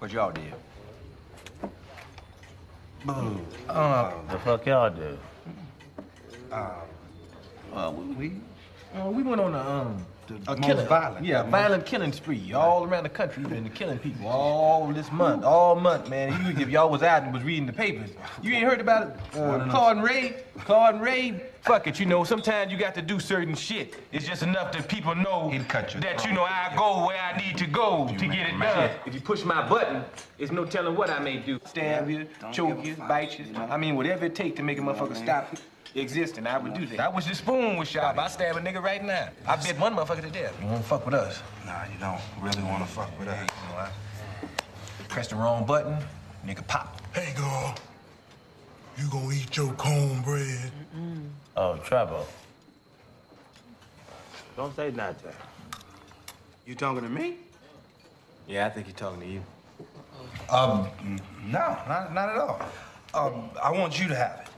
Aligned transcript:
What 0.00 0.12
y'all 0.12 0.32
did? 0.32 0.54
Boo. 3.04 3.40
Uh, 3.68 4.12
the 4.30 4.38
fuck 4.38 4.64
y'all 4.66 4.90
do? 4.90 5.18
Uh, 6.50 7.92
we, 7.92 8.04
we 8.14 8.32
Uh, 8.98 9.08
we 9.10 9.22
went 9.22 9.40
on 9.40 9.54
a 9.54 9.58
um 9.58 10.06
the 10.26 10.34
A 10.52 10.56
most 10.56 10.62
killing- 10.66 10.86
violent, 10.88 11.24
yeah, 11.26 11.42
violent 11.44 11.84
killing 11.86 12.12
spree 12.12 12.52
all 12.52 12.84
around 12.84 13.02
the 13.04 13.08
country. 13.10 13.42
We've 13.42 13.52
been 13.52 13.68
killing 13.70 13.98
people 13.98 14.26
all 14.26 14.86
this 14.88 15.10
month, 15.12 15.44
all 15.44 15.76
month, 15.76 16.08
man. 16.08 16.32
You, 16.44 16.62
if 16.62 16.68
y'all 16.70 16.88
was 16.90 17.02
out 17.02 17.22
and 17.24 17.32
was 17.34 17.42
reading 17.42 17.66
the 17.66 17.72
papers, 17.72 18.10
you 18.42 18.52
ain't 18.54 18.64
heard 18.66 18.80
about 18.80 19.08
it. 19.08 19.16
Uh, 19.38 19.68
Claude 19.70 19.98
and 19.98 20.04
Ray, 20.04 20.42
Claude 20.64 20.94
and 20.94 21.02
Ray. 21.04 21.42
Fuck 21.62 21.86
it, 21.86 22.00
you 22.00 22.06
know. 22.06 22.24
Sometimes 22.24 22.72
you 22.72 22.78
got 22.78 22.94
to 22.94 23.02
do 23.02 23.20
certain 23.20 23.54
shit. 23.54 23.94
It's 24.12 24.26
just 24.26 24.42
enough 24.42 24.72
that 24.72 24.88
people 24.88 25.14
know 25.14 25.50
He'd 25.50 25.68
cut 25.68 25.92
your 25.92 26.00
that 26.00 26.24
you 26.24 26.30
oh, 26.32 26.34
know 26.34 26.44
I 26.44 26.72
go 26.76 27.06
where 27.06 27.18
I 27.18 27.36
need 27.36 27.58
to 27.58 27.66
go 27.66 28.08
to 28.08 28.26
get 28.26 28.48
it 28.48 28.58
done. 28.58 28.90
If 29.06 29.14
you 29.14 29.20
push 29.20 29.44
my 29.44 29.66
button, 29.68 30.04
it's 30.38 30.50
no 30.50 30.64
telling 30.64 30.96
what 30.96 31.10
I 31.10 31.18
may 31.18 31.38
do. 31.38 31.60
Stab 31.66 32.08
you, 32.08 32.26
choke 32.52 32.84
you, 32.84 32.96
bite 32.96 33.38
you. 33.38 33.44
I 33.54 33.76
mean, 33.76 33.96
whatever 33.96 34.26
it 34.26 34.34
takes 34.34 34.56
to 34.56 34.62
make 34.62 34.78
a 34.78 34.80
motherfucker 34.80 35.16
stop 35.16 35.54
existing, 35.94 36.46
I 36.46 36.56
would 36.56 36.74
do 36.74 36.86
that. 36.86 37.00
I 37.00 37.08
wish 37.08 37.26
this 37.26 37.38
spoon 37.38 37.76
was 37.76 37.88
sharp. 37.88 38.18
I 38.18 38.28
stab 38.28 38.56
a 38.56 38.60
nigga 38.60 38.82
right 38.82 39.04
now. 39.04 39.28
I 39.46 39.56
bet 39.56 39.78
one 39.78 39.94
motherfucker 39.94 40.22
to 40.22 40.30
death. 40.30 40.56
You 40.60 40.68
won't 40.68 40.84
fuck 40.84 41.04
with 41.04 41.14
us. 41.14 41.42
Nah, 41.66 41.84
you 41.84 41.98
don't 42.00 42.20
really 42.40 42.62
want 42.62 42.84
to 42.84 42.90
fuck 42.90 43.16
with 43.18 43.28
us. 43.28 43.38
You 43.40 43.68
know, 43.68 43.80
I 43.80 43.90
press 45.08 45.28
the 45.28 45.36
wrong 45.36 45.66
button, 45.66 45.96
nigga 46.46 46.66
pop. 46.66 47.00
Hey, 47.12 47.34
girl. 47.36 47.74
You 49.00 49.08
gonna 49.08 49.32
eat 49.32 49.56
your 49.56 49.72
cornbread? 49.72 50.70
Oh, 51.56 51.78
Trevor. 51.78 52.22
Don't 54.56 54.76
say 54.76 54.90
nothing. 54.90 55.32
You 56.66 56.74
talking 56.74 57.02
to 57.02 57.08
me? 57.08 57.36
Yeah, 58.46 58.66
I 58.66 58.70
think 58.70 58.86
he's 58.86 58.94
talking 58.94 59.20
to 59.20 59.26
you. 59.26 59.42
Um, 60.50 60.88
no, 61.46 61.78
not, 61.88 62.12
not 62.12 62.28
at 62.28 62.36
all. 62.36 62.60
Um, 63.14 63.50
I 63.62 63.70
want 63.70 63.98
you 63.98 64.06
to 64.08 64.14
have 64.14 64.40
it. 64.44 64.49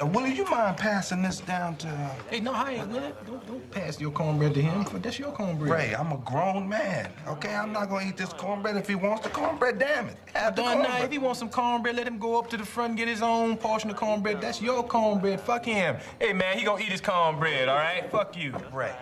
Uh, 0.00 0.06
Willie, 0.06 0.34
you 0.34 0.44
mind 0.46 0.76
passing 0.76 1.22
this 1.22 1.40
down 1.40 1.76
to 1.76 1.88
uh, 1.88 2.10
Hey, 2.28 2.40
no, 2.40 2.52
I 2.52 2.72
ain't 2.72 2.92
gonna. 2.92 3.12
Don't, 3.26 3.46
don't 3.46 3.70
pass 3.70 4.00
your 4.00 4.10
cornbread 4.10 4.54
to 4.54 4.62
him. 4.62 4.84
That's 5.00 5.18
your 5.18 5.30
cornbread. 5.30 5.70
Ray? 5.70 5.94
I'm 5.94 6.10
a 6.10 6.16
grown 6.18 6.68
man, 6.68 7.10
okay? 7.28 7.54
I'm 7.54 7.72
not 7.72 7.88
gonna 7.88 8.08
eat 8.08 8.16
this 8.16 8.32
cornbread. 8.32 8.76
If 8.76 8.88
he 8.88 8.96
wants 8.96 9.22
the 9.22 9.30
cornbread, 9.30 9.78
damn 9.78 10.08
it, 10.08 10.16
have 10.34 10.56
the 10.56 10.62
Done 10.62 10.82
now. 10.82 11.02
If 11.02 11.12
he 11.12 11.18
wants 11.18 11.38
some 11.38 11.48
cornbread, 11.48 11.96
let 11.96 12.08
him 12.08 12.18
go 12.18 12.38
up 12.38 12.50
to 12.50 12.56
the 12.56 12.64
front 12.64 12.90
and 12.90 12.98
get 12.98 13.08
his 13.08 13.22
own 13.22 13.56
portion 13.56 13.90
of 13.90 13.96
cornbread. 13.96 14.40
That's 14.40 14.60
your 14.60 14.82
cornbread. 14.82 15.40
Fuck 15.40 15.64
him. 15.64 15.96
Hey, 16.18 16.32
man, 16.32 16.58
he 16.58 16.64
gonna 16.64 16.82
eat 16.82 16.90
his 16.90 17.00
cornbread, 17.00 17.68
all 17.68 17.76
right? 17.76 18.10
Fuck 18.10 18.36
you. 18.36 18.54
Ray, 18.72 18.94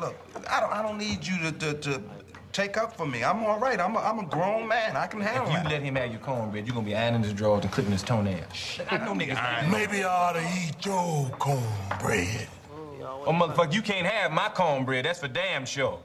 look, 0.00 0.16
I 0.50 0.60
don't, 0.60 0.72
I 0.72 0.82
don't 0.82 0.98
need 0.98 1.24
you 1.24 1.38
to, 1.38 1.52
to, 1.52 1.74
to 1.74 2.02
take 2.52 2.76
up 2.76 2.96
for 2.96 3.06
me. 3.06 3.22
I'm 3.24 3.44
all 3.44 3.58
right. 3.58 3.80
I'm 3.80 3.96
a, 3.96 3.98
I'm 4.00 4.18
a 4.18 4.24
grown 4.26 4.66
man. 4.66 4.96
I 4.96 5.06
can 5.06 5.20
handle 5.20 5.46
If 5.46 5.52
you 5.52 5.58
that. 5.62 5.70
let 5.70 5.82
him 5.82 5.94
have 5.96 6.10
your 6.10 6.20
cornbread, 6.20 6.66
you're 6.66 6.74
gonna 6.74 6.86
be 6.86 6.94
ironing 6.96 7.22
his 7.22 7.32
drawers 7.32 7.62
and 7.64 7.72
clipping 7.72 7.92
his 7.92 8.02
toenails. 8.02 8.52
Shit, 8.54 8.92
I 8.92 8.98
know 8.98 9.12
niggas. 9.14 9.70
Maybe 9.70 10.04
I 10.04 10.08
ought 10.08 10.32
to 10.32 10.42
eat 10.42 10.84
your 10.84 11.28
cornbread. 11.38 12.48
Oh, 13.02 13.32
motherfucker, 13.32 13.72
you 13.72 13.82
can't 13.82 14.06
have 14.06 14.32
my 14.32 14.48
cornbread. 14.48 15.04
That's 15.04 15.20
for 15.20 15.28
damn 15.28 15.66
sure. 15.66 15.98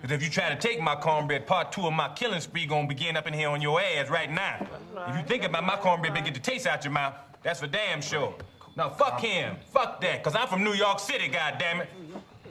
Because 0.00 0.16
if 0.16 0.22
you 0.22 0.30
try 0.30 0.48
to 0.48 0.56
take 0.56 0.80
my 0.80 0.96
cornbread, 0.96 1.46
part 1.46 1.70
two 1.70 1.86
of 1.86 1.92
my 1.92 2.08
killing 2.14 2.40
spree 2.40 2.66
gonna 2.66 2.88
begin 2.88 3.16
up 3.16 3.26
in 3.26 3.32
here 3.34 3.48
on 3.48 3.60
your 3.62 3.80
ass 3.80 4.08
right 4.10 4.30
now. 4.30 4.66
If 5.08 5.16
you 5.16 5.22
think 5.24 5.44
about 5.44 5.64
my 5.64 5.76
cornbread, 5.76 6.14
but 6.14 6.24
get 6.24 6.34
the 6.34 6.40
taste 6.40 6.66
out 6.66 6.82
your 6.84 6.92
mouth, 6.92 7.14
that's 7.42 7.60
for 7.60 7.66
damn 7.68 8.00
sure. 8.00 8.34
Now, 8.74 8.88
fuck 8.88 9.20
him. 9.20 9.56
Fuck 9.70 10.00
that. 10.00 10.24
Because 10.24 10.34
I'm 10.34 10.48
from 10.48 10.64
New 10.64 10.72
York 10.72 10.98
City, 10.98 11.28
goddammit. 11.28 11.86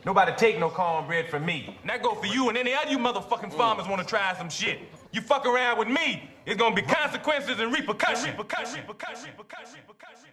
Nobody 0.05 0.31
take 0.35 0.59
no 0.59 0.69
cornbread 0.69 1.29
from 1.29 1.45
me. 1.45 1.77
And 1.81 1.89
that 1.89 2.01
go 2.01 2.15
for 2.15 2.25
you 2.25 2.49
and 2.49 2.57
any 2.57 2.73
other 2.73 2.89
you 2.89 2.97
motherfucking 2.97 3.51
mm. 3.51 3.57
farmers 3.57 3.87
want 3.87 4.01
to 4.01 4.07
try 4.07 4.33
some 4.35 4.49
shit. 4.49 4.79
You 5.11 5.21
fuck 5.21 5.45
around 5.45 5.77
with 5.77 5.89
me, 5.89 6.29
it's 6.45 6.59
gonna 6.59 6.75
be 6.75 6.81
consequences 6.81 7.59
and 7.59 7.71
repercussions. 7.71 8.27
Repercussions. 8.27 8.77
Repercussions. 8.77 9.27
Repercussions. 9.27 9.75
Repercussions. 9.75 10.30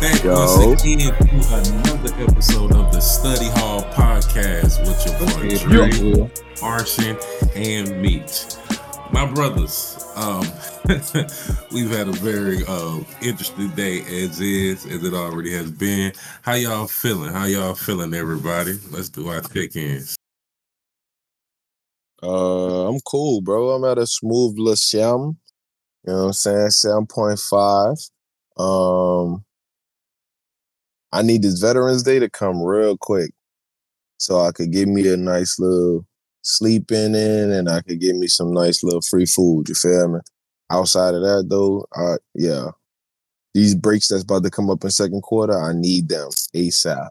Back 0.00 0.22
Yo. 0.22 0.32
once 0.32 0.84
again 0.84 1.12
to 1.12 1.82
another 1.82 2.14
episode 2.22 2.72
of 2.72 2.92
the 2.92 3.00
Study 3.00 3.48
Hall 3.58 3.82
Podcast 3.82 4.78
with 4.86 5.04
your 5.04 5.18
boy 5.18 5.58
Dre, 5.58 6.30
Arshin, 6.58 7.20
and 7.56 8.00
Meech. 8.00 8.44
My 9.10 9.26
brothers, 9.26 9.98
um, 10.14 10.42
we've 11.72 11.90
had 11.90 12.06
a 12.06 12.12
very 12.12 12.64
uh, 12.68 13.00
interesting 13.22 13.70
day 13.70 14.02
as 14.02 14.40
is, 14.40 14.86
as 14.86 15.02
it 15.02 15.14
already 15.14 15.52
has 15.54 15.72
been. 15.72 16.12
How 16.42 16.54
y'all 16.54 16.86
feeling? 16.86 17.32
How 17.32 17.46
y'all 17.46 17.74
feeling, 17.74 18.14
everybody? 18.14 18.78
Let's 18.92 19.08
do 19.08 19.26
our 19.26 19.40
check-ins. 19.40 20.14
Uh, 22.22 22.88
I'm 22.88 23.00
cool, 23.00 23.40
bro. 23.40 23.70
I'm 23.70 23.84
at 23.84 23.98
a 23.98 24.06
smooth 24.06 24.76
Siam. 24.76 25.38
You 26.06 26.12
know 26.12 26.18
what 26.18 26.26
I'm 26.26 26.32
saying? 26.34 26.70
Seven 26.70 27.06
point 27.06 27.40
five. 27.40 27.96
Um, 28.56 29.44
I 31.12 31.22
need 31.22 31.42
this 31.42 31.60
Veterans 31.60 32.02
Day 32.02 32.18
to 32.18 32.28
come 32.28 32.62
real 32.62 32.96
quick, 32.96 33.32
so 34.18 34.40
I 34.40 34.52
could 34.52 34.72
give 34.72 34.88
me 34.88 35.08
a 35.12 35.16
nice 35.16 35.58
little 35.58 36.06
sleeping 36.42 37.14
in, 37.14 37.50
and 37.52 37.68
I 37.68 37.80
could 37.82 38.00
give 38.00 38.16
me 38.16 38.26
some 38.26 38.52
nice 38.52 38.82
little 38.82 39.00
free 39.02 39.26
food. 39.26 39.68
You 39.68 39.74
feel 39.74 40.08
me? 40.08 40.20
Outside 40.70 41.14
of 41.14 41.22
that, 41.22 41.46
though, 41.48 41.86
uh, 41.96 42.18
yeah, 42.34 42.68
these 43.54 43.74
breaks 43.74 44.08
that's 44.08 44.22
about 44.22 44.42
to 44.44 44.50
come 44.50 44.70
up 44.70 44.84
in 44.84 44.90
second 44.90 45.22
quarter, 45.22 45.58
I 45.58 45.72
need 45.72 46.08
them 46.08 46.28
ASAP. 46.54 47.08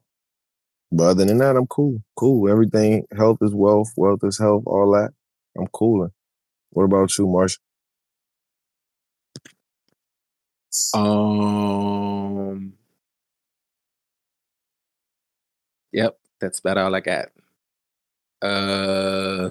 But 0.91 1.03
other 1.05 1.25
than 1.25 1.39
that, 1.39 1.55
I'm 1.57 1.67
cool. 1.67 2.01
Cool. 2.15 2.49
Everything, 2.49 3.05
health 3.17 3.39
is 3.41 3.53
wealth, 3.53 3.89
wealth 3.97 4.19
is 4.23 4.37
health, 4.37 4.63
all 4.67 4.91
that. 4.93 5.11
I'm 5.57 5.67
cooling. 5.67 6.11
What 6.71 6.83
about 6.83 7.17
you, 7.17 7.27
Marsh? 7.27 7.57
Um. 10.93 12.76
Yep, 15.91 16.17
that's 16.39 16.59
about 16.59 16.77
all 16.77 16.95
I 16.95 16.99
got. 16.99 17.29
Uh, 18.41 19.49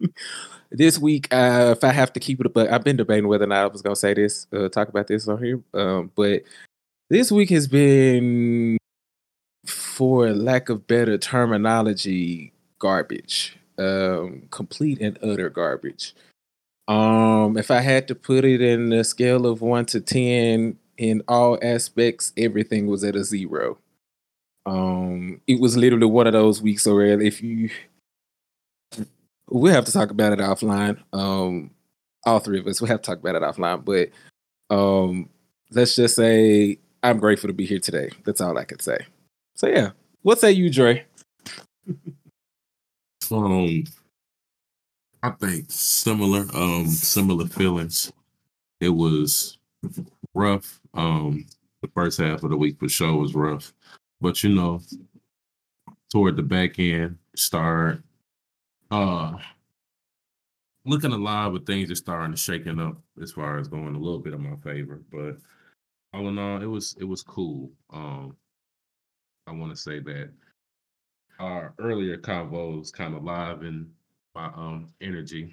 this 0.70 0.98
week, 0.98 1.32
uh, 1.32 1.74
if 1.76 1.84
I 1.84 1.92
have 1.92 2.12
to 2.14 2.20
keep 2.20 2.44
it, 2.44 2.52
but 2.52 2.70
I've 2.70 2.84
been 2.84 2.96
debating 2.96 3.28
whether 3.28 3.44
or 3.44 3.48
not 3.48 3.64
I 3.64 3.66
was 3.66 3.82
gonna 3.82 3.96
say 3.96 4.14
this, 4.14 4.46
uh, 4.52 4.68
talk 4.68 4.88
about 4.88 5.06
this 5.06 5.28
on 5.28 5.42
here. 5.42 5.62
Um, 5.74 6.10
but 6.14 6.42
this 7.10 7.32
week 7.32 7.50
has 7.50 7.66
been, 7.66 8.78
for 9.66 10.30
lack 10.32 10.68
of 10.68 10.86
better 10.86 11.18
terminology, 11.18 12.52
garbage. 12.78 13.56
Um, 13.78 14.48
complete 14.50 15.00
and 15.00 15.18
utter 15.22 15.48
garbage. 15.48 16.14
Um, 16.88 17.56
if 17.56 17.70
I 17.70 17.80
had 17.80 18.08
to 18.08 18.14
put 18.14 18.44
it 18.44 18.60
in 18.60 18.92
a 18.92 19.04
scale 19.04 19.46
of 19.46 19.62
one 19.62 19.86
to 19.86 20.00
ten 20.00 20.78
in 20.98 21.22
all 21.28 21.58
aspects, 21.62 22.32
everything 22.36 22.86
was 22.86 23.02
at 23.04 23.16
a 23.16 23.24
zero. 23.24 23.78
Um, 24.64 25.40
it 25.46 25.60
was 25.60 25.76
literally 25.76 26.06
one 26.06 26.26
of 26.26 26.32
those 26.32 26.62
weeks 26.62 26.86
where 26.86 27.20
if 27.20 27.42
you, 27.42 27.70
we'll 29.50 29.72
have 29.72 29.84
to 29.86 29.92
talk 29.92 30.10
about 30.10 30.32
it 30.32 30.38
offline. 30.38 30.98
Um, 31.12 31.70
all 32.24 32.38
three 32.38 32.60
of 32.60 32.66
us 32.66 32.80
we'll 32.80 32.88
have 32.88 33.02
to 33.02 33.06
talk 33.06 33.18
about 33.18 33.34
it 33.34 33.42
offline. 33.42 33.84
But 33.84 34.10
um, 34.74 35.28
let's 35.70 35.96
just 35.96 36.16
say 36.16 36.78
I'm 37.02 37.18
grateful 37.18 37.48
to 37.48 37.54
be 37.54 37.66
here 37.66 37.80
today. 37.80 38.10
That's 38.24 38.40
all 38.40 38.56
I 38.56 38.64
could 38.64 38.82
say. 38.82 38.98
So 39.54 39.66
yeah, 39.66 39.90
what 40.22 40.40
say 40.40 40.52
you, 40.52 40.70
Dre? 40.70 41.04
Um, 43.30 43.84
I 45.22 45.30
think 45.30 45.66
similar, 45.68 46.46
um, 46.54 46.86
similar 46.86 47.46
feelings. 47.46 48.12
It 48.80 48.90
was 48.90 49.58
rough. 50.34 50.80
Um, 50.94 51.46
the 51.80 51.88
first 51.88 52.18
half 52.18 52.42
of 52.42 52.50
the 52.50 52.56
week 52.56 52.78
for 52.78 52.88
sure 52.88 53.16
was 53.16 53.34
rough, 53.34 53.72
but 54.22 54.42
you 54.42 54.54
know, 54.54 54.80
toward 56.10 56.36
the 56.36 56.42
back 56.42 56.78
end, 56.78 57.18
start 57.34 58.02
uh 58.90 59.36
looking 60.84 61.12
alive, 61.12 61.52
but 61.52 61.66
things 61.66 61.90
are 61.90 61.96
starting 61.96 62.32
to 62.32 62.36
shaking 62.36 62.80
up 62.80 62.96
as 63.20 63.32
far 63.32 63.58
as 63.58 63.68
going 63.68 63.94
a 63.94 63.98
little 63.98 64.18
bit 64.18 64.34
in 64.34 64.42
my 64.42 64.56
favor. 64.56 65.02
But 65.10 65.36
all 66.14 66.28
in 66.28 66.38
all, 66.38 66.62
it 66.62 66.66
was 66.66 66.96
it 67.00 67.04
was 67.04 67.22
cool. 67.22 67.70
Um, 67.92 68.36
I 69.46 69.52
want 69.52 69.74
to 69.74 69.80
say 69.80 69.98
that 69.98 70.30
our 71.40 71.74
earlier 71.80 72.16
convos 72.16 72.92
kind 72.92 73.16
of 73.16 73.24
live 73.24 73.62
in 73.62 73.90
my 74.34 74.46
um 74.46 74.92
energy, 75.00 75.52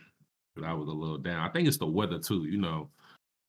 but 0.56 0.63
I 0.63 0.74
was 0.74 0.88
a 0.89 0.94
little 0.94 1.18
down. 1.18 1.48
I 1.48 1.51
think 1.51 1.68
it's 1.68 1.77
the 1.77 1.88
weather 1.88 2.19
too. 2.19 2.45
You 2.45 2.60
know, 2.60 2.89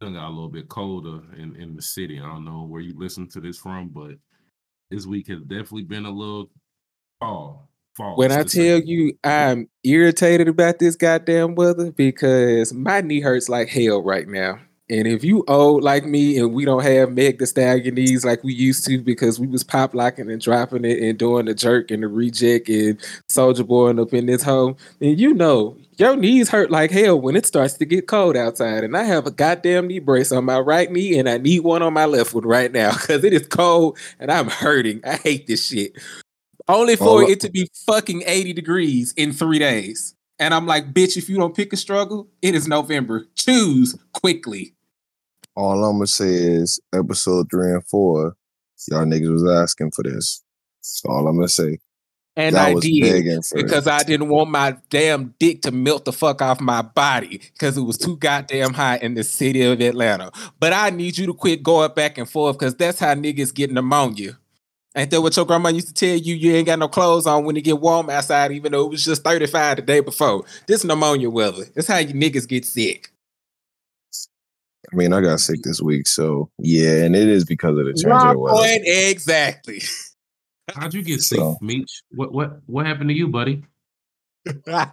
it 0.01 0.13
got 0.13 0.29
a 0.29 0.31
little 0.31 0.49
bit 0.49 0.69
colder 0.69 1.21
in 1.37 1.57
in 1.57 1.77
the 1.77 1.83
city. 1.83 2.19
I 2.19 2.27
don't 2.27 2.47
know 2.47 2.63
where 2.63 2.81
you 2.81 2.95
listen 2.97 3.29
to 3.29 3.41
this 3.41 3.59
from, 3.59 3.89
but 3.89 4.15
this 4.91 5.07
week 5.07 5.29
has 5.29 5.41
definitely 5.43 5.85
been 5.85 6.05
a 6.05 6.11
little 6.11 6.51
fall. 7.21 7.69
Fall. 7.97 8.17
When 8.17 8.31
I 8.31 8.45
tell 8.45 8.79
you 8.79 9.19
I'm 9.25 9.69
irritated 9.83 10.49
about 10.49 10.79
this 10.79 10.97
goddamn 10.97 11.55
weather 11.57 11.91
because 11.91 12.73
my 12.73 13.01
knee 13.01 13.21
hurts 13.21 13.49
like 13.49 13.69
hell 13.69 14.03
right 14.03 14.29
now. 14.29 14.61
And 14.91 15.07
if 15.07 15.23
you 15.23 15.45
old 15.47 15.85
like 15.85 16.05
me 16.05 16.37
and 16.37 16.53
we 16.53 16.65
don't 16.65 16.83
have 16.83 17.13
Meg 17.13 17.39
the 17.39 17.47
Stallion 17.47 17.95
knees 17.95 18.25
like 18.25 18.43
we 18.43 18.53
used 18.53 18.85
to 18.87 18.99
because 19.01 19.39
we 19.39 19.47
was 19.47 19.63
pop 19.63 19.95
locking 19.95 20.29
and 20.29 20.41
dropping 20.41 20.85
it 20.85 21.01
and 21.01 21.17
doing 21.17 21.47
the 21.47 21.55
jerk 21.55 21.93
and 21.93 22.03
the 22.03 22.09
reject 22.09 22.69
and 22.69 23.01
soldier 23.29 23.63
boy 23.63 23.91
up 23.91 24.13
in 24.13 24.27
this 24.27 24.43
hole, 24.43 24.77
then 24.99 25.17
you 25.17 25.33
know 25.33 25.77
your 25.97 26.17
knees 26.17 26.49
hurt 26.49 26.73
like 26.73 26.91
hell 26.91 27.21
when 27.21 27.37
it 27.37 27.47
starts 27.47 27.75
to 27.75 27.85
get 27.85 28.09
cold 28.09 28.37
outside. 28.37 28.83
And 28.83 28.97
I 28.97 29.05
have 29.05 29.27
a 29.29 29.31
goddamn 29.31 29.87
knee 29.87 30.01
brace 30.01 30.33
on 30.33 30.45
my 30.45 30.59
right 30.59 30.91
knee 30.91 31.17
and 31.19 31.29
I 31.29 31.39
need 31.39 31.61
one 31.61 31.83
on 31.83 31.93
my 31.93 32.07
left 32.07 32.35
one 32.35 32.45
right 32.45 32.73
now 32.73 32.91
because 33.01 33.23
it 33.23 33.33
is 33.33 33.47
cold 33.47 33.97
and 34.19 34.33
I'm 34.33 34.49
hurting. 34.49 35.03
I 35.05 35.17
hate 35.17 35.47
this 35.47 35.67
shit. 35.67 35.93
Only 36.67 36.97
for 36.97 37.25
I- 37.25 37.31
it 37.31 37.41
to 37.41 37.51
be 37.51 37.71
fucking 37.87 38.25
80 38.27 38.55
degrees 38.55 39.15
in 39.17 39.33
three 39.33 39.61
days. 39.61 40.17
And 40.41 40.55
I'm 40.55 40.67
like, 40.67 40.93
bitch, 40.95 41.17
if 41.19 41.29
you 41.29 41.37
don't 41.37 41.55
pick 41.55 41.73
a 41.75 41.77
struggle, 41.77 42.27
it 42.41 42.55
is 42.55 42.67
November. 42.67 43.27
Choose 43.37 43.97
quickly. 44.15 44.75
All 45.57 45.85
I'm 45.85 45.97
gonna 45.97 46.07
say 46.07 46.33
is 46.33 46.81
episode 46.95 47.51
three 47.51 47.73
and 47.73 47.87
four, 47.87 48.37
y'all 48.89 49.05
niggas 49.05 49.33
was 49.33 49.49
asking 49.49 49.91
for 49.93 50.03
this. 50.03 50.43
That's 50.79 51.03
all 51.05 51.27
I'm 51.27 51.37
gonna 51.37 51.49
say. 51.49 51.79
And 52.37 52.57
I 52.57 52.75
did 52.75 53.43
because 53.53 53.87
it. 53.87 53.93
I 53.93 54.03
didn't 54.03 54.29
want 54.29 54.51
my 54.51 54.77
damn 54.89 55.35
dick 55.39 55.63
to 55.63 55.73
melt 55.73 56.05
the 56.05 56.13
fuck 56.13 56.41
off 56.41 56.61
my 56.61 56.81
body 56.81 57.39
because 57.53 57.77
it 57.77 57.83
was 57.83 57.99
too 57.99 58.17
goddamn 58.17 58.73
hot 58.73 59.03
in 59.03 59.15
the 59.15 59.25
city 59.25 59.63
of 59.63 59.81
Atlanta. 59.81 60.31
But 60.59 60.73
I 60.73 60.91
need 60.91 61.19
you 61.19 61.27
to 61.27 61.35
quit 61.35 61.63
going 61.63 61.93
back 61.93 62.19
and 62.19 62.31
forth 62.31 62.59
because 62.59 62.77
that's 62.77 63.01
how 63.01 63.15
niggas 63.15 63.53
get 63.53 63.73
pneumonia. 63.73 64.39
Ain't 64.97 65.11
that 65.11 65.21
what 65.21 65.37
your 65.37 65.45
grandma 65.45 65.69
used 65.69 65.89
to 65.89 65.95
tell 65.95 66.17
you? 66.17 66.35
You 66.35 66.55
ain't 66.55 66.67
got 66.67 66.79
no 66.79 66.89
clothes 66.89 67.27
on 67.27 67.45
when 67.45 67.57
it 67.57 67.63
get 67.63 67.79
warm 67.79 68.11
outside, 68.11 68.53
even 68.53 68.73
though 68.73 68.87
it 68.87 68.91
was 68.91 69.05
just 69.05 69.23
35 69.23 69.77
the 69.77 69.83
day 69.83 70.01
before. 70.01 70.45
This 70.67 70.85
pneumonia 70.85 71.31
weather. 71.31 71.65
That's 71.75 71.89
how 71.89 71.99
you 71.99 72.15
niggas 72.15 72.49
get 72.49 72.65
sick. 72.65 73.11
I 74.93 74.97
mean, 74.97 75.13
I 75.13 75.21
got 75.21 75.39
sick 75.41 75.61
this 75.63 75.81
week, 75.81 76.07
so 76.09 76.51
yeah, 76.59 77.05
and 77.05 77.15
it 77.15 77.29
is 77.29 77.45
because 77.45 77.79
of 77.79 77.85
the 77.87 77.93
change 77.95 78.07
of 78.13 78.33
the 78.33 78.39
weather. 78.39 78.57
point 78.57 78.83
exactly. 78.85 79.83
How'd 80.75 80.95
you 80.95 81.03
get 81.03 81.21
sick, 81.21 81.39
So- 81.39 81.59
Meech? 81.61 82.03
What 82.13 82.33
what 82.33 82.61
what 82.67 82.87
happened 82.87 83.11
to 83.11 83.15
you, 83.17 83.29
buddy? 83.29 83.65
I 84.67 84.93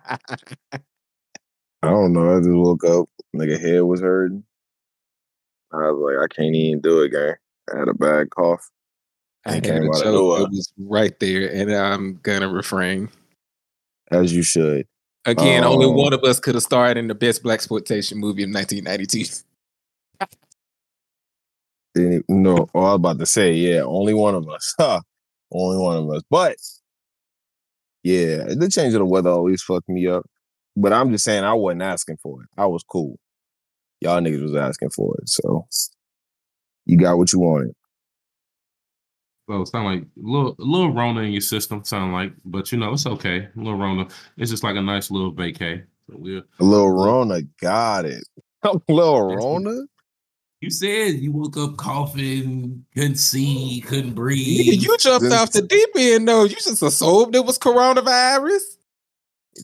don't 1.84 2.14
know. 2.14 2.36
I 2.36 2.40
just 2.40 2.50
woke 2.50 2.84
up, 2.86 3.08
nigga, 3.36 3.60
head 3.60 3.82
was 3.82 4.02
hurting. 4.02 4.44
I 5.74 5.92
was 5.92 6.16
like, 6.18 6.24
I 6.24 6.34
can't 6.34 6.56
even 6.56 6.82
do 6.82 7.02
it, 7.02 7.10
gang. 7.12 7.36
I 7.74 7.80
had 7.80 7.88
a 7.88 7.94
bad 7.94 8.30
cough. 8.30 8.70
I 9.46 9.58
It 9.58 9.66
had 9.66 9.66
a 9.66 9.80
came 9.82 9.90
out 9.90 9.96
of 9.98 10.04
joke 10.04 10.14
nowhere. 10.14 10.48
was 10.50 10.74
right 10.78 11.20
there, 11.20 11.52
and 11.54 11.72
I'm 11.72 12.20
gonna 12.24 12.50
refrain. 12.50 13.10
as 14.12 14.34
you 14.34 14.42
should. 14.44 14.88
Again, 15.26 15.66
only 15.66 15.86
Oh. 15.86 15.92
one 15.92 16.14
of 16.14 16.24
us 16.24 16.40
could 16.40 16.56
have 16.56 16.64
starred 16.64 16.98
in 16.98 17.08
the 17.10 17.16
best 17.16 17.44
black 17.44 17.56
exploitation 17.56 18.18
movie 18.18 18.44
of 18.44 18.50
1992. 18.50 19.44
No, 21.96 22.70
oh, 22.74 22.80
I 22.80 22.84
was 22.84 22.96
about 22.96 23.20
to 23.20 23.26
say, 23.26 23.54
yeah, 23.54 23.82
only 23.82 24.14
one 24.14 24.36
of 24.36 24.48
us. 24.50 24.74
Huh. 24.80 25.02
Only 25.52 25.78
one 25.82 25.98
of 25.98 26.10
us. 26.10 26.24
But 26.30 26.58
yeah, 28.04 28.44
the 28.54 28.70
change 28.70 28.94
of 28.94 29.00
the 29.00 29.06
weather 29.06 29.30
always 29.30 29.62
fucked 29.62 29.90
me 29.90 30.08
up. 30.08 30.26
But 30.76 30.94
I'm 30.94 31.12
just 31.12 31.24
saying 31.24 31.44
I 31.44 31.54
wasn't 31.54 31.82
asking 31.82 32.18
for 32.22 32.44
it. 32.44 32.50
I 32.58 32.66
was 32.66 32.84
cool. 32.84 33.18
Y'all 34.02 34.22
niggas 34.22 34.44
was 34.44 34.56
asking 34.56 34.90
for 34.92 35.16
it. 35.20 35.30
So 35.30 35.68
you 36.86 36.98
got 36.98 37.18
what 37.18 37.34
you 37.34 37.40
wanted. 37.40 37.74
So 39.50 39.62
it 39.62 39.68
sound 39.68 39.86
like 39.86 40.04
a 40.04 40.08
little, 40.18 40.56
a 40.60 40.64
little 40.64 40.94
Rona 40.94 41.22
in 41.22 41.32
your 41.32 41.42
system, 41.42 41.84
sound 41.84 42.12
like, 42.12 42.34
but 42.44 42.72
you 42.72 42.78
know 42.78 42.94
it's 42.94 43.06
okay. 43.06 43.38
A 43.38 43.52
little 43.56 43.78
Rona, 43.78 44.08
it's 44.38 44.52
just 44.52 44.64
like 44.64 44.76
a 44.76 44.82
nice 44.82 45.10
little 45.10 45.34
vacay. 45.34 45.84
So 46.08 46.18
we'll, 46.18 46.44
A 46.60 46.64
little 46.64 46.92
Rona 46.92 47.42
got 47.62 48.06
it. 48.06 48.24
A 48.64 48.78
little 48.90 49.36
Rona? 49.36 49.84
You 50.62 50.70
said 50.70 51.16
you 51.16 51.32
woke 51.32 51.58
up 51.58 51.78
coughing, 51.78 52.86
couldn't 52.94 53.16
see, 53.18 53.82
couldn't 53.86 54.12
Nigga, 54.12 54.16
breathe. 54.16 54.82
you 54.82 54.98
jumped 54.98 55.24
This- 55.24 55.34
off 55.34 55.52
the 55.52 55.62
deep 55.62 55.90
end, 55.96 56.28
though. 56.28 56.44
You 56.44 56.56
just 56.56 56.82
assumed 56.82 57.36
it 57.36 57.46
was 57.46 57.58
coronavirus. 57.60 58.62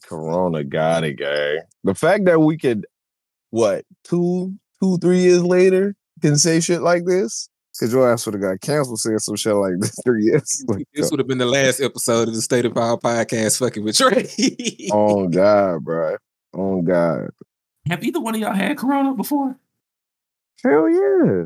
Corona 0.03 0.63
got 0.63 1.03
it, 1.03 1.13
gang. 1.17 1.59
The 1.83 1.93
fact 1.95 2.25
that 2.25 2.39
we 2.39 2.57
could, 2.57 2.85
what, 3.51 3.85
two, 4.03 4.53
two, 4.81 4.97
three 4.97 5.19
years 5.19 5.43
later, 5.43 5.95
can 6.21 6.37
say 6.37 6.59
shit 6.59 6.81
like 6.81 7.05
this? 7.05 7.49
Because 7.73 7.91
your 7.93 8.11
ass 8.11 8.25
would 8.25 8.33
have 8.35 8.41
got 8.41 8.61
canceled 8.61 8.99
saying 8.99 9.19
some 9.19 9.35
shit 9.35 9.53
like 9.53 9.73
this 9.79 9.95
three 10.05 10.23
years 10.25 10.63
ago. 10.67 10.79
This 10.93 11.09
would 11.11 11.19
have 11.19 11.27
been 11.27 11.37
the 11.39 11.45
last 11.45 11.79
episode 11.81 12.27
of 12.27 12.33
the 12.35 12.41
State 12.41 12.65
of 12.65 12.73
Power 12.75 12.97
podcast, 12.97 13.59
fucking 13.59 13.83
with 13.83 13.97
Trey. 13.97 14.29
Oh 14.91 15.27
God, 15.29 15.83
bro. 15.83 16.17
Oh 16.53 16.81
God. 16.81 17.29
Have 17.89 18.03
either 18.03 18.19
one 18.21 18.35
of 18.35 18.41
y'all 18.41 18.53
had 18.53 18.77
Corona 18.77 19.13
before? 19.13 19.57
Hell 20.63 20.89
yeah. 20.89 21.45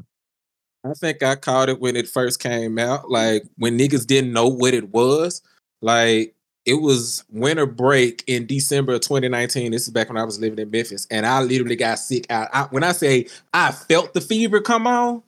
I 0.85 0.93
think 0.93 1.23
I 1.23 1.35
caught 1.35 1.69
it 1.69 1.79
when 1.79 1.95
it 1.95 2.07
first 2.07 2.39
came 2.39 2.79
out, 2.79 3.09
like 3.09 3.43
when 3.57 3.77
niggas 3.77 4.07
didn't 4.07 4.33
know 4.33 4.47
what 4.47 4.73
it 4.73 4.89
was. 4.91 5.41
Like 5.81 6.35
it 6.65 6.75
was 6.75 7.23
winter 7.31 7.65
break 7.65 8.23
in 8.27 8.45
December 8.45 8.93
of 8.93 9.01
2019. 9.01 9.71
This 9.71 9.83
is 9.83 9.89
back 9.89 10.09
when 10.09 10.17
I 10.17 10.23
was 10.23 10.39
living 10.39 10.59
in 10.59 10.71
Memphis, 10.71 11.07
and 11.11 11.25
I 11.25 11.41
literally 11.41 11.75
got 11.75 11.99
sick 11.99 12.25
out. 12.29 12.49
I, 12.53 12.63
when 12.65 12.83
I 12.83 12.91
say 12.93 13.27
I 13.53 13.71
felt 13.71 14.13
the 14.13 14.21
fever 14.21 14.61
come 14.61 14.87
on, 14.87 15.23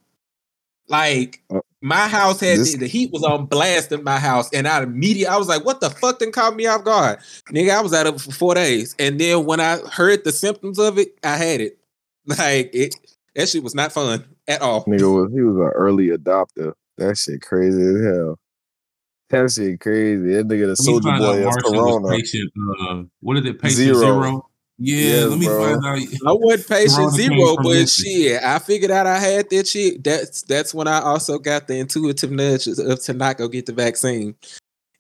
like 0.88 1.42
Uh, 1.50 1.59
my 1.81 2.07
house 2.07 2.39
had 2.42 2.59
this- 2.59 2.74
the, 2.74 2.80
the 2.80 2.88
heat 2.88 3.12
was 3.12 3.24
on 3.24 3.45
blast 3.45 3.92
in 3.92 4.03
my 4.03 4.19
house, 4.19 4.50
and 4.53 4.68
I 4.68 4.83
immediately 4.83 5.27
I 5.33 5.38
was 5.38 5.47
like, 5.47 5.65
"What 5.65 5.81
the 5.81 5.89
fuck?" 5.89 6.19
Then 6.19 6.31
caught 6.31 6.56
me 6.56 6.65
off 6.68 6.83
guard, 6.83 7.19
nigga. 7.51 7.71
I 7.71 7.81
was 7.81 7.94
out 7.94 8.07
of 8.07 8.15
it 8.15 8.21
for 8.21 8.31
four 8.31 8.56
days, 8.56 8.95
and 9.00 9.19
then 9.19 9.45
when 9.45 9.59
I 9.59 9.77
heard 9.77 10.24
the 10.24 10.31
symptoms 10.31 10.80
of 10.80 10.97
it, 11.00 11.18
I 11.24 11.38
had 11.38 11.62
it. 11.62 11.77
Like 12.27 12.69
it, 12.74 12.95
that 13.39 13.50
shit 13.50 13.63
was 13.63 13.74
not 13.74 13.91
fun 13.94 14.25
at 14.47 14.62
all. 14.62 14.83
Nigga 14.86 15.13
was 15.24 15.31
he 15.33 15.41
was 15.41 15.56
an 15.56 15.71
early 15.75 16.07
adopter. 16.09 16.74
That 16.97 17.18
shit 17.18 17.41
crazy 17.41 17.81
as 17.81 18.03
hell. 18.03 18.38
That 19.30 19.51
shit 19.51 19.80
crazy. 19.80 20.33
That 20.33 20.47
nigga 20.47 20.68
the 20.68 20.75
soldier 20.75 21.09
boy 21.18 21.37
is 21.37 21.45
Marshall 21.45 21.71
was 21.71 21.99
Corona. 22.02 22.18
patient. 22.18 22.52
Uh, 22.81 23.04
what 23.21 23.37
is 23.37 23.45
it? 23.45 23.61
Patient 23.61 23.78
Zero. 23.78 23.99
zero. 23.99 24.45
Yeah, 24.81 24.97
Yes, 25.06 25.30
let 25.30 25.40
me 25.40 25.45
bro. 25.45 25.63
find 25.80 25.85
out. 25.85 26.07
I 26.28 26.33
wasn't 26.33 26.68
patient 26.69 27.11
zero, 27.11 27.56
but 27.61 27.90
shit, 27.90 28.42
I 28.44 28.59
figured 28.59 28.92
out 28.92 29.07
I 29.07 29.18
had 29.19 29.49
that 29.49 29.68
shit. 29.68 30.04
That's 30.04 30.42
that's 30.44 30.73
when 30.73 30.87
I 30.87 31.02
also 31.02 31.37
got 31.37 31.68
the 31.68 31.75
intuitive 31.78 32.31
nudge 32.31 32.68
of 32.68 33.02
to 33.04 33.13
not 33.13 33.37
go 33.37 33.47
get 33.49 33.66
the 33.66 33.73
vaccine. 33.73 34.35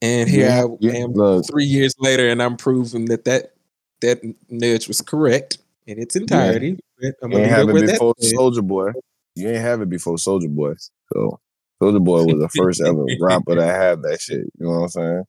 And 0.01 0.29
here 0.29 0.47
Yeah, 0.47 0.63
I 0.65 0.77
yeah, 0.79 0.91
am 1.03 1.13
look. 1.13 1.45
three 1.49 1.65
years 1.65 1.93
later, 1.99 2.29
and 2.29 2.41
I'm 2.43 2.55
proving 2.57 3.05
that 3.05 3.25
that 3.25 3.53
that 4.01 4.19
nudge 4.49 4.87
was 4.87 5.01
correct 5.01 5.57
in 5.87 5.97
its 5.99 6.15
entirety. 6.15 6.77
But 7.01 7.15
I'm 7.21 7.31
You 7.31 7.37
gonna 7.37 7.43
ain't 7.43 7.51
have 7.51 7.67
it 7.67 7.69
it 7.69 7.73
with 7.73 7.85
that 7.87 7.93
before. 7.93 8.13
Soldier 8.19 8.61
Boy. 8.61 8.91
You 9.35 9.49
ain't 9.49 9.61
have 9.61 9.81
it 9.81 9.89
before 9.89 10.17
Soldier 10.17 10.49
Boy. 10.49 10.73
So 11.13 11.39
Soldier 11.81 11.99
Boy 11.99 12.25
was 12.25 12.39
the 12.39 12.49
first 12.49 12.81
ever 12.81 13.05
rapper 13.21 13.55
to 13.55 13.65
have 13.65 14.01
that 14.03 14.21
shit. 14.21 14.45
You 14.59 14.65
know 14.67 14.71
what 14.71 14.77
I'm 14.77 14.89
saying? 14.89 15.23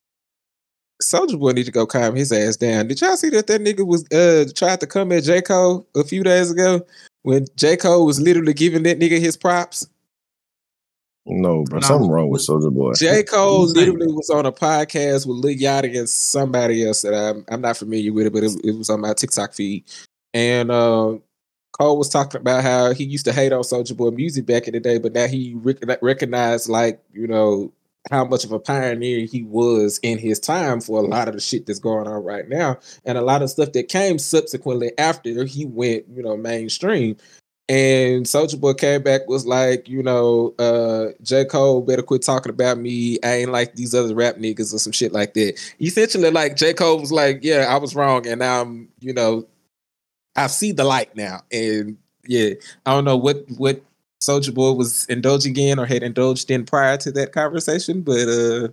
Soldier 1.01 1.37
Boy 1.37 1.53
need 1.53 1.65
to 1.67 1.73
go 1.73 1.87
calm 1.87 2.15
his 2.15 2.33
ass 2.33 2.57
down. 2.57 2.89
Did 2.89 3.01
y'all 3.01 3.17
see 3.17 3.31
that 3.31 3.47
that 3.47 3.61
nigga 3.61 3.87
was 3.87 4.05
uh 4.13 4.45
tried 4.55 4.81
to 4.81 4.87
come 4.87 5.13
at 5.13 5.25
J 5.25 5.41
Cole 5.43 5.87
a 5.95 6.05
few 6.05 6.23
days 6.23 6.51
ago 6.51 6.85
when 7.23 7.47
J 7.57 7.77
Cole 7.77 8.05
was 8.05 8.21
literally 8.21 8.55
giving 8.55 8.83
that 8.83 8.99
nigga 8.99 9.19
his 9.19 9.37
props? 9.37 9.89
No, 11.27 11.65
bro. 11.65 11.79
No, 11.81 11.87
Something 11.87 12.11
wrong 12.11 12.31
with 12.31 12.43
Soldier 12.43 12.71
Boy. 12.71 12.95
J. 12.95 13.23
Cole 13.23 13.67
literally 13.67 14.07
was 14.07 14.31
on 14.31 14.47
a 14.47 14.53
podcast 14.53 15.27
with 15.27 15.37
Lil 15.37 15.57
Yachty 15.57 15.99
and 15.99 16.09
somebody 16.09 16.85
else 16.87 17.03
that 17.03 17.15
I'm 17.15 17.45
I'm 17.49 17.61
not 17.61 17.77
familiar 17.77 18.13
with 18.13 18.27
it, 18.27 18.33
but 18.33 18.43
it, 18.43 18.53
it 18.65 18.77
was 18.77 18.91
on 18.91 19.01
my 19.03 19.13
TikTok 19.15 19.53
feed. 19.53 19.85
And 20.33 20.71
uh, 20.71 21.19
Cole 21.73 21.99
was 21.99 22.09
talking 22.09 22.41
about 22.41 22.63
how 22.63 22.93
he 22.93 23.05
used 23.05 23.25
to 23.27 23.33
hate 23.33 23.53
on 23.53 23.65
Soldier 23.65 23.95
Boy 23.95 24.11
music 24.11 24.47
back 24.47 24.67
in 24.67 24.75
the 24.75 24.81
day, 24.81 24.99
but 24.99 25.13
now 25.13 25.27
he 25.27 25.55
rec- 25.57 26.03
recognized 26.03 26.69
like 26.69 27.03
you 27.13 27.27
know 27.27 27.73
how 28.11 28.25
much 28.25 28.45
of 28.45 28.53
a 28.53 28.59
pioneer 28.59 29.27
he 29.27 29.43
was 29.43 30.01
in 30.03 30.19
his 30.19 30.41
time 30.41 30.81
for 30.81 30.99
a 30.99 31.07
lot 31.07 31.29
of 31.29 31.35
the 31.35 31.41
shit 31.41 31.67
that's 31.67 31.79
going 31.79 32.07
on 32.07 32.23
right 32.25 32.49
now, 32.49 32.79
and 33.05 33.19
a 33.19 33.23
lot 33.23 33.43
of 33.43 33.51
stuff 33.51 33.73
that 33.73 33.89
came 33.89 34.19
subsequently 34.19 34.93
after 34.99 35.45
he 35.45 35.65
went 35.65 36.05
you 36.09 36.23
know 36.23 36.37
mainstream. 36.37 37.17
And 37.69 38.27
Soldier 38.27 38.57
Boy 38.57 38.75
came 38.75 39.01
back 39.01 39.29
was 39.29 39.47
like, 39.47 39.89
you 39.89 40.03
know, 40.03 40.53
uh, 40.59 41.13
J. 41.23 41.45
Cole 41.45 41.83
better 41.83 42.03
quit 42.03 42.23
talking 42.23 42.51
about 42.51 42.79
me. 42.79 43.17
I 43.23 43.35
ain't 43.35 43.53
like 43.53 43.77
these 43.77 43.95
other 43.95 44.13
rap 44.13 44.39
niggas 44.39 44.75
or 44.75 44.81
some 44.81 44.91
shit 44.91 45.13
like 45.13 45.35
that. 45.35 45.57
Essentially, 45.81 46.33
like 46.33 46.57
J. 46.57 46.75
Cole 46.75 46.99
was 46.99 47.13
like, 47.13 47.45
Yeah, 47.45 47.67
I 47.69 47.79
was 47.79 47.95
wrong, 47.95 48.27
and 48.27 48.41
now 48.41 48.63
I'm, 48.63 48.89
you 48.99 49.15
know, 49.15 49.47
I 50.41 50.47
see 50.47 50.73
the 50.73 50.85
light 50.85 51.15
now. 51.17 51.43
And 51.53 51.97
yeah, 52.27 52.51
I 52.87 52.93
don't 52.93 53.05
know 53.05 53.17
what 53.17 53.45
what 53.57 53.83
Soldier 54.21 54.53
Boy 54.53 54.73
was 54.73 55.07
indulging 55.07 55.57
in 55.57 55.79
or 55.79 55.87
had 55.87 56.03
indulged 56.03 56.51
in 56.51 56.65
prior 56.65 56.97
to 56.99 57.13
that 57.13 57.33
conversation. 57.33 58.03
But 58.03 58.29
uh, 58.29 58.69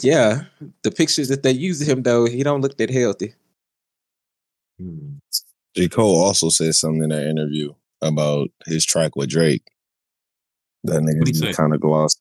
yeah, 0.00 0.44
the 0.82 0.90
pictures 0.90 1.28
that 1.28 1.42
they 1.42 1.52
use 1.52 1.80
of 1.80 1.88
him 1.88 2.02
though, 2.02 2.26
he 2.26 2.42
don't 2.42 2.60
look 2.60 2.76
that 2.78 2.90
healthy. 2.90 3.34
Hmm. 4.78 5.14
J. 5.74 5.88
Cole 5.88 6.22
also 6.22 6.50
said 6.50 6.74
something 6.74 7.04
in 7.04 7.08
that 7.10 7.26
interview 7.26 7.72
about 8.02 8.48
his 8.66 8.84
track 8.84 9.16
with 9.16 9.30
Drake. 9.30 9.62
That 10.84 11.02
nigga 11.02 11.34
say? 11.34 11.52
kind 11.52 11.72
of 11.72 11.80
glossed. 11.80 12.20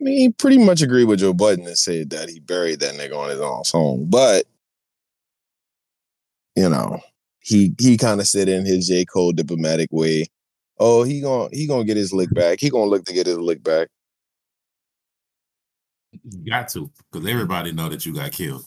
I 0.00 0.04
mean, 0.04 0.18
he 0.18 0.28
pretty 0.30 0.58
much 0.58 0.82
agreed 0.82 1.04
with 1.04 1.20
Joe 1.20 1.32
Budden 1.32 1.66
and 1.66 1.78
said 1.78 2.10
that 2.10 2.28
he 2.28 2.40
buried 2.40 2.80
that 2.80 2.94
nigga 2.94 3.16
on 3.16 3.30
his 3.30 3.40
own 3.40 3.62
song. 3.64 4.06
But, 4.08 4.46
you 6.56 6.68
know, 6.68 7.00
he 7.44 7.74
he 7.78 7.96
kind 7.96 8.20
of 8.20 8.26
said 8.26 8.48
in 8.48 8.64
his 8.64 8.88
J. 8.88 9.04
Cole 9.04 9.32
diplomatic 9.32 9.90
way, 9.92 10.26
oh, 10.78 11.02
he 11.02 11.20
gonna 11.20 11.50
he 11.52 11.66
gonna 11.66 11.84
get 11.84 11.96
his 11.96 12.12
lick 12.12 12.32
back. 12.32 12.58
He 12.58 12.70
gonna 12.70 12.86
look 12.86 13.04
to 13.04 13.12
get 13.12 13.26
his 13.26 13.38
lick 13.38 13.62
back. 13.62 13.88
You 16.12 16.50
got 16.50 16.68
to, 16.70 16.90
because 17.12 17.28
everybody 17.28 17.72
know 17.72 17.88
that 17.88 18.06
you 18.06 18.14
got 18.14 18.32
killed. 18.32 18.64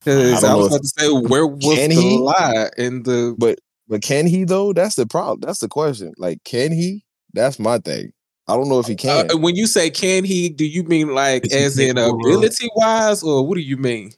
Because 0.00 0.42
I 0.42 0.50
I, 0.50 0.54
was 0.54 0.66
about 0.68 0.82
to 0.82 0.88
say, 0.88 1.08
where 1.08 1.46
was 1.46 1.78
Can 1.78 1.90
the 1.90 2.00
he? 2.00 2.18
lie 2.18 2.70
in 2.76 3.04
the? 3.04 3.36
But 3.38 3.60
but 3.86 4.02
can 4.02 4.26
he 4.26 4.42
though? 4.42 4.72
That's 4.72 4.96
the 4.96 5.06
problem. 5.06 5.40
That's 5.40 5.60
the 5.60 5.68
question. 5.68 6.12
Like, 6.18 6.42
can 6.44 6.72
he? 6.72 7.04
That's 7.32 7.60
my 7.60 7.78
thing. 7.78 8.12
I 8.48 8.56
don't 8.56 8.68
know 8.68 8.80
if 8.80 8.86
he 8.86 8.96
can. 8.96 9.30
Uh, 9.30 9.36
when 9.36 9.54
you 9.54 9.68
say 9.68 9.88
can 9.88 10.24
he, 10.24 10.48
do 10.48 10.64
you 10.64 10.82
mean 10.82 11.14
like 11.14 11.46
Is 11.46 11.52
as 11.52 11.78
in 11.78 11.96
ability 11.96 12.68
wise, 12.74 13.22
or 13.22 13.46
what 13.46 13.54
do 13.54 13.60
you 13.60 13.76
mean? 13.76 14.12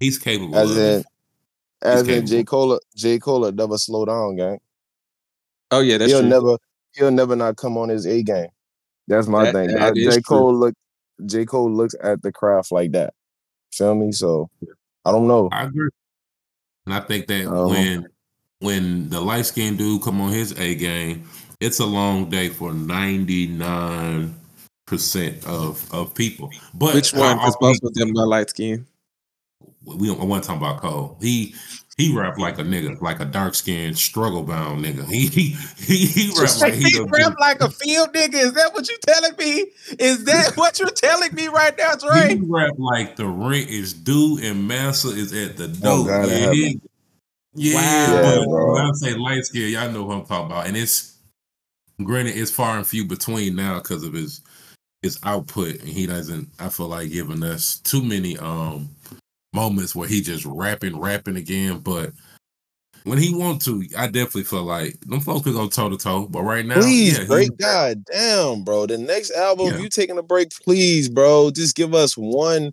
He's 0.00 0.18
capable 0.18 0.56
as 0.56 0.70
of 0.72 0.76
in 0.76 0.82
it. 0.98 1.06
As 1.82 2.06
in 2.08 2.26
J. 2.26 2.36
capable. 2.38 2.44
Cole 2.68 2.80
J. 2.96 3.18
Cole 3.18 3.50
never 3.52 3.78
slow 3.78 4.04
down, 4.04 4.36
gang. 4.36 4.58
Oh 5.70 5.80
yeah, 5.80 5.98
that's 5.98 6.10
he'll 6.10 6.20
true. 6.20 6.28
never 6.28 6.56
he'll 6.94 7.10
never 7.10 7.36
not 7.36 7.56
come 7.56 7.76
on 7.78 7.88
his 7.88 8.06
A 8.06 8.22
game. 8.22 8.48
That's 9.08 9.26
my 9.26 9.44
That- 9.44 9.52
thing. 9.54 9.68
that 9.68 9.82
I- 9.82 9.88
is 9.96 10.14
J. 10.14 10.20
true. 10.20 10.22
Cole 10.22 10.54
look 10.54 10.74
J. 11.26 11.44
Cole 11.44 11.70
looks 11.72 11.94
at 12.02 12.22
the 12.22 12.32
craft 12.32 12.72
like 12.72 12.92
that. 12.92 13.14
Feel 13.72 13.94
me? 13.94 14.12
So 14.12 14.50
I 15.04 15.12
don't 15.12 15.26
know. 15.28 15.48
I 15.52 15.64
agree. 15.64 15.90
And 16.86 16.94
I 16.94 17.00
think 17.00 17.26
that 17.28 17.46
Uh-huh. 17.46 17.68
when 17.68 18.06
when 18.60 19.08
the 19.08 19.20
light 19.20 19.46
skinned 19.46 19.78
dude 19.78 20.02
come 20.02 20.20
on 20.20 20.30
his 20.32 20.52
A 20.58 20.74
game, 20.76 21.24
it's 21.60 21.80
a 21.80 21.86
long 21.86 22.28
day 22.30 22.48
for 22.48 22.72
ninety 22.72 23.46
nine 23.48 24.34
percent 24.86 25.44
of 25.46 25.88
of 25.92 26.14
people. 26.14 26.50
But 26.74 26.94
Which 26.94 27.12
one? 27.12 27.38
how 27.38 27.46
Because 27.46 27.56
both 27.60 27.82
of 27.82 27.94
them 27.94 28.16
are 28.16 28.26
light 28.26 28.50
skinned. 28.50 28.86
We 29.84 30.06
don't 30.08 30.20
I 30.20 30.24
want 30.24 30.42
to 30.44 30.48
talk 30.48 30.56
about 30.58 30.80
Cole. 30.80 31.18
He 31.20 31.54
he 31.98 32.16
rap 32.16 32.38
like 32.38 32.58
a 32.58 32.62
nigga, 32.62 33.00
like 33.02 33.20
a 33.20 33.24
dark 33.24 33.54
skinned 33.54 33.98
struggle 33.98 34.42
bound 34.42 34.84
nigga. 34.84 35.04
He 35.10 35.26
he 35.26 35.56
he, 35.78 36.06
he 36.06 36.40
rap 36.40 36.50
like 36.60 36.74
he 36.74 36.90
done 36.90 37.08
been- 37.10 37.34
like 37.38 37.60
a 37.60 37.68
field 37.70 38.12
nigga. 38.14 38.34
Is 38.34 38.52
that 38.54 38.72
what 38.72 38.88
you're 38.88 38.98
telling 39.06 39.36
me? 39.38 39.66
Is 39.98 40.24
that 40.24 40.52
what 40.56 40.78
you're 40.78 40.90
telling 40.90 41.34
me 41.34 41.48
right 41.48 41.76
now, 41.76 41.92
He 42.28 42.40
rap 42.48 42.72
like 42.78 43.16
the 43.16 43.26
rent 43.26 43.68
is 43.68 43.92
due 43.92 44.38
and 44.42 44.66
massa 44.66 45.08
is 45.08 45.32
at 45.32 45.56
the 45.56 45.64
Oh, 45.84 46.04
door. 46.04 46.06
God, 46.06 46.28
yeah, 46.28 46.38
have 46.38 46.52
he- 46.52 46.80
yeah, 47.54 47.74
Wow. 47.74 48.14
Yeah, 48.14 48.22
but 48.38 48.48
bro. 48.48 48.72
when 48.72 48.82
I 48.82 48.90
say 48.94 49.14
light 49.14 49.44
skin, 49.44 49.72
y'all 49.72 49.90
know 49.90 50.06
who 50.06 50.12
I'm 50.12 50.24
talking 50.24 50.46
about. 50.46 50.66
And 50.66 50.76
it's 50.76 51.18
granted, 52.02 52.36
it's 52.36 52.50
far 52.50 52.78
and 52.78 52.86
few 52.86 53.04
between 53.04 53.54
now 53.56 53.78
because 53.78 54.02
of 54.04 54.14
his 54.14 54.40
his 55.02 55.18
output, 55.24 55.80
and 55.80 55.88
he 55.88 56.06
doesn't. 56.06 56.48
I 56.58 56.68
feel 56.70 56.86
like 56.88 57.10
giving 57.10 57.42
us 57.42 57.78
too 57.80 58.02
many 58.02 58.38
um 58.38 58.88
moments 59.52 59.94
where 59.94 60.08
he 60.08 60.20
just 60.20 60.44
rapping, 60.44 60.98
rapping 60.98 61.36
again. 61.36 61.78
But 61.78 62.12
when 63.04 63.18
he 63.18 63.34
want 63.34 63.62
to, 63.62 63.84
I 63.96 64.06
definitely 64.06 64.44
feel 64.44 64.64
like 64.64 64.98
them 65.00 65.20
folks 65.20 65.42
could 65.44 65.54
go 65.54 65.68
toe 65.68 65.88
to 65.90 65.96
toe. 65.96 66.26
But 66.28 66.42
right 66.42 66.64
now, 66.64 66.80
Please, 66.80 67.18
yeah, 67.18 67.24
break. 67.24 67.56
God 67.58 68.04
damn, 68.10 68.64
bro. 68.64 68.86
The 68.86 68.98
next 68.98 69.30
album, 69.32 69.66
Yeah. 69.68 69.78
you 69.78 69.88
taking 69.88 70.18
a 70.18 70.22
break, 70.22 70.50
please, 70.50 71.08
bro. 71.08 71.50
Just 71.50 71.76
give 71.76 71.94
us 71.94 72.16
one 72.16 72.72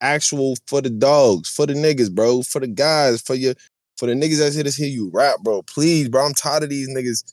actual 0.00 0.56
for 0.66 0.80
the 0.80 0.90
dogs, 0.90 1.48
for 1.48 1.66
the 1.66 1.74
niggas, 1.74 2.12
bro, 2.12 2.42
for 2.42 2.60
the 2.60 2.66
guys, 2.66 3.20
for 3.22 3.34
your 3.34 3.54
for 3.96 4.06
the 4.06 4.14
niggas 4.14 4.38
that's 4.38 4.54
here 4.54 4.64
to 4.64 4.70
hear 4.70 4.88
you 4.88 5.10
rap, 5.12 5.36
bro. 5.42 5.62
Please, 5.62 6.08
bro. 6.08 6.26
I'm 6.26 6.34
tired 6.34 6.64
of 6.64 6.70
these 6.70 6.88
niggas 6.88 7.32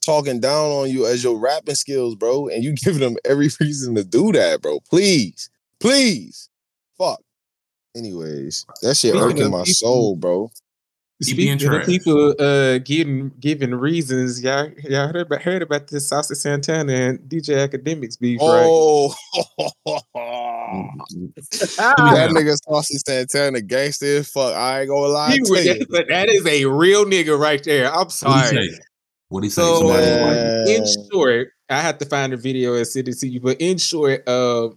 talking 0.00 0.40
down 0.40 0.70
on 0.72 0.90
you 0.90 1.06
as 1.06 1.22
your 1.22 1.38
rapping 1.38 1.76
skills, 1.76 2.16
bro. 2.16 2.48
And 2.48 2.64
you 2.64 2.72
giving 2.84 3.00
them 3.00 3.16
every 3.24 3.48
reason 3.60 3.94
to 3.94 4.04
do 4.04 4.32
that, 4.32 4.60
bro. 4.62 4.80
Please. 4.80 5.48
Please. 5.80 6.48
Fuck. 7.94 7.98
Anyways, 8.04 8.66
that 8.82 8.96
shit 8.96 9.10
Speaking 9.10 9.20
irking 9.20 9.50
my 9.50 9.58
people- 9.58 9.74
soul, 9.74 10.16
bro. 10.16 10.50
Speaking 11.20 11.72
of 11.72 11.86
people 11.86 12.34
uh 12.40 12.78
giving 12.78 13.30
giving 13.38 13.72
reasons, 13.76 14.42
y'all 14.42 14.68
y'all 14.82 15.06
heard 15.06 15.26
about 15.26 15.42
heard 15.42 15.62
about 15.62 15.86
this 15.86 16.08
Saucy 16.08 16.34
Santana 16.34 16.92
and 16.92 17.18
DJ 17.20 17.68
Akademiks 17.68 18.18
beef, 18.18 18.40
right? 18.40 18.64
Oh, 18.66 19.14
Ah, 20.16 20.88
that 22.14 22.30
nigga 22.32 22.56
Saucy 22.68 22.98
Santana 23.06 23.60
gangster 23.60 24.06
as 24.16 24.28
fuck. 24.32 24.52
I 24.56 24.80
ain't 24.80 24.88
gonna 24.88 25.06
lie 25.12 25.32
he 25.34 25.38
to 25.38 25.62
you. 25.78 25.84
that- 25.90 26.08
that 26.08 26.28
is 26.28 26.44
a 26.44 26.64
real 26.64 27.04
nigga 27.04 27.38
right 27.38 27.62
there. 27.62 27.86
I'm 27.88 27.98
What 27.98 28.06
he 28.06 28.10
sorry. 28.10 28.68
say? 28.70 28.78
What 29.28 29.44
he 29.44 29.50
say? 29.50 29.62
So, 29.62 29.90
uh, 29.92 30.64
in 30.66 30.84
short, 31.12 31.50
I 31.70 31.80
have 31.80 31.98
to 31.98 32.04
find 32.04 32.32
a 32.32 32.36
video 32.36 32.74
and 32.74 32.86
send 32.86 33.06
it 33.08 33.18
to 33.20 33.28
you. 33.28 33.38
But 33.40 33.60
in 33.60 33.78
short, 33.78 34.28
uh, 34.28 34.70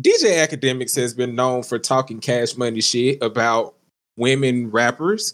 DJ 0.00 0.46
Akademiks 0.46 0.94
has 0.96 1.14
been 1.14 1.34
known 1.34 1.62
for 1.62 1.78
talking 1.78 2.20
cash 2.20 2.56
money 2.56 2.80
shit 2.80 3.22
about 3.22 3.74
women 4.16 4.70
rappers, 4.70 5.32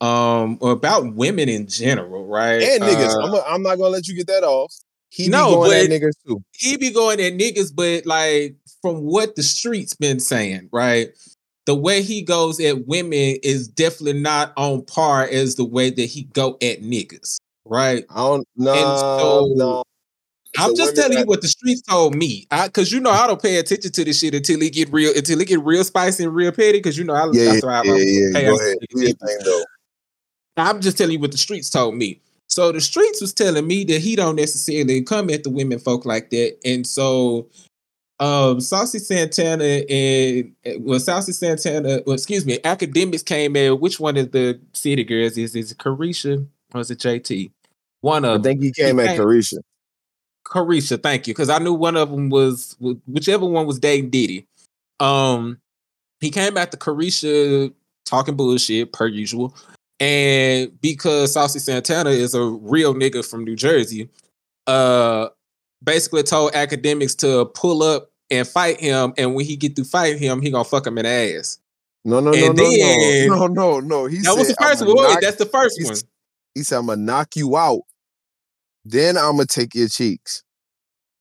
um, 0.00 0.58
or 0.60 0.72
about 0.72 1.14
women 1.14 1.48
in 1.48 1.66
general, 1.66 2.26
right? 2.26 2.62
and 2.62 2.82
niggas. 2.82 3.14
Uh, 3.14 3.26
I'm, 3.26 3.34
a, 3.34 3.42
I'm 3.48 3.62
not 3.62 3.76
gonna 3.76 3.90
let 3.90 4.06
you 4.08 4.16
get 4.16 4.26
that 4.28 4.44
off. 4.44 4.72
He 5.10 5.28
No, 5.28 5.48
be 5.48 5.54
going 5.54 5.92
at 5.92 6.02
niggas 6.02 6.12
too. 6.26 6.42
he 6.52 6.76
be 6.76 6.90
going 6.90 7.20
at 7.20 7.32
niggas, 7.34 7.74
but 7.74 8.06
like 8.06 8.56
from 8.82 9.04
what 9.04 9.36
the 9.36 9.42
streets 9.42 9.94
been 9.94 10.20
saying, 10.20 10.68
right? 10.72 11.10
The 11.66 11.74
way 11.74 12.02
he 12.02 12.22
goes 12.22 12.60
at 12.60 12.86
women 12.86 13.36
is 13.42 13.68
definitely 13.68 14.20
not 14.20 14.52
on 14.56 14.84
par 14.84 15.24
as 15.24 15.56
the 15.56 15.64
way 15.64 15.90
that 15.90 16.04
he 16.06 16.22
go 16.32 16.52
at 16.62 16.80
niggas, 16.82 17.36
right? 17.64 18.04
I 18.10 18.16
don't. 18.16 18.46
No, 18.56 18.74
so- 18.96 19.52
no. 19.54 19.82
I'm 20.56 20.74
just 20.74 20.96
telling 20.96 21.18
you 21.18 21.24
what 21.26 21.42
the 21.42 21.48
streets 21.48 21.82
told 21.82 22.14
me. 22.14 22.46
I 22.50 22.68
cause 22.68 22.90
you 22.90 23.00
know 23.00 23.10
I 23.10 23.26
don't 23.26 23.40
pay 23.42 23.58
attention 23.58 23.92
to 23.92 24.04
this 24.04 24.18
shit 24.20 24.34
until 24.34 24.62
it 24.62 24.72
get 24.72 24.90
real 24.92 25.12
until 25.14 25.40
it 25.40 25.48
get 25.48 25.60
real 25.62 25.84
spicy 25.84 26.24
and 26.24 26.34
real 26.34 26.52
petty. 26.52 26.80
Cause 26.80 26.96
you 26.96 27.04
know 27.04 27.14
I 27.14 27.26
Yeah, 27.32 27.52
that's 27.52 27.62
yeah, 27.64 27.94
yeah. 27.94 28.32
pay 28.32 28.44
Go 28.46 28.56
ahead. 28.58 28.76
to 28.80 28.86
Do 28.90 29.00
your 29.00 29.06
people. 29.08 29.26
thing 29.26 29.38
though. 29.44 29.64
I'm 30.56 30.80
just 30.80 30.96
telling 30.98 31.12
you 31.12 31.18
what 31.20 31.32
the 31.32 31.38
streets 31.38 31.68
told 31.70 31.94
me. 31.94 32.20
So 32.48 32.72
the 32.72 32.80
streets 32.80 33.20
was 33.20 33.32
telling 33.34 33.66
me 33.66 33.84
that 33.84 34.00
he 34.00 34.16
don't 34.16 34.36
necessarily 34.36 35.02
come 35.02 35.28
at 35.30 35.44
the 35.44 35.50
women 35.50 35.78
folk 35.78 36.04
like 36.06 36.30
that. 36.30 36.56
And 36.64 36.86
so 36.86 37.48
um 38.20 38.60
Saucy 38.60 38.98
Santana 38.98 39.64
and 39.64 40.52
well 40.80 40.98
Saucy 40.98 41.32
Santana, 41.32 42.00
well, 42.06 42.14
excuse 42.14 42.44
me, 42.46 42.58
Akademiks 42.58 43.24
came 43.24 43.54
in. 43.54 43.78
Which 43.80 44.00
one 44.00 44.16
of 44.16 44.32
the 44.32 44.58
city 44.72 45.04
girls 45.04 45.36
is 45.36 45.54
is 45.54 45.72
it 45.72 45.78
Caresha 45.78 46.46
or 46.74 46.80
is 46.80 46.90
it 46.90 46.98
JT? 46.98 47.50
One 48.00 48.24
of 48.24 48.40
I 48.40 48.42
think 48.42 48.62
he 48.62 48.72
came 48.72 48.98
he 48.98 49.04
at 49.04 49.16
came- 49.16 49.20
Caresha. 49.20 49.58
Caresha, 50.48 51.02
thank 51.02 51.26
you. 51.26 51.34
Because 51.34 51.50
I 51.50 51.58
knew 51.58 51.72
one 51.74 51.96
of 51.96 52.10
them 52.10 52.30
was 52.30 52.76
whichever 53.06 53.46
one 53.46 53.66
was 53.66 53.78
dating 53.78 54.10
Diddy. 54.10 54.46
Um, 55.00 55.58
he 56.20 56.30
came 56.30 56.54
back 56.54 56.70
to 56.72 56.76
Caresha 56.76 57.72
talking 58.04 58.34
bullshit 58.36 58.92
per 58.92 59.06
usual, 59.06 59.54
and 60.00 60.80
because 60.80 61.32
Saucy 61.32 61.58
Santana 61.58 62.10
is 62.10 62.34
a 62.34 62.42
real 62.42 62.94
nigga 62.94 63.24
from 63.28 63.44
New 63.44 63.56
Jersey, 63.56 64.08
uh, 64.66 65.28
basically 65.84 66.22
told 66.22 66.52
Akademiks 66.52 67.16
to 67.18 67.46
pull 67.54 67.82
up 67.82 68.10
and 68.30 68.46
fight 68.46 68.80
him, 68.80 69.12
and 69.16 69.34
when 69.34 69.44
he 69.44 69.56
get 69.56 69.76
through 69.76 69.84
fighting 69.84 70.18
him, 70.18 70.42
he 70.42 70.50
gonna 70.50 70.64
fuck 70.64 70.86
him 70.86 70.98
in 70.98 71.04
the 71.04 71.36
ass. 71.38 71.58
No, 72.04 72.20
no, 72.20 72.30
no, 72.30 72.38
And 72.46 72.56
no, 72.56 72.64
then- 72.70 73.28
no, 73.28 73.46
no, 73.46 73.46
no, 73.46 73.80
no. 73.80 74.06
He 74.06 74.18
That 74.18 74.36
was 74.36 74.48
the 74.48 74.54
first 74.54 74.82
"I'ma 74.82 74.94
one. 74.94 75.04
Knock- 75.04 75.20
That's 75.20 75.36
the 75.36 75.46
first 75.46 75.78
he 75.78 75.84
one. 75.84 75.96
He 76.54 76.62
said, 76.62 76.78
"I'm 76.78 76.86
gonna 76.86 77.02
knock 77.02 77.36
you 77.36 77.56
out. 77.56 77.82
Then 78.84 79.16
I'm 79.16 79.36
gonna 79.36 79.46
take 79.46 79.74
your 79.74 79.88
cheeks." 79.88 80.42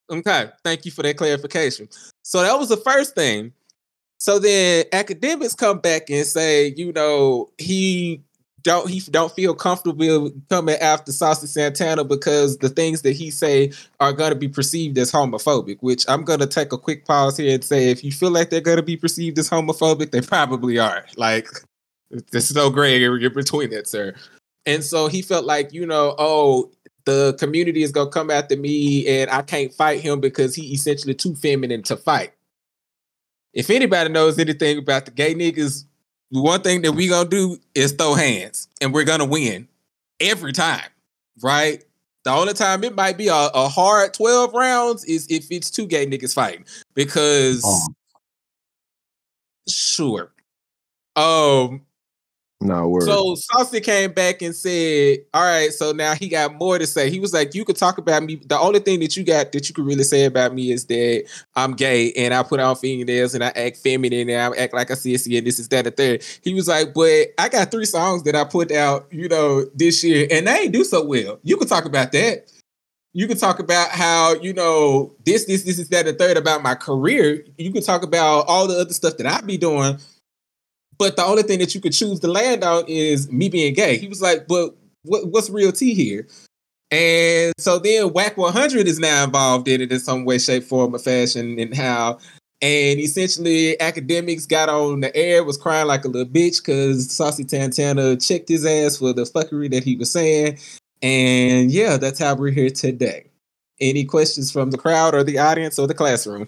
Okay, 0.09 0.49
thank 0.63 0.85
you 0.85 0.91
for 0.91 1.03
that 1.03 1.17
clarification. 1.17 1.89
So 2.23 2.41
that 2.41 2.57
was 2.57 2.69
the 2.69 2.77
first 2.77 3.15
thing. 3.15 3.51
So 4.19 4.39
then 4.39 4.85
Akademiks 4.85 5.55
come 5.55 5.79
back 5.79 6.09
and 6.09 6.25
say, 6.25 6.73
you 6.75 6.91
know, 6.91 7.49
he 7.57 8.21
don't 8.63 8.89
he 8.89 8.99
don't 9.11 9.31
feel 9.31 9.53
comfortable 9.53 10.31
coming 10.49 10.75
after 10.75 11.11
Saucy 11.11 11.47
Santana 11.47 12.03
because 12.03 12.57
the 12.57 12.69
things 12.69 13.01
that 13.03 13.13
he 13.13 13.29
say 13.31 13.71
are 13.99 14.11
going 14.11 14.31
to 14.31 14.35
be 14.35 14.47
perceived 14.47 14.97
as 14.97 15.11
homophobic. 15.11 15.77
Which 15.81 16.05
I'm 16.09 16.23
going 16.23 16.39
to 16.39 16.47
take 16.47 16.73
a 16.73 16.77
quick 16.77 17.05
pause 17.05 17.37
here 17.37 17.53
and 17.53 17.63
say, 17.63 17.89
if 17.89 18.03
you 18.03 18.11
feel 18.11 18.31
like 18.31 18.49
they're 18.49 18.61
going 18.61 18.77
to 18.77 18.83
be 18.83 18.97
perceived 18.97 19.37
as 19.37 19.49
homophobic, 19.49 20.11
they 20.11 20.21
probably 20.21 20.79
are. 20.79 21.05
Like, 21.15 21.47
there's 22.31 22.53
no 22.55 22.69
gray 22.69 23.01
area 23.03 23.29
between 23.29 23.69
that, 23.69 23.87
sir. 23.87 24.15
And 24.65 24.83
so 24.83 25.07
he 25.07 25.21
felt 25.21 25.45
like, 25.45 25.71
you 25.71 25.85
know, 25.85 26.15
oh, 26.17 26.71
the 27.07 27.33
community 27.39 27.83
is 27.83 27.93
gonna 27.93 28.09
come 28.09 28.29
after 28.29 28.57
me 28.57 29.07
and 29.07 29.31
I 29.31 29.41
can't 29.41 29.73
fight 29.73 30.01
him 30.01 30.19
because 30.19 30.53
he 30.55 30.73
essentially 30.73 31.13
too 31.13 31.35
feminine 31.35 31.81
to 31.83 31.95
fight. 31.95 32.33
If 33.53 33.69
anybody 33.69 34.09
knows 34.09 34.37
anything 34.37 34.77
about 34.77 35.05
the 35.05 35.11
gay 35.11 35.33
niggas, 35.33 35.85
the 36.31 36.41
one 36.41 36.61
thing 36.61 36.81
that 36.81 36.91
we 36.91 37.07
gonna 37.07 37.29
do 37.29 37.59
is 37.73 37.93
throw 37.93 38.13
hands 38.13 38.67
and 38.81 38.93
we're 38.93 39.05
gonna 39.05 39.23
win 39.23 39.69
every 40.19 40.51
time, 40.51 40.89
right? 41.41 41.81
The 42.25 42.31
only 42.31 42.53
time 42.53 42.83
it 42.83 42.93
might 42.93 43.17
be 43.17 43.29
a, 43.29 43.33
a 43.53 43.69
hard 43.69 44.13
12 44.13 44.53
rounds 44.53 45.05
is 45.05 45.27
if 45.29 45.47
it's 45.49 45.71
two 45.71 45.87
gay 45.87 46.05
niggas 46.05 46.33
fighting. 46.33 46.65
Because 46.93 47.63
Oh. 47.65 47.87
sure. 49.69 50.33
Um 51.15 51.86
No 52.59 52.87
word. 52.87 53.03
so 53.03 53.35
Saucy 53.35 53.79
came 53.79 54.11
back 54.13 54.41
and 54.41 54.55
said, 54.55 55.19
All 55.31 55.43
right, 55.43 55.71
so 55.71 55.91
now 55.91 56.15
he 56.15 56.27
got 56.27 56.55
more 56.55 56.79
to 56.79 56.87
say. 56.87 57.11
He 57.11 57.19
was 57.19 57.31
like, 57.31 57.53
You 57.53 57.63
could 57.63 57.75
talk 57.75 57.99
about 57.99 58.23
me. 58.23 58.41
The 58.47 58.57
only 58.57 58.79
thing 58.79 58.99
that 59.01 59.15
you 59.15 59.23
got 59.23 59.51
that 59.51 59.69
you 59.69 59.75
could 59.75 59.85
really 59.85 60.03
say 60.03 60.25
about 60.25 60.55
me 60.55 60.71
is 60.71 60.85
that 60.85 61.25
I'm 61.55 61.75
gay 61.75 62.11
and 62.13 62.33
I 62.33 62.41
put 62.41 62.59
on 62.59 62.75
fingernails 62.75 63.35
and 63.35 63.43
I 63.43 63.49
act 63.49 63.77
feminine 63.77 64.27
and 64.29 64.55
I 64.55 64.57
act 64.57 64.73
like 64.73 64.89
a 64.89 64.93
sissy 64.93 65.37
and 65.37 65.45
this 65.45 65.59
is 65.59 65.67
that 65.67 65.85
and 65.85 65.95
third. 65.95 66.23
He 66.41 66.55
was 66.55 66.67
like, 66.67 66.95
But 66.95 67.27
I 67.37 67.47
got 67.47 67.69
three 67.69 67.85
songs 67.85 68.23
that 68.23 68.35
I 68.35 68.43
put 68.43 68.71
out, 68.71 69.07
you 69.11 69.27
know, 69.27 69.65
this 69.75 70.03
year 70.03 70.27
and 70.31 70.47
they 70.47 70.61
ain't 70.61 70.73
do 70.73 70.83
so 70.83 71.05
well. 71.05 71.39
You 71.43 71.57
could 71.57 71.69
talk 71.69 71.85
about 71.85 72.11
that. 72.13 72.51
You 73.13 73.27
could 73.27 73.39
talk 73.39 73.59
about 73.59 73.89
how, 73.91 74.33
you 74.41 74.53
know, 74.53 75.15
this, 75.25 75.45
this, 75.45 75.63
this 75.63 75.77
is 75.77 75.89
that 75.89 76.07
and 76.07 76.17
third 76.17 76.37
about 76.37 76.63
my 76.63 76.73
career. 76.73 77.45
You 77.57 77.71
could 77.71 77.85
talk 77.85 78.01
about 78.03 78.45
all 78.47 78.67
the 78.67 78.79
other 78.79 78.93
stuff 78.93 79.17
that 79.17 79.27
I 79.27 79.41
be 79.41 79.57
doing. 79.57 79.99
But 80.97 81.15
the 81.15 81.23
only 81.23 81.43
thing 81.43 81.59
that 81.59 81.75
you 81.75 81.81
could 81.81 81.93
choose 81.93 82.19
to 82.21 82.27
land 82.27 82.63
on 82.63 82.85
is 82.87 83.31
me 83.31 83.49
being 83.49 83.73
gay. 83.73 83.97
He 83.97 84.07
was 84.07 84.21
like, 84.21 84.47
but 84.47 84.75
what, 85.03 85.27
what's 85.27 85.49
real 85.49 85.71
tea 85.71 85.93
here? 85.93 86.27
And 86.89 87.53
so 87.57 87.79
then 87.79 88.13
Wack 88.13 88.37
100 88.37 88.87
is 88.87 88.99
now 88.99 89.25
involved 89.25 89.67
in 89.67 89.81
it 89.81 89.91
in 89.91 89.99
some 89.99 90.25
way, 90.25 90.37
shape, 90.37 90.63
form, 90.63 90.95
or 90.95 90.99
fashion, 90.99 91.59
and 91.59 91.75
how. 91.75 92.19
And 92.61 92.99
essentially, 92.99 93.75
Akademiks 93.79 94.47
got 94.47 94.69
on 94.69 95.01
the 95.01 95.15
air, 95.15 95.43
was 95.43 95.57
crying 95.57 95.87
like 95.87 96.05
a 96.05 96.07
little 96.07 96.31
bitch 96.31 96.65
because 96.65 97.11
Saucy 97.11 97.45
Santana 97.47 98.15
checked 98.15 98.49
his 98.49 98.65
ass 98.65 98.97
for 98.97 99.13
the 99.13 99.23
fuckery 99.23 99.69
that 99.71 99.83
he 99.83 99.95
was 99.95 100.11
saying. 100.11 100.57
And 101.03 101.69
yeah, 101.69 101.97
that's 101.97 102.19
how 102.19 102.33
we're 102.35 102.51
here 102.51 102.71
today. 102.71 103.29
Any 103.79 104.05
questions 104.05 104.51
from 104.51 104.71
the 104.71 104.77
crowd 104.77 105.13
or 105.13 105.23
the 105.23 105.37
audience 105.37 105.77
or 105.77 105.85
the 105.85 105.93
classroom? 105.93 106.47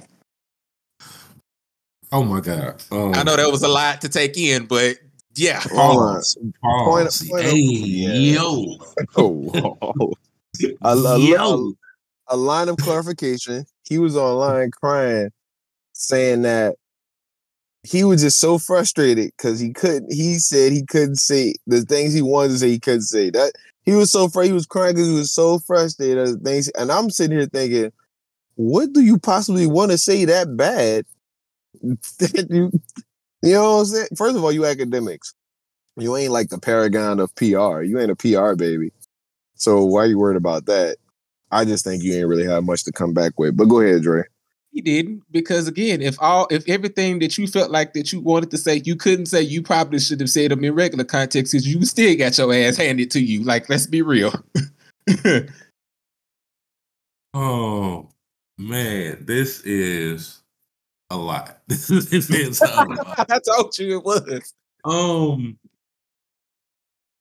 Oh 2.11 2.23
my 2.23 2.39
god. 2.39 2.81
Um, 2.91 3.13
I 3.13 3.23
know 3.23 3.35
that 3.35 3.51
was 3.51 3.63
a 3.63 3.67
lot 3.67 4.01
to 4.01 4.09
take 4.09 4.37
in, 4.37 4.65
but 4.65 4.97
yeah. 5.35 5.61
Hold 5.71 5.97
on. 6.01 6.15
Pause. 6.15 6.37
Point- 6.41 6.55
Pause. 6.63 7.27
point 7.29 7.45
of- 7.45 7.51
hey, 7.51 7.59
yeah. 7.59 8.13
yo. 8.41 8.77
Oh, 9.15 10.13
a, 10.81 10.89
a, 10.89 11.19
Yo. 11.19 11.73
a, 12.29 12.35
a 12.35 12.37
line 12.37 12.69
of 12.69 12.77
clarification. 12.77 13.65
He 13.87 13.97
was 13.99 14.17
online 14.17 14.71
crying, 14.71 15.29
saying 15.93 16.41
that 16.41 16.75
he 17.83 18.03
was 18.03 18.21
just 18.21 18.39
so 18.39 18.57
frustrated 18.57 19.31
because 19.37 19.59
he 19.59 19.71
couldn't. 19.71 20.11
He 20.11 20.39
said 20.39 20.71
he 20.73 20.83
couldn't 20.85 21.15
say 21.17 21.53
the 21.67 21.81
things 21.81 22.13
he 22.13 22.21
wanted 22.23 22.49
to 22.53 22.57
say. 22.57 22.69
He 22.71 22.79
couldn't 22.79 23.03
say 23.03 23.29
that. 23.29 23.53
He 23.83 23.93
was 23.93 24.11
so 24.11 24.25
afraid. 24.25 24.47
He 24.47 24.53
was 24.53 24.65
crying 24.65 24.95
because 24.95 25.07
he 25.07 25.13
was 25.15 25.31
so 25.31 25.59
frustrated 25.59 26.17
at 26.17 26.27
the 26.27 26.37
things. 26.39 26.67
And 26.69 26.91
I'm 26.91 27.09
sitting 27.09 27.37
here 27.37 27.47
thinking, 27.47 27.91
what 28.55 28.91
do 28.91 29.01
you 29.01 29.17
possibly 29.19 29.67
want 29.67 29.91
to 29.91 29.97
say 29.97 30.25
that 30.25 30.57
bad? 30.57 31.05
That 31.81 32.47
you, 32.49 32.71
you 33.41 33.53
know 33.53 33.75
what 33.75 33.79
I'm 33.79 33.85
saying? 33.85 34.07
First 34.17 34.35
of 34.35 34.43
all, 34.43 34.51
you 34.51 34.61
Akademiks. 34.61 35.33
You 35.97 36.15
ain't 36.15 36.31
like 36.31 36.49
the 36.49 36.59
paragon 36.59 37.19
of 37.19 37.33
PR. 37.35 37.81
You 37.81 37.99
ain't 37.99 38.11
a 38.11 38.15
PR 38.15 38.55
baby. 38.55 38.91
So 39.55 39.83
why 39.83 40.05
you 40.05 40.17
worried 40.17 40.37
about 40.37 40.65
that? 40.67 40.97
I 41.51 41.65
just 41.65 41.83
think 41.83 42.03
you 42.03 42.13
ain't 42.13 42.27
really 42.27 42.45
have 42.45 42.63
much 42.63 42.83
to 42.85 42.91
come 42.91 43.13
back 43.13 43.33
with. 43.37 43.57
But 43.57 43.65
go 43.65 43.81
ahead, 43.81 44.03
Dre. 44.03 44.23
He 44.71 44.81
didn't 44.81 45.23
because 45.31 45.67
again, 45.67 46.01
if 46.01 46.15
all 46.21 46.47
if 46.51 46.67
everything 46.69 47.19
that 47.19 47.37
you 47.37 47.47
felt 47.47 47.71
like 47.71 47.93
that 47.93 48.13
you 48.13 48.21
wanted 48.21 48.51
to 48.51 48.57
say, 48.57 48.81
you 48.85 48.95
couldn't 48.95 49.25
say, 49.25 49.41
you 49.41 49.63
probably 49.63 49.99
should 49.99 50.19
have 50.19 50.29
said 50.29 50.51
them 50.51 50.63
in 50.63 50.75
regular 50.75 51.03
context 51.03 51.51
because 51.51 51.67
you 51.67 51.83
still 51.85 52.15
got 52.15 52.37
your 52.37 52.53
ass 52.53 52.77
handed 52.77 53.09
to 53.11 53.19
you. 53.19 53.43
Like, 53.43 53.67
let's 53.67 53.87
be 53.87 54.01
real. 54.01 54.31
Oh 57.33 58.09
man, 58.57 59.23
this 59.25 59.61
is 59.61 60.38
a 61.09 61.17
lot. 61.17 61.59
this 61.67 61.89
is 61.89 62.61
a 62.61 62.65
lot. 62.65 63.29
I 63.29 63.39
told 63.39 63.77
you 63.77 63.97
it 63.97 64.03
was. 64.05 64.53
Um, 64.85 65.57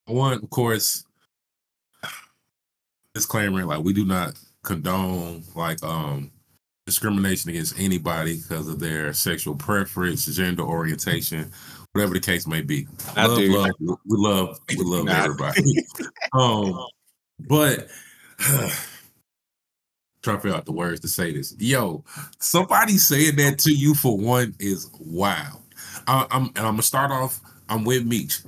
one, 0.07 0.35
of 0.35 0.51
course, 0.51 1.05
disclaimer: 3.15 3.65
like 3.65 3.83
we 3.85 3.93
do 3.93 4.05
not 4.05 4.39
condone 4.63 5.43
like 5.55 5.83
um 5.83 6.31
discrimination 6.87 7.51
against 7.51 7.79
anybody 7.79 8.39
because 8.39 8.69
of 8.69 8.81
their 8.81 9.13
sexual 9.13 9.55
preference, 9.55 10.25
gender 10.25 10.63
orientation, 10.63 11.51
whatever 11.93 12.15
the 12.15 12.21
case 12.21 12.47
may 12.47 12.63
be. 12.63 12.87
I 13.15 13.27
love, 13.27 13.39
do. 13.39 13.53
love, 13.55 13.71
we 13.81 13.97
love, 14.07 14.59
we 14.71 14.77
love 14.85 15.05
Nah. 15.05 15.25
everybody. 15.25 15.61
um, 16.33 16.87
but 17.47 17.89
trying 20.29 20.39
to 20.39 20.43
figure 20.43 20.57
out 20.57 20.67
the 20.67 20.73
words 20.73 21.01
to 21.01 21.09
say 21.09 21.33
this. 21.33 21.55
Yo, 21.59 22.05
somebody 22.39 22.99
saying 22.99 23.37
that 23.37 23.59
to 23.61 23.73
you 23.73 23.95
for 23.95 24.17
one 24.17 24.55
is 24.59 24.91
wild. 25.01 25.61
I, 26.07 26.27
I'm 26.31 26.47
and 26.49 26.59
I'm 26.59 26.73
gonna 26.73 26.83
start 26.83 27.11
off. 27.11 27.41
I'm 27.69 27.85
with 27.85 28.07
Meech. 28.07 28.41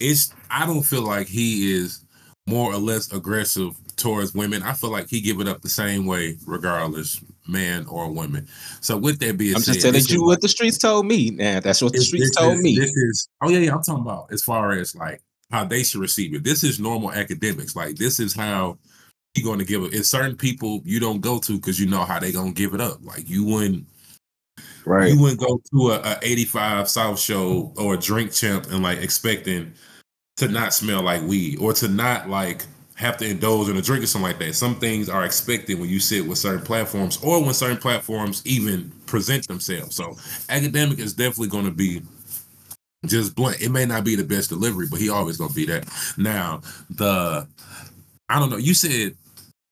It's 0.00 0.32
I 0.50 0.66
don't 0.66 0.82
feel 0.82 1.02
like 1.02 1.26
he 1.28 1.72
is 1.74 2.04
more 2.46 2.72
or 2.72 2.78
less 2.78 3.12
aggressive 3.12 3.76
towards 3.96 4.34
women. 4.34 4.62
I 4.62 4.72
feel 4.72 4.90
like 4.90 5.08
he 5.08 5.20
give 5.20 5.40
it 5.40 5.48
up 5.48 5.60
the 5.60 5.68
same 5.68 6.06
way, 6.06 6.36
regardless, 6.46 7.22
man 7.46 7.86
or 7.86 8.10
woman. 8.10 8.46
So 8.80 8.96
with 8.96 9.18
that 9.20 9.36
being 9.36 9.52
said, 9.52 9.56
I'm 9.56 9.62
said, 9.62 9.94
just 9.94 10.08
telling 10.08 10.20
you 10.20 10.26
what 10.26 10.40
the 10.40 10.48
streets 10.48 10.78
told 10.78 11.06
me. 11.06 11.30
Nah, 11.30 11.60
that's 11.60 11.82
what 11.82 11.92
the 11.92 12.00
streets 12.00 12.34
told 12.34 12.56
is- 12.56 12.62
me. 12.62 12.76
This 12.76 12.90
is 12.90 13.28
oh 13.42 13.50
yeah, 13.50 13.58
yeah. 13.58 13.74
I'm 13.74 13.82
talking 13.82 14.02
about 14.02 14.32
as 14.32 14.42
far 14.42 14.72
as 14.72 14.94
like 14.94 15.20
how 15.50 15.64
they 15.64 15.82
should 15.82 16.00
receive 16.00 16.34
it. 16.34 16.44
This 16.44 16.64
is 16.64 16.80
normal 16.80 17.10
Akademiks. 17.10 17.76
Like 17.76 17.96
this 17.96 18.18
is 18.18 18.34
how 18.34 18.78
you're 19.38 19.44
going 19.44 19.58
to 19.58 19.64
give 19.64 19.82
it. 19.82 19.94
It's 19.94 20.08
certain 20.08 20.36
people 20.36 20.82
you 20.84 21.00
don't 21.00 21.20
go 21.20 21.38
to 21.38 21.56
because 21.56 21.80
you 21.80 21.86
know 21.86 22.04
how 22.04 22.18
they 22.18 22.32
gonna 22.32 22.52
give 22.52 22.74
it 22.74 22.80
up. 22.80 22.98
Like 23.04 23.28
you 23.28 23.44
wouldn't 23.44 23.86
Right. 24.84 25.12
you 25.12 25.20
wouldn't 25.20 25.40
go 25.40 25.60
to 25.70 25.90
a, 25.90 26.12
a 26.12 26.18
85 26.22 26.88
South 26.88 27.20
show 27.20 27.72
or 27.76 27.94
a 27.94 27.98
drink 27.98 28.32
champ 28.32 28.66
and 28.70 28.82
like 28.82 28.98
expecting 28.98 29.74
to 30.38 30.48
not 30.48 30.72
smell 30.72 31.02
like 31.02 31.22
weed 31.22 31.58
or 31.58 31.72
to 31.74 31.88
not 31.88 32.30
like 32.30 32.64
have 32.94 33.16
to 33.18 33.26
indulge 33.28 33.68
in 33.68 33.76
a 33.76 33.82
drink 33.82 34.02
or 34.02 34.06
something 34.06 34.30
like 34.30 34.38
that. 34.38 34.54
Some 34.54 34.76
things 34.76 35.08
are 35.08 35.24
expected 35.24 35.78
when 35.78 35.88
you 35.88 36.00
sit 36.00 36.26
with 36.26 36.38
certain 36.38 36.64
platforms 36.64 37.22
or 37.22 37.44
when 37.44 37.54
certain 37.54 37.76
platforms 37.76 38.42
even 38.46 38.90
present 39.06 39.46
themselves. 39.46 39.94
So 39.94 40.16
academic 40.48 40.98
is 40.98 41.12
definitely 41.12 41.48
going 41.48 41.66
to 41.66 41.70
be 41.70 42.02
just 43.06 43.34
blunt. 43.34 43.60
It 43.60 43.70
may 43.70 43.84
not 43.84 44.04
be 44.04 44.16
the 44.16 44.24
best 44.24 44.48
delivery, 44.48 44.86
but 44.90 45.00
he 45.00 45.10
always 45.10 45.36
going 45.36 45.50
to 45.50 45.54
be 45.56 45.66
that. 45.66 45.86
Now, 46.16 46.62
the 46.90 47.46
I 48.28 48.38
don't 48.38 48.50
know. 48.50 48.56
You 48.56 48.74
said 48.74 49.14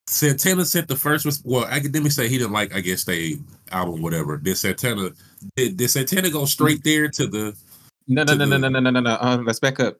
Santana 0.09 0.64
sent 0.64 0.88
the 0.88 0.97
first. 0.97 1.25
res- 1.25 1.42
Well, 1.45 1.66
Akademiks 1.66 2.12
say 2.12 2.29
he 2.29 2.38
didn't 2.38 2.53
like. 2.53 2.75
I 2.75 2.81
guess 2.81 3.05
they 3.05 3.37
album, 3.73 4.03
whatever. 4.03 4.37
Did 4.37 4.57
Santana? 4.57 5.11
Did, 5.57 5.77
did 5.77 5.88
Santana 5.88 6.31
go 6.31 6.45
straight 6.45 6.85
there 6.85 7.09
to 7.09 7.27
the? 7.27 7.57
No, 8.07 8.23
no, 8.23 8.35
no, 8.35 8.45
no, 8.45 8.51
the- 8.51 8.59
no, 8.59 8.69
no, 8.69 8.81
no, 8.81 8.90
no, 8.90 9.01
no. 9.01 9.11
Uh, 9.14 9.42
let's 9.45 9.59
back 9.59 9.81
up. 9.81 9.99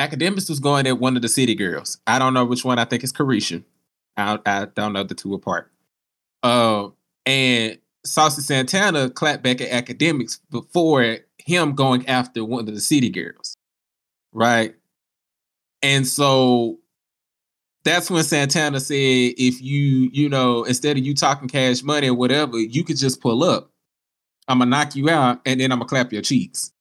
Akademiks 0.00 0.48
was 0.50 0.60
going 0.60 0.86
at 0.86 0.98
one 0.98 1.16
of 1.16 1.22
the 1.22 1.28
city 1.28 1.54
girls. 1.54 1.98
I 2.06 2.18
don't 2.18 2.34
know 2.34 2.44
which 2.44 2.64
one. 2.64 2.78
I 2.78 2.84
think 2.84 3.02
it's 3.02 3.12
Caresha. 3.12 3.62
I, 4.16 4.38
I 4.44 4.66
don't 4.74 4.92
know 4.92 5.04
the 5.04 5.14
two 5.14 5.32
apart. 5.34 5.70
Uh, 6.42 6.88
and 7.24 7.78
Saucy 8.04 8.42
Santana 8.42 9.08
clapped 9.10 9.42
back 9.42 9.60
at 9.60 9.86
Akademiks 9.86 10.40
before 10.50 11.18
him 11.38 11.74
going 11.74 12.06
after 12.08 12.44
one 12.44 12.68
of 12.68 12.74
the 12.74 12.80
city 12.80 13.08
girls. 13.08 13.56
Right. 14.32 14.74
And 15.82 16.06
so 16.06 16.78
that's 17.86 18.10
when 18.10 18.24
Santana 18.24 18.80
said, 18.80 18.94
if 18.96 19.62
you, 19.62 20.10
you 20.12 20.28
know, 20.28 20.64
instead 20.64 20.98
of 20.98 21.06
you 21.06 21.14
talking 21.14 21.48
cash 21.48 21.84
money 21.84 22.08
or 22.08 22.14
whatever, 22.14 22.58
you 22.58 22.82
could 22.82 22.96
just 22.96 23.20
pull 23.20 23.44
up. 23.44 23.70
I'm 24.48 24.58
gonna 24.58 24.70
knock 24.70 24.96
you 24.96 25.08
out 25.08 25.40
and 25.46 25.60
then 25.60 25.70
I'm 25.70 25.78
gonna 25.78 25.88
clap 25.88 26.12
your 26.12 26.22
cheeks. 26.22 26.72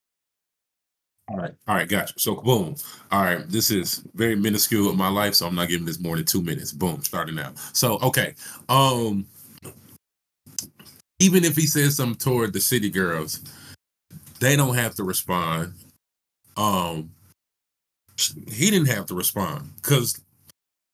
All 1.30 1.38
right, 1.38 1.54
all 1.68 1.76
right, 1.76 1.88
gotcha. 1.88 2.16
So 2.18 2.36
boom. 2.36 2.76
All 3.12 3.24
right, 3.24 3.48
this 3.48 3.70
is 3.70 4.04
very 4.16 4.36
minuscule 4.36 4.90
in 4.90 4.98
my 4.98 5.08
life, 5.10 5.36
so 5.36 5.46
I'm 5.48 5.56
not 5.56 5.70
giving 5.70 5.86
this 5.86 6.00
more 6.00 6.16
than 6.16 6.26
two 6.26 6.42
minutes. 6.42 6.72
Boom, 6.72 7.02
starting 7.04 7.36
now. 7.36 7.54
So 7.74 8.00
okay, 8.00 8.34
um, 8.68 9.28
even 11.20 11.44
if 11.44 11.56
he 11.56 11.68
says 11.68 11.98
something 11.98 12.18
toward 12.18 12.52
the 12.54 12.62
city 12.62 12.90
girls, 12.90 13.42
they 14.40 14.56
don't 14.56 14.76
have 14.76 14.96
to 14.96 15.04
respond. 15.04 15.74
Um, 16.58 17.12
he 18.18 18.72
didn't 18.72 18.88
have 18.88 19.06
to 19.08 19.16
respond 19.16 19.72
because 19.82 20.20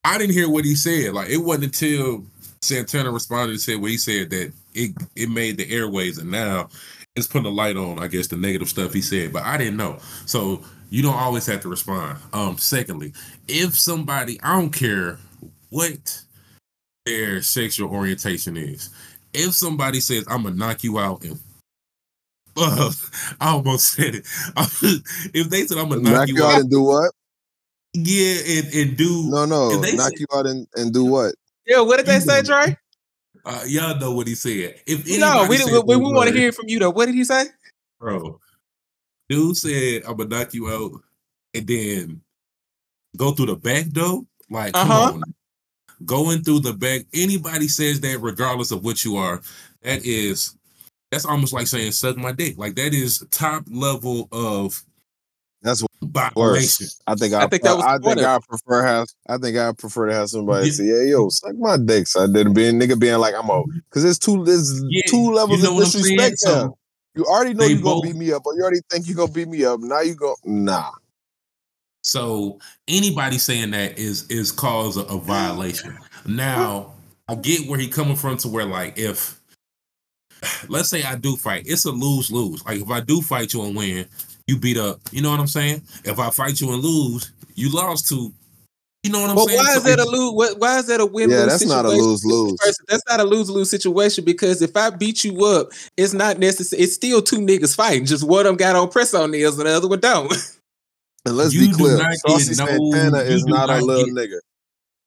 I 0.03 0.17
didn't 0.17 0.33
hear 0.33 0.49
what 0.49 0.65
he 0.65 0.75
said. 0.75 1.13
Like 1.13 1.29
it 1.29 1.37
wasn't 1.37 1.65
until 1.65 2.23
Santana 2.61 3.11
responded 3.11 3.51
and 3.51 3.61
said 3.61 3.81
what 3.81 3.91
he 3.91 3.97
said 3.97 4.29
that 4.31 4.53
it 4.73 4.91
it 5.15 5.29
made 5.29 5.57
the 5.57 5.69
airways, 5.71 6.17
and 6.17 6.31
now 6.31 6.69
it's 7.15 7.27
putting 7.27 7.47
a 7.47 7.53
light 7.53 7.77
on, 7.77 7.99
I 7.99 8.07
guess, 8.07 8.27
the 8.27 8.37
negative 8.37 8.69
stuff 8.69 8.93
he 8.93 9.01
said. 9.01 9.33
But 9.33 9.43
I 9.43 9.57
didn't 9.57 9.77
know, 9.77 9.99
so 10.25 10.61
you 10.89 11.01
don't 11.01 11.15
always 11.15 11.45
have 11.47 11.61
to 11.61 11.69
respond. 11.69 12.19
Um, 12.33 12.57
secondly, 12.57 13.13
if 13.47 13.75
somebody, 13.75 14.39
I 14.41 14.59
don't 14.59 14.71
care 14.71 15.17
what 15.69 16.21
their 17.05 17.41
sexual 17.41 17.89
orientation 17.89 18.57
is, 18.57 18.89
if 19.33 19.53
somebody 19.53 19.99
says 19.99 20.25
I'm 20.27 20.43
gonna 20.43 20.55
knock 20.55 20.83
you 20.83 20.99
out 20.99 21.23
and 21.23 21.39
uh, 22.57 22.91
I 23.39 23.51
almost 23.51 23.93
said 23.93 24.15
it. 24.15 24.27
if 25.33 25.49
they 25.49 25.65
said 25.65 25.77
I'm 25.77 25.89
gonna 25.89 26.01
knock, 26.01 26.13
Knock 26.13 26.27
you 26.29 26.43
out 26.43 26.53
out 26.55 26.61
and 26.61 26.69
do 26.69 26.83
what? 26.83 27.11
Yeah, 27.93 28.35
and, 28.47 28.73
and 28.73 28.97
do 28.97 29.29
No, 29.29 29.45
no, 29.45 29.77
they 29.81 29.95
knock 29.95 30.09
say- 30.09 30.15
you 30.19 30.25
out 30.33 30.45
and, 30.47 30.67
and 30.75 30.93
do 30.93 31.05
what? 31.05 31.35
Yeah, 31.65 31.81
what 31.81 31.97
did 31.97 32.05
they 32.05 32.19
say, 32.19 32.41
know. 32.41 32.63
Dre? 32.63 32.77
uh, 33.45 33.63
y'all 33.67 33.99
know 33.99 34.11
what 34.13 34.27
he 34.27 34.35
said. 34.35 34.75
If 34.85 35.05
No, 35.19 35.43
anybody 35.43 35.71
we, 35.71 35.79
we, 35.79 35.95
we 35.97 36.11
want 36.13 36.29
to 36.29 36.35
hear 36.35 36.49
it 36.49 36.55
from 36.55 36.67
you 36.69 36.79
though. 36.79 36.89
What 36.89 37.05
did 37.07 37.15
he 37.15 37.23
say? 37.23 37.45
bro. 37.99 38.39
Dude 39.29 39.55
said, 39.57 40.03
"I'm 40.07 40.17
gonna 40.17 40.29
knock 40.29 40.53
you 40.53 40.69
out," 40.69 40.91
and 41.53 41.65
then 41.67 42.21
go 43.15 43.31
through 43.31 43.45
the 43.47 43.55
back 43.55 43.87
door. 43.89 44.23
Like, 44.49 44.73
come 44.73 44.91
Uh-huh. 44.91 45.13
on, 45.13 45.23
going 46.03 46.43
through 46.43 46.59
the 46.61 46.73
back. 46.73 47.01
Anybody 47.13 47.67
says 47.69 48.01
that, 48.01 48.19
regardless 48.19 48.71
of 48.71 48.83
what 48.83 49.05
you 49.05 49.15
are, 49.17 49.41
that 49.83 50.03
is 50.05 50.55
that's 51.11 51.25
almost 51.25 51.53
like 51.53 51.67
saying 51.67 51.91
"suck 51.93 52.17
my 52.17 52.31
dick." 52.33 52.57
Like 52.57 52.75
that 52.75 52.93
is 52.93 53.25
top 53.31 53.63
level 53.69 54.27
of 54.33 54.71
That's 54.71 54.73
violation. 54.73 54.79
Worse. 54.79 54.90
I 57.07 57.15
think 57.15 57.33
I, 57.33 57.43
I 57.43 57.47
think 57.47 57.63
that 57.63 57.75
was 57.75 57.85
I, 57.85 57.97
the 57.97 58.03
point 58.03 58.19
think 58.19 58.27
I 58.27 58.39
prefer 58.47 58.83
have 58.83 59.07
I 59.27 59.37
think 59.37 59.57
I 59.57 59.71
prefer 59.73 60.07
to 60.07 60.13
have 60.13 60.29
somebody 60.29 60.67
Yeah. 60.67 60.71
say, 60.71 60.83
"Yeah, 60.85 61.01
yo, 61.11 61.29
suck 61.29 61.55
my 61.57 61.77
dick." 61.77 62.07
So 62.07 62.23
I 62.23 62.27
didn't 62.27 62.53
be 62.53 62.67
a 62.67 62.71
nigga 62.71 62.99
being 62.99 63.19
like, 63.19 63.35
"I'm 63.35 63.49
out," 63.49 63.65
because 63.89 64.03
there's 64.03 64.19
two 64.19 64.43
there's 64.43 64.83
Yeah, 64.89 65.01
two 65.09 65.31
levels 65.31 65.59
you 65.59 65.65
know 65.65 65.71
of 65.71 65.77
what 65.77 65.85
I'm 65.85 65.91
saying? 65.91 66.17
disrespect. 66.17 66.39
So 66.39 66.77
You 67.15 67.25
already 67.25 67.53
know 67.53 67.65
they 67.65 67.73
you 67.73 67.81
gonna 67.81 68.01
beat 68.01 68.15
me 68.15 68.31
up, 68.31 68.45
or 68.45 68.55
you 68.55 68.61
already 68.61 68.81
think 68.89 69.07
you're 69.07 69.15
gonna 69.17 69.31
beat 69.31 69.47
me 69.47 69.65
up. 69.65 69.79
Now 69.81 70.01
you 70.01 70.15
go, 70.15 70.35
nah. 70.45 70.91
So 72.03 72.59
anybody 72.87 73.37
saying 73.37 73.71
that 73.71 73.99
is 73.99 74.27
is 74.29 74.51
cause 74.51 74.97
a, 74.97 75.01
a 75.01 75.17
violation. 75.19 75.97
Now 76.25 76.93
I 77.27 77.35
get 77.35 77.67
where 77.67 77.79
he 77.79 77.87
coming 77.87 78.15
from 78.15 78.37
to 78.37 78.47
where 78.47 78.65
like 78.65 78.97
if 78.97 79.39
let's 80.67 80.89
say 80.89 81.03
I 81.03 81.15
do 81.15 81.35
fight, 81.35 81.63
it's 81.67 81.85
a 81.85 81.91
lose 81.91 82.31
lose. 82.31 82.65
Like 82.65 82.81
if 82.81 82.89
I 82.89 83.01
do 83.01 83.21
fight 83.21 83.53
you 83.53 83.63
and 83.63 83.75
win, 83.75 84.05
you 84.47 84.57
beat 84.57 84.77
up. 84.77 84.99
You 85.11 85.21
know 85.21 85.31
what 85.31 85.39
I'm 85.39 85.47
saying? 85.47 85.81
If 86.03 86.19
I 86.19 86.29
fight 86.29 86.59
you 86.61 86.71
and 86.73 86.81
lose, 86.81 87.31
you 87.55 87.69
lost 87.71 88.07
to. 88.09 88.33
You 89.03 89.11
know 89.11 89.21
what 89.21 89.31
I'm 89.31 89.35
But 89.35 89.45
saying? 89.47 89.57
why 89.57 89.65
So 89.73 89.77
is 89.77 89.83
that 89.83 89.99
a 89.99 90.05
lose? 90.09 90.31
What, 90.33 90.59
why 90.59 90.77
is 90.77 90.85
that 90.87 90.99
a 91.01 91.05
win? 91.07 91.29
Yeah, 91.31 91.45
that's 91.45 91.65
not 91.65 91.85
a 91.85 91.89
lose-lose. 91.89 92.55
That's 92.87 93.01
not 93.09 93.19
a 93.19 93.23
lose 93.23 93.49
lose 93.49 93.69
situation 93.71 94.23
because 94.23 94.61
if 94.61 94.77
I 94.77 94.91
beat 94.91 95.23
you 95.23 95.43
up, 95.45 95.69
it's 95.97 96.13
not 96.13 96.37
necessary. 96.37 96.83
It's 96.83 96.93
still 96.93 97.19
two 97.21 97.37
niggas 97.37 97.75
fighting. 97.75 98.05
Just 98.05 98.23
one 98.23 98.41
of 98.41 98.45
them 98.45 98.57
got 98.57 98.75
on 98.75 98.89
press 98.89 99.13
on 99.15 99.31
nails 99.31 99.57
and 99.57 99.67
the 99.67 99.71
other 99.71 99.87
one 99.87 99.99
don't. 99.99 100.31
And 101.23 101.37
let's 101.37 101.53
You 101.53 101.67
be 101.69 101.73
clear, 101.73 101.97
Saucy 102.15 102.55
get 102.55 102.57
no- 102.57 102.91
Santana 102.91 103.19
is 103.19 103.43
do 103.43 103.51
not 103.51 103.69
a 103.69 103.77
little 103.85 104.05
get- 104.05 104.15
nigga. 104.15 104.39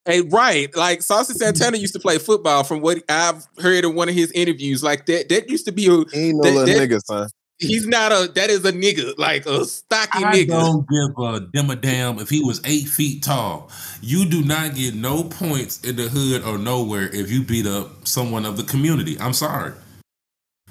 Hey, 0.05 0.21
right. 0.21 0.75
Like 0.77 1.03
Saucy 1.03 1.35
Santana 1.35 1.77
used 1.77 1.93
to 1.95 1.99
play 1.99 2.19
football 2.19 2.63
from 2.63 2.83
what 2.83 3.03
I've 3.09 3.45
heard 3.59 3.85
in 3.85 3.97
one 3.97 4.09
of 4.09 4.15
his 4.15 4.31
interviews. 4.31 4.81
Like 4.85 5.07
that 5.07 5.29
that 5.31 5.49
used 5.51 5.65
to 5.67 5.73
be 5.73 5.87
a 5.87 5.91
He 5.91 6.29
ain't 6.29 6.37
no 6.37 6.43
That- 6.43 6.55
little 6.55 6.67
that- 6.67 6.89
nigga, 6.91 7.01
son. 7.05 7.29
He's 7.59 7.87
not 7.87 8.13
a 8.13 8.31
that 8.35 8.51
is 8.51 8.65
a 8.65 8.73
nigga, 8.73 9.17
like 9.19 9.47
a 9.47 9.65
stocky 9.65 10.19
nigga. 10.19 10.25
I 10.25 10.35
nigga. 10.35 10.49
don't 10.49 10.89
give 10.89 11.19
a 11.19 11.41
damn 11.53 11.71
a 11.71 11.77
damn 11.77 12.19
if 12.19 12.29
he 12.29 12.43
was 12.43 12.61
eight 12.65 12.89
feet 12.89 13.23
tall. 13.23 13.71
You 14.01 14.25
do 14.25 14.43
not 14.43 14.75
get 14.75 14.95
no 14.95 15.25
points 15.25 15.81
in 15.83 15.97
the 15.97 16.09
hood 16.09 16.43
or 16.45 16.59
nowhere 16.59 17.09
if 17.13 17.31
you 17.31 17.43
beat 17.43 17.67
up 17.67 18.07
someone 18.07 18.45
of 18.45 18.57
the 18.57 18.65
community. 18.65 19.17
I'm 19.21 19.33
sorry. 19.33 19.73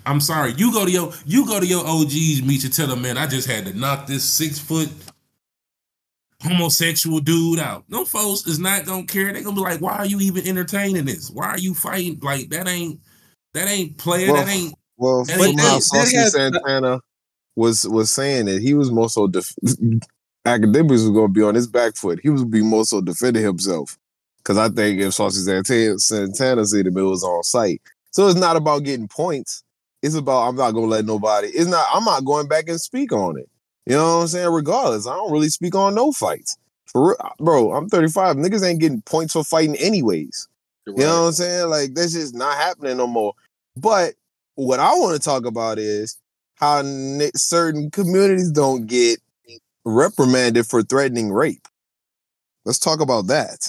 I'm 0.05 0.19
sorry. 0.19 0.53
You 0.57 0.71
go 0.71 0.85
to 0.85 0.91
your 0.91 1.13
you 1.25 1.45
go 1.45 1.59
to 1.59 1.65
your 1.65 1.85
OGs 1.85 2.41
meet 2.43 2.63
you 2.63 2.69
tell 2.69 2.87
them, 2.87 3.01
man, 3.01 3.17
I 3.17 3.27
just 3.27 3.49
had 3.49 3.65
to 3.65 3.77
knock 3.77 4.07
this 4.07 4.23
six 4.23 4.59
foot 4.59 4.89
homosexual 6.43 7.19
dude 7.19 7.59
out. 7.59 7.85
No 7.87 8.03
folks 8.03 8.45
is 8.45 8.59
not 8.59 8.85
gonna 8.85 9.05
care. 9.05 9.31
They're 9.31 9.43
gonna 9.43 9.55
be 9.55 9.61
like, 9.61 9.79
why 9.79 9.95
are 9.95 10.05
you 10.05 10.19
even 10.19 10.45
entertaining 10.45 11.05
this? 11.05 11.31
Why 11.31 11.47
are 11.47 11.57
you 11.57 11.73
fighting? 11.73 12.19
Like 12.21 12.49
that 12.49 12.67
ain't 12.67 12.99
that 13.53 13.69
ain't 13.69 13.97
player. 13.97 14.33
Well, 14.33 14.43
that 14.43 14.51
ain't 14.51 14.75
Well, 14.97 15.25
That 15.25 15.37
from 15.37 15.57
how 15.57 15.75
that 15.75 15.83
Saucy 15.83 16.17
has- 16.17 16.35
uh, 16.35 16.39
Santana 16.51 16.99
was 17.55 17.87
was 17.87 18.11
saying 18.11 18.47
it, 18.47 18.61
he 18.61 18.73
was 18.73 18.91
more 18.91 19.09
so 19.09 19.27
def- 19.27 19.55
Akademiks 20.45 20.89
was 20.91 21.09
going 21.09 21.27
to 21.27 21.33
be 21.33 21.41
on 21.41 21.55
his 21.55 21.67
back 21.67 21.95
foot. 21.95 22.19
He 22.21 22.29
was 22.29 22.43
be 22.43 22.61
more 22.61 22.85
so 22.85 22.99
defending 23.01 23.43
himself 23.43 23.97
because 24.39 24.57
I 24.57 24.69
think 24.69 24.99
if 24.99 25.13
Saucy 25.13 25.39
Santana, 25.39 25.97
Santana 25.99 26.65
said 26.65 26.87
him, 26.87 26.97
it 26.97 27.01
was 27.01 27.23
on 27.23 27.43
site. 27.43 27.81
So 28.11 28.27
it's 28.27 28.39
not 28.39 28.57
about 28.57 28.83
getting 28.83 29.07
points. 29.07 29.63
It's 30.01 30.15
about 30.15 30.49
I'm 30.49 30.55
not 30.57 30.71
going 30.71 30.85
to 30.85 30.91
let 30.91 31.05
nobody. 31.05 31.47
It's 31.47 31.69
not. 31.69 31.87
I'm 31.93 32.03
not 32.03 32.25
going 32.25 32.47
back 32.47 32.67
and 32.67 32.79
speak 32.79 33.13
on 33.13 33.37
it. 33.37 33.49
You 33.85 33.95
know 33.95 34.17
what 34.17 34.21
I'm 34.23 34.27
saying? 34.27 34.49
Regardless, 34.49 35.07
I 35.07 35.13
don't 35.13 35.31
really 35.31 35.49
speak 35.49 35.75
on 35.75 35.95
no 35.95 36.11
fights. 36.11 36.57
For 36.87 37.07
real, 37.09 37.31
bro, 37.39 37.71
I'm 37.71 37.87
35. 37.89 38.35
Niggas 38.35 38.67
ain't 38.67 38.81
getting 38.81 39.01
points 39.01 39.33
for 39.33 39.43
fighting 39.43 39.75
anyways. 39.77 40.47
You 40.85 40.93
know 40.97 41.21
what 41.21 41.27
I'm 41.27 41.31
saying? 41.33 41.69
Like 41.69 41.93
that's 41.93 42.11
just 42.13 42.35
not 42.35 42.57
happening 42.57 42.97
no 42.97 43.07
more. 43.07 43.33
But 43.77 44.15
what 44.55 44.79
I 44.79 44.93
want 44.93 45.15
to 45.15 45.23
talk 45.23 45.45
about 45.45 45.79
is 45.79 46.17
how 46.55 46.81
ni- 46.83 47.31
certain 47.35 47.91
communities 47.91 48.51
don't 48.51 48.85
get 48.85 49.19
reprimanded 49.85 50.65
for 50.65 50.83
threatening 50.83 51.31
rape. 51.31 51.67
Let's 52.65 52.79
talk 52.79 53.01
about 53.01 53.27
that. 53.27 53.67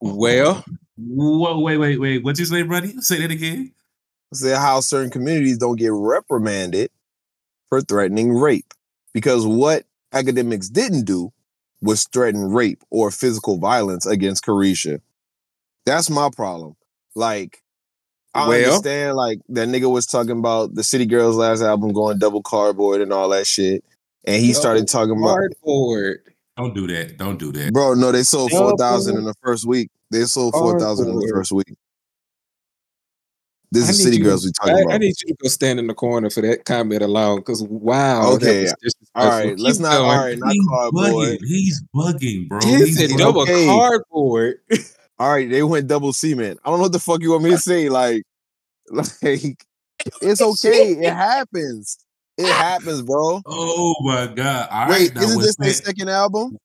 Well, 0.00 0.64
Whoa, 0.98 1.58
wait, 1.60 1.78
wait, 1.78 2.00
wait. 2.00 2.24
What 2.24 2.38
you 2.38 2.44
say, 2.44 2.62
buddy? 2.62 3.00
Say 3.00 3.20
that 3.20 3.30
again. 3.30 3.72
Say 4.34 4.54
how 4.54 4.80
certain 4.80 5.10
communities 5.10 5.58
don't 5.58 5.76
get 5.76 5.92
reprimanded 5.92 6.90
for 7.68 7.80
threatening 7.80 8.34
rape. 8.34 8.74
Because 9.14 9.46
what 9.46 9.84
Akademiks 10.14 10.70
didn't 10.70 11.04
do 11.04 11.32
was 11.80 12.06
threaten 12.12 12.52
rape 12.52 12.82
or 12.90 13.10
physical 13.10 13.58
violence 13.58 14.06
against 14.06 14.44
Caresha. 14.44 15.00
That's 15.86 16.08
my 16.10 16.30
problem. 16.34 16.76
Like, 17.14 17.61
I 18.34 18.48
Well- 18.48 18.64
understand, 18.64 19.16
like, 19.16 19.40
that 19.50 19.68
nigga 19.68 19.90
was 19.90 20.06
talking 20.06 20.38
about 20.38 20.74
the 20.74 20.82
City 20.84 21.04
Girls 21.06 21.36
last 21.36 21.60
album 21.62 21.92
going 21.92 22.18
double 22.18 22.42
cardboard 22.42 23.00
and 23.02 23.12
all 23.12 23.28
that 23.30 23.46
shit. 23.46 23.84
And 24.24 24.42
he 24.42 24.52
started 24.54 24.88
talking 24.88 25.18
about, 25.18 25.36
cardboard. 25.36 26.20
Don't 26.56 26.74
do 26.74 26.86
that. 26.86 27.18
Don't 27.18 27.38
do 27.38 27.50
that. 27.52 27.72
bro, 27.72 27.94
no, 27.94 28.12
they 28.12 28.22
sold 28.22 28.50
Double 28.50 28.70
4,000 28.70 29.16
in 29.18 29.24
the 29.24 29.34
first 29.42 29.66
week. 29.66 29.90
They 30.10 30.24
sold 30.24 30.52
4,000 30.54 31.08
in 31.08 31.16
the 31.16 31.30
first 31.34 31.50
week. 31.52 31.74
This 33.70 33.86
I 33.86 33.90
is 33.90 34.02
City 34.02 34.18
you- 34.18 34.24
Girls 34.24 34.44
we 34.44 34.52
talking 34.52 34.76
I, 34.76 34.80
about. 34.82 34.92
I 34.94 34.98
need 34.98 35.14
you 35.22 35.28
to 35.28 35.36
go 35.42 35.48
stand 35.48 35.78
in 35.78 35.86
the 35.86 35.94
corner 35.94 36.28
for 36.28 36.42
that 36.42 36.66
comment 36.66 37.02
alone, 37.02 37.38
because 37.38 37.62
wow. 37.62 38.32
Okay, 38.32 38.68
all 39.14 39.28
right, 39.28 39.58
let's 39.58 39.78
not, 39.78 39.96
going. 39.96 40.10
all 40.10 40.16
right, 40.18 40.38
not 40.38 40.52
He's 40.52 40.66
cardboard. 40.68 41.04
bugging. 41.14 41.38
He's 41.46 41.82
bugging, 41.94 42.48
bro. 42.48 42.60
He 42.62 42.76
He's 42.84 42.98
said 42.98 43.10
double 43.18 43.42
okay. 43.42 43.66
cardboard. 43.66 44.56
All 45.22 45.30
right, 45.30 45.48
they 45.48 45.62
went 45.62 45.86
double 45.86 46.12
C, 46.12 46.34
man. 46.34 46.56
I 46.64 46.68
don't 46.68 46.78
know 46.80 46.82
what 46.82 46.92
the 46.92 46.98
fuck 46.98 47.22
you 47.22 47.30
want 47.30 47.44
me 47.44 47.50
to 47.50 47.58
say. 47.70 47.88
Like, 47.88 48.24
like 48.90 49.56
it's 50.20 50.42
okay. 50.42 50.94
It 50.94 51.12
happens. 51.12 51.96
It 52.36 52.46
happens, 52.52 53.02
bro. 53.02 53.40
Oh 53.46 53.94
my 54.00 54.26
god! 54.26 54.68
All 54.68 54.80
right, 54.80 54.90
Wait, 54.90 55.14
now 55.14 55.22
isn't 55.22 55.40
this 55.40 55.56
their 55.56 55.72
second 55.74 56.08
album? 56.08 56.58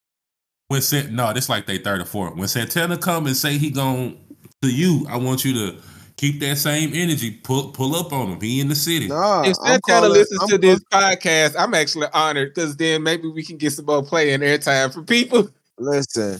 when 0.69 0.81
San- 0.81 1.15
no, 1.15 1.31
this 1.33 1.49
like 1.49 1.67
they 1.67 1.77
third 1.77 2.01
or 2.01 2.05
fourth. 2.05 2.35
When 2.35 2.47
Santana 2.47 2.97
come 2.97 3.27
and 3.27 3.37
say 3.37 3.59
he 3.59 3.69
gon' 3.69 4.17
to 4.63 4.73
you, 4.73 5.05
I 5.07 5.17
want 5.17 5.45
you 5.45 5.53
to 5.53 5.77
keep 6.15 6.39
that 6.39 6.57
same 6.57 6.95
energy. 6.95 7.29
Pull 7.29 7.73
pull 7.73 7.95
up 7.95 8.11
on 8.11 8.27
him. 8.29 8.41
He 8.41 8.59
in 8.59 8.69
the 8.69 8.75
city. 8.75 9.07
Nah, 9.07 9.43
if 9.43 9.55
I'm 9.61 9.73
Santana 9.73 10.09
listens 10.09 10.41
I'm 10.41 10.49
to 10.49 10.57
this 10.57 10.79
podcast, 10.91 11.53
I'm 11.59 11.75
actually 11.75 12.07
honored 12.11 12.55
because 12.55 12.75
then 12.75 13.03
maybe 13.03 13.27
we 13.27 13.43
can 13.43 13.57
get 13.57 13.73
some 13.73 13.85
more 13.85 14.03
play 14.03 14.33
and 14.33 14.41
airtime 14.41 14.91
for 14.91 15.03
people. 15.03 15.47
Listen, 15.77 16.39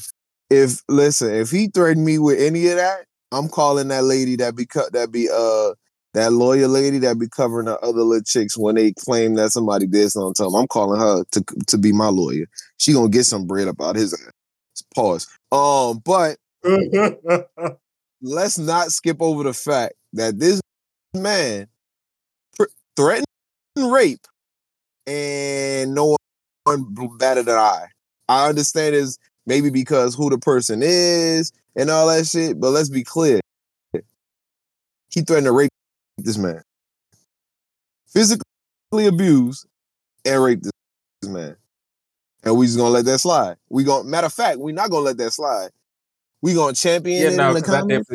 if 0.49 0.81
listen, 0.87 1.33
if 1.33 1.51
he 1.51 1.67
threatened 1.67 2.05
me 2.05 2.19
with 2.19 2.39
any 2.39 2.67
of 2.69 2.77
that, 2.77 3.05
I'm 3.31 3.49
calling 3.49 3.89
that 3.89 4.03
lady 4.03 4.35
that 4.37 4.55
be 4.55 4.65
cut 4.65 4.93
that 4.93 5.11
be 5.11 5.29
uh 5.29 5.73
that 6.13 6.33
lawyer 6.33 6.67
lady 6.67 6.99
that 6.99 7.19
be 7.19 7.27
covering 7.27 7.65
the 7.65 7.77
other 7.79 8.01
little 8.01 8.23
chicks 8.23 8.57
when 8.57 8.75
they 8.75 8.93
claim 8.93 9.35
that 9.35 9.51
somebody 9.51 9.85
did 9.85 10.09
something 10.09 10.33
to 10.35 10.43
them. 10.43 10.55
I'm 10.55 10.67
calling 10.67 10.99
her 10.99 11.23
to 11.31 11.43
to 11.67 11.77
be 11.77 11.91
my 11.91 12.07
lawyer. 12.07 12.45
She 12.77 12.93
gonna 12.93 13.09
get 13.09 13.25
some 13.25 13.45
bread 13.45 13.67
up 13.67 13.81
out 13.81 13.95
his 13.95 14.13
ass. 14.13 14.83
Pause. 14.95 15.27
Um, 15.51 16.01
but 16.03 16.37
let's 18.21 18.57
not 18.57 18.91
skip 18.91 19.21
over 19.21 19.43
the 19.43 19.53
fact 19.53 19.93
that 20.13 20.39
this 20.39 20.61
man 21.13 21.67
pr- 22.55 22.65
threatened 22.95 23.25
rape 23.77 24.25
and 25.05 25.93
no 25.93 26.15
one 26.63 26.85
better 27.17 27.43
than 27.43 27.57
I. 27.57 27.87
I 28.27 28.49
understand 28.49 28.95
is 28.95 29.17
maybe 29.47 29.71
because 29.71 30.13
who 30.13 30.29
the 30.29 30.37
person 30.37 30.81
is 30.83 31.51
and 31.75 31.89
all 31.89 32.07
that 32.07 32.27
shit, 32.27 32.59
but 32.59 32.69
let's 32.69 32.89
be 32.89 33.03
clear. 33.03 33.39
He 35.09 35.21
threatened 35.21 35.45
to 35.47 35.51
rape 35.53 35.71
this 36.17 36.37
man. 36.37 36.61
Physically 38.07 38.43
abuse 39.07 39.65
and 40.25 40.43
rape 40.43 40.61
this 40.61 41.29
man. 41.29 41.55
And 42.43 42.55
we 42.57 42.65
just 42.67 42.77
gonna 42.77 42.89
let 42.91 43.05
that 43.05 43.19
slide. 43.19 43.57
We 43.69 43.83
gonna 43.83 44.03
matter 44.07 44.27
of 44.27 44.33
fact, 44.33 44.59
we 44.59 44.71
not 44.73 44.91
gonna 44.91 45.05
let 45.05 45.17
that 45.17 45.31
slide. 45.31 45.69
We 46.41 46.53
gonna 46.53 46.73
champion 46.73 47.21
yeah, 47.21 47.29
it 47.29 47.35
no, 47.35 47.49
in 47.49 47.55
the 47.55 47.61
comments. 47.61 48.09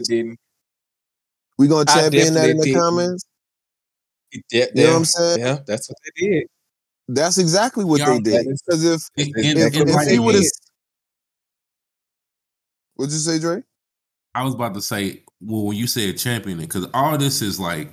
We 1.58 1.68
gonna 1.68 1.84
champion 1.86 2.34
that 2.34 2.50
in 2.50 2.56
the 2.58 2.64
didn't. 2.64 2.80
comments. 2.80 3.24
Yeah, 4.50 4.66
You 4.74 4.84
know 4.84 4.90
what 4.90 4.96
I'm 4.96 5.04
saying? 5.04 5.40
Yeah, 5.40 5.58
that's 5.66 5.88
what 5.88 5.98
they 6.04 6.26
did. 6.28 6.46
That's 7.08 7.38
exactly 7.38 7.84
what 7.84 8.00
Y'all- 8.00 8.14
they 8.14 8.20
did. 8.20 8.46
Because 8.46 8.84
if 8.84 9.02
If- 9.16 9.32
if, 9.36 9.74
if 9.74 10.08
he 10.10 10.18
would 10.18 10.36
have, 10.36 10.44
what'd 13.02 13.12
you 13.12 13.18
say, 13.18 13.38
Dre? 13.38 13.62
I 14.34 14.44
was 14.44 14.54
about 14.54 14.74
to 14.74 14.80
say, 14.82 15.22
well, 15.40 15.64
when 15.66 15.76
you 15.76 15.86
said 15.86 16.16
championing, 16.18 16.66
because 16.66 16.86
all 16.94 17.18
this 17.18 17.42
is 17.42 17.58
like 17.60 17.90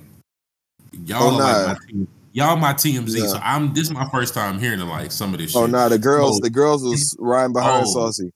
y'all 1.04 1.34
Oh, 1.34 1.38
nah. 1.38 1.44
like 1.44 1.66
my 1.66 1.86
team, 1.86 2.08
y'all 2.32 2.56
my 2.56 2.72
TMZ. 2.72 3.18
Yeah. 3.18 3.26
So 3.26 3.38
I'm 3.42 3.74
this 3.74 3.84
is 3.84 3.90
my 3.92 4.08
first 4.10 4.34
time 4.34 4.58
hearing 4.58 4.80
like 4.80 5.12
some 5.12 5.34
of 5.34 5.40
this 5.40 5.54
Oh 5.54 5.66
no, 5.66 5.88
the 5.88 5.98
girls, 5.98 6.36
So- 6.36 6.40
the 6.42 6.50
girls 6.50 6.82
was 6.82 7.16
riding 7.18 7.52
behind 7.52 7.84
Oh. 7.88 7.92
Saucy. 7.92 8.32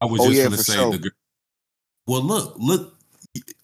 I 0.00 0.06
was 0.06 0.20
Oh, 0.20 0.24
just 0.26 0.36
yeah, 0.36 0.44
gonna 0.44 0.56
say 0.58 0.74
sure. 0.74 0.90
the. 0.92 0.98
gr- 0.98 1.08
Well, 2.06 2.22
look, 2.22 2.54
look, 2.58 2.96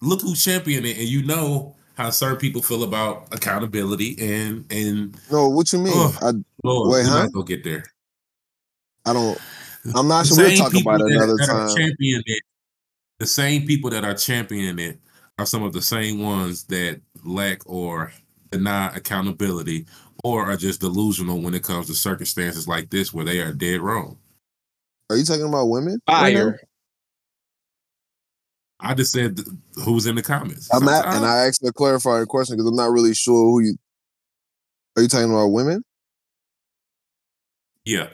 look 0.01 0.21
who's 0.21 0.43
championing 0.43 0.91
it, 0.91 0.97
and 0.97 1.07
you 1.07 1.23
know 1.25 1.75
how 1.95 2.09
certain 2.11 2.37
people 2.37 2.61
feel 2.61 2.83
about 2.83 3.27
accountability 3.33 4.15
and 4.19 4.65
and 4.71 5.17
No, 5.31 5.49
what 5.49 5.71
you 5.73 5.79
mean? 5.79 5.93
Ugh. 5.95 6.15
I, 6.21 6.31
Lord, 6.63 6.91
wait, 6.93 7.05
huh? 7.05 7.25
Go 7.25 7.29
gonna 7.41 7.45
get 7.45 7.63
there. 7.63 7.83
I 9.05 9.13
don't. 9.13 9.37
I'm 9.95 10.07
not 10.07 10.25
sure. 10.27 10.37
We'll 10.37 10.49
same 10.49 10.57
talk 10.57 10.73
about 10.81 11.01
it 11.01 11.03
that- 11.05 11.15
another 11.15 11.35
that 11.37 11.47
time. 11.47 11.67
championing 11.75 12.23
it, 12.25 12.43
the 13.19 13.25
same 13.27 13.65
people 13.65 13.89
that 13.91 14.03
are 14.03 14.13
championing 14.13 14.79
it 14.79 14.99
are 15.39 15.45
some 15.45 15.63
of 15.63 15.73
the 15.73 15.81
same 15.81 16.21
ones 16.21 16.63
that 16.65 17.01
lack 17.23 17.61
or 17.65 18.11
deny 18.51 18.87
accountability 18.95 19.85
or 20.23 20.43
are 20.43 20.57
just 20.57 20.81
delusional 20.81 21.41
when 21.41 21.53
it 21.53 21.63
comes 21.63 21.87
to 21.87 21.93
circumstances 21.93 22.67
like 22.67 22.89
this 22.89 23.13
where 23.13 23.25
they 23.25 23.39
are 23.39 23.53
dead 23.53 23.81
wrong. 23.81 24.17
Are 25.09 25.15
you 25.15 25.23
talking 25.23 25.47
about 25.47 25.65
women? 25.65 25.99
Fire. 26.07 26.59
I 28.79 28.93
just 28.93 29.11
said 29.11 29.37
th- 29.37 29.47
who's 29.83 30.05
in 30.05 30.15
the 30.15 30.21
comments. 30.21 30.69
I'm 30.73 30.87
at, 30.87 31.05
and 31.05 31.25
I 31.25 31.47
asked 31.47 31.63
a 31.63 31.71
clarifying 31.71 32.25
question 32.27 32.55
because 32.55 32.67
I'm 32.69 32.75
not 32.75 32.91
really 32.91 33.13
sure 33.13 33.33
who 33.51 33.61
you. 33.61 33.75
Are 34.95 35.01
you 35.01 35.07
talking 35.07 35.31
about 35.31 35.47
women? 35.47 35.83
yeah. 37.85 38.09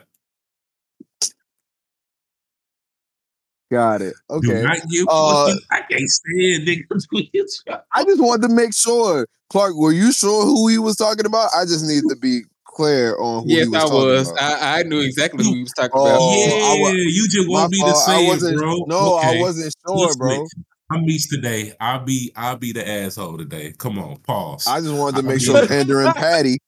Got 3.73 4.01
it. 4.03 4.13
Do 4.29 4.35
Okay. 4.35 4.61
not 4.61 4.77
give 4.89 5.07
Uh. 5.09 5.45
I 5.71 5.81
can't 5.89 6.07
stand 6.07 6.67
niggas. 6.67 7.05
I 7.91 8.03
just 8.03 8.21
wanted 8.21 8.47
to 8.47 8.53
make 8.53 8.75
sure, 8.75 9.27
Clark. 9.49 9.75
Were 9.75 9.91
you 9.91 10.11
sure 10.11 10.45
who 10.45 10.67
he 10.67 10.77
was 10.77 10.95
talking 10.95 11.25
about? 11.25 11.49
I 11.57 11.63
just 11.65 11.83
need 11.85 12.03
to 12.09 12.15
be 12.15 12.41
clear 12.65 13.17
on 13.17 13.43
who 13.43 13.49
Yes, 13.49 13.63
he 13.63 13.69
was 13.69 13.77
I 13.77 13.79
talking 13.87 13.97
was. 13.97 14.31
about. 14.31 14.41
I, 14.61 14.79
I 14.79 14.83
knew 14.83 14.99
exactly 14.99 15.43
who 15.43 15.53
he 15.55 15.61
was 15.63 15.71
talking 15.73 15.91
Oh, 15.95 16.05
about. 16.05 16.19
yeah, 16.55 16.65
I 16.65 16.77
wa- 16.81 16.89
you 16.89 17.27
just 17.29 17.49
won't 17.49 17.71
be 17.71 17.79
the 17.79 17.83
fault. 17.85 18.09
I 18.09 18.19
say 18.21 18.27
wasn't. 18.27 18.55
it, 18.55 18.59
bro. 18.59 18.75
No, 18.87 19.15
I 19.15 19.39
wasn't 19.39 19.73
sure, 19.87 19.97
Listen, 19.97 20.19
bro. 20.19 20.45
I'm 20.91 21.05
Meeks 21.05 21.27
today. 21.29 21.73
I'll 21.79 22.03
be 22.03 22.31
I'll 22.35 22.57
be 22.57 22.73
the 22.73 22.87
asshole 22.87 23.37
today. 23.39 23.73
Come 23.77 23.97
on, 23.97 24.17
pause. 24.17 24.67
I 24.67 24.81
just 24.81 24.93
wanted 24.93 25.17
to 25.17 25.23
make 25.23 25.37
mean- 25.37 25.39
sure 25.39 25.67
Panda 25.67 25.97
and 26.05 26.15
Patty. 26.15 26.59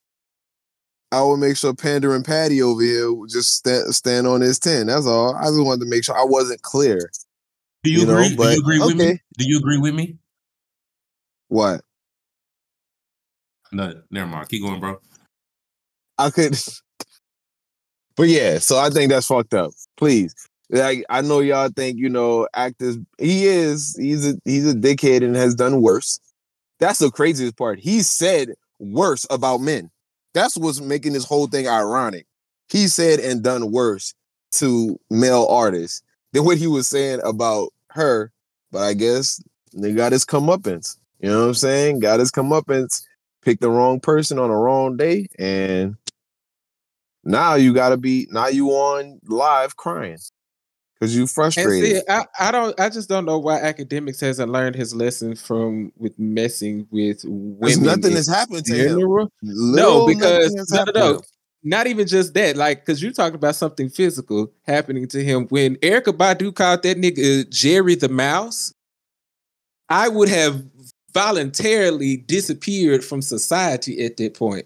I 1.11 1.23
would 1.23 1.37
make 1.37 1.55
sure 1.55 1.73
Panda 1.73 2.11
and 2.11 2.25
Patty 2.25 2.61
over 2.61 2.81
here 2.81 3.11
would 3.13 3.29
just 3.29 3.55
stand, 3.55 3.93
stand 3.95 4.27
on 4.27 4.41
his 4.41 4.59
ten. 4.59 4.87
That's 4.87 5.05
all. 5.05 5.35
I 5.35 5.45
just 5.45 5.63
wanted 5.63 5.85
to 5.85 5.89
make 5.89 6.03
sure 6.03 6.17
I 6.17 6.25
wasn't 6.25 6.61
clear. 6.61 7.09
Do 7.83 7.91
you, 7.91 7.99
you 7.99 8.05
know, 8.05 8.13
agree? 8.13 8.35
Do 8.35 8.43
you 8.43 8.59
agree 8.59 8.79
with 8.79 8.97
me? 8.97 9.21
Do 9.37 9.47
you 9.47 9.57
agree 9.59 9.77
with 9.77 9.93
me? 9.93 10.17
What 11.49 11.81
No, 13.71 13.93
never 14.09 14.27
mind. 14.27 14.49
Keep 14.49 14.63
going, 14.63 14.79
bro. 14.79 14.99
I 16.17 16.31
could, 16.31 16.57
but 18.15 18.27
yeah. 18.27 18.57
So 18.59 18.79
I 18.79 18.89
think 18.89 19.11
that's 19.11 19.27
fucked 19.27 19.53
up. 19.53 19.71
Please, 19.97 20.33
like 20.69 21.05
I 21.09 21.21
know 21.21 21.39
y'all 21.41 21.69
think 21.69 21.99
you 21.99 22.09
know 22.09 22.47
actors. 22.53 22.97
He 23.19 23.45
is. 23.45 23.95
He's 23.99 24.27
a 24.27 24.35
he's 24.45 24.69
a 24.69 24.75
dickhead 24.75 25.23
and 25.23 25.35
has 25.35 25.53
done 25.55 25.81
worse. 25.81 26.19
That's 26.79 26.99
the 26.99 27.11
craziest 27.11 27.57
part. 27.57 27.79
He 27.79 28.01
said 28.01 28.49
worse 28.79 29.25
about 29.29 29.61
men. 29.61 29.91
That's 30.35 30.57
what's 30.57 30.81
making 30.81 31.13
this 31.13 31.23
whole 31.23 31.47
thing 31.47 31.65
ironic. 31.67 32.27
He 32.67 32.87
said 32.89 33.21
and 33.21 33.41
done 33.41 33.71
worse 33.71 34.13
to 34.51 34.99
male 35.09 35.47
artists 35.49 36.03
than 36.33 36.43
what 36.43 36.57
he 36.57 36.67
was 36.67 36.87
saying 36.87 37.21
about 37.23 37.69
her. 37.91 38.33
But 38.69 38.83
I 38.83 38.93
guess 38.93 39.41
they 39.73 39.93
got 39.93 40.11
his 40.11 40.25
comeuppance. 40.25 40.97
You 41.21 41.29
know 41.29 41.39
what 41.39 41.47
I'm 41.47 41.53
saying? 41.53 41.99
Got 41.99 42.19
his 42.19 42.31
comeuppance. 42.31 43.03
Picked 43.43 43.61
the 43.61 43.69
wrong 43.69 43.99
person 44.01 44.37
on 44.37 44.49
the 44.49 44.55
wrong 44.55 44.97
day, 44.97 45.27
and 45.37 45.95
now 47.23 47.53
you 47.53 47.73
gotta 47.73 47.95
be 47.95 48.27
now 48.31 48.47
you 48.47 48.71
on 48.71 49.19
live 49.27 49.77
crying 49.77 50.17
because 50.99 51.15
you 51.15 51.27
frustrated. 51.27 51.97
see, 51.97 52.01
I, 52.09 52.25
I 52.39 52.51
don't. 52.51 52.79
I 52.79 52.89
just 52.89 53.09
don't 53.09 53.25
know 53.25 53.37
why 53.37 53.59
Akademiks 53.59 54.21
hasn't 54.21 54.51
learned 54.51 54.75
his 54.75 54.95
lesson 54.95 55.35
from 55.35 55.91
with 55.97 56.17
messing 56.17 56.87
with 56.89 57.21
women. 57.25 57.83
Nothing 57.83 58.11
in 58.11 58.17
has 58.17 58.27
happened 58.27 58.65
to 58.65 58.73
him. 58.73 58.99
general. 58.99 59.31
Little 59.41 60.07
no, 60.07 60.13
because 60.13 60.71
no, 60.71 60.83
no, 60.85 60.91
no. 60.93 61.21
Not 61.63 61.87
even 61.87 62.07
just 62.07 62.33
that. 62.35 62.55
Like, 62.55 62.85
because 62.85 63.01
you 63.01 63.11
talked 63.11 63.35
about 63.35 63.55
something 63.55 63.89
physical 63.89 64.51
happening 64.67 65.07
to 65.09 65.23
him. 65.23 65.47
When 65.47 65.75
Erykah 65.77 66.15
Badu 66.15 66.53
called 66.53 66.83
that 66.83 66.97
nigga 66.97 67.49
Jerry 67.49 67.95
the 67.95 68.07
Mouse, 68.07 68.71
I 69.89 70.07
would 70.07 70.29
have 70.29 70.63
voluntarily 71.13 72.17
disappeared 72.17 73.03
from 73.03 73.21
society 73.21 74.05
at 74.05 74.17
that 74.17 74.35
point. 74.35 74.65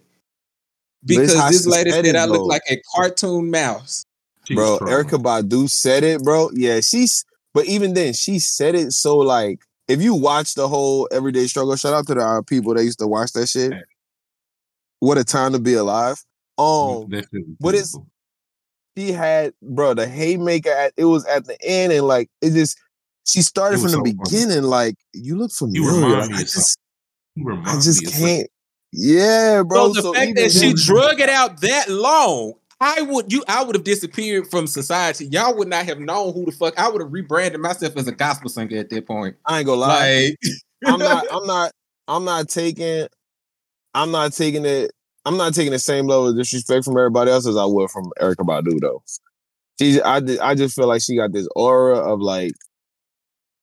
Because 1.06 1.34
this 1.50 1.66
lady 1.66 1.92
said 1.92 2.16
I 2.18 2.26
look 2.26 2.46
like 2.46 2.64
a 2.70 2.82
cartoon 2.94 3.50
mouse. 3.50 4.06
She 4.50 4.56
bro. 4.56 4.72
was 4.72 4.80
trolling. 4.80 5.06
Erykah 5.06 5.24
Badu 5.24 5.70
said 5.70 6.04
it, 6.04 6.24
bro. 6.24 6.50
Yeah, 6.54 6.80
she's. 6.82 7.24
But 7.54 7.66
even 7.66 7.94
then, 7.94 8.14
she 8.14 8.40
said 8.40 8.76
it 8.76 8.92
so 8.92 9.18
like 9.18 9.62
if 9.88 10.02
you 10.02 10.14
watch 10.16 10.54
the 10.56 10.68
whole 10.68 11.08
Everyday 11.12 11.48
Struggle, 11.48 11.76
shout 11.76 11.94
out 11.94 12.08
to 12.08 12.14
the 12.16 12.22
uh, 12.22 12.42
people 12.42 12.74
that 12.74 12.84
used 12.84 13.00
to 13.00 13.08
watch 13.08 13.32
that 13.34 13.48
shit. 13.48 13.74
What 15.00 15.18
a 15.18 15.24
time 15.24 15.54
to 15.54 15.60
be 15.60 15.74
alive. 15.76 16.22
Um, 16.58 17.08
That 17.10 17.26
but 17.60 17.74
it's- 17.76 17.96
beautiful. 17.96 18.08
she 18.98 19.12
had, 19.14 19.54
bro, 19.62 19.94
the 19.94 20.08
haymaker. 20.08 20.70
At, 20.70 20.94
it 20.98 21.06
was 21.06 21.26
at 21.26 21.46
the 21.46 21.58
end, 21.64 21.94
and 21.94 22.06
like 22.08 22.30
it 22.42 22.52
just. 22.52 22.78
She 23.26 23.44
started 23.44 23.78
from 23.78 23.92
the 23.92 23.98
so 23.98 23.98
funny. 24.00 24.14
beginning. 24.24 24.64
Like 24.64 24.96
you 25.14 25.38
look 25.38 25.52
familiar. 25.52 25.88
remind 25.88 26.14
like, 26.14 26.30
me 26.32 26.36
I 26.38 26.42
of 26.42 26.48
just, 26.48 26.80
You 27.36 27.46
remind 27.46 27.68
I 27.68 27.76
just 27.80 28.04
me 28.04 28.12
can't. 28.12 28.48
Yeah, 28.92 29.62
bro. 29.64 29.88
So 29.90 29.94
the 29.94 30.02
so 30.02 30.14
fact 30.14 30.36
that 30.36 30.52
she 30.52 30.74
drug 30.74 31.20
it 31.20 31.30
out 31.30 31.62
that 31.62 31.90
long, 31.90 32.54
I 32.82 33.02
would 33.02 33.32
you 33.32 33.44
I 33.48 33.64
would 33.64 33.76
have 33.76 33.84
disappeared 33.84 34.48
from 34.48 34.66
society. 34.66 35.26
Y'all 35.26 35.56
would 35.58 35.68
not 35.68 35.86
have 35.86 36.00
known 36.00 36.34
who 36.34 36.46
the 36.46 36.52
fuck. 36.52 36.80
I 36.80 36.90
would 36.90 37.02
have 37.02 37.12
rebranded 37.12 37.60
myself 37.60 37.98
as 37.98 38.08
a 38.08 38.14
gospel 38.14 38.50
singer 38.50 38.78
at 38.78 38.90
that 38.90 39.06
point. 39.06 39.36
I 39.46 39.60
ain't 39.60 39.66
gonna 39.66 39.82
lie. 39.82 40.28
Like 40.36 40.38
I'm 40.86 41.00
not. 41.00 41.26
I'm 41.32 41.46
not. 41.46 41.72
I'm 42.08 42.26
not 42.26 42.50
taking. 42.50 43.08
I'm 43.94 44.12
not 44.12 44.34
taking 44.34 44.66
it. 44.66 44.92
I'm 45.26 45.38
not 45.38 45.54
taking 45.54 45.72
the 45.72 45.80
same 45.80 46.08
level 46.08 46.30
of 46.30 46.38
disrespect 46.38 46.86
from 46.86 46.98
everybody 46.98 47.32
else 47.32 47.46
as 47.46 47.58
I 47.58 47.66
would 47.66 47.92
from 47.92 48.12
Erykah 48.22 48.38
Badu 48.38 48.80
though. 48.80 49.04
She, 49.80 50.02
I, 50.02 50.22
I 50.42 50.56
just 50.56 50.76
feel 50.76 50.88
like 50.88 51.02
she 51.02 51.16
got 51.16 51.32
this 51.32 51.48
aura 51.56 51.98
of 51.98 52.20
like, 52.20 52.52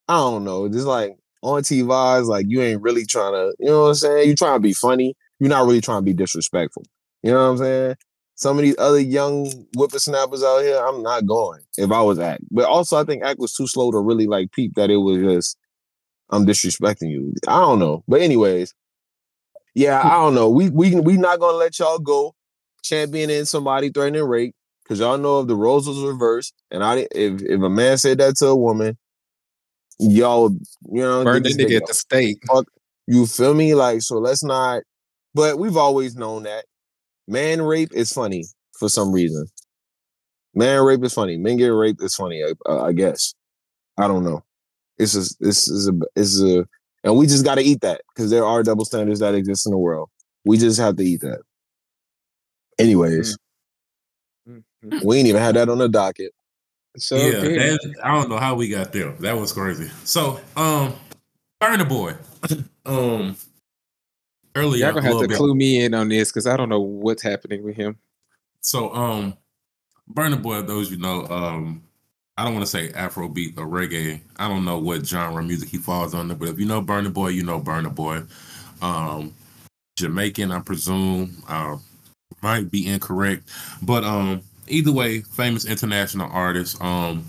I 0.09 0.15
don't 0.15 0.45
know, 0.45 0.69
just 0.69 0.87
like 0.87 1.17
auntie 1.43 1.83
vibes. 1.83 2.27
Like 2.27 2.47
you 2.49 2.63
ain't 2.63 2.83
really 2.83 3.07
trying 3.07 3.33
to, 3.33 3.55
you 3.59 3.67
know 3.67 3.83
what 3.83 3.89
I'm 3.89 3.95
saying? 3.95 4.29
You 4.29 4.35
trying 4.35 4.57
to 4.57 4.61
be 4.61 4.73
funny. 4.73 5.15
You're 5.41 5.51
not 5.51 5.67
really 5.67 5.81
trying 5.81 5.99
to 5.99 6.05
be 6.05 6.15
disrespectful. 6.15 6.85
You 7.23 7.33
know 7.33 7.39
what 7.39 7.51
I'm 7.51 7.59
saying? 7.59 7.95
Some 8.37 8.59
of 8.59 8.62
these 8.62 8.77
other 8.79 9.01
young 9.01 9.51
whippersnappers 9.75 10.44
out 10.44 10.61
here, 10.61 10.79
I'm 10.79 11.03
not 11.03 11.25
going 11.25 11.62
if 11.79 11.90
I 11.90 12.03
was 12.03 12.18
Act. 12.18 12.42
But 12.51 12.66
also, 12.66 12.96
I 12.96 13.05
think 13.05 13.25
Act 13.25 13.40
was 13.40 13.55
too 13.55 13.66
slow 13.66 13.90
to 13.90 13.99
really 13.99 14.27
like 14.27 14.53
peep 14.53 14.75
that 14.75 14.90
it 14.90 14.99
was 14.99 15.18
just 15.22 15.57
I'm 16.31 16.46
disrespecting 16.46 17.11
you. 17.11 17.33
I 17.49 17.61
don't 17.61 17.79
know. 17.79 18.05
But 18.07 18.20
anyways, 18.20 18.75
yeah, 19.75 20.01
I 20.03 20.14
don't 20.16 20.35
know. 20.35 20.51
We 20.51 20.70
we 20.70 20.94
we 20.96 21.16
not 21.16 21.40
gonna 21.40 21.57
let 21.57 21.79
y'all 21.79 21.99
go 21.99 22.35
championing 22.83 23.44
somebody 23.46 23.90
threatening 23.90 24.25
rape 24.25 24.55
because 24.83 25.01
y'all 25.01 25.18
know 25.18 25.40
if 25.40 25.49
the 25.49 25.57
roles 25.57 25.88
was 25.88 25.99
reversed 26.03 26.55
and 26.70 26.85
I 26.85 27.07
if 27.12 27.42
if 27.42 27.61
a 27.61 27.70
man 27.70 27.99
said 27.99 28.18
that 28.18 28.37
to 28.37 28.49
a 28.49 28.57
woman, 28.57 28.99
y'all 29.99 30.51
you 30.92 31.03
know 31.03 31.25
burn 31.25 31.42
get 31.42 31.49
that 31.51 31.57
this 31.57 31.57
nigga 31.57 31.70
nigga 31.70 31.77
at 31.77 31.87
the 31.87 31.94
stake. 31.94 32.42
you 33.07 33.27
feel 33.27 33.55
me? 33.55 33.75
Like, 33.75 34.03
so 34.03 34.18
let's 34.18 34.44
not. 34.44 34.83
But 35.35 35.59
we've 35.59 35.77
always 35.77 36.16
known 36.16 36.44
that 36.44 36.64
man 37.29 37.62
rape 37.62 37.91
is 37.93 38.12
funny 38.12 38.45
for 38.79 38.89
some 38.89 39.12
reason. 39.12 39.47
Man 40.55 40.83
rape 40.83 41.05
is 41.05 41.15
funny. 41.15 41.37
Men 41.37 41.57
get 41.57 41.69
raped 41.69 42.03
is 42.03 42.15
funny. 42.15 42.43
I, 42.43 42.53
uh, 42.71 42.85
I 42.85 42.93
guess. 42.93 43.35
I 43.99 44.09
don't 44.09 44.25
know. 44.25 44.43
It's 44.99 45.12
just 45.12 45.39
this 45.41 45.69
is 45.69 45.89
a 45.89 45.93
it's 46.15 46.41
a 46.41 46.67
and 47.05 47.17
we 47.17 47.27
just 47.27 47.45
got 47.45 47.57
to 47.57 47.62
eat 47.62 47.83
that 47.83 48.01
because 48.15 48.31
there 48.31 48.45
are 48.45 48.62
double 48.62 48.85
standards 48.85 49.21
that 49.21 49.35
exist 49.35 49.67
in 49.67 49.73
the 49.73 49.79
world. 49.79 50.09
We 50.45 50.59
just 50.59 50.81
have 50.81 50.97
to 50.97 51.05
eat 51.05 51.21
that. 51.21 51.41
Anyways, 52.79 53.37
Mhm. 54.49 55.05
we 55.05 55.19
ain't 55.19 55.29
even 55.29 55.41
had 55.41 55.57
that 55.57 55.69
on 55.69 55.79
the 55.79 55.89
docket. 55.89 56.33
So 56.99 57.17
yeah, 57.17 57.41
that, 57.41 57.95
I 58.03 58.15
don't 58.15 58.29
know 58.31 58.39
how 58.39 58.55
we 58.55 58.69
got 58.69 58.93
there. 58.93 59.12
That 59.21 59.37
was 59.39 59.53
crazy. 59.53 59.91
So, 60.05 60.41
um, 60.57 60.95
Burna 61.61 61.89
Boy. 61.89 62.15
um, 62.87 63.37
earlier 64.57 64.87
Y'all 64.87 64.95
gonna 64.95 65.07
have 65.07 65.21
to 65.21 65.29
bit. 65.29 65.37
clue 65.37 65.55
me 65.55 65.85
in 65.85 65.95
on 65.95 66.09
this 66.09 66.31
because 66.31 66.47
I 66.47 66.57
don't 66.57 66.69
know 66.69 66.81
what's 66.81 67.23
happening 67.23 67.62
with 67.62 67.77
him. 67.77 67.97
So, 68.61 68.92
um, 68.92 69.37
Burna 70.12 70.40
Boy, 70.42 70.62
those 70.62 70.90
you 70.90 70.97
know, 70.97 71.27
um, 71.27 71.83
I 72.37 72.45
don't 72.45 72.55
want 72.55 72.64
to 72.64 72.71
say 72.71 72.88
Afrobeat 72.90 73.59
or 73.59 73.66
reggae. 73.66 74.21
I 74.37 74.49
don't 74.49 74.64
know 74.64 74.79
what 74.79 75.07
genre 75.07 75.40
of 75.40 75.47
music 75.47 75.69
he 75.69 75.79
falls 75.79 76.14
under, 76.14 76.35
but 76.35 76.49
if 76.49 76.59
you 76.59 76.66
know 76.66 76.83
Burna 76.83 77.12
Boy, 77.12 77.29
you 77.29 77.45
know 77.45 77.61
Burna 77.61 77.95
Boy. 77.95 78.23
Um, 78.83 79.35
Jamaican, 79.97 80.53
I 80.53 80.61
presume. 80.61 81.42
Uh, 81.49 81.77
might 82.42 82.71
be 82.71 82.87
incorrect, 82.87 83.49
but 83.83 84.05
um, 84.05 84.42
either 84.69 84.92
way, 84.92 85.21
famous 85.21 85.64
international 85.64 86.31
artist. 86.31 86.81
Um, 86.83 87.25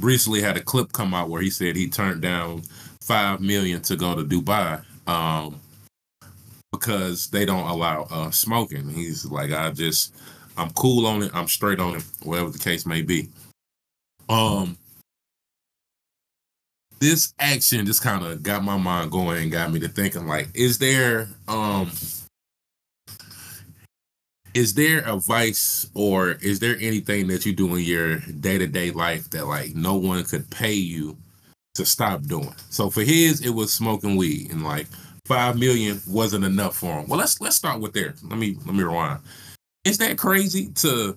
recently 0.00 0.40
had 0.40 0.56
a 0.56 0.60
clip 0.60 0.92
come 0.92 1.12
out 1.12 1.28
where 1.28 1.42
he 1.42 1.50
said 1.50 1.76
he 1.76 1.88
turned 1.88 2.22
down 2.22 2.62
five 3.00 3.40
million 3.40 3.82
to 3.82 3.96
go 3.96 4.14
to 4.14 4.24
Dubai. 4.24 4.82
Um, 5.06 5.60
because 6.72 7.28
they 7.28 7.44
don't 7.44 7.68
allow 7.68 8.06
uh 8.10 8.30
smoking. 8.30 8.88
He's 8.88 9.24
like, 9.26 9.52
I 9.52 9.70
just 9.70 10.14
I'm 10.56 10.70
cool 10.70 11.06
on 11.06 11.22
it, 11.22 11.30
I'm 11.34 11.48
straight 11.48 11.80
on 11.80 11.96
it, 11.96 12.04
whatever 12.22 12.50
the 12.50 12.58
case 12.58 12.86
may 12.86 13.02
be. 13.02 13.28
Um 14.28 14.76
this 17.00 17.32
action 17.38 17.86
just 17.86 18.02
kind 18.02 18.24
of 18.24 18.42
got 18.42 18.64
my 18.64 18.76
mind 18.76 19.12
going 19.12 19.42
and 19.42 19.52
got 19.52 19.70
me 19.72 19.78
to 19.80 19.88
thinking 19.88 20.26
like, 20.26 20.48
is 20.54 20.78
there 20.78 21.28
um 21.46 21.90
is 24.54 24.74
there 24.74 25.00
a 25.00 25.16
vice 25.16 25.88
or 25.94 26.32
is 26.32 26.58
there 26.58 26.76
anything 26.80 27.28
that 27.28 27.46
you 27.46 27.52
do 27.52 27.76
in 27.76 27.84
your 27.84 28.18
day-to-day 28.18 28.90
life 28.90 29.30
that 29.30 29.46
like 29.46 29.74
no 29.74 29.94
one 29.94 30.24
could 30.24 30.50
pay 30.50 30.72
you 30.72 31.16
to 31.74 31.84
stop 31.86 32.22
doing? 32.22 32.54
So 32.70 32.90
for 32.90 33.02
his, 33.02 33.44
it 33.44 33.50
was 33.50 33.72
smoking 33.72 34.16
weed 34.16 34.50
and 34.50 34.64
like 34.64 34.86
five 35.28 35.58
million 35.58 36.00
wasn't 36.08 36.44
enough 36.44 36.76
for 36.76 37.00
him. 37.00 37.08
Well, 37.08 37.18
let's 37.18 37.40
let's 37.40 37.56
start 37.56 37.80
with 37.80 37.92
there. 37.92 38.14
Let 38.24 38.38
me 38.38 38.56
let 38.64 38.74
me 38.74 38.82
rewind. 38.82 39.20
Is 39.84 39.98
that 39.98 40.18
crazy 40.18 40.68
to 40.76 41.16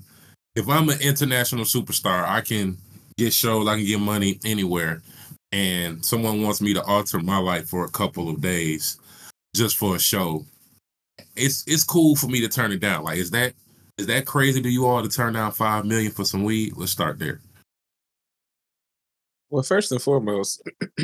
if 0.55 0.67
I'm 0.67 0.89
an 0.89 0.99
international 1.01 1.63
superstar, 1.63 2.27
I 2.27 2.41
can 2.41 2.77
get 3.17 3.33
shows, 3.33 3.67
I 3.67 3.77
can 3.77 3.85
get 3.85 4.01
money 4.01 4.37
anywhere, 4.43 5.01
and 5.53 6.03
someone 6.03 6.43
wants 6.43 6.61
me 6.61 6.73
to 6.73 6.83
alter 6.83 7.19
my 7.19 7.37
life 7.37 7.69
for 7.69 7.85
a 7.85 7.89
couple 7.91 8.29
of 8.29 8.41
days 8.41 8.99
just 9.55 9.77
for 9.77 9.95
a 9.95 9.99
show. 9.99 10.45
It's 11.35 11.63
it's 11.67 11.85
cool 11.85 12.15
for 12.17 12.27
me 12.27 12.41
to 12.41 12.49
turn 12.49 12.73
it 12.73 12.81
down. 12.81 13.05
Like, 13.05 13.17
is 13.17 13.31
that 13.31 13.53
is 13.97 14.07
that 14.07 14.25
crazy 14.25 14.61
to 14.61 14.69
you 14.69 14.85
all 14.85 15.01
to 15.01 15.09
turn 15.09 15.33
down 15.33 15.53
five 15.53 15.85
million 15.85 16.11
for 16.11 16.25
some 16.25 16.43
weed? 16.43 16.73
Let's 16.75 16.91
start 16.91 17.17
there. 17.17 17.39
Well, 19.49 19.63
first 19.63 19.91
and 19.91 20.01
foremost, 20.01 20.61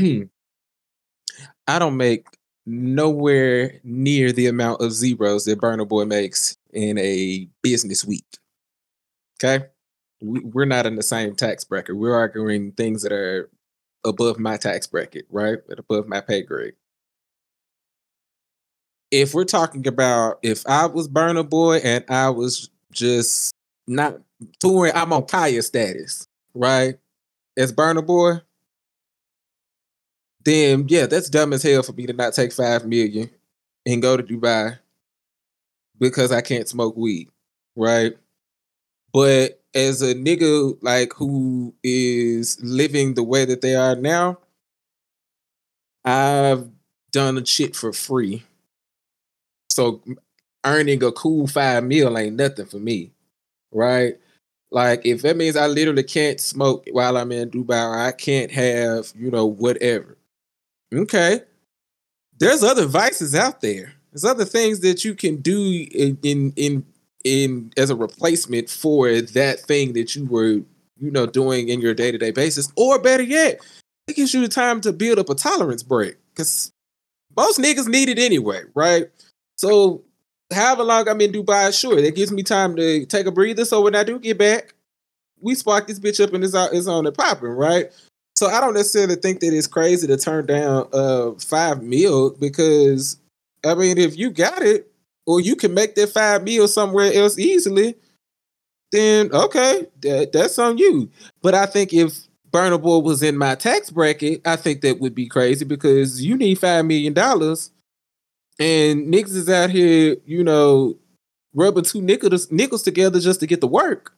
I 1.68 1.80
don't 1.80 1.98
make 1.98 2.26
nowhere 2.68 3.80
near 3.84 4.32
the 4.34 4.46
amount 4.46 4.82
of 4.82 4.92
zeros 4.92 5.46
that 5.46 5.60
Burna 5.60 5.88
Boy 5.88 6.04
makes 6.04 6.58
in 6.74 6.98
a 7.00 7.48
business 7.64 8.06
week. 8.06 8.38
Okay, 9.42 9.66
we, 10.22 10.42
we're 10.42 10.66
not 10.66 10.86
in 10.86 10.96
the 10.96 11.04
same 11.04 11.36
tax 11.36 11.64
bracket. 11.64 11.96
We're 11.96 12.16
arguing 12.16 12.74
things 12.74 13.04
that 13.04 13.14
are 13.14 13.50
above 14.06 14.38
my 14.38 14.58
tax 14.58 14.86
bracket, 14.86 15.26
right? 15.30 15.60
Above 15.78 16.08
my 16.08 16.20
pay 16.20 16.44
grade. 16.44 16.74
If 19.12 19.34
we're 19.34 19.46
talking 19.46 19.88
about 19.88 20.40
if 20.44 20.68
I 20.68 20.86
was 20.88 21.08
Burna 21.08 21.50
Boy 21.50 21.78
and 21.78 22.04
I 22.10 22.30
was 22.30 22.70
just 22.92 23.54
not 23.88 24.20
touring, 24.60 24.92
I'm 24.94 25.14
on 25.14 25.26
Kaya 25.26 25.62
status, 25.62 26.28
right? 26.54 27.00
As 27.56 27.72
Burna 27.72 28.06
Boy, 28.06 28.42
then 30.48 30.86
yeah, 30.88 31.06
that's 31.06 31.30
dumb 31.30 31.54
as 31.54 31.64
hell 31.64 31.84
for 31.84 31.94
me 31.94 32.06
to 32.08 32.14
not 32.14 32.34
take 32.34 32.54
five 32.54 32.86
million 32.86 33.30
and 33.86 34.02
go 34.02 34.18
to 34.18 34.24
Dubai 34.24 34.80
because 36.00 36.32
I 36.32 36.42
can't 36.42 36.68
smoke 36.70 36.96
weed, 36.96 37.30
right? 37.76 38.14
But 39.14 39.62
as 39.76 40.02
a 40.02 40.16
nigga 40.16 40.78
like 40.82 41.14
who 41.14 41.74
is 41.84 42.58
living 42.62 43.14
the 43.16 43.24
way 43.24 43.46
that 43.46 43.62
they 43.62 43.76
are 43.76 43.96
now, 43.96 44.40
I've 46.06 46.70
done 47.12 47.38
a 47.38 47.46
shit 47.46 47.76
for 47.76 47.94
free. 47.94 48.44
So 49.70 50.02
earning 50.66 51.04
a 51.04 51.12
cool 51.12 51.48
five 51.48 51.92
ain't 51.92 52.36
nothing 52.36 52.66
for 52.68 52.80
me, 52.80 53.12
right? 53.72 54.16
Like 54.72 55.06
if 55.06 55.22
that 55.24 55.38
means 55.38 55.56
I 55.56 55.68
literally 55.68 56.04
can't 56.04 56.40
smoke 56.40 56.86
while 56.92 57.18
I'm 57.18 57.32
in 57.32 57.50
Dubai, 57.50 58.08
I 58.08 58.12
can't 58.14 58.52
have 58.52 59.12
you 59.16 59.32
know 59.32 59.46
whatever. 59.46 60.17
Okay, 60.94 61.42
there's 62.40 62.64
other 62.64 62.86
vices 62.86 63.36
out 63.36 63.62
there. 63.62 63.94
There's 64.12 64.26
other 64.26 64.46
things 64.46 64.80
that 64.82 65.04
you 65.04 65.16
can 65.16 65.38
do 65.38 65.86
in 65.92 66.18
in 66.24 66.54
in, 66.56 66.86
in 67.24 67.74
as 67.78 67.90
a 67.90 67.96
replacement 67.96 68.70
for 68.70 69.22
that 69.22 69.60
thing 69.60 69.94
that 69.94 70.16
you 70.16 70.26
were 70.26 70.62
you 71.00 71.12
know 71.12 71.26
doing 71.26 71.70
in 71.70 71.82
your 71.82 71.94
day 71.94 72.12
to 72.12 72.18
day 72.18 72.32
basis, 72.32 72.72
or 72.76 73.00
better 73.00 73.24
yet, 73.24 73.60
it 74.08 74.16
gives 74.16 74.34
you 74.34 74.42
the 74.42 74.48
time 74.48 74.82
to 74.82 74.94
build 74.94 75.20
up 75.20 75.30
a 75.30 75.36
tolerance 75.36 75.84
break 75.84 76.16
because 76.34 76.72
most 77.36 77.60
niggas 77.60 77.88
need 77.88 78.10
it 78.10 78.20
anyway, 78.20 78.64
right? 78.74 79.08
So 79.58 80.04
however 80.54 80.84
long 80.84 81.08
I'm 81.08 81.22
in 81.22 81.32
Dubai, 81.32 81.78
sure, 81.78 82.02
that 82.02 82.16
gives 82.16 82.32
me 82.32 82.44
time 82.44 82.76
to 82.78 83.06
take 83.06 83.26
a 83.26 83.32
breather. 83.32 83.66
So 83.66 83.82
when 83.82 83.96
I 83.96 84.04
do 84.04 84.20
get 84.20 84.38
back, 84.38 84.74
we 85.42 85.56
spark 85.56 85.88
this 85.88 86.00
bitch 86.00 86.24
up 86.24 86.34
and 86.34 86.44
it's, 86.44 86.56
it's 86.56 86.88
on 86.88 87.06
and 87.06 87.16
popping, 87.16 87.50
right? 87.50 87.92
So 88.38 88.46
I 88.46 88.62
don't 88.62 88.76
necessarily 88.76 89.16
think 89.16 89.40
that 89.40 89.52
it's 89.52 89.66
crazy 89.66 90.06
to 90.06 90.16
turn 90.16 90.46
down 90.46 90.88
uh 90.94 91.32
five 91.40 91.82
mil 91.82 92.30
because 92.40 93.18
I 93.66 93.74
mean 93.74 93.98
if 93.98 94.16
you 94.16 94.30
got 94.30 94.62
it 94.62 94.92
or 95.26 95.42
you 95.42 95.56
can 95.56 95.74
make 95.74 95.96
that 95.96 96.10
five 96.10 96.44
mil 96.44 96.68
somewhere 96.68 97.12
else 97.12 97.40
easily, 97.40 97.96
then 98.92 99.34
okay, 99.34 99.88
that, 100.02 100.34
that's 100.34 100.60
on 100.60 100.78
you. 100.78 101.10
But 101.42 101.56
I 101.56 101.66
think 101.66 101.92
if 101.94 102.28
Burna 102.52 102.80
Boy 102.80 103.00
was 103.00 103.24
in 103.24 103.40
my 103.40 103.56
tax 103.56 103.90
bracket, 103.90 104.46
I 104.46 104.56
think 104.56 104.82
that 104.82 105.00
would 105.00 105.16
be 105.16 105.26
crazy 105.26 105.66
because 105.66 106.24
you 106.24 106.38
need 106.38 106.60
five 106.60 106.86
million 106.86 107.14
dollars 107.14 107.72
and 108.60 109.12
niggas 109.12 109.36
is 109.36 109.50
out 109.50 109.72
here, 109.72 110.16
you 110.28 110.44
know, 110.44 110.96
rubbing 111.56 111.86
two 111.86 112.04
nickels 112.04 112.52
nickels 112.52 112.84
together 112.84 113.20
just 113.20 113.40
to 113.40 113.48
get 113.48 113.62
the 113.62 113.68
work. 113.68 114.14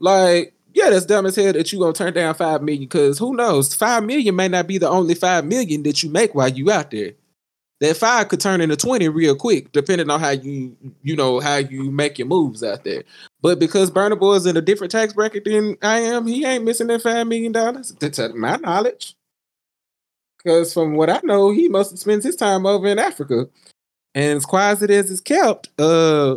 Like, 0.00 0.52
yeah, 0.78 0.90
that's 0.90 1.06
dumb 1.06 1.26
as 1.26 1.34
hell 1.34 1.52
that 1.52 1.72
you 1.72 1.80
gonna 1.80 1.92
turn 1.92 2.14
down 2.14 2.34
five 2.34 2.62
million 2.62 2.84
because 2.84 3.18
who 3.18 3.34
knows? 3.34 3.74
Five 3.74 4.04
million 4.04 4.36
may 4.36 4.46
not 4.46 4.68
be 4.68 4.78
the 4.78 4.88
only 4.88 5.14
five 5.14 5.44
million 5.44 5.82
that 5.82 6.04
you 6.04 6.10
make 6.10 6.36
while 6.36 6.48
you 6.48 6.70
out 6.70 6.92
there. 6.92 7.12
That 7.80 7.96
five 7.96 8.28
could 8.28 8.40
turn 8.40 8.60
into 8.60 8.76
20 8.76 9.08
real 9.08 9.34
quick, 9.34 9.72
depending 9.72 10.08
on 10.10 10.20
how 10.20 10.30
you, 10.30 10.76
you 11.02 11.16
know, 11.16 11.40
how 11.40 11.56
you 11.56 11.90
make 11.90 12.18
your 12.18 12.28
moves 12.28 12.62
out 12.62 12.84
there. 12.84 13.02
But 13.40 13.58
because 13.58 13.90
Burna 13.90 14.18
Boy 14.18 14.34
is 14.34 14.46
in 14.46 14.56
a 14.56 14.60
different 14.60 14.92
tax 14.92 15.12
bracket 15.12 15.44
than 15.44 15.76
I 15.82 16.00
am, 16.00 16.26
he 16.26 16.44
ain't 16.44 16.64
missing 16.64 16.86
that 16.88 17.02
five 17.02 17.26
million 17.26 17.52
dollars. 17.52 17.92
To 17.92 18.32
my 18.34 18.56
knowledge. 18.56 19.16
Because 20.38 20.72
from 20.72 20.94
what 20.94 21.10
I 21.10 21.20
know, 21.24 21.50
he 21.50 21.68
mostly 21.68 21.96
spends 21.96 22.24
his 22.24 22.36
time 22.36 22.66
over 22.66 22.86
in 22.86 23.00
Africa. 23.00 23.48
And 24.14 24.36
as 24.36 24.46
quiet 24.46 24.72
as 24.74 24.82
it 24.82 24.90
is, 24.90 25.10
it's 25.10 25.20
kept. 25.20 25.70
Uh, 25.78 26.36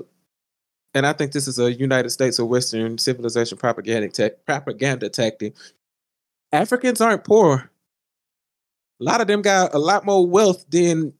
and 0.93 1.05
I 1.05 1.13
think 1.13 1.31
this 1.31 1.47
is 1.47 1.59
a 1.59 1.73
United 1.73 2.09
States 2.09 2.39
or 2.39 2.45
Western 2.45 2.97
civilization 2.97 3.57
propaganda 3.57 4.09
te- 4.09 4.35
propaganda 4.45 5.09
tactic. 5.09 5.55
Africans 6.51 6.99
aren't 6.99 7.23
poor. 7.23 7.69
A 8.99 9.03
lot 9.03 9.21
of 9.21 9.27
them 9.27 9.41
got 9.41 9.73
a 9.73 9.79
lot 9.79 10.05
more 10.05 10.25
wealth 10.27 10.65
than 10.69 11.13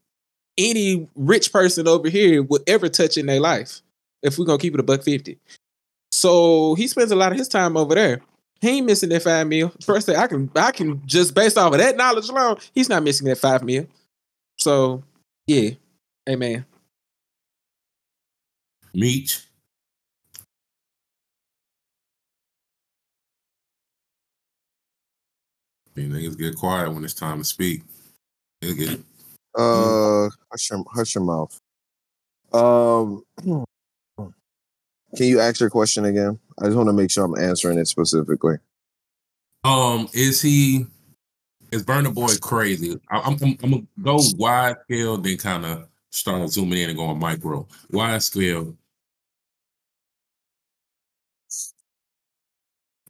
any 0.57 1.07
rich 1.15 1.51
person 1.51 1.87
over 1.87 2.09
here 2.09 2.43
would 2.43 2.61
ever 2.67 2.89
touch 2.89 3.17
in 3.17 3.25
their 3.25 3.39
life. 3.39 3.81
If 4.21 4.37
we're 4.37 4.45
gonna 4.45 4.59
keep 4.59 4.73
it 4.73 4.79
a 4.79 4.83
buck 4.83 5.03
fifty, 5.03 5.39
so 6.11 6.75
he 6.75 6.87
spends 6.87 7.11
a 7.11 7.15
lot 7.15 7.31
of 7.31 7.37
his 7.37 7.47
time 7.47 7.75
over 7.75 7.95
there. 7.95 8.21
He 8.59 8.69
ain't 8.69 8.85
missing 8.85 9.09
that 9.09 9.23
five 9.23 9.47
meal. 9.47 9.73
First 9.83 10.05
thing 10.05 10.17
I 10.17 10.27
can 10.27 10.51
I 10.55 10.71
can 10.71 11.01
just 11.07 11.33
based 11.33 11.57
off 11.57 11.73
of 11.73 11.79
that 11.79 11.97
knowledge 11.97 12.29
alone, 12.29 12.57
he's 12.75 12.89
not 12.89 13.01
missing 13.01 13.27
that 13.27 13.39
five 13.39 13.63
meal. 13.63 13.87
So 14.59 15.01
yeah, 15.47 15.71
amen. 16.29 16.65
Meech. 18.93 19.47
I 25.95 25.99
mean, 25.99 26.11
niggas 26.11 26.37
get 26.37 26.55
quiet 26.55 26.91
when 26.91 27.03
it's 27.03 27.13
time 27.13 27.39
to 27.39 27.43
speak. 27.43 27.83
Niggas 28.63 28.77
get 28.77 28.99
Uh, 29.55 30.29
hush 30.49 30.69
your, 30.69 30.83
hush 30.93 31.15
your 31.15 31.23
mouth. 31.23 31.59
Um, 32.53 33.23
can 35.15 35.27
you 35.27 35.39
ask 35.39 35.59
your 35.59 35.69
question 35.69 36.05
again? 36.05 36.39
I 36.59 36.65
just 36.65 36.77
want 36.77 36.87
to 36.87 36.93
make 36.93 37.11
sure 37.11 37.25
I'm 37.25 37.37
answering 37.37 37.77
it 37.77 37.87
specifically. 37.87 38.57
Um, 39.63 40.07
is 40.13 40.41
he 40.41 40.85
is 41.71 41.83
Burna 41.83 42.13
Boy 42.13 42.35
crazy? 42.41 42.99
I, 43.09 43.19
I'm, 43.19 43.37
I'm 43.41 43.57
I'm 43.63 43.71
gonna 43.71 43.87
go 44.01 44.19
wide 44.37 44.77
scale, 44.83 45.17
then 45.17 45.37
kind 45.37 45.65
of 45.65 45.87
start 46.11 46.49
zooming 46.49 46.79
in 46.79 46.89
and 46.89 46.97
going 46.97 47.19
micro. 47.19 47.67
Wide 47.91 48.23
scale. 48.23 48.75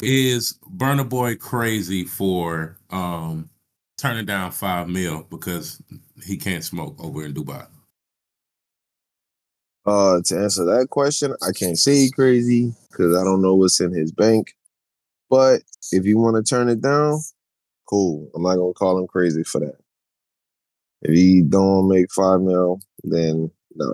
Is 0.02 0.58
Burna 0.76 1.08
Boy 1.08 1.36
crazy 1.36 2.06
for 2.06 2.78
um 2.90 3.50
turning 3.98 4.26
down 4.26 4.52
five 4.52 4.90
mil 4.90 5.28
because 5.30 5.82
he 6.26 6.38
can't 6.38 6.64
smoke 6.64 6.96
over 7.00 7.24
in 7.24 7.34
Dubai? 7.34 7.68
Uh, 9.86 10.22
to 10.26 10.38
answer 10.38 10.64
that 10.66 10.88
question, 10.90 11.36
I 11.42 11.52
can't 11.52 11.78
say 11.78 12.10
crazy 12.10 12.74
because 12.90 13.16
I 13.16 13.24
don't 13.24 13.42
know 13.42 13.56
what's 13.56 13.80
in 13.80 13.92
his 13.92 14.12
bank. 14.12 14.56
But 15.30 15.62
if 15.92 16.06
you 16.06 16.18
want 16.18 16.36
to 16.36 16.48
turn 16.48 16.70
it 16.70 16.82
down, 16.82 17.20
cool. 17.88 18.30
I'm 18.36 18.44
not 18.44 18.56
gonna 18.56 18.74
call 18.74 18.98
him 18.98 19.08
crazy 19.08 19.44
for 19.44 19.60
that. 19.60 19.78
If 21.02 21.14
he 21.14 21.42
don't 21.42 21.88
make 21.88 22.12
five 22.12 22.42
mil, 22.42 22.80
then 23.04 23.52
no, 23.76 23.94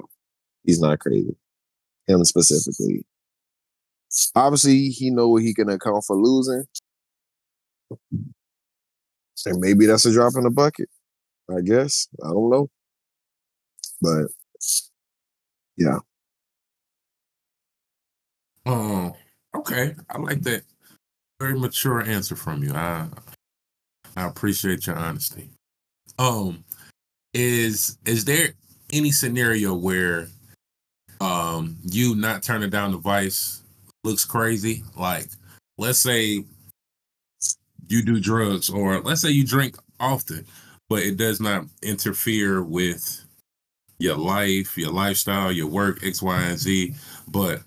he's 0.63 0.81
not 0.81 0.99
crazy. 0.99 1.35
Him 2.07 2.23
specifically. 2.25 3.05
Obviously, 4.35 4.89
he 4.89 5.11
know 5.11 5.29
what 5.29 5.43
he 5.43 5.53
can 5.53 5.69
account 5.69 6.03
for 6.05 6.15
losing, 6.15 6.65
and 9.45 9.59
maybe 9.59 9.85
that's 9.85 10.05
a 10.05 10.11
drop 10.13 10.33
in 10.35 10.43
the 10.43 10.49
bucket. 10.49 10.89
I 11.49 11.61
guess 11.61 12.07
I 12.23 12.29
don't 12.29 12.49
know, 12.49 12.69
but 14.01 14.27
yeah. 15.77 15.99
Oh, 18.65 19.15
okay. 19.55 19.95
I 20.09 20.17
like 20.17 20.41
that. 20.43 20.63
Very 21.39 21.59
mature 21.59 22.01
answer 22.01 22.35
from 22.35 22.63
you. 22.63 22.73
I 22.73 23.07
I 24.15 24.27
appreciate 24.27 24.87
your 24.87 24.97
honesty. 24.97 25.49
Um, 26.19 26.63
is 27.33 27.97
is 28.05 28.25
there 28.25 28.53
any 28.91 29.11
scenario 29.11 29.75
where 29.75 30.27
um 31.21 31.77
you 31.83 32.15
not 32.15 32.43
turning 32.43 32.69
down 32.69 32.91
the 32.91 32.97
vice 32.97 33.63
looks 34.07 34.25
crazy? 34.25 34.83
Like, 34.95 35.27
let's 35.77 35.99
say 35.99 36.43
you 37.89 38.03
do 38.03 38.19
drugs, 38.19 38.69
or 38.69 39.01
let's 39.01 39.21
say 39.21 39.29
you 39.29 39.45
drink 39.45 39.77
often, 39.99 40.45
but 40.89 41.03
it 41.03 41.17
does 41.17 41.39
not 41.39 41.65
interfere 41.83 42.63
with 42.63 43.23
your 43.99 44.15
life, 44.15 44.77
your 44.77 44.91
lifestyle, 44.91 45.51
your 45.51 45.67
work, 45.67 46.03
X, 46.03 46.21
Y, 46.21 46.41
and 46.41 46.57
Z. 46.57 46.95
But 47.27 47.61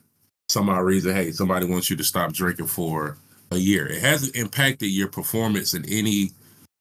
some 0.49 0.69
odd 0.69 0.81
reason, 0.81 1.15
hey, 1.15 1.31
somebody 1.31 1.67
wants 1.67 1.91
you 1.91 1.97
to 1.97 2.05
stop 2.05 2.33
drinking 2.33 2.67
for 2.67 3.17
a 3.51 3.57
year. 3.57 3.87
It 3.87 4.01
hasn't 4.01 4.37
impacted 4.37 4.91
your 4.91 5.09
performance 5.09 5.75
in 5.75 5.85
any 5.89 6.31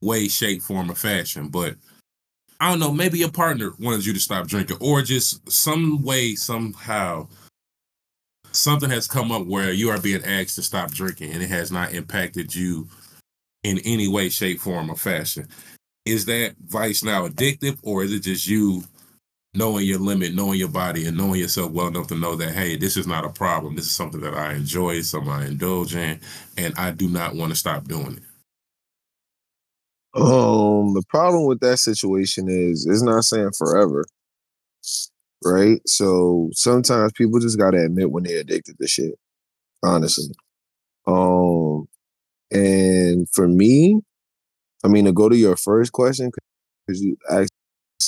way, 0.01 0.27
shape, 0.27 0.61
form, 0.61 0.89
or 0.89 0.95
fashion. 0.95 1.49
But 1.49 1.75
I 2.59 2.69
don't 2.69 2.79
know, 2.79 2.91
maybe 2.91 3.19
your 3.19 3.31
partner 3.31 3.73
wanted 3.79 4.05
you 4.05 4.13
to 4.13 4.19
stop 4.19 4.47
drinking, 4.47 4.77
or 4.79 5.01
just 5.01 5.49
some 5.51 6.03
way, 6.03 6.35
somehow, 6.35 7.27
something 8.59 8.89
has 8.89 9.07
come 9.07 9.31
up 9.31 9.47
where 9.47 9.71
you 9.71 9.89
are 9.89 9.99
being 9.99 10.23
asked 10.23 10.55
to 10.55 10.61
stop 10.61 10.91
drinking 10.91 11.31
and 11.31 11.41
it 11.41 11.49
has 11.49 11.71
not 11.71 11.93
impacted 11.93 12.53
you 12.53 12.87
in 13.63 13.79
any 13.79 14.07
way, 14.07 14.29
shape, 14.29 14.59
form, 14.59 14.89
or 14.89 14.95
fashion. 14.95 15.47
Is 16.05 16.25
that 16.25 16.55
vice 16.65 17.03
now 17.03 17.27
addictive, 17.27 17.79
or 17.83 18.03
is 18.03 18.13
it 18.13 18.21
just 18.21 18.47
you 18.47 18.83
knowing 19.53 19.85
your 19.85 19.99
limit, 19.99 20.33
knowing 20.33 20.59
your 20.59 20.69
body, 20.69 21.05
and 21.05 21.17
knowing 21.17 21.39
yourself 21.39 21.71
well 21.71 21.87
enough 21.87 22.07
to 22.07 22.15
know 22.15 22.35
that, 22.35 22.53
hey, 22.53 22.77
this 22.77 22.97
is 22.97 23.07
not 23.07 23.25
a 23.25 23.29
problem. 23.29 23.75
This 23.75 23.85
is 23.85 23.91
something 23.91 24.21
that 24.21 24.33
I 24.33 24.53
enjoy, 24.53 25.01
something 25.01 25.31
I 25.31 25.47
indulge 25.47 25.95
in, 25.95 26.19
and 26.57 26.73
I 26.77 26.91
do 26.91 27.09
not 27.09 27.35
want 27.35 27.51
to 27.51 27.55
stop 27.57 27.87
doing 27.87 28.17
it. 28.17 28.23
Um, 30.15 30.93
the 30.93 31.03
problem 31.09 31.45
with 31.45 31.59
that 31.59 31.77
situation 31.77 32.49
is 32.49 32.87
it's 32.89 33.03
not 33.03 33.23
saying 33.23 33.51
forever, 33.57 34.05
right? 35.45 35.81
So 35.87 36.49
sometimes 36.53 37.11
people 37.13 37.39
just 37.39 37.57
gotta 37.57 37.83
admit 37.83 38.11
when 38.11 38.23
they're 38.23 38.41
addicted 38.41 38.77
to 38.79 38.87
shit. 38.87 39.13
Honestly, 39.83 40.33
um, 41.07 41.87
and 42.51 43.27
for 43.31 43.47
me, 43.47 44.01
I 44.83 44.87
mean 44.87 45.05
to 45.05 45.13
go 45.13 45.29
to 45.29 45.37
your 45.37 45.55
first 45.55 45.91
question 45.91 46.31
because 46.87 47.01
you 47.01 47.17
asked 47.29 47.51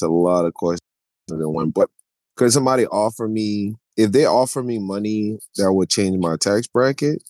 a 0.03 0.07
lot 0.07 0.45
of 0.45 0.53
questions 0.53 0.81
in 1.29 1.39
one, 1.53 1.69
but 1.71 1.89
could 2.35 2.51
somebody 2.51 2.85
offer 2.87 3.27
me 3.27 3.75
if 3.97 4.11
they 4.11 4.25
offer 4.25 4.63
me 4.63 4.79
money 4.79 5.39
that 5.57 5.73
would 5.73 5.89
change 5.89 6.17
my 6.17 6.35
tax 6.37 6.67
bracket? 6.67 7.23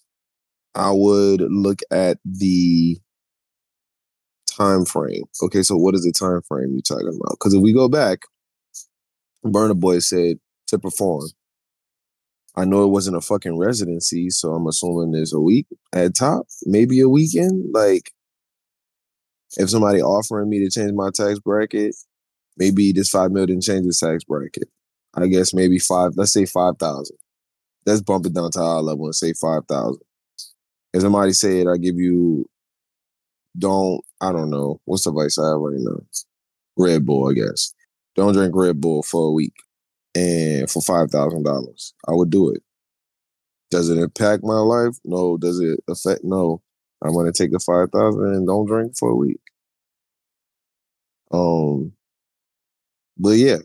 I 0.75 0.91
would 0.91 1.41
look 1.41 1.81
at 1.91 2.17
the 2.23 2.97
time 4.57 4.85
frame. 4.85 5.23
Okay, 5.43 5.63
so 5.63 5.75
what 5.75 5.95
is 5.95 6.03
the 6.03 6.11
time 6.11 6.41
frame 6.47 6.71
you're 6.71 6.81
talking 6.81 7.07
about? 7.07 7.31
Because 7.31 7.53
if 7.53 7.61
we 7.61 7.73
go 7.73 7.89
back, 7.89 8.19
Burna 9.45 9.79
Boy 9.79 9.99
said 9.99 10.37
to 10.67 10.79
perform. 10.79 11.29
I 12.55 12.65
know 12.65 12.83
it 12.83 12.89
wasn't 12.89 13.17
a 13.17 13.21
fucking 13.21 13.57
residency, 13.57 14.29
so 14.29 14.53
I'm 14.53 14.67
assuming 14.67 15.11
there's 15.11 15.33
a 15.33 15.39
week 15.39 15.67
at 15.93 16.15
top, 16.15 16.47
maybe 16.65 16.99
a 16.99 17.07
weekend. 17.07 17.73
Like, 17.73 18.11
if 19.57 19.69
somebody 19.69 20.01
offering 20.01 20.49
me 20.49 20.59
to 20.59 20.69
change 20.69 20.91
my 20.93 21.09
tax 21.13 21.39
bracket, 21.39 21.95
maybe 22.57 22.91
this 22.91 23.09
five 23.09 23.31
million 23.31 23.55
mil 23.55 23.61
change 23.61 23.85
the 23.85 23.97
tax 23.97 24.23
bracket. 24.23 24.69
I 25.13 25.27
guess 25.27 25.53
maybe 25.53 25.79
five. 25.79 26.11
Let's 26.15 26.33
say 26.33 26.45
five 26.45 26.77
thousand. 26.77 27.17
Let's 27.85 28.01
bump 28.01 28.25
it 28.25 28.33
down 28.33 28.51
to 28.51 28.61
our 28.61 28.81
level 28.81 29.05
and 29.05 29.15
say 29.15 29.33
five 29.33 29.65
thousand. 29.67 30.03
If 30.93 31.01
somebody 31.01 31.33
said 31.33 31.67
I 31.67 31.77
give 31.77 31.95
you 31.95 32.45
don't 33.57 34.01
I 34.21 34.31
don't 34.31 34.49
know 34.49 34.79
what's 34.85 35.03
the 35.03 35.11
advice 35.11 35.37
I 35.37 35.49
have 35.49 35.59
right 35.59 35.79
now. 35.79 35.99
Red 36.77 37.05
Bull, 37.05 37.29
I 37.29 37.33
guess. 37.33 37.73
Don't 38.15 38.33
drink 38.33 38.53
Red 38.55 38.81
Bull 38.81 39.03
for 39.03 39.27
a 39.29 39.31
week, 39.31 39.53
and 40.15 40.69
for 40.69 40.81
five 40.81 41.09
thousand 41.11 41.43
dollars, 41.43 41.93
I 42.07 42.13
would 42.13 42.29
do 42.29 42.49
it. 42.49 42.63
Does 43.71 43.89
it 43.89 43.97
impact 43.97 44.43
my 44.43 44.59
life? 44.59 44.95
No. 45.03 45.37
Does 45.37 45.59
it 45.59 45.79
affect? 45.89 46.23
No. 46.23 46.61
I'm 47.03 47.13
gonna 47.13 47.31
take 47.31 47.51
the 47.51 47.59
five 47.59 47.89
thousand 47.91 48.35
and 48.35 48.45
don't 48.47 48.65
drink 48.67 48.97
for 48.97 49.09
a 49.09 49.15
week. 49.15 49.39
Um, 51.31 51.93
but 53.17 53.31
yeah, 53.37 53.57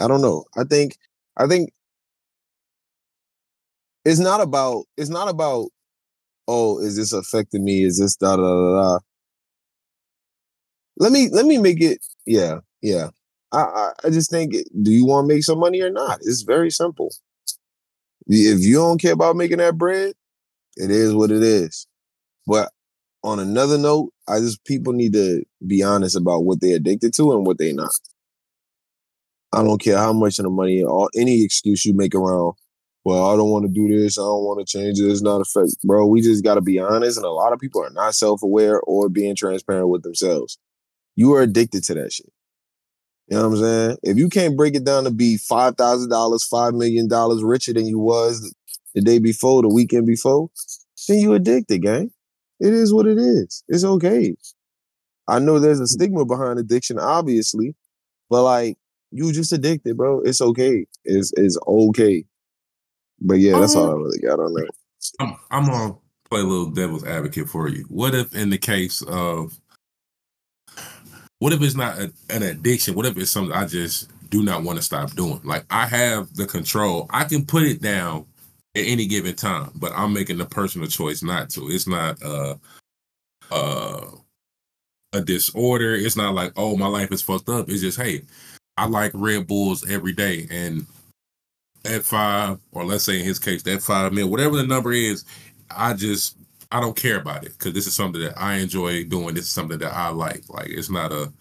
I 0.00 0.08
don't 0.08 0.22
know. 0.22 0.44
I 0.56 0.64
think 0.64 0.98
I 1.36 1.46
think 1.46 1.72
it's 4.04 4.18
not 4.20 4.40
about 4.40 4.84
it's 4.96 5.10
not 5.10 5.28
about 5.28 5.68
oh, 6.48 6.80
is 6.80 6.96
this 6.96 7.12
affecting 7.12 7.64
me? 7.64 7.84
Is 7.84 7.98
this 7.98 8.16
da 8.16 8.36
da 8.36 8.42
da 8.42 8.82
da? 8.94 8.98
Let 10.98 11.12
me 11.12 11.28
let 11.30 11.46
me 11.46 11.58
make 11.58 11.80
it. 11.80 11.98
Yeah, 12.26 12.60
yeah. 12.82 13.10
I 13.52 13.92
I, 14.04 14.10
just 14.10 14.30
think, 14.30 14.52
do 14.82 14.90
you 14.90 15.06
want 15.06 15.28
to 15.28 15.34
make 15.34 15.44
some 15.44 15.58
money 15.58 15.80
or 15.80 15.90
not? 15.90 16.18
It's 16.22 16.42
very 16.42 16.70
simple. 16.70 17.14
If 18.26 18.60
you 18.60 18.76
don't 18.76 19.00
care 19.00 19.14
about 19.14 19.36
making 19.36 19.58
that 19.58 19.78
bread, 19.78 20.14
it 20.76 20.90
is 20.90 21.14
what 21.14 21.30
it 21.30 21.42
is. 21.42 21.86
But 22.46 22.70
on 23.24 23.38
another 23.38 23.78
note, 23.78 24.12
I 24.28 24.38
just 24.38 24.64
people 24.64 24.92
need 24.92 25.14
to 25.14 25.42
be 25.66 25.82
honest 25.82 26.16
about 26.16 26.44
what 26.44 26.60
they're 26.60 26.76
addicted 26.76 27.14
to 27.14 27.32
and 27.32 27.46
what 27.46 27.58
they're 27.58 27.74
not. 27.74 27.90
I 29.52 29.62
don't 29.62 29.80
care 29.80 29.96
how 29.96 30.12
much 30.12 30.38
of 30.38 30.44
the 30.44 30.50
money 30.50 30.82
or 30.82 31.08
any 31.16 31.42
excuse 31.42 31.84
you 31.84 31.94
make 31.94 32.14
around. 32.14 32.54
Well, 33.04 33.30
I 33.32 33.36
don't 33.36 33.48
want 33.48 33.64
to 33.64 33.72
do 33.72 33.88
this. 33.88 34.18
I 34.18 34.22
don't 34.22 34.44
want 34.44 34.66
to 34.66 34.70
change 34.70 34.98
this. 34.98 35.22
Not 35.22 35.40
affect, 35.40 35.76
bro. 35.84 36.06
We 36.06 36.20
just 36.20 36.44
got 36.44 36.56
to 36.56 36.60
be 36.60 36.78
honest. 36.78 37.16
And 37.16 37.24
a 37.24 37.30
lot 37.30 37.54
of 37.54 37.58
people 37.58 37.82
are 37.82 37.90
not 37.90 38.14
self 38.14 38.42
aware 38.42 38.80
or 38.82 39.08
being 39.08 39.34
transparent 39.34 39.88
with 39.88 40.02
themselves. 40.02 40.58
You 41.16 41.32
are 41.34 41.42
addicted 41.42 41.84
to 41.84 41.94
that 41.94 42.12
shit. 42.12 42.30
You 43.28 43.36
know 43.36 43.48
what 43.48 43.58
I'm 43.58 43.62
saying? 43.62 43.96
If 44.02 44.16
you 44.16 44.28
can't 44.28 44.56
break 44.56 44.74
it 44.74 44.84
down 44.84 45.04
to 45.04 45.10
be 45.10 45.36
five 45.36 45.76
thousand 45.76 46.08
dollars, 46.10 46.44
five 46.44 46.74
million 46.74 47.08
dollars 47.08 47.42
richer 47.42 47.74
than 47.74 47.86
you 47.86 47.98
was 47.98 48.54
the 48.94 49.02
day 49.02 49.18
before, 49.18 49.62
the 49.62 49.68
weekend 49.68 50.06
before, 50.06 50.50
then 51.06 51.18
you 51.18 51.34
addicted, 51.34 51.82
gang. 51.82 52.10
It 52.60 52.72
is 52.72 52.92
what 52.92 53.06
it 53.06 53.18
is. 53.18 53.62
It's 53.68 53.84
okay. 53.84 54.34
I 55.28 55.38
know 55.38 55.58
there's 55.58 55.80
a 55.80 55.86
stigma 55.86 56.24
behind 56.24 56.58
addiction, 56.58 56.98
obviously, 56.98 57.76
but 58.30 58.42
like 58.44 58.78
you 59.10 59.30
just 59.32 59.52
addicted, 59.52 59.96
bro. 59.96 60.20
It's 60.22 60.40
okay. 60.40 60.86
It's 61.04 61.32
it's 61.36 61.58
okay. 61.66 62.24
But 63.20 63.34
yeah, 63.34 63.58
that's 63.58 63.76
um, 63.76 63.82
all 63.82 63.90
I 63.90 63.94
really 63.94 64.18
got 64.20 64.40
on 64.40 64.54
that. 64.54 64.70
I'm, 65.20 65.36
I'm 65.50 65.66
gonna 65.66 65.94
play 66.30 66.40
a 66.40 66.44
little 66.44 66.70
devil's 66.70 67.04
advocate 67.04 67.48
for 67.48 67.68
you. 67.68 67.84
What 67.88 68.14
if, 68.14 68.34
in 68.34 68.50
the 68.50 68.58
case 68.58 69.02
of, 69.02 69.58
what 71.38 71.52
if 71.52 71.62
it's 71.62 71.76
not 71.76 71.98
a, 71.98 72.12
an 72.30 72.42
addiction? 72.42 72.94
What 72.94 73.06
if 73.06 73.16
it's 73.16 73.30
something 73.30 73.56
I 73.56 73.66
just 73.66 74.10
do 74.30 74.42
not 74.42 74.62
want 74.62 74.78
to 74.78 74.82
stop 74.82 75.12
doing? 75.12 75.40
Like 75.44 75.64
I 75.70 75.86
have 75.86 76.34
the 76.34 76.46
control. 76.46 77.06
I 77.10 77.24
can 77.24 77.44
put 77.44 77.62
it 77.64 77.80
down 77.80 78.26
at 78.74 78.84
any 78.84 79.06
given 79.06 79.34
time, 79.34 79.70
but 79.76 79.92
I'm 79.94 80.12
making 80.12 80.38
the 80.38 80.46
personal 80.46 80.88
choice 80.88 81.22
not 81.22 81.50
to. 81.50 81.70
It's 81.70 81.86
not 81.86 82.22
uh 82.22 82.56
uh 83.50 84.06
a 85.12 85.20
disorder. 85.20 85.94
It's 85.94 86.16
not 86.16 86.34
like, 86.34 86.52
oh, 86.56 86.76
my 86.76 86.86
life 86.86 87.12
is 87.12 87.22
fucked 87.22 87.48
up. 87.48 87.68
It's 87.68 87.80
just, 87.80 87.98
hey, 87.98 88.22
I 88.76 88.86
like 88.86 89.12
Red 89.14 89.46
Bulls 89.46 89.88
every 89.88 90.12
day. 90.12 90.46
And 90.50 90.86
at 91.84 92.04
five, 92.04 92.58
or 92.72 92.84
let's 92.84 93.04
say 93.04 93.18
in 93.18 93.24
his 93.24 93.38
case, 93.38 93.62
that 93.62 93.82
five 93.82 94.12
mil, 94.12 94.28
whatever 94.28 94.56
the 94.56 94.66
number 94.66 94.92
is, 94.92 95.24
I 95.70 95.94
just 95.94 96.36
I 96.70 96.80
don't 96.80 96.96
care 96.96 97.18
about 97.18 97.44
it 97.44 97.52
because 97.52 97.72
this 97.72 97.86
is 97.86 97.94
something 97.94 98.20
that 98.20 98.38
I 98.40 98.56
enjoy 98.56 99.04
doing. 99.04 99.34
This 99.34 99.44
is 99.44 99.52
something 99.52 99.78
that 99.78 99.92
I 99.92 100.10
like. 100.10 100.44
Like 100.48 100.68
it's 100.68 100.90
not 100.90 101.12
a. 101.12 101.32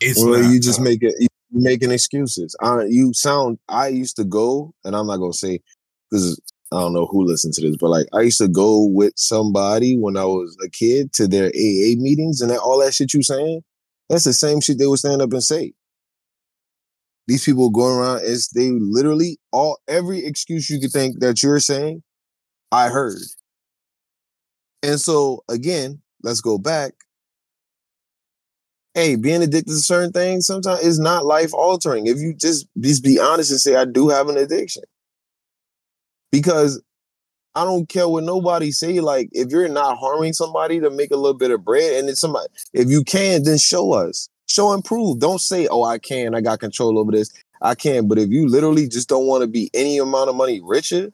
It's 0.00 0.22
well, 0.22 0.42
not, 0.42 0.50
you 0.50 0.60
just 0.60 0.80
uh, 0.80 0.84
make 0.84 1.02
it. 1.02 1.14
You 1.18 1.28
making 1.52 1.90
excuses. 1.90 2.54
I, 2.60 2.84
you 2.88 3.14
sound. 3.14 3.58
I 3.68 3.88
used 3.88 4.16
to 4.16 4.24
go, 4.24 4.74
and 4.84 4.94
I'm 4.94 5.06
not 5.06 5.16
gonna 5.18 5.32
say 5.32 5.60
because 6.10 6.38
I 6.72 6.80
don't 6.80 6.92
know 6.92 7.06
who 7.06 7.24
listens 7.24 7.56
to 7.56 7.66
this, 7.66 7.76
but 7.78 7.88
like 7.88 8.06
I 8.12 8.22
used 8.22 8.38
to 8.38 8.48
go 8.48 8.84
with 8.84 9.14
somebody 9.16 9.96
when 9.96 10.16
I 10.16 10.24
was 10.24 10.56
a 10.64 10.68
kid 10.68 11.12
to 11.14 11.26
their 11.26 11.46
AA 11.46 11.96
meetings 11.96 12.40
and 12.40 12.50
that, 12.50 12.58
all 12.58 12.80
that 12.80 12.94
shit 12.94 13.14
you 13.14 13.22
saying. 13.22 13.62
That's 14.08 14.24
the 14.24 14.32
same 14.32 14.60
shit 14.60 14.78
they 14.78 14.86
would 14.86 14.98
stand 14.98 15.22
up 15.22 15.32
and 15.32 15.42
say. 15.42 15.72
These 17.26 17.44
people 17.44 17.70
going 17.70 17.98
around 17.98 18.20
is 18.22 18.48
they 18.48 18.70
literally 18.70 19.38
all 19.50 19.78
every 19.88 20.24
excuse 20.24 20.70
you 20.70 20.78
could 20.78 20.92
think 20.92 21.18
that 21.20 21.42
you're 21.42 21.58
saying, 21.58 22.02
I 22.70 22.88
heard. 22.88 23.18
And 24.82 25.00
so 25.00 25.44
again, 25.48 26.00
let's 26.22 26.40
go 26.40 26.58
back. 26.58 26.92
Hey, 28.94 29.16
being 29.16 29.42
addicted 29.42 29.72
to 29.72 29.76
certain 29.76 30.12
things 30.12 30.46
sometimes 30.46 30.80
is 30.80 30.98
not 30.98 31.26
life 31.26 31.52
altering. 31.52 32.06
If 32.06 32.18
you 32.18 32.34
just 32.34 32.66
just 32.80 33.04
be 33.04 33.18
honest 33.18 33.50
and 33.50 33.60
say, 33.60 33.76
I 33.76 33.84
do 33.84 34.08
have 34.08 34.28
an 34.28 34.38
addiction. 34.38 34.84
Because 36.32 36.82
I 37.56 37.64
don't 37.64 37.88
care 37.88 38.06
what 38.06 38.24
nobody 38.24 38.70
say. 38.70 39.00
Like, 39.00 39.30
if 39.32 39.50
you're 39.50 39.68
not 39.68 39.96
harming 39.98 40.34
somebody 40.34 40.78
to 40.80 40.90
make 40.90 41.10
a 41.10 41.16
little 41.16 41.36
bit 41.36 41.50
of 41.50 41.64
bread, 41.64 41.94
and 41.94 42.08
it's 42.08 42.20
somebody, 42.20 42.48
if 42.74 42.88
you 42.88 43.02
can, 43.02 43.44
then 43.44 43.56
show 43.56 43.94
us, 43.94 44.28
show 44.46 44.72
and 44.72 44.84
prove. 44.84 45.20
Don't 45.20 45.40
say, 45.40 45.66
"Oh, 45.66 45.82
I 45.82 45.98
can, 45.98 46.34
I 46.34 46.42
got 46.42 46.60
control 46.60 46.98
over 46.98 47.12
this, 47.12 47.32
I 47.62 47.74
can." 47.74 48.08
But 48.08 48.18
if 48.18 48.28
you 48.28 48.46
literally 48.46 48.86
just 48.86 49.08
don't 49.08 49.26
want 49.26 49.40
to 49.40 49.46
be 49.46 49.70
any 49.72 49.96
amount 49.96 50.28
of 50.28 50.36
money 50.36 50.60
richer, 50.62 51.10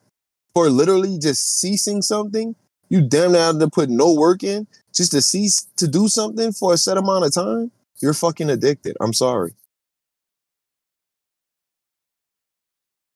for 0.53 0.69
literally 0.69 1.17
just 1.19 1.61
ceasing 1.61 2.03
something, 2.03 2.57
You 2.93 3.01
damn 3.01 3.33
near 3.33 3.55
to 3.55 3.71
put 3.71 3.89
no 3.89 4.13
work 4.13 4.43
in 4.43 4.67
just 4.93 5.13
to 5.13 5.23
cease 5.23 5.67
to 5.79 5.89
do 5.89 6.09
something 6.09 6.53
for 6.53 6.75
a 6.75 6.77
set 6.77 6.99
amount 6.99 7.25
of 7.25 7.33
time. 7.33 7.71
You're 8.03 8.13
fucking 8.13 8.51
addicted. 8.51 8.99
I'm 9.01 9.15
sorry. 9.15 9.55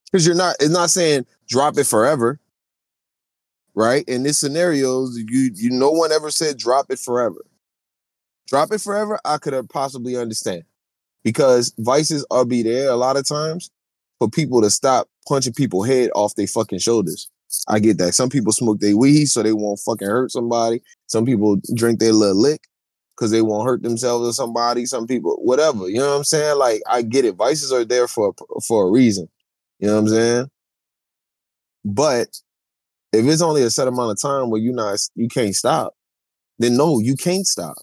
Because 0.06 0.26
you're 0.26 0.34
not, 0.34 0.56
it's 0.60 0.70
not 0.70 0.88
saying 0.88 1.26
drop 1.46 1.76
it 1.76 1.84
forever. 1.84 2.40
Right? 3.74 4.02
In 4.08 4.22
this 4.22 4.38
scenario, 4.38 5.08
you 5.10 5.50
you 5.54 5.68
no 5.68 5.90
one 5.90 6.10
ever 6.10 6.30
said 6.30 6.56
drop 6.56 6.86
it 6.88 6.98
forever. 6.98 7.44
Drop 8.46 8.72
it 8.72 8.80
forever, 8.80 9.20
I 9.26 9.36
could 9.36 9.68
possibly 9.68 10.16
understand. 10.16 10.62
Because 11.22 11.74
vices 11.76 12.24
are 12.30 12.46
be 12.46 12.62
there 12.62 12.88
a 12.88 12.96
lot 12.96 13.18
of 13.18 13.28
times 13.28 13.70
for 14.18 14.30
people 14.30 14.62
to 14.62 14.70
stop 14.70 15.10
punching 15.28 15.52
people 15.52 15.82
head 15.82 16.08
off 16.14 16.34
their 16.34 16.46
fucking 16.46 16.78
shoulders. 16.78 17.30
I 17.68 17.78
get 17.78 17.98
that. 17.98 18.14
Some 18.14 18.28
people 18.28 18.52
smoke 18.52 18.80
their 18.80 18.96
weed 18.96 19.26
so 19.26 19.42
they 19.42 19.52
won't 19.52 19.80
fucking 19.80 20.08
hurt 20.08 20.32
somebody. 20.32 20.82
Some 21.06 21.24
people 21.24 21.56
drink 21.74 22.00
their 22.00 22.12
little 22.12 22.40
lick 22.40 22.62
because 23.16 23.30
they 23.30 23.42
won't 23.42 23.66
hurt 23.66 23.82
themselves 23.82 24.28
or 24.28 24.32
somebody. 24.32 24.86
Some 24.86 25.06
people, 25.06 25.36
whatever. 25.42 25.88
You 25.88 25.98
know 25.98 26.10
what 26.10 26.16
I'm 26.18 26.24
saying? 26.24 26.58
Like 26.58 26.82
I 26.88 27.02
get 27.02 27.24
it. 27.24 27.36
Vices 27.36 27.72
are 27.72 27.84
there 27.84 28.08
for 28.08 28.34
for 28.66 28.86
a 28.86 28.90
reason. 28.90 29.28
You 29.78 29.88
know 29.88 29.94
what 29.94 30.00
I'm 30.00 30.08
saying? 30.08 30.50
But 31.84 32.28
if 33.12 33.26
it's 33.26 33.42
only 33.42 33.62
a 33.62 33.70
set 33.70 33.88
amount 33.88 34.12
of 34.12 34.20
time 34.20 34.50
where 34.50 34.60
you 34.60 34.72
not 34.72 34.98
you 35.14 35.28
can't 35.28 35.54
stop, 35.54 35.94
then 36.58 36.76
no, 36.76 36.98
you 36.98 37.16
can't 37.16 37.46
stop. 37.46 37.76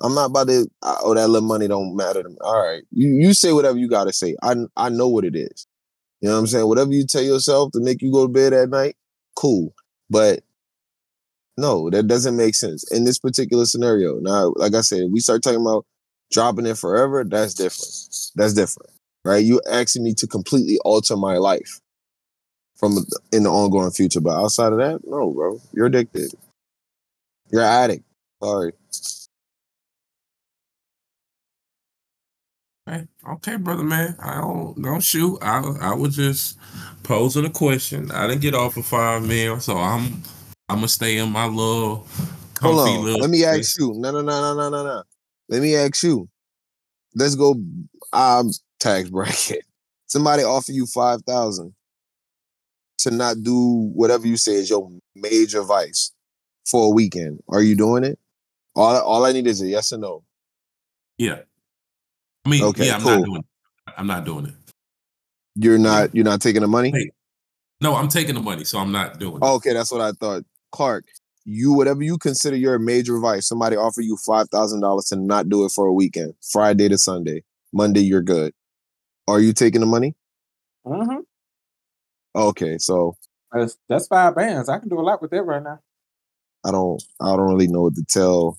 I'm 0.00 0.14
not 0.14 0.26
about 0.26 0.48
to. 0.48 0.68
Oh, 0.82 1.14
that 1.14 1.28
little 1.28 1.48
money 1.48 1.68
don't 1.68 1.96
matter 1.96 2.22
to 2.22 2.28
me. 2.28 2.36
All 2.40 2.60
right, 2.60 2.82
you 2.92 3.08
you 3.08 3.34
say 3.34 3.52
whatever 3.52 3.78
you 3.78 3.88
gotta 3.88 4.12
say. 4.12 4.36
I 4.42 4.56
I 4.76 4.88
know 4.90 5.08
what 5.08 5.24
it 5.24 5.36
is. 5.36 5.66
You 6.20 6.28
know 6.28 6.34
what 6.34 6.40
I'm 6.40 6.46
saying? 6.48 6.66
Whatever 6.66 6.92
you 6.92 7.06
tell 7.06 7.22
yourself 7.22 7.72
to 7.72 7.80
make 7.80 8.02
you 8.02 8.12
go 8.12 8.26
to 8.26 8.32
bed 8.32 8.52
at 8.52 8.70
night, 8.70 8.96
cool. 9.36 9.72
But 10.10 10.40
no, 11.56 11.90
that 11.90 12.06
doesn't 12.06 12.36
make 12.36 12.54
sense 12.54 12.90
in 12.92 13.04
this 13.04 13.18
particular 13.18 13.66
scenario. 13.66 14.18
Now, 14.20 14.52
like 14.56 14.74
I 14.74 14.80
said, 14.80 15.10
we 15.10 15.20
start 15.20 15.42
talking 15.42 15.60
about 15.60 15.86
dropping 16.30 16.66
it 16.66 16.78
forever. 16.78 17.24
That's 17.24 17.54
different. 17.54 17.92
That's 18.36 18.54
different, 18.54 18.90
right? 19.24 19.44
You 19.44 19.60
asking 19.70 20.04
me 20.04 20.14
to 20.14 20.26
completely 20.26 20.78
alter 20.84 21.16
my 21.16 21.36
life 21.36 21.80
from 22.76 22.96
in 23.32 23.44
the 23.44 23.50
ongoing 23.50 23.90
future. 23.90 24.20
But 24.20 24.40
outside 24.40 24.72
of 24.72 24.78
that, 24.78 25.00
no, 25.04 25.30
bro, 25.32 25.60
you're 25.72 25.86
addicted. 25.86 26.32
You're 27.50 27.62
an 27.62 27.68
addict. 27.68 28.04
Sorry. 28.42 28.72
Okay, 32.88 33.06
okay, 33.28 33.56
brother 33.56 33.82
man. 33.82 34.16
I 34.18 34.40
don't 34.40 34.80
don't 34.80 35.02
shoot. 35.02 35.38
I 35.42 35.58
I 35.80 35.94
was 35.94 36.16
just 36.16 36.58
posing 37.02 37.44
a 37.44 37.50
question. 37.50 38.10
I 38.10 38.26
didn't 38.26 38.40
get 38.40 38.54
off 38.54 38.76
of 38.78 38.86
five 38.86 39.26
mil, 39.26 39.60
so 39.60 39.76
I'm 39.76 40.22
I'm 40.68 40.76
gonna 40.76 40.88
stay 40.88 41.18
in 41.18 41.30
my 41.30 41.46
little 41.46 42.06
comfy 42.54 42.76
Hold 42.76 42.88
on. 42.88 43.04
little. 43.04 43.20
Let 43.20 43.30
me 43.30 43.38
space. 43.38 43.58
ask 43.58 43.80
you. 43.80 43.92
No, 43.96 44.10
no, 44.10 44.22
no, 44.22 44.40
no, 44.40 44.54
no, 44.54 44.70
no, 44.70 44.84
no. 44.84 45.02
Let 45.50 45.62
me 45.62 45.76
ask 45.76 46.02
you. 46.02 46.28
Let's 47.14 47.34
go 47.34 47.56
um 48.12 48.50
tax 48.80 49.10
bracket. 49.10 49.64
Somebody 50.06 50.42
offer 50.42 50.72
you 50.72 50.86
five 50.86 51.20
thousand 51.22 51.74
to 52.98 53.10
not 53.10 53.42
do 53.42 53.90
whatever 53.94 54.26
you 54.26 54.38
say 54.38 54.54
is 54.54 54.70
your 54.70 54.90
major 55.14 55.62
vice 55.62 56.12
for 56.64 56.86
a 56.86 56.90
weekend. 56.94 57.40
Are 57.48 57.62
you 57.62 57.76
doing 57.76 58.04
it? 58.04 58.18
All 58.74 58.96
all 59.02 59.26
I 59.26 59.32
need 59.32 59.46
is 59.46 59.60
a 59.60 59.66
yes 59.66 59.92
or 59.92 59.98
no. 59.98 60.22
Yeah. 61.18 61.40
I 62.48 62.50
mean, 62.50 62.62
Okay, 62.64 62.86
yeah, 62.86 62.94
I'm 62.94 63.02
cool. 63.02 63.18
not 63.18 63.24
doing. 63.24 63.36
It. 63.36 63.94
I'm 63.98 64.06
not 64.06 64.24
doing 64.24 64.46
it. 64.46 64.54
You're 65.56 65.76
not 65.76 66.14
you're 66.14 66.24
not 66.24 66.40
taking 66.40 66.62
the 66.62 66.68
money? 66.68 66.90
Hey, 66.90 67.10
No, 67.82 67.94
I'm 67.94 68.08
taking 68.08 68.34
the 68.34 68.40
money, 68.40 68.64
so 68.64 68.78
I'm 68.78 68.90
not 68.90 69.18
doing 69.18 69.34
it. 69.34 69.40
Oh, 69.42 69.56
okay, 69.56 69.74
that's 69.74 69.92
what 69.92 70.00
I 70.00 70.12
thought. 70.12 70.44
Clark, 70.72 71.04
you 71.44 71.74
whatever 71.74 72.02
you 72.02 72.16
consider 72.16 72.56
your 72.56 72.78
major 72.78 73.18
vice, 73.18 73.46
somebody 73.46 73.76
offer 73.76 74.00
you 74.00 74.16
five 74.24 74.48
thousand 74.48 74.80
dollars 74.80 75.06
to 75.06 75.16
not 75.16 75.50
do 75.50 75.66
it 75.66 75.72
for 75.72 75.86
a 75.86 75.92
weekend, 75.92 76.32
Friday 76.52 76.88
to 76.88 76.96
Sunday. 76.96 77.44
Monday, 77.72 78.00
you're 78.00 78.22
good. 78.22 78.54
Are 79.26 79.40
you 79.40 79.52
taking 79.52 79.80
the 79.80 79.86
money? 79.86 80.14
Mm-hmm. 80.86 81.18
Okay, 82.34 82.78
so 82.78 83.16
That's 83.52 83.76
that's 83.90 84.06
five 84.06 84.36
bands. 84.36 84.70
I 84.70 84.78
can 84.78 84.88
do 84.88 84.98
a 84.98 85.02
lot 85.02 85.20
with 85.20 85.32
that 85.32 85.42
right 85.42 85.62
now. 85.62 85.80
I 86.64 86.70
don't 86.70 87.02
I 87.20 87.36
don't 87.36 87.50
really 87.50 87.68
know 87.68 87.82
what 87.82 87.96
to 87.96 88.04
tell 88.04 88.58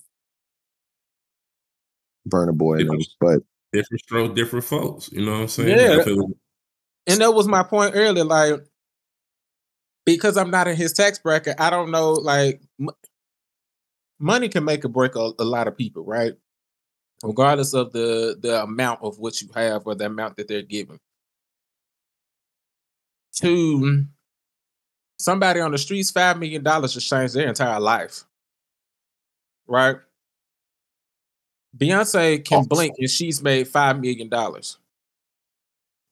Burna 2.28 2.56
Boy 2.56 2.80
and 2.80 3.06
but 3.18 3.42
Different 3.72 4.00
stroke, 4.02 4.34
different 4.34 4.64
folks. 4.64 5.10
You 5.12 5.24
know 5.24 5.32
what 5.32 5.40
I'm 5.42 5.48
saying? 5.48 5.78
Yeah. 5.78 6.02
Feel- 6.02 6.32
And 7.06 7.20
that 7.20 7.32
was 7.34 7.46
my 7.48 7.62
point 7.62 7.92
earlier. 7.94 8.24
Like, 8.24 8.64
because 10.04 10.36
I'm 10.36 10.50
not 10.50 10.66
in 10.68 10.76
his 10.76 10.92
tax 10.92 11.18
bracket, 11.18 11.60
I 11.60 11.70
don't 11.70 11.90
know. 11.90 12.12
Like, 12.12 12.62
m- 12.80 12.88
money 14.18 14.48
can 14.48 14.64
make 14.64 14.84
or 14.84 14.88
break 14.88 15.14
a, 15.14 15.32
a 15.38 15.44
lot 15.44 15.68
of 15.68 15.76
people, 15.76 16.04
right? 16.04 16.32
Regardless 17.22 17.74
of 17.74 17.92
the 17.92 18.36
the 18.40 18.62
amount 18.62 19.00
of 19.02 19.18
what 19.18 19.40
you 19.42 19.48
have 19.54 19.86
or 19.86 19.94
the 19.94 20.06
amount 20.06 20.36
that 20.36 20.48
they're 20.48 20.62
giving. 20.62 20.98
To 23.36 24.04
somebody 25.18 25.60
on 25.60 25.70
the 25.70 25.78
streets, 25.78 26.10
five 26.10 26.38
million 26.38 26.62
dollars 26.62 26.94
just 26.94 27.08
changed 27.08 27.34
their 27.34 27.46
entire 27.48 27.78
life, 27.80 28.24
right? 29.68 29.96
Beyonce 31.76 32.44
can 32.44 32.64
blink 32.64 32.94
and 32.98 33.08
she's 33.08 33.42
made 33.42 33.68
five 33.68 34.00
million 34.00 34.28
dollars. 34.28 34.78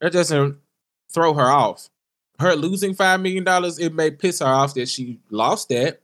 That 0.00 0.12
doesn't 0.12 0.58
throw 1.12 1.34
her 1.34 1.50
off. 1.50 1.88
Her 2.38 2.54
losing 2.54 2.94
five 2.94 3.20
million 3.20 3.44
dollars, 3.44 3.78
it 3.78 3.92
may 3.92 4.10
piss 4.10 4.38
her 4.38 4.46
off 4.46 4.74
that 4.74 4.88
she 4.88 5.18
lost 5.30 5.70
that, 5.70 6.00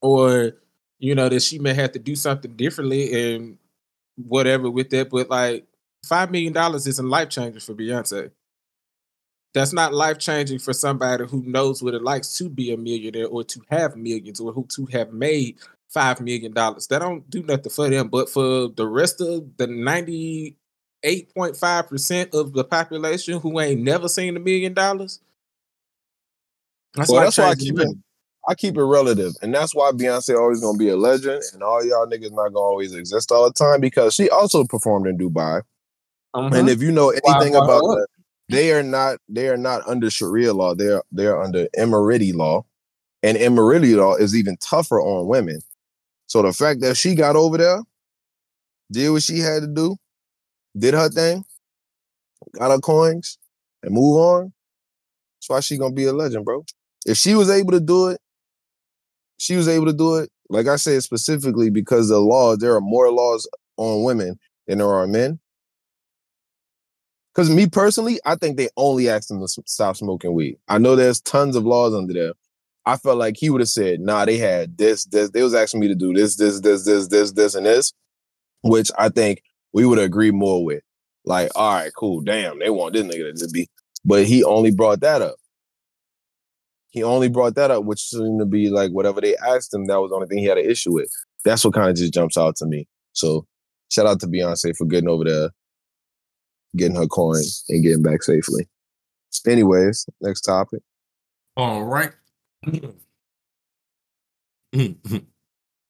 or 0.00 0.52
you 0.98 1.14
know 1.14 1.28
that 1.28 1.42
she 1.42 1.58
may 1.58 1.74
have 1.74 1.92
to 1.92 1.98
do 1.98 2.16
something 2.16 2.56
differently 2.56 3.34
and 3.34 3.58
whatever 4.16 4.70
with 4.70 4.88
that. 4.90 5.10
But 5.10 5.28
like 5.28 5.66
five 6.06 6.30
million 6.30 6.54
dollars 6.54 6.86
isn't 6.86 7.08
life 7.08 7.28
changing 7.28 7.60
for 7.60 7.74
Beyonce. 7.74 8.30
That's 9.54 9.74
not 9.74 9.92
life 9.92 10.18
changing 10.18 10.60
for 10.60 10.72
somebody 10.72 11.26
who 11.26 11.42
knows 11.42 11.82
what 11.82 11.92
it 11.92 12.02
likes 12.02 12.38
to 12.38 12.48
be 12.48 12.72
a 12.72 12.76
millionaire 12.78 13.26
or 13.26 13.44
to 13.44 13.60
have 13.68 13.96
millions 13.96 14.40
or 14.40 14.50
who 14.52 14.66
to 14.70 14.86
have 14.86 15.12
made 15.12 15.58
five 15.92 16.20
million 16.20 16.52
dollars. 16.52 16.86
That 16.88 17.00
don't 17.00 17.28
do 17.28 17.42
nothing 17.42 17.70
for 17.70 17.88
them. 17.88 18.08
But 18.08 18.28
for 18.28 18.68
the 18.68 18.86
rest 18.86 19.20
of 19.20 19.56
the 19.56 19.66
ninety 19.66 20.56
eight 21.02 21.34
point 21.34 21.56
five 21.56 21.88
percent 21.88 22.34
of 22.34 22.52
the 22.52 22.64
population 22.64 23.38
who 23.40 23.60
ain't 23.60 23.82
never 23.82 24.08
seen 24.08 24.36
a 24.36 24.40
million 24.40 24.74
dollars, 24.74 25.20
that's 26.94 27.10
well, 27.10 27.22
that's 27.22 27.38
why 27.38 27.50
I 27.50 27.54
keep 27.54 27.78
it. 27.78 27.88
I 28.48 28.54
keep 28.54 28.76
it 28.76 28.82
relative. 28.82 29.34
And 29.40 29.54
that's 29.54 29.74
why 29.74 29.92
Beyonce 29.92 30.36
always 30.36 30.60
gonna 30.60 30.78
be 30.78 30.88
a 30.88 30.96
legend 30.96 31.42
and 31.52 31.62
all 31.62 31.84
y'all 31.84 32.06
niggas 32.06 32.32
not 32.32 32.52
gonna 32.52 32.58
always 32.58 32.94
exist 32.94 33.30
all 33.30 33.44
the 33.44 33.52
time 33.52 33.80
because 33.80 34.14
she 34.14 34.28
also 34.30 34.64
performed 34.64 35.06
in 35.06 35.16
Dubai. 35.16 35.62
Mhm. 36.34 36.58
And 36.58 36.68
if 36.68 36.82
you 36.82 36.90
know 36.90 37.10
anything 37.10 37.54
about 37.54 37.82
that, 37.82 38.06
they 38.48 38.72
are 38.72 38.82
not 38.82 39.18
they 39.28 39.48
are 39.48 39.56
not 39.56 39.86
under 39.86 40.10
Sharia 40.10 40.52
law. 40.52 40.74
They're 40.74 41.02
they're 41.12 41.40
under 41.40 41.68
Emirati 41.78 42.34
law. 42.34 42.64
And 43.22 43.38
Emirati 43.38 43.96
law 43.96 44.16
is 44.16 44.34
even 44.34 44.56
tougher 44.56 45.00
on 45.00 45.28
women. 45.28 45.60
So 46.32 46.40
the 46.40 46.54
fact 46.54 46.80
that 46.80 46.96
she 46.96 47.14
got 47.14 47.36
over 47.36 47.58
there, 47.58 47.82
did 48.90 49.10
what 49.10 49.22
she 49.22 49.40
had 49.40 49.60
to 49.60 49.66
do, 49.66 49.96
did 50.74 50.94
her 50.94 51.10
thing, 51.10 51.44
got 52.58 52.70
her 52.70 52.78
coins, 52.78 53.36
and 53.82 53.92
move 53.92 54.16
on. 54.16 54.52
That's 55.36 55.50
why 55.50 55.60
she 55.60 55.76
gonna 55.76 55.92
be 55.92 56.06
a 56.06 56.12
legend, 56.14 56.46
bro. 56.46 56.64
If 57.04 57.18
she 57.18 57.34
was 57.34 57.50
able 57.50 57.72
to 57.72 57.80
do 57.80 58.08
it, 58.08 58.18
she 59.36 59.56
was 59.56 59.68
able 59.68 59.84
to 59.84 59.92
do 59.92 60.16
it. 60.16 60.30
Like 60.48 60.68
I 60.68 60.76
said, 60.76 61.02
specifically 61.02 61.68
because 61.68 62.08
the 62.08 62.18
law, 62.18 62.56
there 62.56 62.74
are 62.74 62.80
more 62.80 63.12
laws 63.12 63.46
on 63.76 64.02
women 64.02 64.38
than 64.66 64.78
there 64.78 64.88
are 64.88 65.06
men. 65.06 65.38
Because 67.34 67.50
me 67.50 67.66
personally, 67.66 68.20
I 68.24 68.36
think 68.36 68.56
they 68.56 68.70
only 68.78 69.10
asked 69.10 69.28
them 69.28 69.46
to 69.46 69.62
stop 69.66 69.98
smoking 69.98 70.32
weed. 70.32 70.56
I 70.66 70.78
know 70.78 70.96
there's 70.96 71.20
tons 71.20 71.56
of 71.56 71.66
laws 71.66 71.94
under 71.94 72.14
there. 72.14 72.32
I 72.84 72.96
felt 72.96 73.18
like 73.18 73.36
he 73.38 73.50
would 73.50 73.60
have 73.60 73.68
said, 73.68 74.00
"Nah, 74.00 74.24
they 74.24 74.38
had 74.38 74.76
this, 74.76 75.04
this. 75.04 75.30
They 75.30 75.42
was 75.42 75.54
asking 75.54 75.80
me 75.80 75.88
to 75.88 75.94
do 75.94 76.12
this, 76.12 76.36
this, 76.36 76.60
this, 76.60 76.84
this, 76.84 77.08
this, 77.08 77.32
this, 77.32 77.54
and 77.54 77.66
this," 77.66 77.92
which 78.62 78.90
I 78.98 79.08
think 79.08 79.42
we 79.72 79.86
would 79.86 79.98
agree 79.98 80.30
more 80.30 80.64
with. 80.64 80.82
Like, 81.24 81.50
all 81.54 81.74
right, 81.74 81.92
cool, 81.96 82.20
damn, 82.20 82.58
they 82.58 82.70
want 82.70 82.94
this 82.94 83.04
nigga 83.04 83.38
to 83.38 83.48
be, 83.48 83.68
but 84.04 84.24
he 84.24 84.42
only 84.42 84.72
brought 84.72 85.00
that 85.00 85.22
up. 85.22 85.36
He 86.90 87.02
only 87.02 87.28
brought 87.28 87.54
that 87.54 87.70
up, 87.70 87.84
which 87.84 88.00
seemed 88.00 88.40
to 88.40 88.46
be 88.46 88.68
like 88.68 88.90
whatever 88.90 89.20
they 89.20 89.36
asked 89.36 89.72
him. 89.72 89.86
That 89.86 90.00
was 90.00 90.10
the 90.10 90.16
only 90.16 90.26
thing 90.26 90.38
he 90.38 90.46
had 90.46 90.58
an 90.58 90.68
issue 90.68 90.92
with. 90.92 91.10
That's 91.44 91.64
what 91.64 91.74
kind 91.74 91.88
of 91.88 91.96
just 91.96 92.12
jumps 92.12 92.36
out 92.36 92.56
to 92.56 92.66
me. 92.66 92.86
So, 93.12 93.46
shout 93.90 94.06
out 94.06 94.20
to 94.20 94.26
Beyonce 94.26 94.76
for 94.76 94.84
getting 94.84 95.08
over 95.08 95.24
there 95.24 95.50
getting 96.76 96.96
her 96.96 97.06
coin 97.06 97.42
and 97.68 97.82
getting 97.82 98.02
back 98.02 98.22
safely. 98.22 98.68
Anyways, 99.46 100.06
next 100.20 100.42
topic. 100.42 100.82
All 101.56 101.84
right. 101.84 102.12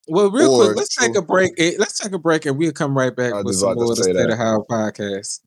Well, 0.08 0.30
real 0.30 0.52
Or 0.52 0.64
quick, 0.66 0.76
let's 0.76 0.94
take 0.96 1.16
a 1.16 1.22
break. 1.22 1.52
Let's 1.78 1.98
take 1.98 2.12
a 2.12 2.18
break 2.18 2.44
and 2.46 2.58
we'll 2.58 2.72
come 2.72 2.96
right 2.96 3.14
back 3.14 3.34
I 3.34 3.42
with 3.42 3.56
some 3.56 3.72
about 3.72 3.78
to 3.80 3.84
more 3.84 3.92
of 3.92 3.98
the 3.98 4.04
say 4.04 4.12
State 4.12 4.28
that. 4.28 4.30
of 4.30 4.38
How 4.38 4.64
podcast. 4.68 5.40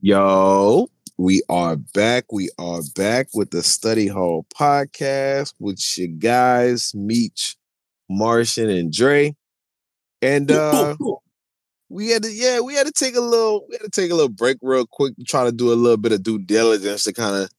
Yo, 0.00 0.88
We 1.18 1.42
are 1.48 1.76
back. 1.76 2.32
We 2.32 2.50
are 2.58 2.82
back 2.94 3.28
with 3.34 3.50
the 3.50 3.62
Study 3.62 4.06
Hall 4.08 4.46
podcast 4.54 5.54
with 5.58 5.80
you 5.96 6.08
guys, 6.08 6.92
Meech, 6.94 7.56
Martian, 8.10 8.68
and 8.70 8.92
Dre. 8.92 9.34
And 10.22 10.50
uh 10.50 10.96
we 11.88 12.08
had 12.10 12.22
to 12.24 12.32
yeah, 12.32 12.60
we 12.60 12.74
had 12.74 12.86
to 12.86 12.92
take 12.92 13.16
a 13.16 13.20
little 13.20 13.66
we 13.68 13.76
had 13.76 13.84
to 13.92 14.00
take 14.00 14.10
a 14.10 14.14
little 14.14 14.28
break 14.28 14.58
real 14.62 14.86
quick 14.86 15.16
to 15.16 15.24
try 15.24 15.44
to 15.44 15.52
do 15.52 15.72
a 15.72 15.74
little 15.74 15.96
bit 15.96 16.12
of 16.12 16.22
due 16.22 16.38
diligence 16.38 17.04
to 17.04 17.12
kind 17.12 17.36
of 17.44 17.50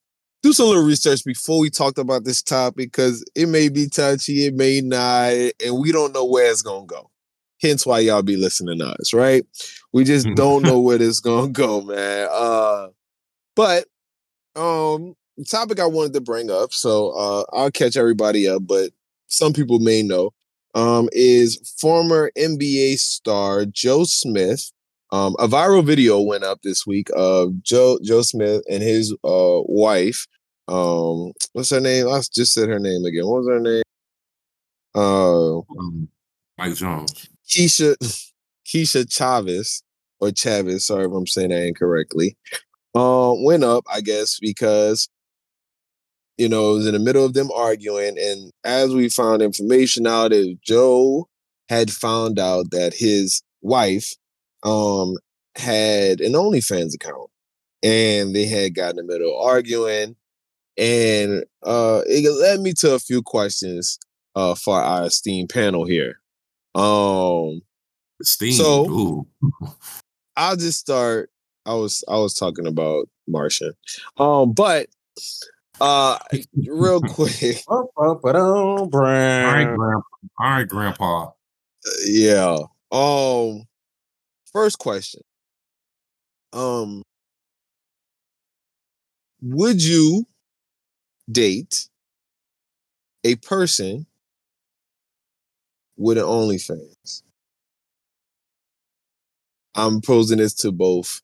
do 0.44 0.54
some 0.54 0.68
little 0.68 0.84
research 0.84 1.24
before 1.26 1.60
we 1.60 1.70
talked 1.70 1.98
about 1.98 2.24
this 2.24 2.42
topic 2.42 2.92
because 2.92 3.26
it 3.36 3.48
may 3.48 3.70
be 3.70 3.88
touchy, 3.88 4.46
it 4.46 4.54
may 4.54 4.82
not, 4.82 5.32
and 5.64 5.80
we 5.80 5.92
don't 5.92 6.14
know 6.14 6.26
where 6.26 6.50
it's 6.50 6.62
gonna 6.62 6.86
go. 6.86 7.10
Hence 7.62 7.86
why 7.86 8.00
y'all 8.00 8.22
be 8.22 8.38
listening 8.38 8.80
to 8.80 8.86
us, 8.86 9.14
right? 9.14 9.44
We 9.92 10.04
just 10.04 10.28
don't 10.36 10.64
know 10.64 10.80
where 10.82 11.00
this 11.00 11.20
gonna 11.20 11.50
go, 11.50 11.82
man. 11.82 12.28
Uh 12.32 12.88
but 13.56 13.86
um 14.56 15.16
the 15.38 15.46
topic 15.46 15.80
I 15.80 15.86
wanted 15.86 16.14
to 16.14 16.22
bring 16.22 16.52
up, 16.52 16.72
so 16.72 17.10
uh 17.12 17.44
I'll 17.54 17.72
catch 17.72 17.98
everybody 17.98 18.48
up, 18.48 18.68
but 18.68 18.92
some 19.28 19.54
people 19.54 19.80
may 19.80 20.04
know, 20.04 20.34
um, 20.74 21.10
is 21.12 21.58
former 21.80 22.32
NBA 22.38 23.00
star 23.00 23.66
Joe 23.66 24.04
Smith. 24.04 24.72
Um, 25.12 25.36
a 25.40 25.48
viral 25.48 25.86
video 25.86 26.20
went 26.22 26.44
up 26.44 26.62
this 26.64 26.86
week 26.86 27.08
of 27.16 27.64
Joe 27.64 27.98
Joe 28.04 28.22
Smith 28.24 28.64
and 28.70 28.84
his 28.84 29.14
uh 29.24 29.62
wife. 29.64 30.28
Um, 30.68 31.32
what's 31.54 31.70
her 31.70 31.80
name? 31.80 32.08
I 32.10 32.22
just 32.34 32.54
said 32.54 32.68
her 32.70 32.80
name 32.80 33.06
again. 33.06 33.26
What 33.26 33.44
was 33.44 33.48
her 33.48 33.60
name? 33.60 33.84
Uh, 34.96 35.58
Um, 35.60 36.10
Mike 36.58 36.76
Jones. 36.76 37.30
Keisha 37.48 37.96
Keisha 38.68 39.10
Chavez 39.10 39.82
or 40.20 40.32
Chavez. 40.32 40.86
Sorry 40.86 41.06
if 41.06 41.12
I'm 41.12 41.28
saying 41.28 41.50
that 41.50 41.66
incorrectly. 41.66 42.36
Uh, 42.94 43.34
went 43.38 43.64
up, 43.64 43.86
I 43.92 44.02
guess, 44.02 44.40
because 44.40 45.08
you 46.38 46.50
know 46.50 46.72
it 46.72 46.78
was 46.78 46.88
in 46.88 46.94
the 46.94 47.00
middle 47.00 47.24
of 47.24 47.34
them 47.34 47.50
arguing, 47.52 48.18
and 48.20 48.52
as 48.66 48.94
we 48.94 49.08
found 49.08 49.42
information 49.42 50.06
out, 50.06 50.34
is 50.34 50.50
Joe 50.64 51.28
had 51.70 51.92
found 51.92 52.40
out 52.40 52.72
that 52.72 52.94
his 52.94 53.42
wife 53.62 54.14
um 54.64 55.16
had 55.56 56.22
an 56.22 56.34
OnlyFans 56.34 56.94
account, 56.96 57.30
and 57.84 58.36
they 58.36 58.46
had 58.46 58.76
gotten 58.76 59.00
in 59.00 59.08
the 59.08 59.14
middle 59.14 59.40
of 59.40 59.46
arguing, 59.48 60.16
and 60.78 61.44
uh, 61.64 62.02
it 62.08 62.30
led 62.42 62.60
me 62.62 62.74
to 62.74 62.94
a 62.94 63.00
few 63.00 63.22
questions 63.22 63.98
uh 64.36 64.54
for 64.56 64.80
our 64.82 65.06
esteemed 65.06 65.50
panel 65.50 65.86
here. 65.86 66.20
Um, 66.76 67.62
Steam. 68.22 68.54
So- 68.54 68.90
Ooh. 68.90 69.28
I'll 70.36 70.56
just 70.56 70.80
start. 70.80 71.32
I 71.66 71.74
was 71.74 72.04
I 72.08 72.18
was 72.18 72.36
talking 72.36 72.68
about 72.68 73.10
Martian. 73.28 73.74
Um, 74.18 74.54
but 74.54 74.88
uh 75.82 76.18
real 76.68 77.02
quick, 77.14 77.64
All 77.68 79.52
right, 79.54 79.66
grandpa. 79.76 80.02
All 80.40 80.50
right, 80.50 80.68
grandpa. 80.68 81.30
yeah. 82.06 82.58
Um 82.92 83.64
first 84.58 84.80
question. 84.80 85.22
Um 86.52 87.04
would 89.40 89.84
you 89.84 90.26
date 91.32 91.90
a 93.24 93.36
person 93.36 94.08
with 95.96 96.18
an 96.18 96.24
OnlyFans? 96.24 97.22
I'm 99.76 100.02
posing 100.02 100.40
this 100.40 100.56
to 100.56 100.72
both 100.72 101.22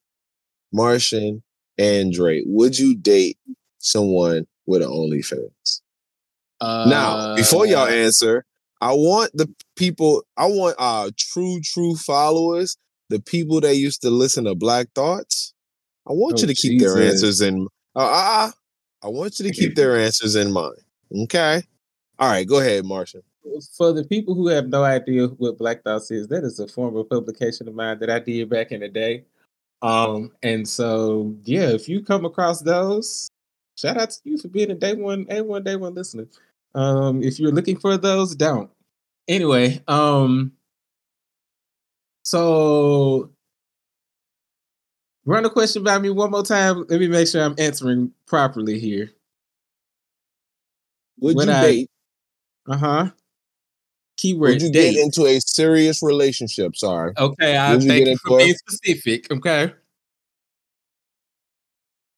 Martian 0.72 1.42
and 1.76 2.12
Dre. 2.12 2.44
Would 2.46 2.78
you 2.78 2.94
date 2.94 3.36
someone 3.78 4.46
with 4.64 4.80
an 4.82 4.88
OnlyFans? 4.90 5.80
now, 6.62 7.34
before 7.34 7.66
y'all 7.66 7.88
Uh, 7.88 8.04
answer, 8.04 8.44
I 8.80 8.92
want 8.92 9.32
the 9.34 9.52
people, 9.74 10.22
I 10.36 10.46
want 10.46 10.76
our 10.78 11.10
true, 11.16 11.60
true 11.62 11.96
followers, 11.96 12.76
the 13.14 13.20
people 13.20 13.60
that 13.60 13.76
used 13.76 14.02
to 14.02 14.10
listen 14.10 14.44
to 14.44 14.56
Black 14.56 14.88
Thoughts. 14.92 15.54
I 16.08 16.12
want 16.12 16.40
you 16.40 16.44
Oh, 16.46 16.48
to 16.48 16.54
keep 16.54 16.80
their 16.80 17.00
answers 17.00 17.40
in. 17.40 17.68
Uh, 17.94 18.00
uh, 18.00 18.48
uh, 18.48 18.50
I 19.04 19.08
want 19.08 19.38
you 19.38 19.46
to 19.48 19.52
keep 19.54 19.76
their 19.76 19.96
answers 19.96 20.34
in 20.34 20.52
mind. 20.52 20.74
Okay. 21.22 21.62
All 22.18 22.28
right, 22.28 22.46
go 22.46 22.58
ahead, 22.58 22.84
Martian. 22.84 23.22
for 23.76 23.92
the 23.92 24.02
people 24.02 24.34
who 24.34 24.48
have 24.48 24.66
no 24.68 24.82
idea 24.82 25.28
what 25.28 25.58
Black 25.58 25.84
Thoughts 25.84 26.10
is, 26.10 26.26
that 26.28 26.42
is 26.42 26.58
a 26.58 26.66
former 26.66 27.04
publication 27.04 27.68
of 27.68 27.74
mine 27.74 28.00
that 28.00 28.10
I 28.10 28.18
did 28.18 28.48
back 28.50 28.72
in 28.72 28.80
the 28.80 28.88
day. 28.88 29.24
Um, 29.82 30.32
and 30.42 30.66
so 30.68 31.34
yeah, 31.44 31.68
if 31.68 31.88
you 31.88 32.02
come 32.02 32.24
across 32.24 32.62
those, 32.62 33.28
shout 33.78 33.96
out 33.96 34.10
to 34.10 34.18
you 34.24 34.38
for 34.38 34.48
being 34.48 34.70
a 34.72 34.74
day 34.74 34.94
one, 34.94 35.26
a 35.30 35.40
one 35.42 35.62
day 35.62 35.76
one 35.76 35.94
listener. 35.94 36.26
Um, 36.74 37.22
if 37.22 37.38
you're 37.38 37.52
looking 37.52 37.76
for 37.78 37.96
those, 37.96 38.34
don't. 38.34 38.70
Anyway, 39.28 39.80
um, 39.86 40.52
so 42.24 43.30
run 45.24 45.44
a 45.44 45.50
question 45.50 45.82
by 45.84 45.98
me 45.98 46.10
one 46.10 46.30
more 46.30 46.42
time. 46.42 46.84
Let 46.88 46.98
me 47.00 47.08
make 47.08 47.28
sure 47.28 47.42
I'm 47.44 47.54
answering 47.58 48.12
properly 48.26 48.78
here. 48.80 49.10
Would 51.20 51.36
Would 51.36 51.46
you 51.48 51.52
I- 51.54 51.62
date? 51.62 51.90
Uh 52.66 52.76
huh. 52.76 53.10
Keyword 54.16 54.50
Would 54.52 54.62
you 54.62 54.72
date. 54.72 54.94
get 54.94 55.02
into 55.04 55.26
a 55.26 55.40
serious 55.40 56.02
relationship? 56.02 56.76
Sorry. 56.76 57.12
Okay, 57.18 57.58
I 57.58 57.78
thank 57.78 58.06
you 58.06 58.16
for 58.24 58.38
being 58.38 58.54
specific. 58.54 59.30
Okay. 59.30 59.72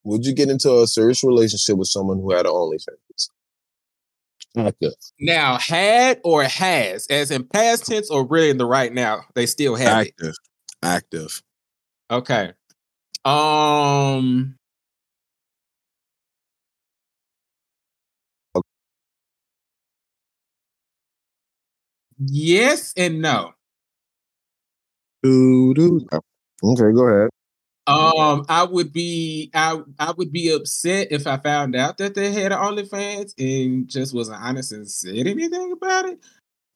Would 0.04 0.24
you 0.26 0.34
get 0.34 0.50
into 0.50 0.82
a 0.82 0.86
serious 0.86 1.24
relationship 1.24 1.76
with 1.78 1.88
someone 1.88 2.18
who 2.18 2.32
had 2.32 2.46
an 2.46 2.52
OnlyFans? 2.52 3.30
Active. 4.56 4.92
Now, 5.20 5.58
had 5.58 6.20
or 6.24 6.42
has, 6.44 7.06
as 7.08 7.30
in 7.30 7.44
past 7.44 7.86
tense 7.86 8.10
or 8.10 8.26
really 8.26 8.50
in 8.50 8.58
the 8.58 8.66
right 8.66 8.92
now, 8.92 9.20
they 9.34 9.46
still 9.46 9.74
have 9.76 10.06
it. 10.06 10.14
Active. 10.18 10.34
Active. 10.82 11.42
Okay. 12.10 12.52
Um. 13.24 14.56
Yes 22.18 22.92
and 22.96 23.20
no. 23.20 23.52
Okay, 26.62 26.92
go 26.92 27.06
ahead. 27.08 27.30
Um, 27.86 28.44
I 28.48 28.64
would 28.64 28.92
be 28.92 29.50
I 29.54 29.80
I 30.00 30.12
would 30.16 30.32
be 30.32 30.50
upset 30.50 31.08
if 31.12 31.26
I 31.26 31.36
found 31.36 31.76
out 31.76 31.98
that 31.98 32.14
they 32.16 32.32
had 32.32 32.50
an 32.52 32.58
OnlyFans 32.58 33.32
and 33.38 33.88
just 33.88 34.12
wasn't 34.14 34.40
honest 34.42 34.72
and 34.72 34.90
said 34.90 35.26
anything 35.26 35.72
about 35.72 36.06
it. 36.06 36.18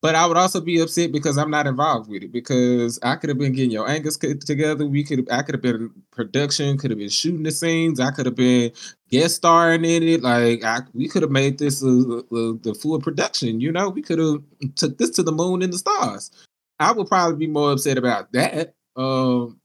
But 0.02 0.14
I 0.14 0.24
would 0.26 0.38
also 0.38 0.62
be 0.62 0.80
upset 0.80 1.12
because 1.12 1.36
I'm 1.36 1.50
not 1.50 1.66
involved 1.66 2.08
with 2.08 2.22
it 2.22 2.32
because 2.32 2.98
I 3.02 3.16
could 3.16 3.28
have 3.28 3.38
been 3.38 3.52
getting 3.52 3.70
your 3.72 3.88
angles 3.88 4.16
together. 4.16 4.86
We 4.86 5.04
could 5.04 5.30
I 5.30 5.42
could 5.42 5.54
have 5.56 5.62
been 5.62 5.90
production, 6.10 6.78
could 6.78 6.90
have 6.90 6.98
been 6.98 7.10
shooting 7.10 7.42
the 7.42 7.50
scenes. 7.50 8.00
I 8.00 8.10
could 8.12 8.26
have 8.26 8.36
been 8.36 8.72
guest 9.10 9.36
starring 9.36 9.84
in 9.84 10.02
it. 10.04 10.22
Like 10.22 10.64
I, 10.64 10.80
we 10.94 11.08
could 11.08 11.22
have 11.22 11.30
made 11.30 11.58
this 11.58 11.82
a, 11.82 11.86
a- 11.88 12.58
the 12.58 12.78
full 12.80 12.98
production. 13.00 13.60
You 13.60 13.72
know, 13.72 13.90
we 13.90 14.00
could 14.02 14.18
have 14.20 14.42
took 14.76 14.96
this 14.96 15.10
to 15.10 15.22
the 15.22 15.32
moon 15.32 15.60
and 15.62 15.72
the 15.72 15.78
stars. 15.78 16.30
I 16.78 16.92
would 16.92 17.08
probably 17.08 17.36
be 17.36 17.52
more 17.52 17.72
upset 17.72 17.98
about 17.98 18.32
that. 18.32 18.74
Um, 18.96 19.59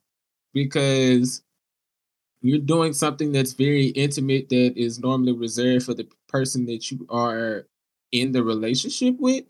because 0.55 1.43
you're 2.41 2.57
doing 2.59 2.93
something 2.93 3.31
that's 3.31 3.53
very 3.53 3.87
intimate 3.87 4.49
that 4.49 4.73
is 4.77 4.99
normally 4.99 5.33
reserved 5.33 5.85
for 5.85 5.93
the 5.93 6.07
person 6.27 6.65
that 6.65 6.89
you 6.89 7.05
are 7.09 7.67
in 8.11 8.31
the 8.31 8.41
relationship 8.41 9.17
with. 9.19 9.43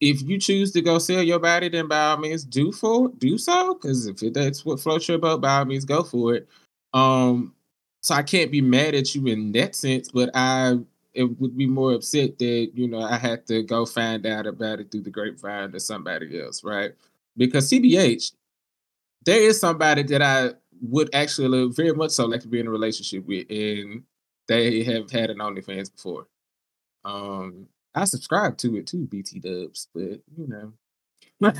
If 0.00 0.20
you 0.22 0.38
choose 0.38 0.72
to 0.72 0.82
go 0.82 0.98
sell 0.98 1.22
your 1.22 1.38
body, 1.38 1.68
then 1.70 1.88
by 1.88 2.08
all 2.08 2.18
means 2.18 2.44
do 2.44 2.72
for 2.72 3.08
do 3.16 3.38
so. 3.38 3.74
Because 3.74 4.06
if 4.06 4.18
that's 4.34 4.64
what 4.64 4.80
floats 4.80 5.08
your 5.08 5.18
boat, 5.18 5.40
by 5.40 5.58
all 5.58 5.64
means 5.64 5.84
go 5.84 6.02
for 6.02 6.34
it. 6.34 6.48
Um, 6.92 7.54
so 8.02 8.14
I 8.14 8.22
can't 8.22 8.50
be 8.50 8.60
mad 8.60 8.94
at 8.94 9.14
you 9.14 9.26
in 9.26 9.52
that 9.52 9.74
sense, 9.74 10.10
but 10.10 10.30
I 10.34 10.78
it 11.14 11.40
would 11.40 11.56
be 11.56 11.66
more 11.66 11.94
upset 11.94 12.38
that 12.38 12.70
you 12.74 12.88
know 12.88 13.00
I 13.00 13.16
had 13.16 13.46
to 13.46 13.62
go 13.62 13.86
find 13.86 14.26
out 14.26 14.46
about 14.46 14.80
it 14.80 14.90
through 14.90 15.02
the 15.02 15.10
grapevine 15.10 15.72
to 15.72 15.80
somebody 15.80 16.40
else, 16.40 16.62
right? 16.64 16.92
Because 17.36 17.70
CBH, 17.70 18.32
there 19.26 19.40
is 19.40 19.60
somebody 19.60 20.04
that 20.04 20.22
I 20.22 20.52
would 20.80 21.14
actually 21.14 21.68
very 21.70 21.92
much 21.92 22.12
so 22.12 22.26
like 22.26 22.40
to 22.42 22.48
be 22.48 22.60
in 22.60 22.66
a 22.66 22.70
relationship 22.70 23.26
with, 23.26 23.50
and 23.50 24.04
they 24.48 24.82
have 24.84 25.10
had 25.10 25.30
an 25.30 25.38
OnlyFans 25.38 25.92
before. 25.92 26.28
Um, 27.04 27.68
I 27.94 28.04
subscribe 28.04 28.56
to 28.58 28.76
it 28.76 28.86
too, 28.86 29.06
BT 29.06 29.40
Dubs, 29.40 29.88
but 29.94 30.20
you 30.36 30.48
know. 30.48 30.72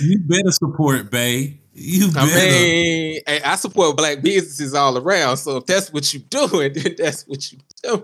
You 0.00 0.18
better 0.18 0.50
support 0.50 1.10
Bay. 1.10 1.60
You 1.72 2.10
I 2.14 2.26
mean, 2.26 3.20
I 3.26 3.40
I 3.44 3.56
support 3.56 3.96
black 3.96 4.20
businesses 4.22 4.74
all 4.74 4.98
around. 4.98 5.38
So 5.38 5.58
if 5.58 5.66
that's 5.66 5.92
what 5.92 6.12
you're 6.12 6.22
doing, 6.28 6.72
then 6.74 6.94
that's 6.98 7.22
what 7.26 7.50
you're 7.50 7.62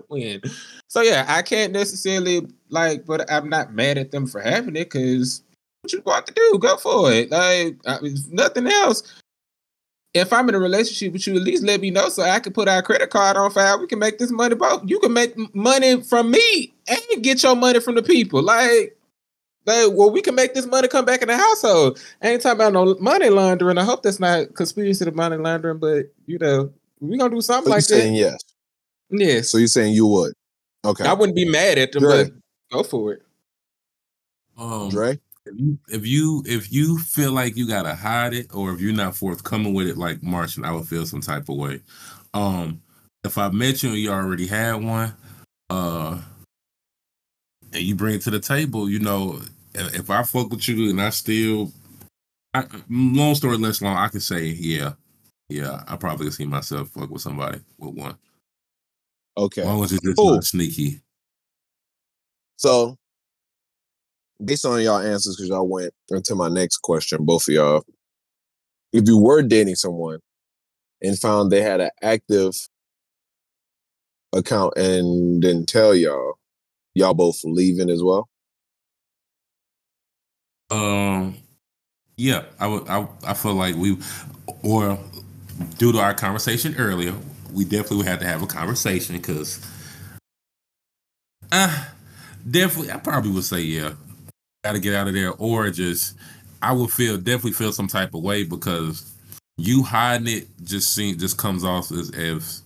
doing. 0.09 0.41
So 0.87 1.01
yeah, 1.01 1.25
I 1.27 1.41
can't 1.43 1.73
necessarily 1.73 2.47
like, 2.69 3.05
but 3.05 3.31
I'm 3.31 3.49
not 3.49 3.73
mad 3.73 3.97
at 3.97 4.11
them 4.11 4.25
for 4.25 4.41
having 4.41 4.75
it 4.75 4.89
because 4.89 5.43
what 5.87 5.93
you 5.93 6.01
got 6.01 6.27
to 6.27 6.33
do, 6.33 6.57
go 6.59 6.77
for 6.77 7.11
it. 7.11 7.31
Like, 7.31 7.77
I 7.85 7.99
mean, 8.01 8.17
nothing 8.29 8.67
else. 8.67 9.03
if 10.13 10.33
I'm 10.33 10.49
in 10.49 10.55
a 10.55 10.59
relationship 10.59 11.13
with 11.13 11.27
you, 11.27 11.35
at 11.35 11.43
least 11.43 11.63
let 11.63 11.79
me 11.79 11.91
know 11.91 12.09
so 12.09 12.23
I 12.23 12.39
can 12.39 12.51
put 12.53 12.67
our 12.67 12.81
credit 12.81 13.09
card 13.09 13.37
on 13.37 13.51
file. 13.51 13.79
We 13.79 13.87
can 13.87 13.99
make 13.99 14.17
this 14.17 14.31
money 14.31 14.55
both. 14.55 14.83
You 14.85 14.99
can 14.99 15.13
make 15.13 15.35
money 15.53 16.01
from 16.01 16.31
me 16.31 16.73
and 16.87 17.23
get 17.23 17.43
your 17.43 17.55
money 17.55 17.79
from 17.79 17.95
the 17.95 18.01
people. 18.03 18.41
Like, 18.41 18.97
like, 19.65 19.91
well, 19.91 20.09
we 20.09 20.21
can 20.21 20.33
make 20.33 20.53
this 20.53 20.65
money 20.65 20.87
come 20.87 21.05
back 21.05 21.21
in 21.21 21.27
the 21.27 21.37
household. 21.37 21.99
I 22.21 22.29
ain't 22.29 22.41
talking 22.41 22.57
about 22.57 22.73
no 22.73 22.95
money 22.99 23.29
laundering. 23.29 23.77
I 23.77 23.83
hope 23.83 24.01
that's 24.01 24.19
not 24.19 24.55
conspiracy 24.55 25.05
to 25.05 25.11
money 25.11 25.37
laundering, 25.37 25.77
but 25.77 26.05
you 26.25 26.37
know, 26.39 26.71
we're 26.99 27.17
gonna 27.17 27.35
do 27.35 27.41
something 27.41 27.65
So 27.65 27.69
you 27.69 27.75
like 27.75 27.83
saying 27.83 28.13
that. 28.13 28.19
yes? 28.19 28.43
Yes. 29.09 29.49
So 29.49 29.57
you're 29.57 29.67
saying 29.67 29.93
you 29.93 30.07
would? 30.07 30.33
Okay, 30.85 31.03
I 31.05 31.13
wouldn't 31.13 31.35
be 31.35 31.47
mad 31.47 31.77
at 31.77 31.91
them, 31.91 32.03
Dre. 32.03 32.23
but 32.23 32.33
go 32.71 32.83
for 32.83 33.13
it. 33.13 33.21
Um, 34.57 34.89
Dre. 34.89 35.19
If 35.47 35.59
you 35.59 35.79
if 35.89 36.05
you 36.05 36.43
if 36.45 36.71
you 36.71 36.97
feel 36.99 37.31
like 37.31 37.55
you 37.57 37.67
gotta 37.67 37.95
hide 37.95 38.33
it 38.33 38.47
or 38.53 38.73
if 38.73 38.81
you're 38.81 38.93
not 38.93 39.15
forthcoming 39.15 39.73
with 39.73 39.87
it 39.87 39.97
like 39.97 40.21
Martian, 40.23 40.65
I 40.65 40.71
would 40.71 40.87
feel 40.87 41.05
some 41.05 41.21
type 41.21 41.49
of 41.49 41.55
way. 41.57 41.81
Um 42.33 42.81
if 43.23 43.37
I 43.37 43.49
met 43.49 43.83
you 43.83 43.89
and 43.89 43.97
you 43.97 44.11
already 44.11 44.47
had 44.47 44.75
one, 44.83 45.13
uh 45.69 46.21
and 47.73 47.83
you 47.83 47.95
bring 47.95 48.15
it 48.15 48.21
to 48.21 48.29
the 48.31 48.39
table, 48.39 48.89
you 48.89 48.99
know, 48.99 49.41
if 49.73 49.95
if 49.99 50.09
I 50.09 50.23
fuck 50.23 50.49
with 50.49 50.67
you 50.67 50.89
and 50.89 51.01
I 51.01 51.09
still 51.09 51.71
I, 52.53 52.65
long 52.89 53.35
story 53.35 53.57
less 53.57 53.81
long, 53.81 53.95
I 53.97 54.07
can 54.07 54.19
say, 54.21 54.45
yeah, 54.45 54.93
yeah, 55.49 55.83
I 55.87 55.95
probably 55.95 56.25
can 56.27 56.33
see 56.33 56.45
myself 56.45 56.89
fuck 56.89 57.09
with 57.09 57.21
somebody 57.21 57.59
with 57.77 57.95
one. 57.95 58.15
Okay. 59.37 59.61
As 59.61 59.67
long 59.67 59.83
as 59.83 59.91
it's 59.91 60.01
just 60.03 60.17
Cool. 60.17 60.35
not 60.35 60.43
sneaky. 60.43 61.01
So, 62.57 62.97
based 64.43 64.65
on 64.65 64.81
y'all 64.81 64.99
answers, 64.99 65.35
because 65.35 65.49
y'all 65.49 65.67
went 65.67 65.93
into 66.09 66.35
my 66.35 66.49
next 66.49 66.77
question, 66.77 67.25
both 67.25 67.47
of 67.47 67.53
y'all, 67.53 67.83
if 68.93 69.03
you 69.07 69.17
were 69.19 69.41
dating 69.41 69.75
someone 69.75 70.19
and 71.01 71.17
found 71.17 71.51
they 71.51 71.61
had 71.61 71.81
an 71.81 71.89
active 72.01 72.53
account 74.33 74.75
and 74.77 75.41
didn't 75.41 75.67
tell 75.67 75.93
y'all, 75.95 76.33
y'all 76.93 77.13
both 77.13 77.39
leaving 77.43 77.89
as 77.89 78.01
well? 78.03 78.27
Um, 80.69 81.37
yeah, 82.17 82.43
I 82.59 82.67
would. 82.67 82.87
I 82.87 83.07
I 83.25 83.33
feel 83.33 83.53
like 83.53 83.75
we, 83.75 83.97
or 84.63 84.99
due 85.77 85.91
to 85.93 85.99
our 85.99 86.13
conversation 86.13 86.75
earlier, 86.77 87.13
we 87.53 87.63
definitely 87.63 87.97
would 87.97 88.07
have 88.07 88.19
to 88.19 88.25
have 88.27 88.41
a 88.41 88.47
conversation 88.47 89.15
because, 89.15 89.65
uh, 91.51 91.85
definitely, 92.49 92.91
I 92.91 92.97
probably 92.97 93.31
would 93.31 93.45
say 93.45 93.61
yeah, 93.61 93.93
got 94.67 94.73
to 94.73 94.79
get 94.79 94.95
out 94.95 95.07
of 95.07 95.13
there, 95.13 95.33
or 95.33 95.69
just 95.69 96.17
I 96.61 96.73
would 96.73 96.91
feel 96.91 97.17
definitely 97.17 97.53
feel 97.53 97.71
some 97.71 97.87
type 97.87 98.13
of 98.13 98.21
way 98.21 98.43
because 98.43 99.13
you 99.57 99.81
hiding 99.83 100.27
it 100.27 100.47
just 100.63 100.93
seem 100.93 101.17
just 101.17 101.37
comes 101.37 101.63
off 101.63 101.91
as 101.91 102.11
as 102.11 102.63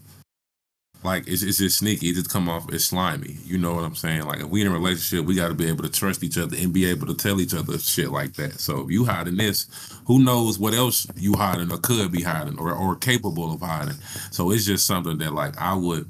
like 1.04 1.28
it's, 1.28 1.44
it's 1.44 1.58
just 1.58 1.80
sneaky. 1.80 2.10
It 2.10 2.16
just 2.16 2.30
come 2.30 2.50
off 2.50 2.72
as 2.74 2.86
slimy. 2.86 3.38
You 3.46 3.58
know 3.58 3.76
what 3.76 3.84
I'm 3.84 3.96
saying? 3.96 4.24
Like 4.24 4.40
if 4.40 4.48
we 4.48 4.62
in 4.62 4.68
a 4.68 4.72
relationship, 4.72 5.26
we 5.26 5.36
got 5.36 5.50
to 5.50 5.54
be 5.54 5.68
able 5.68 5.84
to 5.84 5.92
trust 5.92 6.24
each 6.24 6.38
other 6.38 6.56
and 6.58 6.74
be 6.74 6.86
able 6.86 7.08
to 7.08 7.14
tell 7.14 7.40
each 7.40 7.54
other 7.54 7.78
shit 7.78 8.12
like 8.12 8.34
that. 8.34 8.60
So 8.60 8.82
if 8.82 8.92
you 8.92 9.06
hiding 9.06 9.38
this, 9.38 9.68
who 10.06 10.24
knows 10.24 10.60
what 10.60 10.74
else 10.74 11.08
you 11.16 11.34
hiding 11.34 11.72
or 11.72 11.78
could 11.78 12.12
be 12.12 12.24
hiding 12.24 12.58
or 12.60 12.74
or 12.74 12.96
capable 12.96 13.54
of 13.54 13.62
hiding. 13.62 13.98
So 14.32 14.52
it's 14.52 14.66
just 14.66 14.88
something 14.88 15.18
that 15.20 15.34
like 15.34 15.60
I 15.60 15.76
would 15.76 16.10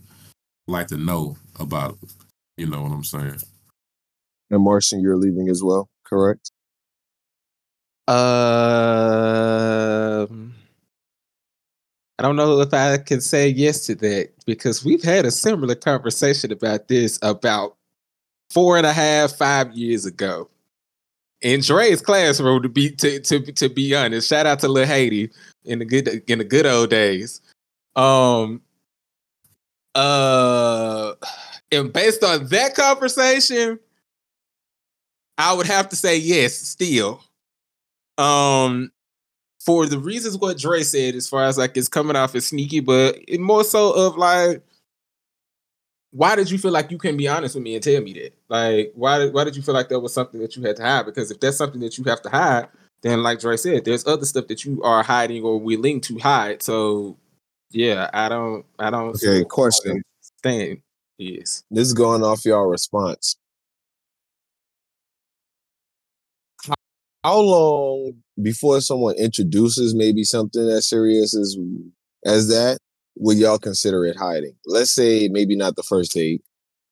like 0.67 0.87
to 0.87 0.97
know 0.97 1.37
about. 1.59 1.97
You 2.57 2.67
know 2.67 2.81
what 2.81 2.91
I'm 2.91 3.03
saying? 3.03 3.39
And 4.51 4.63
Martian, 4.63 4.99
you're 4.99 5.17
leaving 5.17 5.49
as 5.49 5.63
well, 5.63 5.89
correct? 6.03 6.51
Um, 8.07 8.17
I 12.19 12.23
don't 12.23 12.35
know 12.35 12.59
if 12.59 12.73
I 12.73 12.97
can 12.97 13.21
say 13.21 13.47
yes 13.47 13.85
to 13.85 13.95
that 13.95 14.31
because 14.45 14.83
we've 14.83 15.03
had 15.03 15.25
a 15.25 15.31
similar 15.31 15.75
conversation 15.75 16.51
about 16.51 16.89
this 16.89 17.17
about 17.21 17.77
four 18.49 18.77
and 18.77 18.85
a 18.85 18.91
half, 18.91 19.31
five 19.37 19.71
years 19.71 20.05
ago 20.05 20.49
in 21.41 21.61
Dre's 21.61 22.01
classroom. 22.01 22.61
To 22.63 22.69
be 22.69 22.91
to 22.91 23.21
to 23.21 23.39
to 23.53 23.69
be 23.69 23.95
honest, 23.95 24.27
shout 24.27 24.45
out 24.45 24.59
to 24.59 24.67
Lil 24.67 24.85
Haiti 24.85 25.31
in 25.63 25.79
the 25.79 25.85
good 25.85 26.09
in 26.29 26.39
the 26.39 26.45
good 26.45 26.65
old 26.65 26.89
days. 26.89 27.39
Um. 27.95 28.61
Uh, 29.93 31.13
and 31.71 31.91
based 31.91 32.23
on 32.23 32.47
that 32.47 32.75
conversation, 32.75 33.77
I 35.37 35.53
would 35.53 35.67
have 35.67 35.89
to 35.89 35.95
say 35.95 36.17
yes. 36.17 36.53
Still, 36.53 37.21
um, 38.17 38.91
for 39.59 39.85
the 39.85 39.99
reasons 39.99 40.37
what 40.37 40.57
Dre 40.57 40.83
said, 40.83 41.15
as 41.15 41.29
far 41.29 41.43
as 41.43 41.57
like 41.57 41.77
it's 41.77 41.87
coming 41.87 42.15
off 42.15 42.35
as 42.35 42.47
sneaky, 42.47 42.79
but 42.79 43.17
it 43.27 43.39
more 43.39 43.63
so 43.63 43.91
of 43.91 44.17
like, 44.17 44.61
why 46.11 46.35
did 46.35 46.51
you 46.51 46.57
feel 46.57 46.71
like 46.71 46.91
you 46.91 46.97
couldn't 46.97 47.17
be 47.17 47.27
honest 47.27 47.55
with 47.55 47.63
me 47.63 47.75
and 47.75 47.83
tell 47.83 48.01
me 48.01 48.13
that? 48.13 48.33
Like, 48.49 48.91
why 48.95 49.19
did 49.19 49.33
why 49.33 49.43
did 49.43 49.55
you 49.55 49.61
feel 49.61 49.75
like 49.75 49.89
that 49.89 49.99
was 49.99 50.13
something 50.13 50.41
that 50.41 50.55
you 50.55 50.63
had 50.63 50.75
to 50.77 50.83
hide? 50.83 51.05
Because 51.05 51.31
if 51.31 51.39
that's 51.39 51.57
something 51.57 51.79
that 51.81 51.97
you 51.97 52.03
have 52.05 52.21
to 52.23 52.29
hide, 52.29 52.67
then 53.01 53.23
like 53.23 53.39
Dre 53.39 53.57
said, 53.57 53.85
there's 53.85 54.05
other 54.05 54.25
stuff 54.25 54.47
that 54.47 54.65
you 54.65 54.81
are 54.83 55.03
hiding 55.03 55.43
or 55.43 55.59
willing 55.59 56.01
to 56.01 56.19
hide. 56.19 56.61
So, 56.61 57.17
yeah, 57.71 58.09
I 58.13 58.29
don't, 58.29 58.65
I 58.77 58.89
don't. 58.89 59.15
Okay, 59.15 59.43
question. 59.45 60.03
Thing 60.43 60.81
is, 61.19 61.63
This 61.69 61.87
is 61.87 61.93
going 61.93 62.23
off 62.23 62.45
y'all 62.45 62.65
response. 62.65 63.37
How- 67.23 67.39
long 67.39 68.13
before 68.41 68.81
someone 68.81 69.15
introduces 69.15 69.93
maybe 69.93 70.23
something 70.23 70.69
as 70.69 70.87
serious 70.87 71.35
as 71.35 71.57
as 72.25 72.47
that 72.49 72.77
would 73.17 73.37
y'all 73.37 73.59
consider 73.59 74.05
it 74.05 74.15
hiding? 74.15 74.55
Let's 74.65 74.91
say 74.91 75.27
maybe 75.27 75.55
not 75.55 75.75
the 75.75 75.83
first 75.83 76.13
date. 76.13 76.41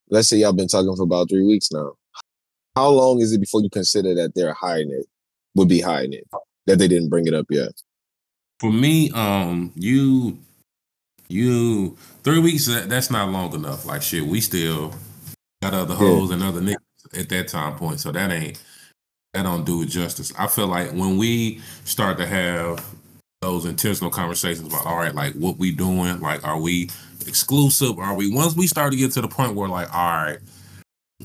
Let's 0.10 0.28
say 0.28 0.38
y'all 0.38 0.54
been 0.54 0.68
talking 0.68 0.96
for 0.96 1.04
about 1.04 1.30
three 1.30 1.46
weeks 1.46 1.72
now. 1.72 1.94
How 2.76 2.90
long 2.90 3.22
is 3.22 3.32
it 3.32 3.40
before 3.40 3.62
you 3.62 3.70
consider 3.70 4.14
that 4.16 4.34
they're 4.36 4.54
hiding 4.54 4.92
it? 4.92 5.06
Would 5.56 5.70
be 5.70 5.82
hiding 5.82 6.14
it 6.14 6.28
that 6.68 6.78
they 6.78 6.88
didn't 6.88 7.10
bring 7.10 7.28
it 7.28 7.34
up 7.34 7.48
yet. 7.50 7.72
For 8.60 8.72
me, 8.72 9.10
um, 9.12 9.72
you, 9.76 10.38
you 11.28 11.98
three 12.24 12.40
weeks. 12.40 12.68
That, 12.68 12.90
that's 12.90 13.10
not 13.10 13.30
long 13.30 13.54
enough. 13.54 13.86
Like 13.86 14.02
shit, 14.02 14.26
we 14.26 14.42
still 14.42 14.94
got 15.62 15.74
other 15.74 15.96
hoes 15.96 16.32
and 16.32 16.44
other 16.44 16.62
niggas 16.62 17.20
at 17.20 17.30
that 17.30 17.48
time 17.48 17.76
point. 17.76 18.00
So 18.00 18.12
that 18.12 18.32
ain't 18.32 18.62
that 19.34 19.44
don't 19.44 19.66
do 19.66 19.82
it 19.82 19.90
justice. 19.90 20.34
I 20.38 20.48
feel 20.48 20.68
like 20.68 20.92
when 20.92 21.18
we 21.18 21.62
start 21.86 22.18
to 22.18 22.26
have 22.26 22.84
those 23.42 23.66
intentional 23.66 24.12
conversations 24.12 24.68
about 24.68 24.86
all 24.86 24.98
right, 24.98 25.14
like 25.14 25.34
what 25.34 25.58
we 25.58 25.72
doing, 25.72 26.20
like 26.20 26.44
are 26.44 26.60
we 26.60 26.90
exclusive? 27.28 28.00
Are 28.00 28.16
we 28.16 28.34
once 28.34 28.56
we 28.56 28.68
start 28.68 28.92
to 28.92 28.98
get 28.98 29.12
to 29.14 29.22
the 29.22 29.28
point 29.28 29.56
where 29.56 29.70
like 29.70 29.94
all 29.94 30.24
right, 30.24 30.40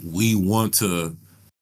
we 0.05 0.35
want 0.35 0.75
to 0.75 1.17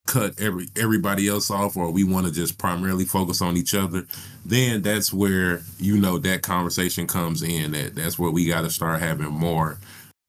cut 0.07 0.39
every 0.41 0.67
everybody 0.77 1.29
else 1.29 1.51
off 1.51 1.77
or 1.77 1.91
we 1.91 2.03
want 2.03 2.27
to 2.27 2.33
just 2.33 2.59
primarily 2.59 3.05
focus 3.05 3.41
on 3.41 3.57
each 3.57 3.73
other 3.73 4.05
then 4.45 4.83
that's 4.83 5.13
where 5.13 5.63
you 5.79 5.97
know 5.97 6.19
that 6.19 6.43
conversation 6.43 7.07
comes 7.07 7.41
in 7.41 7.71
that 7.71 7.95
that's 7.95 8.19
where 8.19 8.31
we 8.31 8.45
got 8.45 8.63
to 8.63 8.71
start 8.71 9.01
having 9.01 9.29
more 9.29 9.79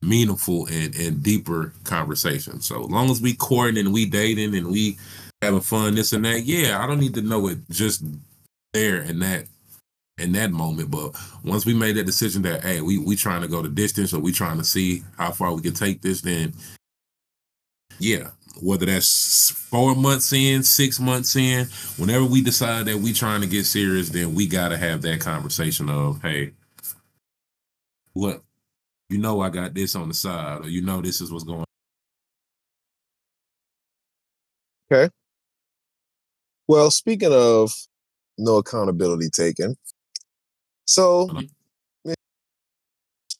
meaningful 0.04 0.68
and, 0.68 0.94
and 0.96 1.24
deeper 1.24 1.74
conversations 1.86 2.68
so 2.68 2.82
long 2.82 3.10
as 3.10 3.20
we 3.20 3.34
courting 3.34 3.80
and 3.80 3.92
we 3.92 4.06
dating 4.06 4.54
and 4.54 4.68
we 4.68 4.96
having 5.44 5.62
fun 5.62 5.96
this 5.96 6.14
and 6.14 6.26
that. 6.26 6.44
Yeah 6.44 6.84
i 6.84 6.88
don't 6.88 7.00
need 7.00 7.14
to 7.16 7.22
know 7.22 7.48
it 7.48 7.58
just 7.70 8.04
there 8.74 9.02
in 9.02 9.20
that 9.20 9.46
in 10.20 10.32
that 10.34 10.52
moment. 10.52 10.92
But 10.92 11.16
once 11.44 11.66
we 11.66 11.74
made 11.74 11.96
that 11.96 12.06
decision 12.06 12.42
that 12.44 12.64
hey 12.64 12.82
we 12.82 12.98
we 12.98 13.16
trying 13.16 13.42
to 13.42 13.48
go 13.48 13.62
the 13.62 13.70
distance 13.70 14.14
or 14.14 14.20
we 14.20 14.32
trying 14.32 14.58
to 14.58 14.64
see 14.64 15.04
how 15.18 15.32
far 15.32 15.54
we 15.54 15.62
can 15.62 15.74
take 15.74 16.02
this 16.02 16.22
then 16.22 16.54
yeah 18.00 18.30
whether 18.62 18.86
that's 18.86 19.50
four 19.50 19.96
months 19.96 20.32
in, 20.32 20.64
six 20.64 21.00
months 21.00 21.36
in, 21.36 21.66
whenever 21.98 22.24
we 22.24 22.42
decide 22.42 22.86
that 22.86 22.98
we 22.98 23.12
trying 23.12 23.42
to 23.42 23.48
get 23.48 23.66
serious, 23.66 24.10
then 24.10 24.36
we 24.36 24.48
gotta 24.48 24.78
have 24.78 25.02
that 25.02 25.20
conversation 25.20 25.90
of, 25.90 26.22
hey, 26.22 26.52
what 28.14 28.44
you 29.10 29.18
know 29.18 29.42
I 29.42 29.50
got 29.50 29.74
this 29.74 29.96
on 29.96 30.08
the 30.08 30.14
side, 30.14 30.62
or 30.62 30.70
you 30.70 30.82
know 30.82 31.02
this 31.02 31.20
is 31.20 31.32
what's 31.32 31.44
going 31.44 31.66
Well, 36.68 36.92
speaking 36.92 37.32
of 37.34 37.72
no 38.38 38.58
accountability 38.58 39.30
taken, 39.30 39.76
so 40.86 41.30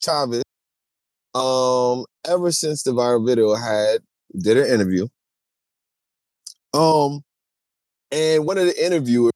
Chavez, 0.02 0.44
um, 1.36 2.06
ever 2.28 2.52
since 2.52 2.84
the 2.84 2.92
viral 2.92 3.26
video 3.26 3.56
had 3.56 4.02
did 4.42 4.58
an 4.58 4.68
interview, 4.68 5.08
um, 6.74 7.22
and 8.12 8.46
one 8.46 8.58
of 8.58 8.66
the 8.66 8.86
interviewers 8.86 9.32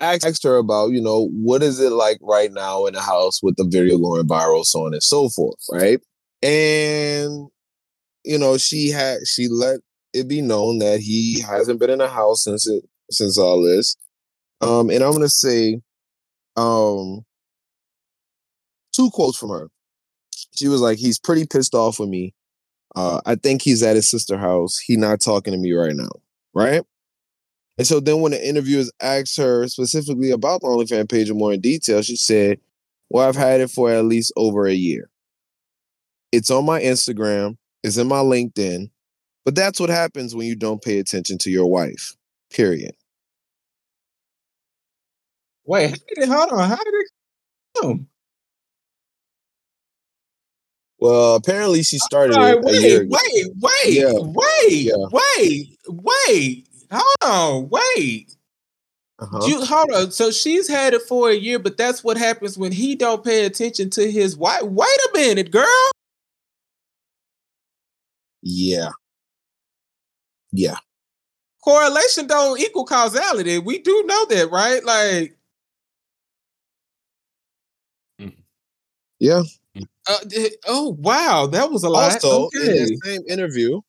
asked, 0.00 0.24
asked 0.24 0.42
her 0.44 0.56
about, 0.56 0.90
you 0.92 1.00
know, 1.00 1.28
what 1.32 1.62
is 1.62 1.80
it 1.80 1.92
like 1.92 2.18
right 2.22 2.52
now 2.52 2.86
in 2.86 2.94
the 2.94 3.00
house 3.00 3.42
with 3.42 3.56
the 3.56 3.64
video 3.64 3.98
going 3.98 4.26
viral, 4.26 4.64
so 4.64 4.86
on 4.86 4.92
and 4.92 5.02
so 5.02 5.28
forth, 5.28 5.58
right? 5.72 6.00
And 6.42 7.48
you 8.24 8.38
know, 8.38 8.58
she 8.58 8.90
had 8.90 9.18
she 9.26 9.48
let 9.48 9.80
it 10.16 10.28
be 10.28 10.40
known 10.42 10.78
that 10.78 11.00
he 11.00 11.40
hasn't 11.40 11.80
been 11.80 11.90
in 11.90 11.98
the 11.98 12.08
house 12.08 12.44
since 12.44 12.66
it 12.68 12.84
since 13.10 13.38
all 13.38 13.62
this. 13.62 13.96
Um, 14.60 14.90
and 14.90 15.02
I'm 15.02 15.12
gonna 15.12 15.28
say 15.28 15.80
Um, 16.56 17.24
two 18.94 19.10
quotes 19.10 19.38
from 19.38 19.50
her. 19.50 19.68
She 20.54 20.68
was 20.68 20.80
like, 20.80 20.98
"He's 20.98 21.18
pretty 21.18 21.46
pissed 21.46 21.74
off 21.74 21.98
with 21.98 22.08
me. 22.08 22.34
Uh, 22.94 23.20
I 23.26 23.34
think 23.36 23.62
he's 23.62 23.82
at 23.82 23.96
his 23.96 24.08
sister 24.10 24.38
house. 24.38 24.78
He 24.78 24.96
not 24.96 25.20
talking 25.20 25.52
to 25.52 25.58
me 25.58 25.72
right 25.72 25.94
now, 25.94 26.10
right?" 26.54 26.82
And 27.78 27.86
so 27.86 28.00
then 28.00 28.20
when 28.20 28.32
the 28.32 28.46
interviewers 28.48 28.90
asked 29.00 29.36
her 29.36 29.68
specifically 29.68 30.30
about 30.30 30.62
the 30.62 30.68
OnlyFans 30.68 31.10
page 31.10 31.30
in 31.30 31.36
more 31.38 31.52
in 31.52 31.60
detail, 31.60 32.02
she 32.02 32.16
said, 32.16 32.58
Well, 33.10 33.28
I've 33.28 33.36
had 33.36 33.60
it 33.60 33.70
for 33.70 33.90
at 33.90 34.04
least 34.04 34.32
over 34.36 34.66
a 34.66 34.72
year. 34.74 35.10
It's 36.32 36.50
on 36.50 36.64
my 36.64 36.80
Instagram, 36.80 37.56
it's 37.82 37.96
in 37.98 38.08
my 38.08 38.18
LinkedIn, 38.20 38.90
but 39.46 39.54
that's 39.54 39.78
what 39.78 39.88
happens 39.88 40.34
when 40.34 40.48
you 40.48 40.56
don't 40.56 40.82
pay 40.82 40.98
attention 40.98 41.38
to 41.38 41.50
your 41.50 41.66
wife. 41.66 42.16
Period. 42.50 42.96
Wait, 45.64 45.90
how 45.90 45.96
did 45.96 46.18
it, 46.18 46.28
hold 46.28 46.50
on. 46.50 46.68
How 46.68 46.76
did 46.76 46.94
it 46.94 47.06
come? 47.80 48.08
Well, 50.98 51.36
apparently 51.36 51.84
she 51.84 51.98
started 51.98 52.36
right, 52.36 52.56
it 52.56 52.64
a 52.66 52.76
year 52.76 53.06
wait, 53.08 53.08
wait, 53.08 53.46
wait, 53.60 53.92
Yeah. 53.92 54.12
wait, 54.16 54.84
Yeah. 54.84 55.06
wait, 55.12 55.78
wait. 55.88 56.68
Hold 56.90 57.16
on, 57.22 57.68
wait. 57.68 58.34
Uh-huh. 59.20 59.46
You 59.46 59.64
hold 59.64 59.90
on. 59.92 60.10
So 60.10 60.32
she's 60.32 60.66
had 60.66 60.92
it 60.92 61.02
for 61.02 61.30
a 61.30 61.34
year, 61.34 61.60
but 61.60 61.76
that's 61.76 62.02
what 62.02 62.16
happens 62.16 62.58
when 62.58 62.72
he 62.72 62.96
don't 62.96 63.22
pay 63.24 63.44
attention 63.44 63.90
to 63.90 64.10
his 64.10 64.36
wife. 64.36 64.62
Wait 64.62 64.88
a 64.88 65.10
minute, 65.16 65.52
girl. 65.52 65.90
Yeah. 68.42 68.90
Yeah. 70.56 70.76
Correlation 71.62 72.26
don't 72.26 72.60
equal 72.60 72.84
causality. 72.86 73.58
We 73.58 73.78
do 73.78 74.04
know 74.06 74.26
that, 74.26 74.50
right? 74.50 74.84
Like, 74.84 75.36
Yeah. 79.18 79.42
uh, 80.08 80.18
oh 80.66 80.96
wow, 81.00 81.46
that 81.46 81.70
was 81.70 81.82
a 81.82 81.88
lot. 81.88 82.22
Also, 82.24 82.48
in 82.60 82.74
that 82.74 83.00
same 83.04 83.22
interview, 83.28 83.80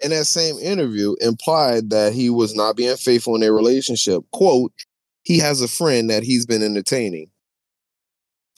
in 0.00 0.10
that 0.10 0.26
same 0.26 0.58
interview, 0.58 1.14
implied 1.20 1.90
that 1.90 2.12
he 2.12 2.30
was 2.30 2.54
not 2.54 2.76
being 2.76 2.96
faithful 2.96 3.34
in 3.34 3.40
their 3.40 3.54
relationship. 3.54 4.22
Quote, 4.32 4.72
he 5.22 5.38
has 5.38 5.60
a 5.60 5.68
friend 5.68 6.10
that 6.10 6.22
he's 6.22 6.46
been 6.46 6.62
entertaining. 6.62 7.30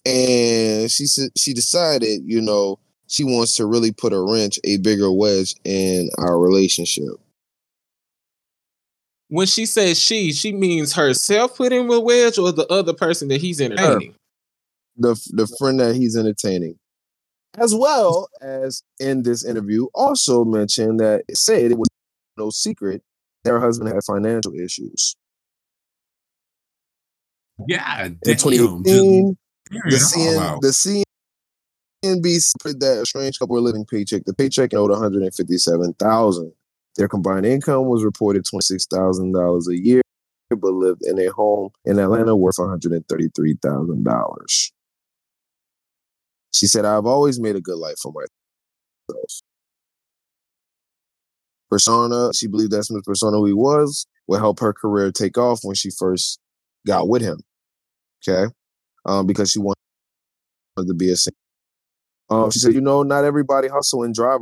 And 0.06 0.90
she 0.90 1.06
said 1.06 1.30
she 1.36 1.54
decided, 1.54 2.22
you 2.24 2.40
know, 2.40 2.78
she 3.06 3.24
wants 3.24 3.56
to 3.56 3.66
really 3.66 3.92
put 3.92 4.12
a 4.12 4.20
wrench, 4.20 4.58
a 4.64 4.78
bigger 4.78 5.12
wedge 5.12 5.54
in 5.64 6.10
our 6.18 6.38
relationship 6.38 7.14
when 9.34 9.48
she 9.48 9.66
says 9.66 9.98
she, 9.98 10.32
she 10.32 10.52
means 10.52 10.92
herself 10.92 11.56
putting 11.56 11.88
with 11.88 12.04
Wedge 12.04 12.38
or 12.38 12.52
the 12.52 12.68
other 12.68 12.92
person 12.92 13.26
that 13.26 13.40
he's 13.40 13.60
entertaining. 13.60 14.12
Her. 14.12 14.18
The 14.96 15.28
the 15.32 15.56
friend 15.58 15.80
that 15.80 15.96
he's 15.96 16.16
entertaining. 16.16 16.78
As 17.58 17.74
well 17.74 18.28
as 18.40 18.84
in 19.00 19.24
this 19.24 19.44
interview, 19.44 19.86
also 19.92 20.44
mentioned 20.44 21.00
that 21.00 21.24
it 21.26 21.36
said 21.36 21.72
it 21.72 21.78
was 21.78 21.88
no 22.36 22.50
secret 22.50 23.02
their 23.42 23.58
husband 23.58 23.92
had 23.92 24.04
financial 24.04 24.54
issues. 24.54 25.16
Yeah. 27.66 28.04
In 28.04 28.18
2018, 28.22 29.36
the, 29.70 30.58
the 30.62 31.06
CNBC 32.04 32.52
put 32.60 32.78
that 32.78 33.02
a 33.02 33.06
strange 33.06 33.40
couple 33.40 33.54
were 33.54 33.60
living 33.60 33.84
paycheck. 33.84 34.24
The 34.26 34.34
paycheck 34.34 34.74
owed 34.74 34.90
157,000. 34.90 36.52
Their 36.96 37.08
combined 37.08 37.46
income 37.46 37.86
was 37.86 38.04
reported 38.04 38.44
twenty-six 38.44 38.86
thousand 38.86 39.32
dollars 39.32 39.68
a 39.68 39.76
year, 39.76 40.02
but 40.50 40.72
lived 40.72 41.02
in 41.04 41.18
a 41.18 41.32
home 41.32 41.70
in 41.84 41.98
Atlanta 41.98 42.36
worth 42.36 42.56
one 42.58 42.68
hundred 42.68 42.92
and 42.92 43.06
thirty-three 43.08 43.58
thousand 43.62 44.04
dollars. 44.04 44.72
She 46.52 46.66
said, 46.66 46.84
"I've 46.84 47.06
always 47.06 47.40
made 47.40 47.56
a 47.56 47.60
good 47.60 47.78
life 47.78 47.96
for 48.00 48.12
myself." 48.12 49.40
Persona, 51.68 52.32
she 52.32 52.46
believed 52.46 52.70
that's 52.70 52.88
Smith 52.88 53.04
persona 53.04 53.38
who 53.38 53.46
he 53.46 53.52
was 53.52 54.06
would 54.28 54.38
help 54.38 54.60
her 54.60 54.72
career 54.72 55.10
take 55.10 55.36
off 55.36 55.60
when 55.62 55.74
she 55.74 55.90
first 55.90 56.38
got 56.86 57.08
with 57.08 57.22
him. 57.22 57.40
Okay, 58.22 58.52
um, 59.04 59.26
because 59.26 59.50
she 59.50 59.58
wanted 59.58 59.74
to 60.78 60.94
be 60.94 61.10
a 61.10 61.16
singer. 61.16 61.34
Um, 62.30 62.50
she 62.50 62.60
said, 62.60 62.74
you 62.74 62.80
know, 62.80 63.02
not 63.02 63.24
everybody 63.24 63.68
hustle 63.68 64.04
and 64.04 64.14
drive 64.14 64.40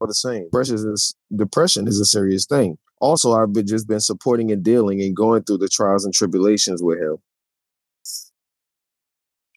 are 0.00 0.06
the 0.06 0.14
same. 0.14 0.44
Depression 0.44 0.76
is 0.92 1.14
depression 1.34 1.88
is 1.88 2.00
a 2.00 2.04
serious 2.04 2.46
thing. 2.46 2.78
Also, 3.00 3.32
I've 3.32 3.52
just 3.64 3.88
been 3.88 4.00
supporting 4.00 4.52
and 4.52 4.62
dealing 4.62 5.00
and 5.00 5.16
going 5.16 5.42
through 5.42 5.58
the 5.58 5.68
trials 5.68 6.04
and 6.04 6.12
tribulations 6.12 6.82
with 6.82 6.98
him. 6.98 7.16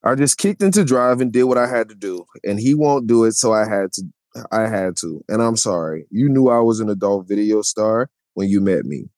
I 0.05 0.15
just 0.15 0.37
kicked 0.37 0.61
into 0.61 0.83
drive 0.83 1.21
and 1.21 1.31
did 1.31 1.43
what 1.45 1.57
I 1.57 1.67
had 1.67 1.89
to 1.89 1.95
do, 1.95 2.25
and 2.43 2.59
he 2.59 2.73
won't 2.73 3.07
do 3.07 3.23
it, 3.23 3.33
so 3.33 3.53
I 3.53 3.67
had 3.67 3.93
to. 3.93 4.03
I 4.51 4.61
had 4.67 4.97
to, 4.97 5.23
and 5.29 5.43
I'm 5.43 5.55
sorry. 5.55 6.07
You 6.09 6.27
knew 6.27 6.49
I 6.49 6.59
was 6.59 6.79
an 6.79 6.89
adult 6.89 7.27
video 7.27 7.61
star 7.61 8.09
when 8.33 8.49
you 8.49 8.61
met 8.61 8.83
me. 8.83 9.09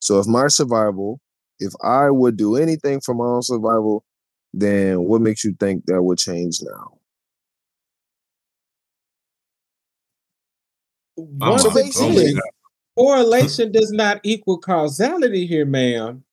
So 0.00 0.18
if 0.18 0.26
my 0.26 0.48
survival, 0.48 1.20
if 1.60 1.72
I 1.82 2.10
would 2.10 2.36
do 2.36 2.56
anything 2.56 3.00
for 3.00 3.14
my 3.14 3.24
own 3.24 3.42
survival, 3.42 4.04
then 4.52 5.04
what 5.04 5.20
makes 5.20 5.44
you 5.44 5.54
think 5.60 5.86
that 5.86 6.02
would 6.02 6.18
change 6.18 6.60
now? 6.62 6.97
Once 11.18 11.62
So 11.62 11.70
my- 11.70 11.80
again, 11.80 11.92
my 11.94 12.10
basically- 12.14 12.40
correlation 12.96 13.72
does 13.72 13.92
not 13.92 14.20
equal 14.24 14.58
causality 14.58 15.46
here, 15.46 15.66
ma'am. 15.66 16.24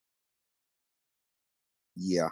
Yeah, 1.95 2.29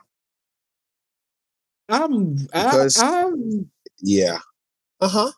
I'm, 1.90 2.36
Because- 2.36 2.98
I'm 3.00 3.70
yeah, 4.02 4.40
uh 5.02 5.08
huh. 5.08 5.32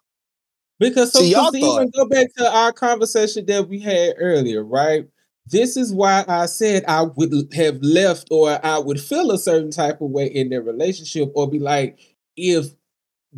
Because 0.79 1.13
so 1.13 1.19
See, 1.19 1.31
y'all 1.31 1.51
to 1.51 1.57
even 1.57 1.89
go 1.91 2.05
back 2.05 2.33
to 2.37 2.53
our 2.53 2.73
conversation 2.73 3.45
that 3.45 3.69
we 3.69 3.79
had 3.79 4.15
earlier, 4.19 4.63
right? 4.63 5.07
This 5.47 5.77
is 5.77 5.93
why 5.93 6.25
I 6.27 6.47
said 6.47 6.83
I 6.87 7.03
would 7.03 7.31
have 7.53 7.77
left 7.81 8.27
or 8.31 8.59
I 8.65 8.77
would 8.79 8.99
feel 8.99 9.31
a 9.31 9.37
certain 9.37 9.71
type 9.71 10.01
of 10.01 10.09
way 10.09 10.25
in 10.27 10.49
their 10.49 10.61
relationship 10.61 11.31
or 11.35 11.49
be 11.49 11.59
like, 11.59 11.99
if 12.35 12.67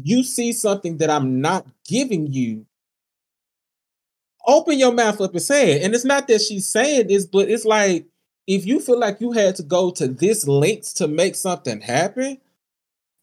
you 0.02 0.24
see 0.24 0.52
something 0.54 0.98
that 0.98 1.10
I'm 1.12 1.42
not 1.42 1.68
giving 1.88 2.28
you, 2.32 2.66
open 4.48 4.80
your 4.80 4.94
mouth 4.94 5.20
up 5.22 5.32
and 5.32 5.42
say 5.42 5.74
it. 5.74 5.84
And 5.84 5.94
it's 5.94 6.06
not 6.06 6.28
that 6.28 6.42
she's 6.42 6.68
saying 6.68 7.08
this, 7.08 7.26
but 7.26 7.50
it's 7.50 7.66
like 7.66 8.06
if 8.48 8.66
you 8.66 8.80
feel 8.80 8.98
like 9.00 9.20
you 9.22 9.32
had 9.34 9.56
to 9.58 9.64
go 9.64 9.92
to 9.92 10.08
this 10.08 10.48
lengths 10.48 10.94
to 10.94 11.08
make 11.08 11.36
something 11.36 11.82
happen, 11.82 12.38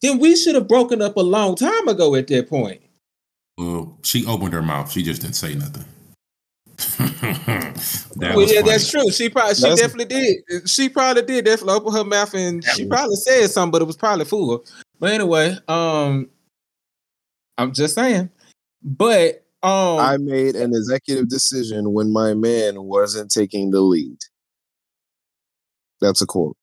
then 0.01 0.19
we 0.19 0.35
should 0.35 0.55
have 0.55 0.67
broken 0.67 1.01
up 1.01 1.17
a 1.17 1.21
long 1.21 1.55
time 1.55 1.87
ago 1.87 2.13
at 2.15 2.27
that 2.27 2.47
point. 2.47 2.81
Well, 3.57 3.97
she 4.03 4.25
opened 4.25 4.53
her 4.53 4.61
mouth. 4.61 4.91
She 4.91 5.01
just 5.01 5.21
didn't 5.21 5.35
say 5.35 5.55
nothing. 5.55 5.85
that 6.97 8.33
well, 8.35 8.41
yeah, 8.41 8.59
funny. 8.59 8.69
that's 8.69 8.91
true. 8.91 9.09
She 9.09 9.29
probably, 9.29 9.55
she 9.55 9.61
That's- 9.61 9.79
definitely 9.79 10.05
did. 10.45 10.69
She 10.69 10.89
probably 10.89 11.23
did 11.23 11.45
definitely 11.45 11.73
open 11.73 11.93
her 11.93 12.03
mouth 12.03 12.33
and 12.33 12.61
That 12.63 12.75
she 12.75 12.83
was- 12.83 12.89
probably 12.89 13.15
said 13.15 13.47
something, 13.49 13.71
but 13.71 13.81
it 13.81 13.85
was 13.85 13.95
probably 13.97 14.25
full. 14.25 14.65
But 14.99 15.13
anyway, 15.13 15.57
um, 15.67 16.29
I'm 17.57 17.73
just 17.73 17.95
saying. 17.95 18.29
But 18.83 19.44
um, 19.65 19.99
I 19.99 20.17
made 20.17 20.55
an 20.55 20.75
executive 20.75 21.27
decision 21.27 21.93
when 21.93 22.13
my 22.13 22.33
man 22.33 22.83
wasn't 22.83 23.31
taking 23.31 23.71
the 23.71 23.81
lead. 23.81 24.17
That's 26.01 26.21
a 26.21 26.25
quote. 26.25 26.55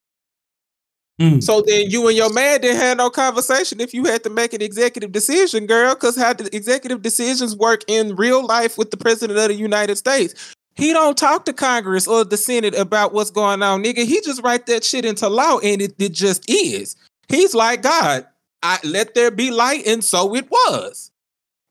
Mm. 1.21 1.43
so 1.43 1.61
then 1.61 1.91
you 1.91 2.09
and 2.09 2.17
your 2.17 2.33
man 2.33 2.63
didn't 2.63 2.81
have 2.81 2.97
no 2.97 3.11
conversation 3.11 3.81
if 3.81 3.93
you 3.93 4.07
had 4.07 4.25
to 4.25 4.31
make 4.31 4.55
an 4.55 4.63
executive 4.63 5.13
decision, 5.13 5.67
girl. 5.67 5.95
Because 5.95 6.17
how 6.17 6.33
the 6.33 6.55
executive 6.57 7.03
decisions 7.03 7.55
work 7.55 7.83
in 7.87 8.17
real 8.17 8.45
life 8.45 8.79
with 8.79 8.91
the 8.91 8.97
president 8.97 9.39
of 9.39 9.49
the 9.49 9.55
United 9.55 9.97
States. 9.99 10.55
He 10.75 10.93
don't 10.93 11.19
talk 11.19 11.45
to 11.45 11.53
Congress 11.53 12.09
or 12.09 12.25
the 12.25 12.39
Senate 12.39 12.75
about 12.75 13.13
what's 13.13 13.31
going 13.31 13.63
on, 13.63 13.85
nigga. 13.85 14.07
He 14.07 14.21
just 14.23 14.43
write 14.43 14.67
that 14.67 14.85
shit 14.85 15.05
into 15.05 15.29
law, 15.29 15.59
and 15.59 15.83
it, 15.83 15.95
it 15.99 16.13
just 16.13 16.49
is. 16.49 16.97
He's 17.29 17.55
like 17.55 17.83
God. 17.83 18.27
I 18.63 18.79
let 18.83 19.15
there 19.15 19.31
be 19.31 19.51
light, 19.51 19.87
and 19.87 20.03
so 20.03 20.35
it 20.35 20.51
was. 20.51 21.12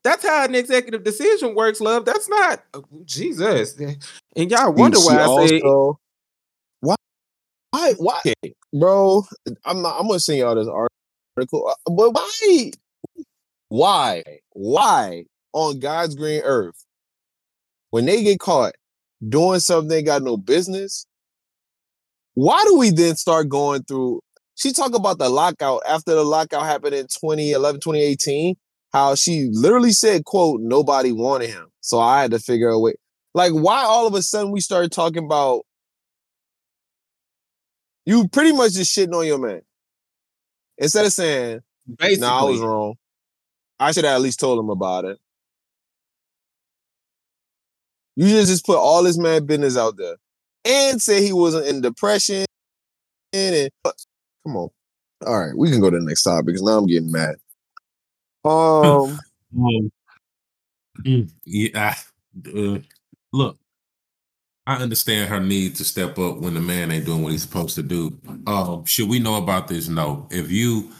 That's 0.04 0.26
how 0.26 0.44
an 0.44 0.54
executive 0.54 1.04
decision 1.04 1.54
works, 1.54 1.80
love. 1.80 2.04
That's 2.04 2.28
not 2.28 2.64
oh, 2.74 2.84
Jesus. 3.04 3.78
And 4.36 4.50
y'all 4.50 4.72
wonder 4.72 4.98
why 4.98 5.22
I 5.22 5.46
say 5.46 5.60
why 6.80 6.96
why 7.70 7.92
why 7.98 8.20
bro 8.72 9.24
I'm 9.64 9.82
not 9.82 9.98
I'm 9.98 10.06
gonna 10.06 10.20
send 10.20 10.38
y'all 10.38 10.54
this 10.54 10.68
article 10.68 11.68
uh, 11.68 11.90
but 11.90 12.12
why 12.12 12.70
why 13.68 14.22
why 14.50 15.24
on 15.52 15.78
God's 15.78 16.14
green 16.14 16.42
earth 16.44 16.84
when 17.90 18.04
they 18.04 18.22
get 18.22 18.40
caught 18.40 18.74
doing 19.26 19.60
something 19.60 19.88
they 19.88 20.02
got 20.02 20.22
no 20.22 20.36
business 20.36 21.06
why 22.34 22.62
do 22.66 22.76
we 22.76 22.90
then 22.90 23.16
start 23.16 23.48
going 23.48 23.82
through 23.84 24.20
she 24.54 24.72
talk 24.72 24.94
about 24.94 25.18
the 25.18 25.28
lockout 25.28 25.82
after 25.88 26.14
the 26.14 26.24
lockout 26.24 26.64
happened 26.64 26.94
in 26.94 27.06
2011 27.06 27.80
2018 27.80 28.56
how 28.92 29.14
she 29.14 29.48
literally 29.52 29.92
said 29.92 30.24
quote 30.24 30.60
nobody 30.60 31.12
wanted 31.12 31.48
him 31.48 31.66
so 31.80 31.98
i 31.98 32.20
had 32.22 32.30
to 32.30 32.38
figure 32.38 32.68
a 32.68 32.78
way 32.78 32.94
like 33.34 33.52
why 33.52 33.82
all 33.82 34.06
of 34.06 34.14
a 34.14 34.22
sudden 34.22 34.52
we 34.52 34.60
started 34.60 34.92
talking 34.92 35.24
about 35.24 35.64
You 38.04 38.28
pretty 38.28 38.52
much 38.52 38.72
just 38.72 38.96
shitting 38.96 39.14
on 39.14 39.26
your 39.26 39.38
man. 39.38 39.62
Instead 40.78 41.06
of 41.06 41.12
saying, 41.12 41.60
Basically, 41.98 42.20
"No, 42.20 42.26
I 42.26 42.42
was 42.42 42.60
wrong," 42.60 42.94
I 43.78 43.92
should 43.92 44.04
have 44.04 44.16
at 44.16 44.22
least 44.22 44.40
told 44.40 44.58
him 44.58 44.70
about 44.70 45.04
it. 45.04 45.18
You 48.16 48.28
just 48.28 48.48
just 48.48 48.66
put 48.66 48.76
all 48.76 49.02
this 49.02 49.18
man 49.18 49.46
business 49.46 49.76
out 49.76 49.96
there 49.96 50.16
and 50.64 51.00
say 51.00 51.22
he 51.22 51.32
wasn't 51.32 51.66
in 51.66 51.80
depression. 51.80 52.44
And 53.32 53.70
uh, 53.84 53.92
come 54.44 54.56
on, 54.56 54.68
all 55.26 55.40
right, 55.40 55.56
we 55.56 55.70
can 55.70 55.80
go 55.80 55.90
to 55.90 55.98
the 55.98 56.04
next 56.04 56.22
topic 56.22 56.46
because 56.46 56.62
now 56.62 56.78
I'm 56.78 56.86
getting 56.86 57.10
mad. 57.10 57.36
Um, 58.44 59.18
Um, 59.54 59.92
mm, 61.04 61.30
yeah, 61.44 61.94
uh, 62.56 62.78
look, 63.32 63.58
I 64.66 64.76
understand 64.76 65.28
her 65.28 65.40
need 65.40 65.74
to 65.76 65.84
step 65.84 66.18
up 66.18 66.38
when 66.38 66.54
the 66.54 66.60
man 66.60 66.90
ain't 66.90 67.04
doing 67.04 67.22
what 67.22 67.32
he's 67.32 67.42
supposed 67.42 67.74
to 67.74 67.82
do. 67.82 68.18
Um, 68.46 68.84
should 68.84 69.08
we 69.08 69.18
know 69.18 69.36
about 69.36 69.68
this? 69.68 69.88
No. 69.88 70.26
If 70.30 70.50
you, 70.50 70.90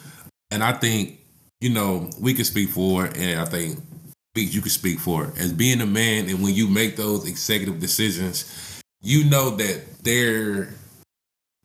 and 0.51 0.63
I 0.63 0.73
think, 0.73 1.21
you 1.61 1.71
know, 1.71 2.11
we 2.21 2.35
can 2.35 2.45
speak 2.45 2.71
for 2.71 3.07
it, 3.07 3.17
and 3.17 3.41
I 3.41 3.45
think 3.45 3.79
you 4.35 4.61
can 4.61 4.71
speak 4.71 4.99
for 4.99 5.27
it. 5.27 5.39
As 5.39 5.53
being 5.53 5.81
a 5.81 5.87
man, 5.87 6.29
and 6.29 6.43
when 6.43 6.55
you 6.55 6.69
make 6.69 6.97
those 6.97 7.27
executive 7.27 7.79
decisions, 7.79 8.81
you 9.01 9.25
know 9.31 9.51
that 9.51 10.03
there 10.03 10.75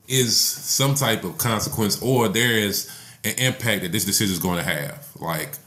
is 0.08 0.40
some 0.40 0.94
type 0.94 1.24
of 1.24 1.38
consequence 1.38 2.02
or 2.02 2.30
there 2.30 2.54
is 2.54 2.90
an 3.24 3.34
impact 3.38 3.82
that 3.82 3.92
this 3.92 4.06
decision 4.06 4.34
is 4.34 4.40
going 4.40 4.58
to 4.58 4.64
have. 4.64 5.08
Like 5.20 5.58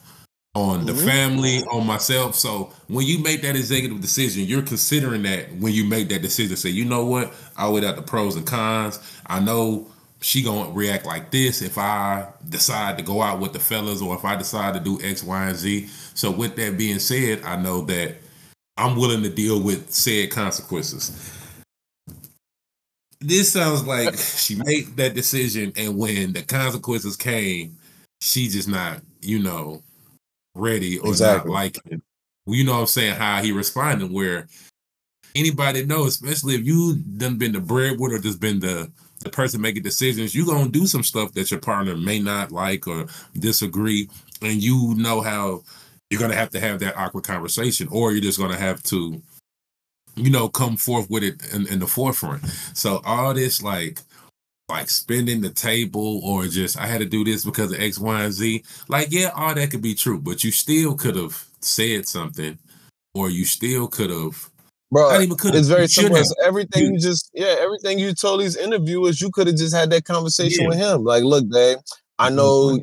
on 0.54 0.84
the 0.84 0.92
Mhm. 0.92 1.04
family, 1.04 1.64
on 1.70 1.86
myself. 1.86 2.34
So 2.34 2.72
when 2.88 3.06
you 3.06 3.18
make 3.18 3.42
that 3.42 3.54
executive 3.54 4.00
decision, 4.00 4.46
you're 4.46 4.62
considering 4.62 5.22
that 5.22 5.54
when 5.58 5.72
you 5.72 5.84
make 5.84 6.08
that 6.08 6.22
decision. 6.22 6.56
Say, 6.56 6.70
you 6.70 6.84
know 6.84 7.04
what? 7.04 7.32
I 7.56 7.68
weighed 7.68 7.84
out 7.84 7.96
the 7.96 8.02
pros 8.02 8.34
and 8.34 8.44
cons. 8.46 8.98
I 9.26 9.38
know 9.38 9.86
she 10.20 10.42
gonna 10.42 10.70
react 10.72 11.06
like 11.06 11.30
this 11.30 11.62
if 11.62 11.78
I 11.78 12.26
decide 12.48 12.98
to 12.98 13.04
go 13.04 13.22
out 13.22 13.40
with 13.40 13.52
the 13.52 13.60
fellas 13.60 14.02
or 14.02 14.14
if 14.16 14.24
I 14.24 14.34
decide 14.36 14.74
to 14.74 14.80
do 14.80 15.00
X, 15.02 15.22
Y, 15.22 15.48
and 15.48 15.56
Z. 15.56 15.88
So 16.14 16.30
with 16.30 16.56
that 16.56 16.76
being 16.76 16.98
said, 16.98 17.42
I 17.44 17.56
know 17.56 17.82
that 17.82 18.16
I'm 18.76 18.96
willing 18.96 19.22
to 19.22 19.30
deal 19.30 19.60
with 19.60 19.92
said 19.92 20.30
consequences. 20.30 21.12
This 23.20 23.52
sounds 23.52 23.84
like 23.84 24.16
she 24.36 24.56
made 24.56 24.96
that 24.96 25.14
decision, 25.14 25.72
and 25.76 25.96
when 25.96 26.32
the 26.32 26.42
consequences 26.42 27.16
came, 27.16 27.76
she 28.20 28.48
just 28.48 28.68
not, 28.68 29.00
you 29.20 29.38
know, 29.38 29.82
ready 30.54 30.98
or 30.98 31.08
Exactly. 31.10 31.50
not 31.50 31.54
liking 31.54 31.82
it. 31.92 32.02
You 32.46 32.64
know 32.64 32.72
what 32.72 32.80
I'm 32.80 32.86
saying? 32.86 33.14
How 33.14 33.42
he 33.42 33.52
responded, 33.52 34.10
where 34.10 34.48
anybody 35.34 35.84
know, 35.84 36.04
especially 36.04 36.54
if 36.54 36.64
you 36.64 36.96
done 36.96 37.38
been 37.38 37.52
the 37.52 37.60
breadwinner, 37.60 38.18
just 38.18 38.40
been 38.40 38.60
the 38.60 38.90
the 39.20 39.30
person 39.30 39.60
making 39.60 39.82
decisions, 39.82 40.34
you 40.34 40.46
gonna 40.46 40.70
do 40.70 40.86
some 40.86 41.02
stuff 41.02 41.32
that 41.32 41.50
your 41.50 41.60
partner 41.60 41.94
may 41.94 42.18
not 42.18 42.50
like 42.50 42.86
or 42.86 43.06
disagree, 43.38 44.08
and 44.40 44.62
you 44.62 44.94
know 44.96 45.20
how 45.20 45.62
you're 46.08 46.20
gonna 46.20 46.34
have 46.34 46.50
to 46.50 46.60
have 46.60 46.80
that 46.80 46.96
awkward 46.96 47.24
conversation, 47.24 47.86
or 47.90 48.12
you're 48.12 48.22
just 48.22 48.38
gonna 48.38 48.56
have 48.56 48.82
to, 48.84 49.20
you 50.16 50.30
know, 50.30 50.48
come 50.48 50.76
forth 50.76 51.10
with 51.10 51.22
it 51.22 51.52
in, 51.52 51.66
in 51.68 51.78
the 51.78 51.86
forefront. 51.86 52.44
So 52.74 53.02
all 53.04 53.34
this 53.34 53.62
like 53.62 54.00
like 54.70 54.88
spending 54.88 55.40
the 55.40 55.50
table 55.50 56.20
or 56.24 56.46
just 56.46 56.78
I 56.78 56.86
had 56.86 57.00
to 57.00 57.06
do 57.06 57.24
this 57.24 57.44
because 57.44 57.72
of 57.72 57.80
X, 57.80 57.98
Y, 57.98 58.22
and 58.22 58.32
Z. 58.32 58.62
Like, 58.88 59.08
yeah, 59.10 59.30
all 59.34 59.54
that 59.54 59.70
could 59.70 59.82
be 59.82 59.94
true, 59.94 60.18
but 60.18 60.42
you 60.44 60.50
still 60.50 60.94
could 60.94 61.16
have 61.16 61.44
said 61.60 62.08
something, 62.08 62.58
or 63.14 63.28
you 63.30 63.44
still 63.44 63.88
could 63.88 64.10
have 64.10 64.50
bro, 64.90 65.10
not 65.10 65.22
even 65.22 65.36
could 65.36 65.54
it's 65.54 65.68
very 65.68 65.82
you 65.82 65.88
simple. 65.88 66.16
have. 66.16 66.26
Everything 66.44 66.94
you 66.94 66.98
just, 66.98 67.30
yeah, 67.34 67.56
everything 67.58 67.98
you 67.98 68.14
told 68.14 68.40
these 68.40 68.56
interviewers, 68.56 69.20
you 69.20 69.30
could 69.30 69.46
have 69.46 69.56
just 69.56 69.74
had 69.74 69.90
that 69.90 70.04
conversation 70.04 70.64
Yeah. 70.64 70.68
with 70.68 70.78
him. 70.78 71.04
Like, 71.04 71.24
look, 71.24 71.48
babe, 71.50 71.78
I 72.18 72.30
know 72.30 72.80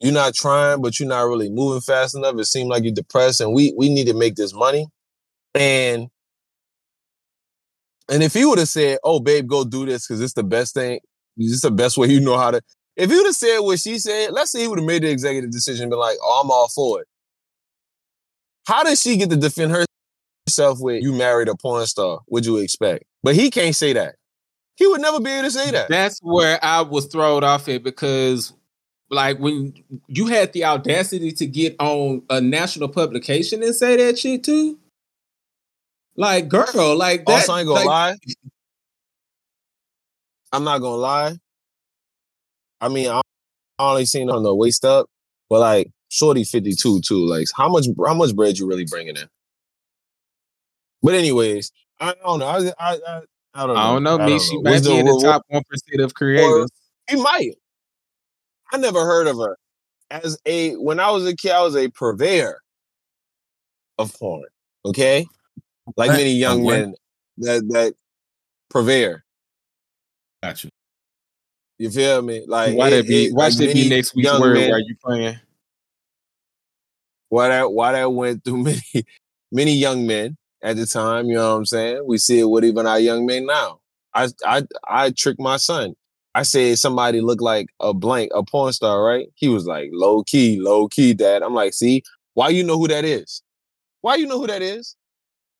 you're 0.00 0.12
not 0.12 0.34
trying, 0.34 0.82
but 0.82 0.98
you're 1.00 1.08
not 1.08 1.22
really 1.22 1.50
moving 1.50 1.80
fast 1.80 2.14
enough. 2.14 2.38
It 2.38 2.46
seemed 2.46 2.68
like 2.70 2.84
you're 2.84 2.92
depressed, 2.94 3.40
and 3.40 3.52
we 3.52 3.72
we 3.76 3.88
need 3.88 4.06
to 4.06 4.14
make 4.14 4.36
this 4.36 4.52
money. 4.54 4.86
And 5.54 6.08
and 8.08 8.22
if 8.22 8.34
he 8.34 8.44
would 8.44 8.58
have 8.58 8.68
said, 8.68 8.98
"Oh, 9.02 9.20
babe, 9.20 9.48
go 9.48 9.64
do 9.64 9.86
this 9.86 10.06
because 10.06 10.20
it's 10.20 10.34
the 10.34 10.44
best 10.44 10.74
thing. 10.74 11.00
It's 11.36 11.62
the 11.62 11.70
best 11.70 11.98
way 11.98 12.08
you 12.08 12.20
know 12.20 12.38
how 12.38 12.50
to." 12.50 12.60
If 12.96 13.10
would 13.10 13.26
have 13.26 13.34
said 13.34 13.58
what 13.58 13.78
she 13.78 13.98
said, 13.98 14.32
let's 14.32 14.50
say 14.50 14.62
he 14.62 14.68
would 14.68 14.78
have 14.78 14.86
made 14.86 15.02
the 15.02 15.10
executive 15.10 15.50
decision, 15.50 15.84
and 15.84 15.90
been 15.90 15.98
like, 15.98 16.16
"Oh, 16.22 16.40
I'm 16.42 16.50
all 16.50 16.68
for 16.68 17.02
it." 17.02 17.08
How 18.66 18.82
does 18.82 19.00
she 19.02 19.16
get 19.16 19.30
to 19.30 19.36
defend 19.36 19.76
herself 20.48 20.78
with 20.80 21.02
"You 21.02 21.12
married 21.12 21.48
a 21.48 21.54
porn 21.54 21.86
star"? 21.86 22.20
Would 22.28 22.46
you 22.46 22.56
expect? 22.56 23.04
But 23.22 23.34
he 23.34 23.50
can't 23.50 23.76
say 23.76 23.92
that. 23.92 24.16
He 24.76 24.86
would 24.86 25.00
never 25.00 25.20
be 25.20 25.30
able 25.30 25.44
to 25.44 25.50
say 25.50 25.70
that. 25.70 25.88
That's 25.88 26.18
where 26.20 26.58
I 26.62 26.82
was 26.82 27.06
thrown 27.06 27.44
off 27.44 27.68
it 27.68 27.82
because, 27.82 28.52
like, 29.10 29.38
when 29.38 29.74
you 30.06 30.26
had 30.26 30.52
the 30.52 30.64
audacity 30.64 31.32
to 31.32 31.46
get 31.46 31.76
on 31.78 32.22
a 32.28 32.40
national 32.40 32.88
publication 32.88 33.62
and 33.62 33.74
say 33.74 33.96
that 33.96 34.18
shit 34.18 34.44
too, 34.44 34.78
like, 36.16 36.48
girl, 36.48 36.96
like 36.96 37.24
that. 37.26 37.32
Also, 37.32 37.52
I 37.52 37.60
ain't 37.60 37.68
gonna 37.68 37.80
like, 37.80 37.86
lie. 37.86 38.16
I'm 40.56 40.64
not 40.64 40.78
gonna 40.78 40.96
lie. 40.96 41.36
I 42.80 42.88
mean, 42.88 43.10
I 43.10 43.20
only 43.78 44.06
seen 44.06 44.30
on 44.30 44.42
the 44.42 44.54
waist 44.54 44.86
up, 44.86 45.06
but 45.50 45.60
like 45.60 45.90
Shorty 46.08 46.44
52 46.44 47.02
too. 47.02 47.26
Like, 47.26 47.46
how 47.54 47.68
much 47.68 47.86
how 48.06 48.14
much 48.14 48.34
bread 48.34 48.58
you 48.58 48.66
really 48.66 48.86
bringing 48.86 49.18
in? 49.18 49.28
But 51.02 51.14
anyways, 51.14 51.72
I 52.00 52.14
don't 52.24 52.38
know. 52.38 52.46
I 52.46 52.72
I 52.78 52.98
I, 53.06 53.20
I 53.52 53.66
don't 53.66 53.74
know. 53.74 53.80
I 53.82 53.92
don't 53.92 54.02
know, 54.02 54.18
me. 54.26 54.38
She 54.38 54.56
might 54.62 54.82
be 54.82 54.98
in 54.98 55.04
the 55.04 55.20
top 55.22 55.42
one 55.48 55.62
percent 55.68 56.00
of 56.00 56.14
creators. 56.14 56.70
She 57.10 57.16
might. 57.16 57.50
I 58.72 58.78
never 58.78 59.04
heard 59.04 59.26
of 59.26 59.36
her. 59.36 59.58
As 60.10 60.38
a 60.46 60.72
when 60.76 61.00
I 61.00 61.10
was 61.10 61.26
a 61.26 61.36
kid, 61.36 61.50
I 61.50 61.60
was 61.60 61.76
a 61.76 61.90
purveyor 61.90 62.62
of 63.98 64.18
porn. 64.18 64.48
Okay, 64.86 65.26
like 65.98 66.12
many 66.12 66.32
young 66.32 66.64
men, 66.64 66.94
that 67.38 67.68
that 67.68 67.94
purveyor. 68.70 69.22
Gotcha. 70.42 70.68
You 71.78 71.90
feel 71.90 72.22
me? 72.22 72.44
Like 72.46 72.76
why 72.76 72.88
it- 72.88 72.90
that 72.90 73.08
be? 73.08 73.24
it- 73.26 73.34
Watch 73.34 73.54
like 73.58 73.68
that 73.68 73.74
be 73.74 73.88
next 73.88 74.14
week's 74.14 74.24
young 74.26 74.40
word 74.40 74.54
men- 74.54 74.70
while 74.70 74.80
you 74.80 74.96
playing. 75.02 75.36
why 77.28 77.48
that 77.48 77.72
why 77.72 77.92
that 77.92 78.12
went 78.12 78.44
through 78.44 78.62
many 78.62 78.82
many 79.52 79.72
young 79.74 80.06
men 80.06 80.36
at 80.62 80.76
the 80.76 80.86
time. 80.86 81.26
You 81.26 81.34
know 81.34 81.52
what 81.52 81.58
I'm 81.58 81.66
saying? 81.66 82.02
We 82.06 82.18
see 82.18 82.40
it 82.40 82.48
with 82.48 82.64
even 82.64 82.86
our 82.86 82.98
young 83.00 83.26
men 83.26 83.46
now. 83.46 83.80
I 84.14 84.28
I 84.44 84.62
I 84.88 85.10
tricked 85.10 85.40
my 85.40 85.56
son. 85.56 85.94
I 86.34 86.42
said 86.42 86.78
somebody 86.78 87.22
looked 87.22 87.40
like 87.42 87.68
a 87.80 87.94
blank, 87.94 88.30
a 88.34 88.42
porn 88.42 88.72
star, 88.72 89.02
right? 89.02 89.28
He 89.36 89.48
was 89.48 89.64
like, 89.66 89.88
low 89.92 90.22
key, 90.22 90.60
low 90.60 90.86
key, 90.86 91.14
dad. 91.14 91.42
I'm 91.42 91.54
like, 91.54 91.72
see, 91.72 92.02
why 92.34 92.50
you 92.50 92.62
know 92.62 92.78
who 92.78 92.88
that 92.88 93.06
is? 93.06 93.42
Why 94.02 94.16
you 94.16 94.26
know 94.26 94.38
who 94.38 94.46
that 94.46 94.60
is? 94.60 94.96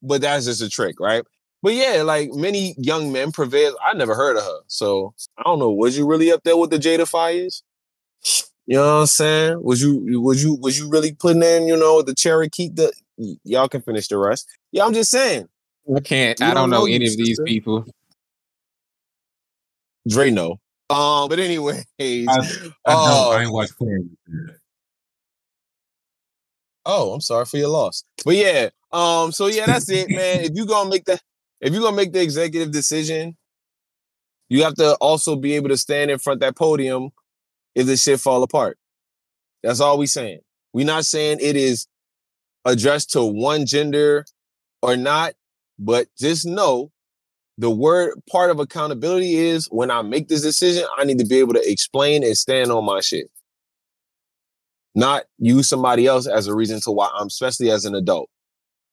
But 0.03 0.21
that's 0.21 0.45
just 0.45 0.61
a 0.61 0.69
trick, 0.69 1.01
right? 1.01 1.25
But 1.67 1.75
yeah, 1.75 2.03
like 2.03 2.33
many 2.33 2.77
young 2.79 3.11
men 3.11 3.33
prevail. 3.33 3.77
I 3.85 3.93
never 3.93 4.15
heard 4.15 4.37
of 4.37 4.45
her. 4.45 4.61
So 4.69 5.15
I 5.37 5.43
don't 5.43 5.59
know. 5.59 5.73
Was 5.73 5.99
you 5.99 6.07
really 6.07 6.31
up 6.31 6.45
there 6.45 6.57
with 6.57 6.71
the 6.71 6.79
Jada 6.79 7.09
Fires? 7.09 7.65
You 8.67 8.77
know 8.77 8.83
what 8.83 9.01
I'm 9.01 9.07
saying? 9.07 9.65
Was 9.65 9.83
you 9.83 10.21
was 10.21 10.45
you 10.45 10.55
was 10.55 10.79
you 10.79 10.89
really 10.89 11.15
putting 11.15 11.43
in, 11.43 11.67
you 11.67 11.77
know, 11.77 12.03
the 12.03 12.15
Cherokee? 12.15 12.69
The 12.69 12.93
y'all 13.43 13.67
can 13.67 13.83
finish 13.83 14.07
the 14.07 14.17
rest. 14.17 14.49
Yeah, 14.71 14.85
I'm 14.85 14.95
just 14.95 15.11
saying. 15.11 15.49
I 15.93 15.99
can't. 15.99 16.41
I 16.41 16.55
don't 16.55 16.55
don't 16.55 16.71
know 16.71 16.81
know, 16.83 16.87
any 16.87 17.09
of 17.09 17.17
these 17.17 17.41
people. 17.45 17.85
Dre 20.09 20.31
no. 20.31 20.61
Um, 20.89 21.29
but 21.29 21.41
anyways, 21.41 21.85
I, 21.99 22.23
I. 22.29 22.69
Oh. 22.85 23.33
I 23.37 23.43
ain't 23.43 23.53
watched. 23.53 23.73
Oh, 26.85 27.13
I'm 27.13 27.21
sorry 27.21 27.45
for 27.45 27.57
your 27.57 27.71
loss. 27.71 28.05
But 28.25 28.37
yeah, 28.37 28.69
um, 28.93 29.33
so 29.33 29.49
yeah, 29.49 29.67
that's 29.67 29.91
it, 29.91 30.11
man. 30.11 30.43
If 30.45 30.53
you 30.55 30.65
gonna 30.65 30.89
make 30.89 31.07
the 31.07 31.19
if 31.61 31.73
you're 31.73 31.83
gonna 31.83 31.97
make 31.97 32.13
the 32.13 32.23
executive 32.23 32.71
decision, 32.71 33.37
you 34.49 34.63
have 34.63 34.75
to 34.75 34.95
also 34.97 35.37
be 35.37 35.55
able 35.55 35.69
to 35.71 35.77
stand 35.77 36.11
in 36.11 36.19
front 36.19 36.41
that 36.41 36.57
podium 36.57 37.11
if 37.75 37.87
this 37.87 38.03
shit 38.03 38.21
fall 38.21 38.43
apart. 38.43 38.79
That's 39.63 39.81
all 39.81 39.99
we 39.99 40.07
saying. 40.07 40.41
We're 40.73 40.87
not 40.87 41.05
saying 41.05 41.39
it 41.41 41.57
is 41.57 41.87
addressed 42.65 43.11
to 43.13 43.25
one 43.25 43.67
gender 43.67 44.25
or 44.83 44.97
not, 44.97 45.35
but 45.79 46.09
just 46.19 46.47
know 46.47 46.93
the 47.59 47.71
word 47.71 48.21
part 48.31 48.51
of 48.51 48.61
accountability 48.61 49.35
is 49.35 49.67
when 49.71 49.91
I 49.91 50.03
make 50.03 50.29
this 50.29 50.43
decision, 50.43 50.85
I 50.97 51.05
need 51.05 51.19
to 51.19 51.27
be 51.27 51.39
able 51.39 51.55
to 51.55 51.71
explain 51.71 52.23
and 52.23 52.37
stand 52.37 52.71
on 52.71 52.85
my 52.85 53.01
shit 53.01 53.31
not 54.97 55.25
use 55.39 55.69
somebody 55.69 56.07
else 56.07 56.27
as 56.27 56.49
a 56.49 56.55
reason 56.55 56.81
to 56.81 56.91
why 56.91 57.11
I'm, 57.15 57.27
especially 57.27 57.71
as 57.71 57.85
an 57.85 57.95
adult, 57.95 58.31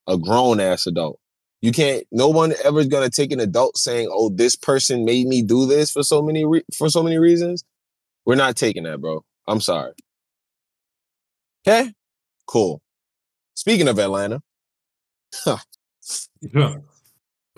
a 0.06 0.18
grown 0.18 0.60
ass 0.60 0.86
adult. 0.86 1.18
You 1.64 1.72
can't. 1.72 2.06
No 2.12 2.28
one 2.28 2.54
ever 2.66 2.82
is 2.82 2.88
gonna 2.88 3.10
take 3.10 3.32
an 3.32 3.40
adult 3.40 3.78
saying, 3.78 4.10
"Oh, 4.12 4.28
this 4.28 4.54
person 4.54 5.06
made 5.06 5.28
me 5.28 5.42
do 5.42 5.66
this 5.66 5.92
for 5.92 6.04
so 6.04 6.22
many 6.22 6.44
re- 6.44 6.66
for 6.78 6.90
so 6.90 7.02
many 7.02 7.18
reasons." 7.18 7.64
We're 8.26 8.36
not 8.36 8.58
taking 8.58 8.84
that, 8.84 9.00
bro. 9.00 9.24
I'm 9.48 9.62
sorry. 9.62 9.94
Okay, 11.66 11.94
cool. 12.48 12.82
Speaking 13.54 13.88
of 13.88 13.98
Atlanta, 13.98 14.42
Yeah. 16.42 16.76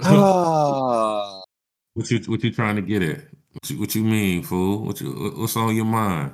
ah, 0.04 1.42
what 1.96 2.12
you 2.12 2.20
what 2.28 2.44
you 2.44 2.52
trying 2.52 2.76
to 2.76 2.84
get 2.84 3.02
at? 3.02 3.24
What 3.54 3.70
you, 3.72 3.80
what 3.80 3.96
you 3.96 4.04
mean, 4.04 4.44
fool? 4.44 4.86
What 4.86 5.02
you 5.02 5.34
what's 5.36 5.58
on 5.58 5.76
your 5.76 5.86
mind? 5.86 6.32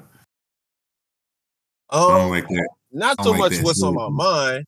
Um, 1.89 2.31
like 2.31 2.47
not 2.91 3.23
so 3.23 3.31
like 3.31 3.39
much 3.39 3.51
that 3.53 3.63
what's 3.63 3.81
on 3.81 3.93
my 3.95 4.09
mind, 4.09 4.65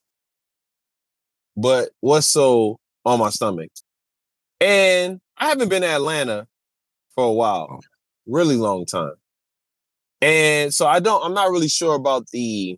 but 1.57 1.89
what's 1.99 2.27
so 2.27 2.79
on 3.05 3.19
my 3.19 3.29
stomach. 3.29 3.71
And 4.59 5.19
I 5.37 5.49
haven't 5.49 5.69
been 5.69 5.81
to 5.81 5.87
Atlanta 5.87 6.47
for 7.15 7.25
a 7.25 7.33
while, 7.33 7.81
really 8.25 8.55
long 8.55 8.85
time. 8.85 9.15
And 10.21 10.73
so 10.73 10.87
I 10.87 10.99
don't, 10.99 11.23
I'm 11.23 11.33
not 11.33 11.51
really 11.51 11.67
sure 11.67 11.95
about 11.95 12.27
the 12.31 12.77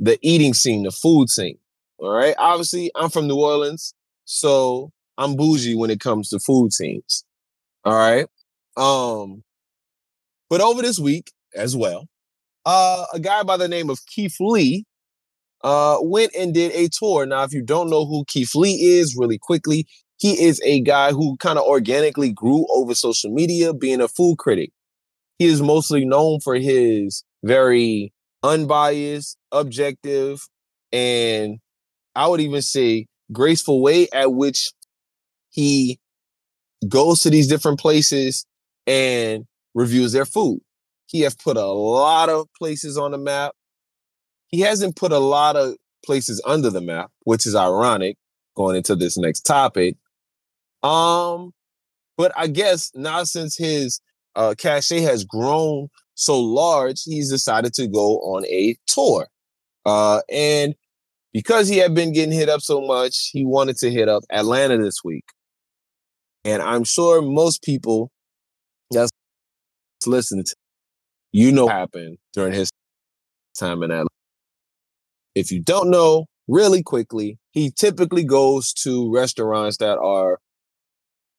the 0.00 0.18
eating 0.22 0.54
scene, 0.54 0.82
the 0.82 0.90
food 0.90 1.28
scene. 1.28 1.58
All 1.98 2.10
right. 2.10 2.34
Obviously, 2.38 2.90
I'm 2.94 3.10
from 3.10 3.28
New 3.28 3.38
Orleans, 3.38 3.94
so 4.24 4.90
I'm 5.18 5.36
bougie 5.36 5.76
when 5.76 5.90
it 5.90 6.00
comes 6.00 6.30
to 6.30 6.40
food 6.40 6.72
scenes. 6.72 7.24
All 7.84 7.94
right. 7.94 8.26
Um, 8.76 9.44
but 10.48 10.62
over 10.62 10.80
this 10.80 10.98
week 10.98 11.32
as 11.54 11.76
well, 11.76 12.08
uh, 12.64 13.04
a 13.12 13.20
guy 13.20 13.42
by 13.42 13.58
the 13.58 13.68
name 13.68 13.90
of 13.90 14.04
Keith 14.06 14.36
Lee 14.40 14.86
uh, 15.62 15.98
went 16.00 16.32
and 16.36 16.54
did 16.54 16.72
a 16.72 16.88
tour. 16.88 17.26
Now, 17.26 17.42
if 17.44 17.52
you 17.52 17.62
don't 17.62 17.90
know 17.90 18.06
who 18.06 18.24
Keith 18.26 18.54
Lee 18.54 18.98
is, 18.98 19.16
really 19.16 19.38
quickly, 19.38 19.86
he 20.18 20.42
is 20.42 20.60
a 20.64 20.80
guy 20.80 21.12
who 21.12 21.36
kind 21.38 21.58
of 21.58 21.64
organically 21.64 22.32
grew 22.32 22.66
over 22.70 22.94
social 22.94 23.30
media, 23.30 23.72
being 23.72 24.00
a 24.00 24.08
food 24.08 24.36
critic. 24.38 24.70
He 25.38 25.46
is 25.46 25.62
mostly 25.62 26.04
known 26.04 26.40
for 26.40 26.54
his 26.54 27.24
very 27.42 28.12
unbiased, 28.42 29.38
objective, 29.52 30.46
and 30.92 31.58
I 32.14 32.26
would 32.26 32.40
even 32.40 32.62
say 32.62 33.06
graceful 33.32 33.80
way 33.80 34.08
at 34.12 34.32
which 34.32 34.70
he 35.50 35.98
goes 36.88 37.22
to 37.22 37.30
these 37.30 37.48
different 37.48 37.78
places 37.78 38.46
and 38.86 39.44
reviews 39.74 40.12
their 40.12 40.24
food. 40.24 40.60
He 41.06 41.20
has 41.22 41.34
put 41.34 41.56
a 41.56 41.66
lot 41.66 42.28
of 42.28 42.46
places 42.58 42.96
on 42.96 43.12
the 43.12 43.18
map. 43.18 43.52
He 44.50 44.60
hasn't 44.60 44.96
put 44.96 45.12
a 45.12 45.18
lot 45.18 45.56
of 45.56 45.76
places 46.04 46.42
under 46.46 46.70
the 46.70 46.80
map, 46.80 47.10
which 47.24 47.46
is 47.46 47.54
ironic 47.54 48.16
going 48.56 48.76
into 48.76 48.96
this 48.96 49.16
next 49.16 49.42
topic. 49.42 49.96
Um, 50.82 51.52
but 52.16 52.32
I 52.36 52.46
guess 52.46 52.90
now 52.94 53.24
since 53.24 53.56
his 53.56 54.00
uh 54.36 54.54
cachet 54.56 55.00
has 55.00 55.24
grown 55.24 55.88
so 56.14 56.38
large, 56.38 57.02
he's 57.04 57.30
decided 57.30 57.74
to 57.74 57.86
go 57.86 58.18
on 58.18 58.44
a 58.46 58.76
tour. 58.86 59.26
Uh, 59.86 60.20
and 60.30 60.74
because 61.32 61.68
he 61.68 61.78
had 61.78 61.94
been 61.94 62.12
getting 62.12 62.34
hit 62.34 62.48
up 62.48 62.60
so 62.60 62.80
much, 62.80 63.30
he 63.32 63.44
wanted 63.44 63.76
to 63.78 63.90
hit 63.90 64.08
up 64.08 64.24
Atlanta 64.30 64.76
this 64.78 65.02
week. 65.04 65.24
And 66.44 66.62
I'm 66.62 66.84
sure 66.84 67.22
most 67.22 67.62
people 67.62 68.10
that's 68.90 69.10
listening 70.06 70.44
to 70.44 70.54
you 71.32 71.52
know 71.52 71.66
what 71.66 71.74
happened 71.74 72.18
during 72.32 72.52
his 72.52 72.70
time 73.58 73.82
in 73.82 73.90
Atlanta. 73.90 74.08
If 75.34 75.50
you 75.50 75.60
don't 75.60 75.90
know, 75.90 76.26
really 76.48 76.82
quickly, 76.82 77.38
he 77.52 77.70
typically 77.70 78.24
goes 78.24 78.72
to 78.72 79.12
restaurants 79.12 79.76
that 79.78 79.98
are 79.98 80.38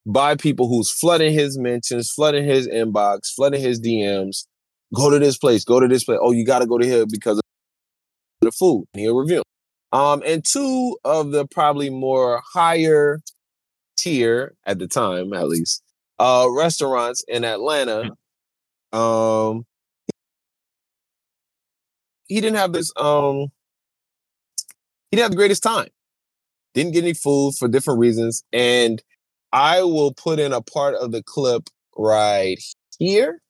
by 0.05 0.35
people 0.35 0.67
who's 0.67 0.89
flooding 0.89 1.33
his 1.33 1.57
mentions, 1.57 2.11
flooding 2.11 2.45
his 2.45 2.67
inbox, 2.67 3.33
flooding 3.35 3.61
his 3.61 3.79
DMs. 3.79 4.45
Go 4.93 5.09
to 5.09 5.19
this 5.19 5.37
place, 5.37 5.63
go 5.63 5.79
to 5.79 5.87
this 5.87 6.03
place. 6.03 6.19
Oh, 6.21 6.31
you 6.31 6.45
got 6.45 6.59
to 6.59 6.65
go 6.65 6.77
to 6.77 6.85
here 6.85 7.05
because 7.05 7.37
of 7.37 7.43
the 8.41 8.51
food. 8.51 8.85
And 8.93 9.01
he'll 9.01 9.17
review. 9.17 9.43
Um, 9.93 10.23
and 10.25 10.43
two 10.43 10.97
of 11.03 11.31
the 11.31 11.45
probably 11.47 11.89
more 11.89 12.41
higher 12.53 13.19
tier 13.97 14.53
at 14.65 14.79
the 14.79 14.87
time, 14.87 15.33
at 15.33 15.47
least, 15.47 15.83
uh, 16.19 16.47
restaurants 16.49 17.23
in 17.27 17.43
Atlanta. 17.43 18.11
Um, 18.93 19.65
he 22.27 22.39
didn't 22.39 22.57
have 22.57 22.73
this. 22.73 22.91
Um, 22.95 23.47
he 25.11 25.17
didn't 25.17 25.25
have 25.25 25.31
the 25.31 25.37
greatest 25.37 25.61
time. 25.61 25.89
Didn't 26.73 26.93
get 26.93 27.03
any 27.03 27.13
food 27.13 27.53
for 27.59 27.67
different 27.67 27.99
reasons, 27.99 28.43
and 28.53 29.03
I 29.51 29.83
will 29.83 30.13
put 30.13 30.39
in 30.39 30.53
a 30.53 30.61
part 30.61 30.95
of 30.95 31.11
the 31.11 31.21
clip 31.21 31.69
right 31.97 32.57
here. 32.97 33.41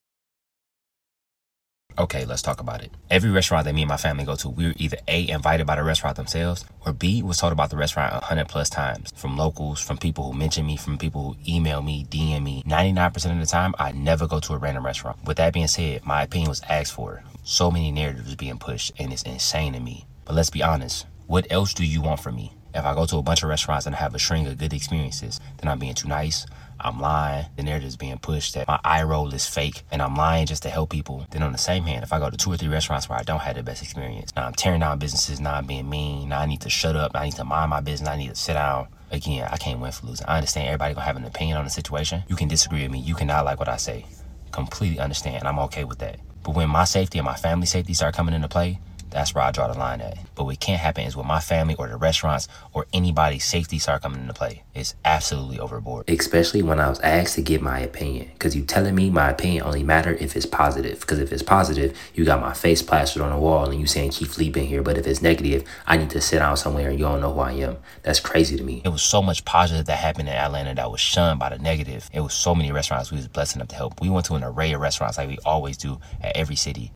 Okay, 1.98 2.24
let's 2.24 2.42
talk 2.42 2.60
about 2.60 2.82
it. 2.82 2.90
Every 3.10 3.30
restaurant 3.30 3.66
that 3.66 3.74
me 3.74 3.82
and 3.82 3.88
my 3.88 3.98
family 3.98 4.24
go 4.24 4.34
to, 4.36 4.48
we 4.48 4.66
were 4.66 4.74
either 4.78 4.96
A, 5.08 5.28
invited 5.28 5.66
by 5.66 5.76
the 5.76 5.84
restaurant 5.84 6.16
themselves, 6.16 6.64
or 6.86 6.92
B, 6.92 7.22
was 7.22 7.38
told 7.38 7.52
about 7.52 7.70
the 7.70 7.76
restaurant 7.76 8.12
a 8.12 8.16
100 8.16 8.48
plus 8.48 8.70
times 8.70 9.12
from 9.14 9.36
locals, 9.36 9.78
from 9.80 9.98
people 9.98 10.24
who 10.24 10.32
mention 10.36 10.66
me, 10.66 10.76
from 10.76 10.96
people 10.96 11.22
who 11.22 11.52
email 11.54 11.82
me, 11.82 12.06
DM 12.08 12.42
me. 12.42 12.62
99% 12.66 13.32
of 13.32 13.38
the 13.40 13.46
time, 13.46 13.74
I 13.78 13.92
never 13.92 14.26
go 14.26 14.40
to 14.40 14.54
a 14.54 14.58
random 14.58 14.86
restaurant. 14.86 15.18
With 15.24 15.36
that 15.36 15.52
being 15.52 15.68
said, 15.68 16.04
my 16.04 16.22
opinion 16.22 16.48
was 16.48 16.62
asked 16.68 16.94
for. 16.94 17.22
So 17.44 17.70
many 17.70 17.92
narratives 17.92 18.34
being 18.36 18.58
pushed, 18.58 18.92
and 18.98 19.12
it's 19.12 19.22
insane 19.24 19.74
to 19.74 19.80
me. 19.80 20.06
But 20.24 20.34
let's 20.34 20.50
be 20.50 20.62
honest, 20.62 21.06
what 21.26 21.46
else 21.50 21.74
do 21.74 21.84
you 21.84 22.00
want 22.02 22.20
from 22.20 22.36
me? 22.36 22.52
If 22.74 22.84
I 22.84 22.94
go 22.94 23.04
to 23.06 23.18
a 23.18 23.22
bunch 23.22 23.42
of 23.42 23.50
restaurants 23.50 23.86
and 23.86 23.94
I 23.94 23.98
have 23.98 24.14
a 24.14 24.18
string 24.18 24.46
of 24.46 24.56
good 24.56 24.72
experiences, 24.72 25.40
then 25.58 25.70
I'm 25.70 25.78
being 25.78 25.94
too 25.94 26.08
nice. 26.08 26.46
I'm 26.80 27.00
lying. 27.00 27.46
The 27.56 27.62
narrative 27.62 27.88
is 27.88 27.96
being 27.96 28.18
pushed 28.18 28.54
that 28.54 28.66
my 28.66 28.80
eye 28.82 29.02
roll 29.02 29.32
is 29.32 29.46
fake 29.46 29.82
and 29.92 30.00
I'm 30.02 30.16
lying 30.16 30.46
just 30.46 30.62
to 30.64 30.70
help 30.70 30.90
people. 30.90 31.26
Then 31.30 31.42
on 31.42 31.52
the 31.52 31.58
same 31.58 31.84
hand, 31.84 32.02
if 32.02 32.12
I 32.12 32.18
go 32.18 32.30
to 32.30 32.36
two 32.36 32.50
or 32.52 32.56
three 32.56 32.68
restaurants 32.68 33.08
where 33.08 33.18
I 33.18 33.22
don't 33.22 33.40
have 33.40 33.56
the 33.56 33.62
best 33.62 33.82
experience, 33.82 34.32
now 34.34 34.46
I'm 34.46 34.54
tearing 34.54 34.80
down 34.80 34.98
businesses, 34.98 35.38
now 35.38 35.54
I'm 35.54 35.66
being 35.66 35.88
mean, 35.88 36.30
now 36.30 36.40
I 36.40 36.46
need 36.46 36.62
to 36.62 36.70
shut 36.70 36.96
up, 36.96 37.12
I 37.14 37.26
need 37.26 37.34
to 37.34 37.44
mind 37.44 37.70
my 37.70 37.80
business, 37.80 38.08
I 38.08 38.16
need 38.16 38.30
to 38.30 38.34
sit 38.34 38.54
down. 38.54 38.88
Again, 39.10 39.46
I 39.50 39.58
can't 39.58 39.78
win 39.78 39.92
for 39.92 40.06
losing. 40.06 40.26
I 40.26 40.36
understand 40.38 40.68
everybody 40.68 40.94
gonna 40.94 41.04
have 41.04 41.16
an 41.16 41.24
opinion 41.24 41.58
on 41.58 41.64
the 41.64 41.70
situation. 41.70 42.22
You 42.28 42.36
can 42.36 42.48
disagree 42.48 42.82
with 42.82 42.90
me. 42.90 43.00
You 43.00 43.14
cannot 43.14 43.44
like 43.44 43.58
what 43.58 43.68
I 43.68 43.76
say. 43.76 44.06
Completely 44.50 44.98
understand. 44.98 45.36
and 45.36 45.48
I'm 45.48 45.58
okay 45.60 45.84
with 45.84 45.98
that. 45.98 46.18
But 46.42 46.56
when 46.56 46.70
my 46.70 46.84
safety 46.84 47.18
and 47.18 47.26
my 47.26 47.36
family 47.36 47.66
safety 47.66 47.92
start 47.94 48.14
coming 48.14 48.34
into 48.34 48.48
play, 48.48 48.80
that's 49.12 49.34
where 49.34 49.44
I 49.44 49.50
draw 49.50 49.68
the 49.72 49.78
line 49.78 50.00
at. 50.00 50.18
But 50.34 50.44
what 50.44 50.58
can't 50.60 50.80
happen 50.80 51.04
is 51.04 51.16
with 51.16 51.26
my 51.26 51.40
family 51.40 51.74
or 51.78 51.88
the 51.88 51.96
restaurants 51.96 52.48
or 52.72 52.86
anybody's 52.92 53.44
safety 53.44 53.78
start 53.78 54.02
coming 54.02 54.20
into 54.22 54.34
play. 54.34 54.62
It's 54.74 54.94
absolutely 55.04 55.58
overboard. 55.58 56.08
especially 56.08 56.62
when 56.62 56.80
I 56.80 56.88
was 56.88 57.00
asked 57.00 57.34
to 57.34 57.42
give 57.42 57.60
my 57.62 57.78
opinion. 57.80 58.30
Because 58.32 58.56
you 58.56 58.62
telling 58.62 58.94
me 58.94 59.10
my 59.10 59.30
opinion 59.30 59.64
only 59.64 59.82
matter 59.82 60.14
if 60.14 60.34
it's 60.36 60.46
positive. 60.46 61.00
Because 61.00 61.18
if 61.18 61.32
it's 61.32 61.42
positive, 61.42 61.96
you 62.14 62.24
got 62.24 62.40
my 62.40 62.54
face 62.54 62.82
plastered 62.82 63.22
on 63.22 63.30
the 63.30 63.38
wall 63.38 63.68
and 63.70 63.78
you 63.80 63.86
saying 63.86 64.12
Lee 64.38 64.50
been 64.50 64.66
here. 64.66 64.82
But 64.82 64.96
if 64.98 65.06
it's 65.06 65.22
negative, 65.22 65.64
I 65.86 65.96
need 65.96 66.10
to 66.10 66.20
sit 66.20 66.38
down 66.38 66.56
somewhere 66.56 66.88
and 66.88 66.98
you 66.98 67.04
don't 67.04 67.20
know 67.20 67.32
who 67.32 67.40
I 67.40 67.52
am. 67.52 67.76
That's 68.02 68.20
crazy 68.20 68.56
to 68.56 68.62
me. 68.62 68.82
It 68.84 68.88
was 68.88 69.02
so 69.02 69.22
much 69.22 69.44
positive 69.44 69.86
that 69.86 69.98
happened 69.98 70.28
in 70.28 70.34
Atlanta 70.34 70.74
that 70.74 70.90
was 70.90 71.00
shunned 71.00 71.38
by 71.38 71.50
the 71.50 71.58
negative. 71.58 72.08
It 72.12 72.20
was 72.20 72.32
so 72.34 72.54
many 72.54 72.72
restaurants 72.72 73.10
we 73.10 73.18
was 73.18 73.28
blessed 73.28 73.56
enough 73.56 73.68
to 73.68 73.76
help. 73.76 74.00
We 74.00 74.08
went 74.08 74.26
to 74.26 74.34
an 74.34 74.44
array 74.44 74.72
of 74.72 74.80
restaurants 74.80 75.18
like 75.18 75.28
we 75.28 75.38
always 75.44 75.76
do 75.76 76.00
at 76.22 76.36
every 76.36 76.56
city. 76.56 76.92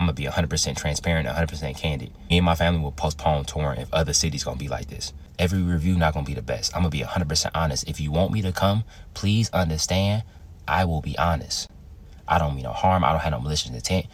I'm 0.00 0.06
gonna 0.06 0.14
be 0.14 0.24
100% 0.24 0.76
transparent, 0.76 1.28
100% 1.28 1.76
candid. 1.76 2.12
Me 2.30 2.38
and 2.38 2.46
my 2.46 2.54
family 2.54 2.80
will 2.80 2.92
postpone 2.92 3.44
touring 3.46 3.80
if 3.80 3.92
other 3.92 4.12
cities 4.12 4.44
gonna 4.44 4.56
be 4.56 4.68
like 4.68 4.88
this. 4.88 5.12
Every 5.38 5.62
review 5.62 5.96
not 5.96 6.14
gonna 6.14 6.26
be 6.26 6.34
the 6.34 6.42
best. 6.42 6.74
I'm 6.74 6.82
gonna 6.82 6.90
be 6.90 7.00
100% 7.00 7.50
honest. 7.54 7.88
If 7.88 8.00
you 8.00 8.12
want 8.12 8.32
me 8.32 8.42
to 8.42 8.52
come, 8.52 8.84
please 9.14 9.50
understand. 9.50 10.22
I 10.68 10.84
will 10.84 11.00
be 11.00 11.16
honest. 11.18 11.68
I 12.28 12.38
don't 12.38 12.54
mean 12.54 12.64
no 12.64 12.72
harm. 12.72 13.04
I 13.04 13.10
don't 13.10 13.20
have 13.20 13.32
no 13.32 13.40
malicious 13.40 13.70
intent. 13.70 14.06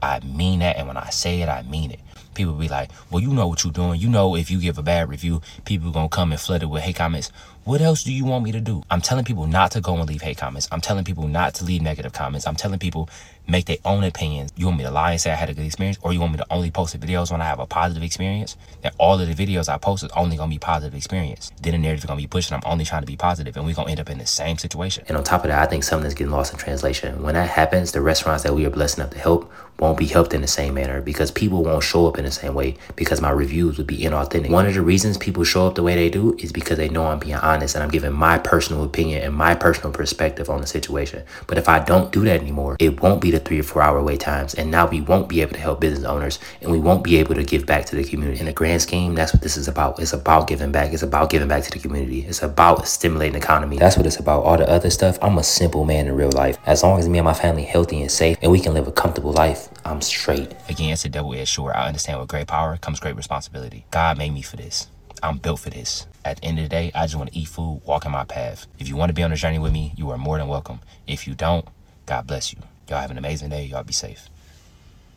I 0.00 0.20
mean 0.20 0.60
that, 0.60 0.76
and 0.76 0.86
when 0.86 0.96
I 0.96 1.10
say 1.10 1.42
it, 1.42 1.48
I 1.48 1.62
mean 1.62 1.90
it. 1.90 2.00
People 2.34 2.54
be 2.54 2.68
like, 2.68 2.90
"Well, 3.10 3.20
you 3.20 3.30
know 3.30 3.48
what 3.48 3.64
you're 3.64 3.72
doing. 3.72 4.00
You 4.00 4.08
know 4.08 4.36
if 4.36 4.48
you 4.48 4.60
give 4.60 4.78
a 4.78 4.82
bad 4.82 5.08
review, 5.08 5.42
people 5.64 5.90
gonna 5.90 6.08
come 6.08 6.30
and 6.30 6.40
flood 6.40 6.62
it 6.62 6.66
with 6.66 6.84
hate 6.84 6.96
comments." 6.96 7.32
What 7.64 7.80
else 7.80 8.04
do 8.04 8.12
you 8.12 8.24
want 8.24 8.44
me 8.44 8.52
to 8.52 8.60
do? 8.60 8.82
I'm 8.90 9.00
telling 9.00 9.24
people 9.24 9.46
not 9.46 9.72
to 9.72 9.80
go 9.80 9.96
and 9.96 10.08
leave 10.08 10.22
hate 10.22 10.38
comments. 10.38 10.68
I'm 10.70 10.80
telling 10.80 11.04
people 11.04 11.26
not 11.26 11.54
to 11.54 11.64
leave 11.64 11.82
negative 11.82 12.12
comments. 12.12 12.46
I'm 12.46 12.54
telling 12.54 12.78
people 12.78 13.10
make 13.48 13.64
their 13.64 13.78
own 13.84 14.04
opinions. 14.04 14.52
You 14.56 14.66
want 14.66 14.78
me 14.78 14.84
to 14.84 14.90
lie 14.90 15.12
and 15.12 15.20
say 15.20 15.30
I 15.30 15.34
had 15.34 15.48
a 15.48 15.54
good 15.54 15.64
experience, 15.64 15.98
or 16.02 16.12
you 16.12 16.20
want 16.20 16.32
me 16.32 16.38
to 16.38 16.46
only 16.50 16.70
post 16.70 16.98
the 16.98 17.04
videos 17.04 17.32
when 17.32 17.40
I 17.40 17.46
have 17.46 17.58
a 17.58 17.66
positive 17.66 18.02
experience? 18.02 18.56
That 18.82 18.94
all 18.98 19.18
of 19.18 19.26
the 19.26 19.34
videos 19.34 19.68
I 19.68 19.78
post 19.78 20.04
is 20.04 20.10
only 20.14 20.36
gonna 20.36 20.50
be 20.50 20.58
positive 20.58 20.94
experience. 20.94 21.50
Then 21.60 21.72
the 21.72 21.78
narrative 21.78 22.04
is 22.04 22.06
gonna 22.06 22.20
be 22.20 22.26
pushing. 22.26 22.54
I'm 22.54 22.62
only 22.64 22.84
trying 22.84 23.02
to 23.02 23.06
be 23.06 23.16
positive, 23.16 23.56
and 23.56 23.64
we're 23.64 23.74
gonna 23.74 23.90
end 23.90 24.00
up 24.00 24.10
in 24.10 24.18
the 24.18 24.26
same 24.26 24.58
situation. 24.58 25.04
And 25.08 25.16
on 25.16 25.24
top 25.24 25.44
of 25.44 25.48
that, 25.48 25.60
I 25.60 25.66
think 25.66 25.84
something 25.84 26.06
is 26.06 26.14
getting 26.14 26.30
lost 26.30 26.52
in 26.52 26.58
translation. 26.58 27.22
When 27.22 27.34
that 27.34 27.48
happens, 27.48 27.92
the 27.92 28.02
restaurants 28.02 28.42
that 28.42 28.54
we 28.54 28.66
are 28.66 28.70
blessed 28.70 28.98
enough 28.98 29.10
to 29.10 29.18
help 29.18 29.50
won't 29.78 29.98
be 29.98 30.06
helped 30.06 30.34
in 30.34 30.40
the 30.40 30.48
same 30.48 30.74
manner 30.74 31.00
because 31.00 31.30
people 31.30 31.62
won't 31.62 31.84
show 31.84 32.06
up 32.06 32.18
in 32.18 32.24
the 32.24 32.30
same 32.30 32.52
way 32.54 32.76
because 32.96 33.20
my 33.20 33.30
reviews 33.30 33.78
would 33.78 33.86
be 33.86 33.98
inauthentic. 33.98 34.50
One 34.50 34.66
of 34.66 34.74
the 34.74 34.82
reasons 34.82 35.16
people 35.16 35.44
show 35.44 35.66
up 35.66 35.76
the 35.76 35.84
way 35.84 35.94
they 35.94 36.10
do 36.10 36.36
is 36.38 36.52
because 36.52 36.78
they 36.78 36.88
know 36.88 37.06
I'm 37.06 37.20
being 37.20 37.36
honest 37.36 37.76
and 37.76 37.84
I'm 37.84 37.90
giving 37.90 38.12
my 38.12 38.38
personal 38.38 38.82
opinion 38.82 39.22
and 39.22 39.34
my 39.34 39.54
personal 39.54 39.92
perspective 39.92 40.50
on 40.50 40.60
the 40.60 40.66
situation. 40.66 41.22
But 41.46 41.58
if 41.58 41.68
I 41.68 41.78
don't 41.78 42.10
do 42.10 42.24
that 42.24 42.40
anymore, 42.40 42.76
it 42.80 43.00
won't 43.00 43.20
be 43.20 43.30
the 43.30 43.37
three 43.38 43.60
or 43.60 43.62
four 43.62 43.82
hour 43.82 44.02
wait 44.02 44.20
times. 44.20 44.54
And 44.54 44.70
now 44.70 44.86
we 44.86 45.00
won't 45.00 45.28
be 45.28 45.40
able 45.40 45.52
to 45.52 45.60
help 45.60 45.80
business 45.80 46.04
owners 46.04 46.38
and 46.60 46.70
we 46.70 46.78
won't 46.78 47.04
be 47.04 47.16
able 47.16 47.34
to 47.34 47.44
give 47.44 47.66
back 47.66 47.86
to 47.86 47.96
the 47.96 48.04
community. 48.04 48.40
In 48.40 48.46
the 48.46 48.52
grand 48.52 48.82
scheme, 48.82 49.14
that's 49.14 49.32
what 49.32 49.42
this 49.42 49.56
is 49.56 49.68
about. 49.68 49.98
It's 49.98 50.12
about 50.12 50.48
giving 50.48 50.72
back. 50.72 50.92
It's 50.92 51.02
about 51.02 51.30
giving 51.30 51.48
back 51.48 51.64
to 51.64 51.70
the 51.70 51.78
community. 51.78 52.20
It's 52.22 52.42
about 52.42 52.86
stimulating 52.86 53.32
the 53.32 53.38
economy. 53.38 53.78
That's 53.78 53.96
what 53.96 54.06
it's 54.06 54.18
about. 54.18 54.44
All 54.44 54.56
the 54.56 54.68
other 54.68 54.90
stuff, 54.90 55.18
I'm 55.22 55.38
a 55.38 55.44
simple 55.44 55.84
man 55.84 56.06
in 56.06 56.14
real 56.14 56.32
life. 56.32 56.58
As 56.66 56.82
long 56.82 56.98
as 56.98 57.08
me 57.08 57.18
and 57.18 57.24
my 57.24 57.34
family 57.34 57.64
healthy 57.64 58.00
and 58.00 58.10
safe 58.10 58.38
and 58.42 58.50
we 58.52 58.60
can 58.60 58.74
live 58.74 58.88
a 58.88 58.92
comfortable 58.92 59.32
life, 59.32 59.68
I'm 59.84 60.00
straight. 60.00 60.54
Again, 60.68 60.90
it's 60.90 61.04
a 61.04 61.08
double 61.08 61.34
edged 61.34 61.54
sword. 61.54 61.74
I 61.74 61.86
understand 61.86 62.20
with 62.20 62.28
great 62.28 62.46
power 62.46 62.76
comes 62.76 63.00
great 63.00 63.16
responsibility. 63.16 63.86
God 63.90 64.18
made 64.18 64.32
me 64.32 64.42
for 64.42 64.56
this. 64.56 64.88
I'm 65.22 65.38
built 65.38 65.60
for 65.60 65.70
this. 65.70 66.06
At 66.24 66.36
the 66.38 66.44
end 66.44 66.58
of 66.58 66.64
the 66.64 66.68
day, 66.68 66.92
I 66.94 67.04
just 67.04 67.16
want 67.16 67.32
to 67.32 67.38
eat 67.38 67.48
food, 67.48 67.82
walk 67.84 68.04
in 68.04 68.12
my 68.12 68.24
path. 68.24 68.66
If 68.78 68.88
you 68.88 68.96
want 68.96 69.10
to 69.10 69.14
be 69.14 69.22
on 69.22 69.32
a 69.32 69.36
journey 69.36 69.58
with 69.58 69.72
me, 69.72 69.94
you 69.96 70.10
are 70.10 70.18
more 70.18 70.38
than 70.38 70.48
welcome. 70.48 70.80
If 71.06 71.26
you 71.26 71.34
don't, 71.34 71.66
God 72.06 72.26
bless 72.26 72.52
you. 72.52 72.60
Y'all 72.88 73.00
have 73.00 73.10
an 73.10 73.18
amazing 73.18 73.50
day. 73.50 73.64
Y'all 73.64 73.84
be 73.84 73.92
safe. 73.92 74.28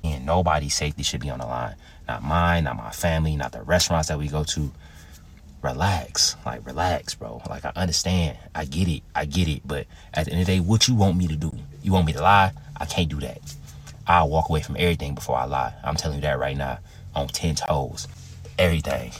And 0.04 0.26
nobody's 0.26 0.74
safety 0.74 1.04
should 1.04 1.22
be 1.22 1.30
on 1.30 1.40
the 1.40 1.46
line. 1.46 1.76
Not 2.08 2.24
mine, 2.24 2.66
not 2.66 2.76
my 2.76 2.92
family, 2.92 3.36
not 3.36 3.54
the 3.54 3.62
restaurants 3.62 4.10
that 4.10 4.18
we 4.20 4.28
go 4.28 4.44
to. 4.44 4.72
Relax. 5.62 6.36
Like, 6.46 6.66
relax, 6.66 7.14
bro. 7.16 7.42
Like, 7.50 7.64
I 7.64 7.72
understand. 7.76 8.38
I 8.54 8.66
get 8.66 8.88
it. 8.88 9.04
I 9.16 9.26
get 9.26 9.48
it. 9.48 9.62
But 9.66 9.86
at 10.14 10.26
the 10.26 10.32
end 10.32 10.42
of 10.42 10.48
the 10.48 10.54
day, 10.54 10.60
what 10.60 10.88
you 10.88 10.96
want 10.96 11.18
me 11.18 11.28
to 11.28 11.36
do? 11.36 11.52
You 11.84 11.94
want 11.94 12.08
me 12.08 12.14
to 12.14 12.22
lie? 12.22 12.52
I 12.78 12.86
can't 12.86 13.10
do 13.10 13.20
that. 13.22 13.40
I'll 14.08 14.30
walk 14.30 14.50
away 14.50 14.62
from 14.62 14.76
everything 14.78 15.16
before 15.16 15.38
I 15.38 15.46
lie. 15.46 15.74
I'm 15.84 15.96
telling 15.96 16.18
you 16.18 16.24
that 16.24 16.40
right 16.40 16.58
now. 16.58 16.80
On 17.16 17.28
10 17.28 17.56
toes. 17.56 18.08
Everything. 18.58 19.12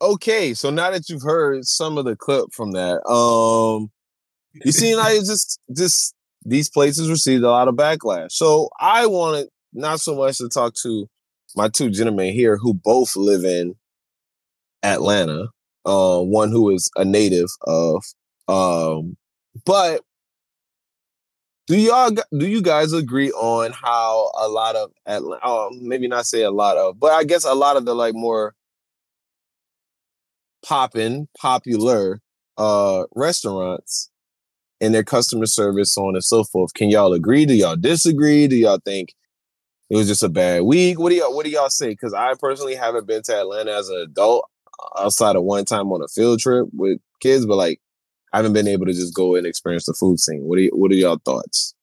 Okay, 0.00 0.54
so 0.54 0.70
now 0.70 0.90
that 0.90 1.08
you've 1.08 1.22
heard 1.22 1.64
some 1.64 1.98
of 1.98 2.04
the 2.04 2.14
clip 2.14 2.52
from 2.52 2.72
that, 2.72 3.04
um, 3.08 3.90
you 4.52 4.72
see, 4.72 4.94
like 4.94 5.16
it's 5.16 5.28
just 5.28 5.60
just 5.74 6.14
these 6.48 6.70
places 6.70 7.10
received 7.10 7.44
a 7.44 7.50
lot 7.50 7.68
of 7.68 7.74
backlash. 7.74 8.32
So 8.32 8.70
I 8.80 9.06
wanted 9.06 9.48
not 9.72 10.00
so 10.00 10.16
much 10.16 10.38
to 10.38 10.48
talk 10.48 10.74
to 10.82 11.06
my 11.54 11.68
two 11.68 11.90
gentlemen 11.90 12.32
here 12.32 12.56
who 12.56 12.74
both 12.74 13.16
live 13.16 13.44
in 13.44 13.74
Atlanta. 14.82 15.48
Uh, 15.84 16.20
one 16.20 16.50
who 16.50 16.70
is 16.70 16.90
a 16.96 17.04
native 17.04 17.48
of, 17.66 18.04
um, 18.46 19.16
but 19.64 20.02
do 21.66 21.78
y'all 21.78 22.10
do 22.10 22.46
you 22.46 22.60
guys 22.60 22.92
agree 22.92 23.30
on 23.30 23.72
how 23.72 24.30
a 24.38 24.48
lot 24.48 24.76
of 24.76 24.90
Atlanta, 25.06 25.40
oh, 25.44 25.70
maybe 25.80 26.06
not 26.06 26.26
say 26.26 26.42
a 26.42 26.50
lot 26.50 26.76
of, 26.76 27.00
but 27.00 27.12
I 27.12 27.24
guess 27.24 27.44
a 27.44 27.54
lot 27.54 27.76
of 27.76 27.86
the 27.86 27.94
like 27.94 28.14
more 28.14 28.54
poppin', 30.64 31.28
popular 31.38 32.20
uh 32.58 33.04
restaurants 33.14 34.10
and 34.80 34.94
their 34.94 35.04
customer 35.04 35.46
service, 35.46 35.92
so 35.92 36.06
on 36.06 36.14
and 36.14 36.24
so 36.24 36.44
forth. 36.44 36.74
Can 36.74 36.88
y'all 36.88 37.12
agree? 37.12 37.46
Do 37.46 37.54
y'all 37.54 37.76
disagree? 37.76 38.46
Do 38.46 38.56
y'all 38.56 38.80
think 38.84 39.14
it 39.90 39.96
was 39.96 40.08
just 40.08 40.22
a 40.22 40.28
bad 40.28 40.62
week? 40.62 40.98
What 40.98 41.10
do 41.10 41.16
y'all 41.16 41.34
what 41.34 41.44
do 41.44 41.50
y'all 41.50 41.70
say? 41.70 41.90
Because 41.90 42.14
I 42.14 42.34
personally 42.34 42.74
haven't 42.74 43.06
been 43.06 43.22
to 43.24 43.40
Atlanta 43.40 43.72
as 43.72 43.88
an 43.88 43.98
adult 43.98 44.48
outside 44.98 45.36
of 45.36 45.42
one 45.42 45.64
time 45.64 45.92
on 45.92 46.02
a 46.02 46.08
field 46.08 46.40
trip 46.40 46.68
with 46.72 46.98
kids, 47.20 47.46
but 47.46 47.56
like 47.56 47.80
I 48.32 48.38
haven't 48.38 48.52
been 48.52 48.68
able 48.68 48.86
to 48.86 48.92
just 48.92 49.14
go 49.14 49.34
and 49.34 49.46
experience 49.46 49.86
the 49.86 49.94
food 49.94 50.20
scene. 50.20 50.42
What 50.42 50.56
do 50.56 50.62
you, 50.62 50.70
what 50.72 50.92
are 50.92 50.94
y'all 50.94 51.20
thoughts? 51.24 51.74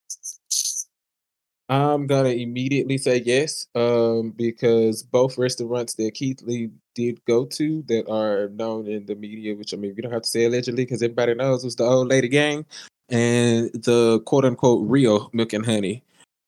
I'm 1.67 2.05
gonna 2.05 2.29
immediately 2.29 2.99
say 2.99 3.23
yes, 3.25 3.67
um, 3.73 4.31
because 4.35 5.01
both 5.01 5.37
restaurants 5.37 5.95
that 5.95 6.13
Keith 6.13 6.43
Lee 6.43 6.69
did 6.95 7.23
go 7.25 7.45
to 7.45 7.83
that 7.83 8.09
are 8.09 8.49
known 8.49 8.87
in 8.87 9.05
the 9.05 9.15
media, 9.15 9.55
which 9.55 9.73
I 9.73 9.77
mean, 9.77 9.93
we 9.95 10.01
don't 10.01 10.11
have 10.11 10.23
to 10.23 10.27
say 10.27 10.45
allegedly 10.45 10.85
because 10.85 11.03
everybody 11.03 11.35
knows 11.35 11.63
was 11.63 11.75
the 11.75 11.83
old 11.83 12.07
lady 12.07 12.27
gang 12.27 12.65
and 13.09 13.69
the 13.73 14.21
quote 14.25 14.45
unquote 14.45 14.89
real 14.89 15.29
milk 15.33 15.53
and 15.53 15.65
honey, 15.65 16.03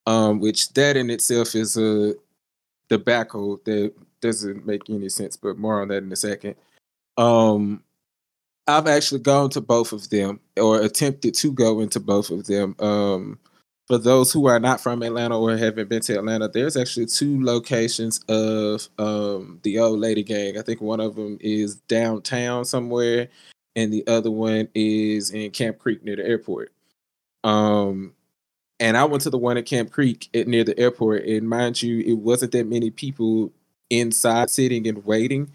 um, 0.08 0.40
which 0.40 0.74
that 0.74 0.98
in 0.98 1.10
itself 1.10 1.54
is 1.54 1.78
a 1.78 2.16
debacle 2.90 3.62
that 3.66 3.94
doesn't 4.22 4.66
make 4.66 4.90
any 4.90 5.10
sense, 5.10 5.36
but 5.36 5.58
more 5.58 5.82
on 5.82 5.90
that 5.90 6.04
in 6.04 6.12
a 6.12 6.16
second. 6.16 6.56
Um, 7.18 7.84
I've 8.68 8.88
actually 8.88 9.22
gone 9.22 9.50
to 9.52 9.62
both 9.62 9.94
of 9.94 10.10
them 10.10 10.40
or 10.60 10.82
attempted 10.82 11.34
to 11.36 11.52
go 11.52 11.80
into 11.80 12.00
both 12.00 12.32
of 12.32 12.48
them. 12.48 12.76
Um, 12.80 13.40
for 13.88 13.98
those 13.98 14.32
who 14.34 14.48
are 14.48 14.60
not 14.60 14.82
from 14.82 15.02
Atlanta 15.02 15.40
or 15.40 15.56
haven't 15.56 15.88
been 15.88 16.02
to 16.02 16.18
Atlanta, 16.18 16.50
there's 16.50 16.76
actually 16.76 17.06
two 17.06 17.42
locations 17.44 18.20
of 18.28 18.90
um, 19.00 19.60
the 19.64 19.80
old 19.80 20.00
lady 20.00 20.24
gang. 20.24 20.58
I 20.58 20.62
think 20.62 20.82
one 20.82 21.00
of 21.00 21.16
them 21.16 21.38
is 21.40 21.76
downtown 21.76 22.66
somewhere, 22.66 23.30
and 23.78 23.92
the 23.92 24.06
other 24.08 24.30
one 24.30 24.68
is 24.76 25.32
in 25.32 25.52
Camp 25.52 25.80
Creek 25.80 26.04
near 26.04 26.18
the 26.18 26.28
airport. 26.28 26.74
Um, 27.46 28.14
and 28.80 28.98
I 28.98 29.06
went 29.06 29.24
to 29.24 29.30
the 29.30 29.38
one 29.38 29.58
at 29.58 29.66
Camp 29.66 29.92
Creek 29.92 30.30
at, 30.34 30.48
near 30.48 30.66
the 30.66 30.78
airport, 30.78 31.24
and 31.24 31.48
mind 31.50 31.82
you, 31.82 32.00
it 32.00 32.18
wasn't 32.18 32.52
that 32.52 32.68
many 32.68 32.92
people 32.92 33.54
inside 33.90 34.50
sitting 34.50 34.86
and 34.86 35.06
waiting. 35.06 35.50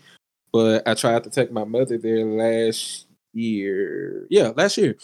But 0.52 0.86
I 0.88 0.94
tried 0.94 1.24
to 1.24 1.30
take 1.30 1.52
my 1.52 1.64
mother 1.64 1.98
there 1.98 2.24
last 2.24 3.06
year. 3.34 4.26
Yeah, 4.30 4.52
last 4.56 4.78
year 4.78 4.96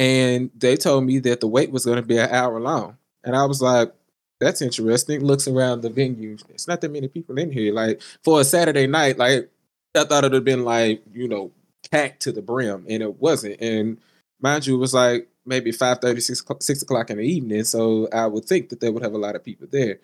and 0.00 0.50
they 0.56 0.76
told 0.76 1.04
me 1.04 1.18
that 1.18 1.40
the 1.40 1.46
wait 1.46 1.70
was 1.70 1.84
going 1.84 1.96
to 1.96 2.02
be 2.02 2.16
an 2.16 2.30
hour 2.30 2.58
long. 2.58 2.96
And 3.22 3.36
I 3.36 3.44
was 3.44 3.60
like, 3.60 3.92
that's 4.40 4.62
interesting. 4.62 5.20
Looks 5.20 5.46
around 5.46 5.82
the 5.82 5.90
venue. 5.90 6.38
It's 6.48 6.66
not 6.66 6.80
that 6.80 6.90
many 6.90 7.06
people 7.06 7.36
in 7.38 7.52
here. 7.52 7.74
Like 7.74 8.00
for 8.24 8.40
a 8.40 8.44
Saturday 8.44 8.86
night, 8.86 9.18
like 9.18 9.50
I 9.94 10.04
thought 10.04 10.24
it 10.24 10.28
would 10.28 10.32
have 10.32 10.44
been 10.44 10.64
like, 10.64 11.02
you 11.12 11.28
know, 11.28 11.50
packed 11.90 12.22
to 12.22 12.32
the 12.32 12.40
brim. 12.40 12.86
And 12.88 13.02
it 13.02 13.20
wasn't. 13.20 13.60
And 13.60 13.98
mind 14.40 14.66
you, 14.66 14.76
it 14.76 14.78
was 14.78 14.94
like 14.94 15.28
maybe 15.44 15.70
5 15.70 15.98
6, 16.02 16.44
6 16.60 16.82
o'clock 16.82 17.10
in 17.10 17.18
the 17.18 17.24
evening. 17.24 17.64
So 17.64 18.08
I 18.10 18.26
would 18.26 18.46
think 18.46 18.70
that 18.70 18.80
they 18.80 18.88
would 18.88 19.02
have 19.02 19.12
a 19.12 19.18
lot 19.18 19.36
of 19.36 19.44
people 19.44 19.68
there. 19.70 19.98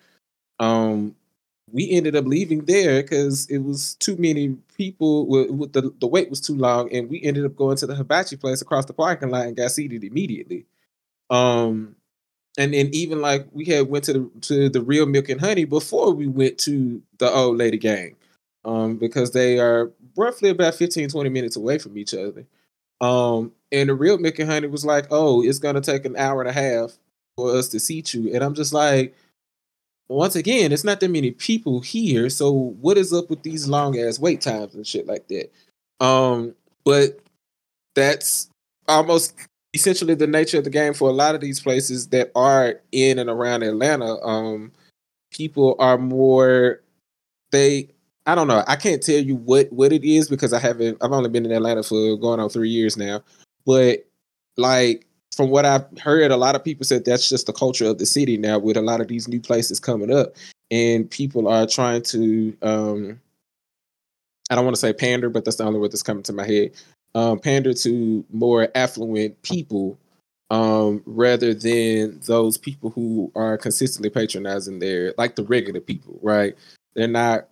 Um, 0.59 1.15
we 1.71 1.89
ended 1.91 2.15
up 2.15 2.25
leaving 2.25 2.65
there 2.65 3.01
because 3.01 3.47
it 3.49 3.59
was 3.59 3.95
too 3.95 4.15
many 4.17 4.57
people. 4.77 5.27
With, 5.27 5.73
the 5.73 5.93
the 5.99 6.07
wait 6.07 6.29
was 6.29 6.41
too 6.41 6.55
long, 6.55 6.93
and 6.93 7.09
we 7.09 7.21
ended 7.23 7.45
up 7.45 7.55
going 7.55 7.77
to 7.77 7.87
the 7.87 7.95
hibachi 7.95 8.37
place 8.37 8.61
across 8.61 8.85
the 8.85 8.93
parking 8.93 9.29
lot 9.29 9.47
and 9.47 9.55
got 9.55 9.71
seated 9.71 10.03
immediately. 10.03 10.65
Um, 11.29 11.95
and 12.57 12.73
then 12.73 12.89
even 12.93 13.21
like 13.21 13.47
we 13.51 13.65
had 13.65 13.89
went 13.89 14.05
to 14.05 14.13
the 14.13 14.31
to 14.41 14.69
the 14.69 14.81
real 14.81 15.05
milk 15.05 15.29
and 15.29 15.41
honey 15.41 15.65
before 15.65 16.11
we 16.13 16.27
went 16.27 16.57
to 16.59 17.01
the 17.19 17.29
old 17.29 17.57
lady 17.57 17.77
gang, 17.77 18.15
um, 18.65 18.97
because 18.97 19.31
they 19.31 19.59
are 19.59 19.91
roughly 20.15 20.49
about 20.49 20.75
15, 20.75 21.09
20 21.09 21.29
minutes 21.29 21.55
away 21.55 21.77
from 21.79 21.97
each 21.97 22.13
other. 22.13 22.45
Um, 23.01 23.51
and 23.71 23.89
the 23.89 23.93
real 23.93 24.17
milk 24.17 24.39
and 24.39 24.49
honey 24.49 24.67
was 24.67 24.85
like, 24.85 25.07
"Oh, 25.11 25.43
it's 25.43 25.59
gonna 25.59 25.81
take 25.81 26.05
an 26.05 26.15
hour 26.15 26.41
and 26.41 26.49
a 26.49 26.53
half 26.53 26.97
for 27.35 27.55
us 27.55 27.67
to 27.69 27.79
seat 27.79 28.13
you," 28.13 28.33
and 28.33 28.43
I'm 28.43 28.55
just 28.55 28.73
like 28.73 29.13
once 30.09 30.35
again, 30.35 30.71
it's 30.71 30.83
not 30.83 30.99
that 30.99 31.11
many 31.11 31.31
people 31.31 31.81
here. 31.81 32.29
So 32.29 32.51
what 32.51 32.97
is 32.97 33.11
up 33.13 33.29
with 33.29 33.43
these 33.43 33.67
long 33.67 33.99
ass 33.99 34.19
wait 34.19 34.41
times 34.41 34.75
and 34.75 34.87
shit 34.87 35.07
like 35.07 35.27
that? 35.27 35.51
Um, 35.99 36.55
but 36.85 37.19
that's 37.95 38.49
almost 38.87 39.33
essentially 39.73 40.15
the 40.15 40.27
nature 40.27 40.57
of 40.57 40.63
the 40.63 40.69
game 40.69 40.93
for 40.93 41.09
a 41.09 41.13
lot 41.13 41.35
of 41.35 41.41
these 41.41 41.59
places 41.59 42.07
that 42.09 42.31
are 42.35 42.79
in 42.91 43.19
and 43.19 43.29
around 43.29 43.63
Atlanta. 43.63 44.17
Um, 44.23 44.71
people 45.31 45.75
are 45.79 45.97
more 45.97 46.81
they 47.51 47.89
I 48.25 48.35
don't 48.35 48.47
know. 48.47 48.63
I 48.67 48.75
can't 48.75 49.01
tell 49.01 49.19
you 49.19 49.35
what 49.35 49.71
what 49.71 49.91
it 49.91 50.03
is 50.03 50.29
because 50.29 50.53
I 50.53 50.59
haven't 50.59 50.97
I've 51.01 51.11
only 51.11 51.29
been 51.29 51.45
in 51.45 51.51
Atlanta 51.51 51.83
for 51.83 52.17
going 52.17 52.39
on 52.39 52.49
3 52.49 52.69
years 52.69 52.97
now. 52.97 53.23
But 53.65 54.05
like 54.57 55.06
from 55.37 55.51
what 55.51 55.65
I've 55.65 55.85
heard, 55.99 56.31
a 56.31 56.35
lot 56.35 56.55
of 56.55 56.63
people 56.63 56.83
said 56.83 57.05
that's 57.05 57.29
just 57.29 57.45
the 57.45 57.53
culture 57.53 57.85
of 57.85 57.99
the 57.99 58.07
city 58.07 58.37
now 58.37 58.57
with 58.57 58.75
a 58.75 58.81
lot 58.81 59.01
of 59.01 59.07
these 59.07 59.27
new 59.27 59.39
places 59.39 59.79
coming 59.79 60.11
up. 60.11 60.35
And 60.71 61.09
people 61.09 61.47
are 61.47 61.67
trying 61.67 62.01
to, 62.01 62.57
um, 62.63 63.21
I 64.49 64.55
don't 64.55 64.65
want 64.65 64.75
to 64.75 64.81
say 64.81 64.93
pander, 64.93 65.29
but 65.29 65.45
that's 65.45 65.57
the 65.57 65.63
only 65.63 65.79
word 65.79 65.91
that's 65.91 66.01
coming 66.01 66.23
to 66.23 66.33
my 66.33 66.45
head. 66.45 66.71
Um, 67.13 67.37
pander 67.39 67.73
to 67.75 68.25
more 68.33 68.69
affluent 68.73 69.39
people 69.43 69.99
um, 70.49 71.03
rather 71.05 71.53
than 71.53 72.19
those 72.25 72.57
people 72.57 72.89
who 72.89 73.31
are 73.35 73.59
consistently 73.59 74.09
patronizing 74.09 74.79
their, 74.79 75.13
like 75.19 75.35
the 75.35 75.43
regular 75.43 75.81
people, 75.81 76.19
right? 76.23 76.55
They're 76.95 77.07
not 77.07 77.47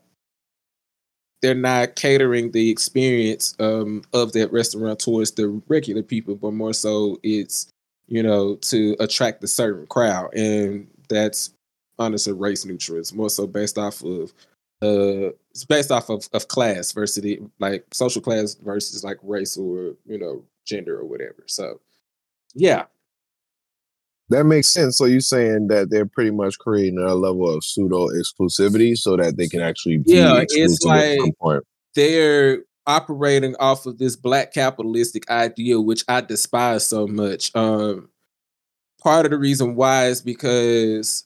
they're 1.41 1.53
not 1.53 1.95
catering 1.95 2.51
the 2.51 2.71
experience 2.71 3.53
um, 3.59 4.03
of 4.13 4.31
that 4.33 4.51
restaurant 4.51 4.99
towards 4.99 5.31
the 5.31 5.61
regular 5.67 6.01
people, 6.01 6.35
but 6.35 6.53
more 6.53 6.73
so 6.73 7.19
it's 7.21 7.67
you 8.07 8.23
know, 8.23 8.56
to 8.56 8.95
attract 8.99 9.44
a 9.44 9.48
certain 9.48 9.88
crowd. 9.88 10.34
And 10.36 10.88
that's 11.10 11.53
honestly 11.98 12.34
race 12.34 12.65
neutral. 12.65 12.99
It's 12.99 13.14
more 13.14 13.30
so 13.30 13.48
based 13.48 13.77
off 13.77 14.03
of 14.03 14.34
uh 14.82 15.32
it's 15.52 15.65
based 15.65 15.91
off 15.91 16.10
of, 16.10 16.27
of 16.34 16.48
class 16.49 16.91
versus 16.91 17.23
the, 17.23 17.40
like 17.60 17.86
social 17.94 18.22
class 18.22 18.56
versus 18.56 19.03
like 19.03 19.18
race 19.23 19.57
or, 19.57 19.94
you 20.06 20.18
know, 20.18 20.44
gender 20.65 20.99
or 20.99 21.06
whatever. 21.06 21.44
So 21.48 21.80
yeah. 22.53 22.86
That 24.30 24.45
makes 24.45 24.73
sense. 24.73 24.98
So 24.98 25.06
you're 25.06 25.22
saying 25.22 25.68
that 25.68 25.91
they're 25.91 26.07
pretty 26.07 26.32
much 26.32 26.57
creating 26.57 26.98
a 26.98 27.14
level 27.14 27.48
of 27.48 27.64
pseudo 27.64 28.07
exclusivity 28.07 28.98
so 28.98 29.15
that 29.15 29.38
they 29.38 29.48
can 29.48 29.61
actually 29.61 29.99
be 29.99 30.14
Yeah, 30.14 30.44
it's 30.49 30.84
like 30.84 31.19
they're 31.94 32.64
operating 32.87 33.55
off 33.59 33.85
of 33.85 33.97
this 33.97 34.15
black 34.15 34.53
capitalistic 34.53 35.29
idea, 35.29 35.79
which 35.79 36.03
I 36.07 36.21
despise 36.21 36.85
so 36.85 37.07
much. 37.07 37.55
Um, 37.55 38.09
part 39.01 39.25
of 39.25 39.31
the 39.31 39.37
reason 39.37 39.75
why 39.75 40.07
is 40.07 40.21
because 40.21 41.25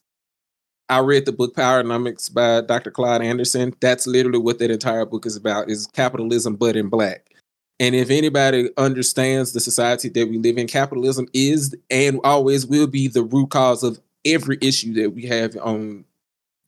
I 0.89 0.99
read 0.99 1.25
the 1.25 1.31
book 1.31 1.55
Powernomics 1.55 2.33
by 2.33 2.61
Dr. 2.61 2.91
Claude 2.91 3.21
Anderson. 3.21 3.73
That's 3.79 4.07
literally 4.07 4.39
what 4.39 4.59
that 4.59 4.71
entire 4.71 5.05
book 5.05 5.25
is 5.25 5.35
about: 5.35 5.69
is 5.69 5.87
capitalism, 5.87 6.55
but 6.55 6.75
in 6.75 6.89
black. 6.89 7.29
And 7.79 7.95
if 7.95 8.09
anybody 8.09 8.69
understands 8.77 9.53
the 9.53 9.61
society 9.61 10.09
that 10.09 10.27
we 10.27 10.37
live 10.37 10.57
in, 10.57 10.67
capitalism 10.67 11.27
is 11.33 11.73
and 11.89 12.19
always 12.23 12.65
will 12.65 12.87
be 12.87 13.07
the 13.07 13.23
root 13.23 13.51
cause 13.51 13.83
of 13.83 13.99
every 14.25 14.57
issue 14.61 14.93
that 14.95 15.11
we 15.11 15.25
have 15.27 15.55
on 15.61 16.03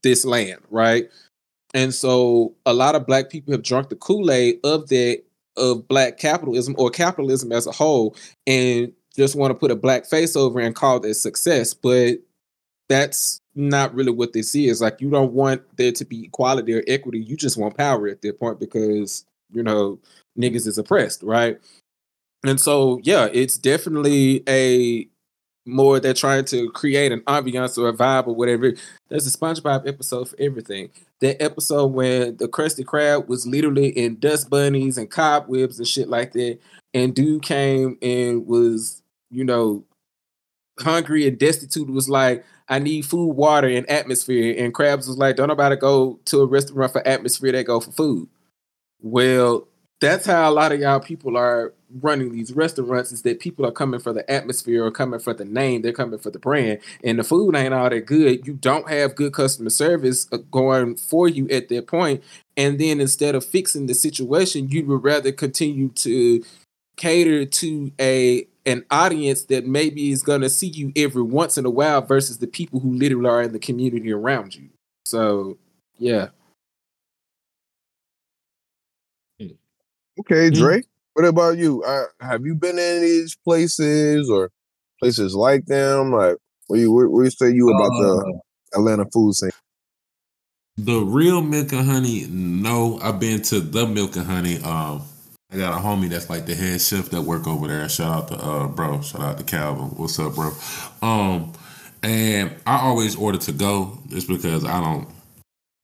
this 0.03 0.23
land, 0.23 0.61
right? 0.69 1.09
And 1.73 1.93
so 1.93 2.53
a 2.65 2.73
lot 2.73 2.95
of 2.95 3.06
black 3.06 3.30
people 3.30 3.53
have 3.53 3.64
drunk 3.64 3.89
the 3.89 3.95
Kool-Aid 3.95 4.60
of 4.64 4.89
that 4.89 5.23
of 5.57 5.88
black 5.88 6.18
capitalism 6.18 6.76
or 6.77 6.89
capitalism 6.89 7.52
as 7.52 7.68
a 7.68 7.72
whole 7.72 8.15
and 8.48 8.91
just 9.15 9.35
want 9.35 9.52
to 9.52 9.56
put 9.56 9.72
a 9.72 9.76
black 9.76 10.06
face 10.06 10.35
over 10.35 10.60
and 10.60 10.76
call 10.76 11.03
it 11.06 11.14
success. 11.15 11.73
But 11.73 12.19
that's 12.88 13.41
not 13.56 13.93
really 13.93 14.11
what 14.11 14.34
this 14.34 14.56
is. 14.56 14.81
Like 14.81 15.02
you 15.02 15.10
don't 15.10 15.34
want 15.34 15.61
there 15.77 15.91
to 15.91 16.06
be 16.06 16.26
equality 16.26 16.73
or 16.73 16.84
equity. 16.88 17.19
You 17.19 17.35
just 17.35 17.57
want 17.57 17.77
power 17.77 18.07
at 18.07 18.22
that 18.22 18.39
point 18.39 18.60
because 18.60 19.26
you 19.52 19.64
know 19.64 19.99
niggas 20.38 20.68
is 20.68 20.77
oppressed, 20.77 21.23
right? 21.23 21.60
And 22.43 22.60
so 22.60 22.99
yeah, 23.03 23.27
it's 23.31 23.57
definitely 23.57 24.43
a 24.48 25.07
more 25.66 26.00
they're 26.00 26.14
trying 26.14 26.46
to 26.46 26.70
create 26.72 27.12
an 27.12 27.22
ambiance 27.22 27.78
or 27.78 27.90
a 27.90 27.94
vibe 27.94 28.28
or 28.28 28.36
whatever. 28.36 28.74
There's 29.10 29.28
a 29.28 29.38
SpongeBob 29.38 29.88
episode 29.88 30.30
for 30.30 30.36
everything. 30.40 30.90
That 31.20 31.42
episode 31.42 31.88
when 31.88 32.38
the 32.38 32.48
Krusty 32.48 32.84
Krab 32.84 33.28
was 33.28 33.46
literally 33.46 33.90
in 33.90 34.20
dust 34.20 34.50
bunnies 34.50 34.98
and 34.98 35.10
cobwebs 35.10 35.78
and 35.78 35.88
shit 35.88 36.10
like 36.10 36.34
that, 36.34 36.60
and 36.94 37.16
dude 37.16 37.44
came 37.44 37.98
and 38.02 38.48
was, 38.48 39.02
you 39.30 39.44
know, 39.44 39.84
hungry 40.80 41.28
and 41.28 41.38
destitute. 41.38 41.90
Was 41.90 42.10
like, 42.10 42.44
I 42.68 42.80
need 42.80 43.06
food, 43.06 43.34
water, 43.34 43.68
and 43.68 43.88
atmosphere. 43.90 44.56
And 44.58 44.74
Krabs 44.74 45.08
was 45.08 45.18
like, 45.18 45.36
don't 45.36 45.50
nobody 45.50 45.76
go 45.76 46.20
to 46.26 46.42
a 46.42 46.46
restaurant 46.46 46.92
for 46.92 47.08
atmosphere. 47.08 47.52
They 47.52 47.64
go 47.64 47.80
for 47.80 47.92
food. 47.92 48.28
Well, 49.00 49.68
that's 50.02 50.26
how 50.26 50.49
a 50.49 50.52
lot 50.52 50.72
of 50.72 50.80
y'all 50.80 50.99
people 50.99 51.38
are 51.38 51.73
running 52.02 52.32
these 52.32 52.53
restaurants 52.53 53.11
is 53.11 53.22
that 53.22 53.40
people 53.40 53.65
are 53.65 53.72
coming 53.72 53.99
for 53.99 54.11
the 54.11 54.30
atmosphere 54.30 54.84
or 54.84 54.91
coming 54.91 55.19
for 55.19 55.34
the 55.34 55.45
name 55.45 55.82
they're 55.82 55.94
coming 55.94 56.18
for 56.18 56.32
the 56.32 56.40
brand. 56.40 56.80
And 57.03 57.19
the 57.19 57.23
food 57.23 57.56
ain't 57.56 57.73
all 57.73 57.90
that 57.90 58.06
good. 58.06 58.48
You 58.48 58.53
don't 58.53 58.90
have 58.90 59.15
good 59.15 59.32
customer 59.34 59.69
service 59.69 60.28
uh, 60.32 60.38
going 60.49 60.95
for 60.95 61.30
you 61.30 61.48
at 61.49 61.69
that 61.69 61.88
point. 61.88 62.23
And 62.57 62.80
then 62.80 62.99
instead 62.99 63.36
of 63.36 63.45
fixing 63.45 63.86
the 63.86 63.94
situation 63.94 64.69
you 64.69 64.86
would 64.88 65.03
rather 65.03 65.32
continue 65.32 65.90
to 65.90 66.44
cater 66.98 67.45
to 67.45 67.91
a 67.99 68.48
an 68.65 68.86
audience 68.91 69.44
that 69.45 69.65
maybe 69.65 70.11
is 70.11 70.23
going 70.23 70.41
to 70.41 70.49
see 70.49 70.68
you 70.68 70.91
every 70.95 71.23
once 71.23 71.57
in 71.57 71.65
a 71.65 71.69
while 71.69 72.02
versus 72.02 72.40
the 72.40 72.48
people 72.48 72.80
who 72.80 72.94
literally 72.94 73.30
are 73.30 73.41
in 73.41 73.53
the 73.53 73.60
community 73.60 74.11
around 74.11 74.56
you. 74.56 74.69
So 75.06 75.57
yeah 75.98 76.30
Okay, 80.20 80.50
Hmm. 80.50 80.80
What 81.14 81.26
about 81.26 81.58
you? 81.58 81.84
Uh, 81.84 82.06
have 82.22 82.46
you 82.46 82.56
been 82.56 82.80
in 82.80 83.02
these 83.02 83.36
places 83.44 84.30
or 84.30 84.50
places 85.00 85.36
like 85.36 85.66
them? 85.66 86.12
Like, 86.14 86.38
what 86.68 86.80
you 86.80 86.92
what, 86.92 87.12
what 87.12 87.24
you 87.24 87.30
say 87.30 87.52
you 87.52 87.70
about 87.70 87.90
the 87.90 88.40
Atlanta 88.76 89.06
food 89.12 89.34
scene? 89.36 89.50
The 90.78 91.00
real 91.00 91.42
milk 91.42 91.74
and 91.74 91.86
honey, 91.86 92.28
no. 92.30 92.98
I've 93.02 93.20
been 93.20 93.42
to 93.44 93.60
the 93.60 93.86
milk 93.86 94.16
and 94.16 94.26
honey. 94.26 94.58
Um, 94.64 95.04
I 95.52 95.58
got 95.58 95.78
a 95.78 95.84
homie 95.84 96.10
that's 96.10 96.30
like 96.30 96.46
the 96.46 96.56
head 96.56 96.80
chef 96.80 97.10
that 97.10 97.22
work 97.24 97.46
over 97.46 97.68
there. 97.68 97.90
Shout 97.90 98.12
out 98.12 98.28
to 98.30 98.36
uh 98.36 98.68
bro. 98.68 99.02
Shout 99.02 99.22
out 99.22 99.38
to 99.38 99.44
Calvin. 99.44 99.88
What's 99.98 100.18
up, 100.18 100.36
bro? 100.36 100.52
Um, 101.02 101.52
and 102.04 102.56
I 102.66 102.80
always 102.80 103.18
order 103.18 103.38
to 103.40 103.52
go 103.52 104.00
just 104.08 104.30
because 104.30 104.64
I 104.64 104.80
don't 104.80 105.10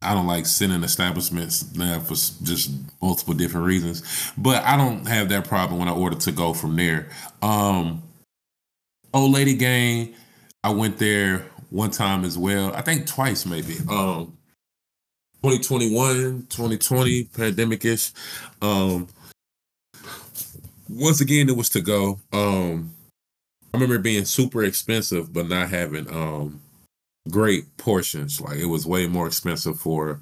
I 0.01 0.13
don't 0.13 0.27
like 0.27 0.45
sitting 0.45 0.83
establishments 0.83 1.73
now 1.75 1.99
for 1.99 2.13
just 2.13 2.71
multiple 3.01 3.33
different 3.33 3.65
reasons. 3.65 4.31
But 4.37 4.63
I 4.63 4.77
don't 4.77 5.07
have 5.07 5.29
that 5.29 5.47
problem 5.47 5.79
when 5.79 5.87
I 5.87 5.93
order 5.93 6.15
to 6.17 6.31
go 6.31 6.53
from 6.53 6.75
there. 6.75 7.09
Um, 7.41 8.03
old 9.13 9.31
lady 9.31 9.55
gang, 9.55 10.13
I 10.63 10.69
went 10.69 10.99
there 10.99 11.45
one 11.69 11.91
time 11.91 12.23
as 12.25 12.37
well. 12.37 12.73
I 12.75 12.81
think 12.81 13.07
twice 13.07 13.45
maybe. 13.45 13.77
Um, 13.89 14.37
2021, 15.43 16.47
2020, 16.49 17.23
pandemic 17.25 17.85
ish. 17.85 18.11
Um, 18.61 19.07
once 20.89 21.21
again, 21.21 21.49
it 21.49 21.57
was 21.57 21.69
to 21.69 21.81
go. 21.81 22.19
Um, 22.31 22.93
I 23.73 23.77
remember 23.77 23.99
being 23.99 24.25
super 24.25 24.63
expensive, 24.63 25.33
but 25.33 25.47
not 25.47 25.69
having 25.69 26.09
um 26.09 26.61
great 27.29 27.77
portions. 27.77 28.41
Like 28.41 28.57
it 28.57 28.65
was 28.65 28.85
way 28.85 29.07
more 29.07 29.27
expensive 29.27 29.79
for 29.79 30.19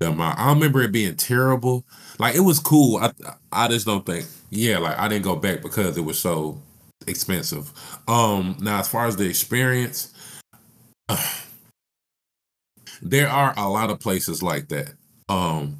the 0.00 0.08
amount. 0.08 0.38
I 0.38 0.50
remember 0.52 0.82
it 0.82 0.92
being 0.92 1.16
terrible. 1.16 1.84
Like 2.18 2.34
it 2.34 2.40
was 2.40 2.58
cool. 2.58 2.98
I 2.98 3.12
I 3.52 3.68
just 3.68 3.86
don't 3.86 4.04
think. 4.04 4.26
Yeah, 4.50 4.78
like 4.78 4.98
I 4.98 5.08
didn't 5.08 5.24
go 5.24 5.36
back 5.36 5.62
because 5.62 5.96
it 5.96 6.04
was 6.04 6.18
so 6.18 6.60
expensive. 7.06 7.72
Um, 8.08 8.56
now 8.60 8.80
as 8.80 8.88
far 8.88 9.06
as 9.06 9.16
the 9.16 9.28
experience, 9.28 10.12
there 13.02 13.28
are 13.28 13.54
a 13.56 13.68
lot 13.68 13.90
of 13.90 14.00
places 14.00 14.42
like 14.42 14.68
that. 14.68 14.94
Um, 15.28 15.78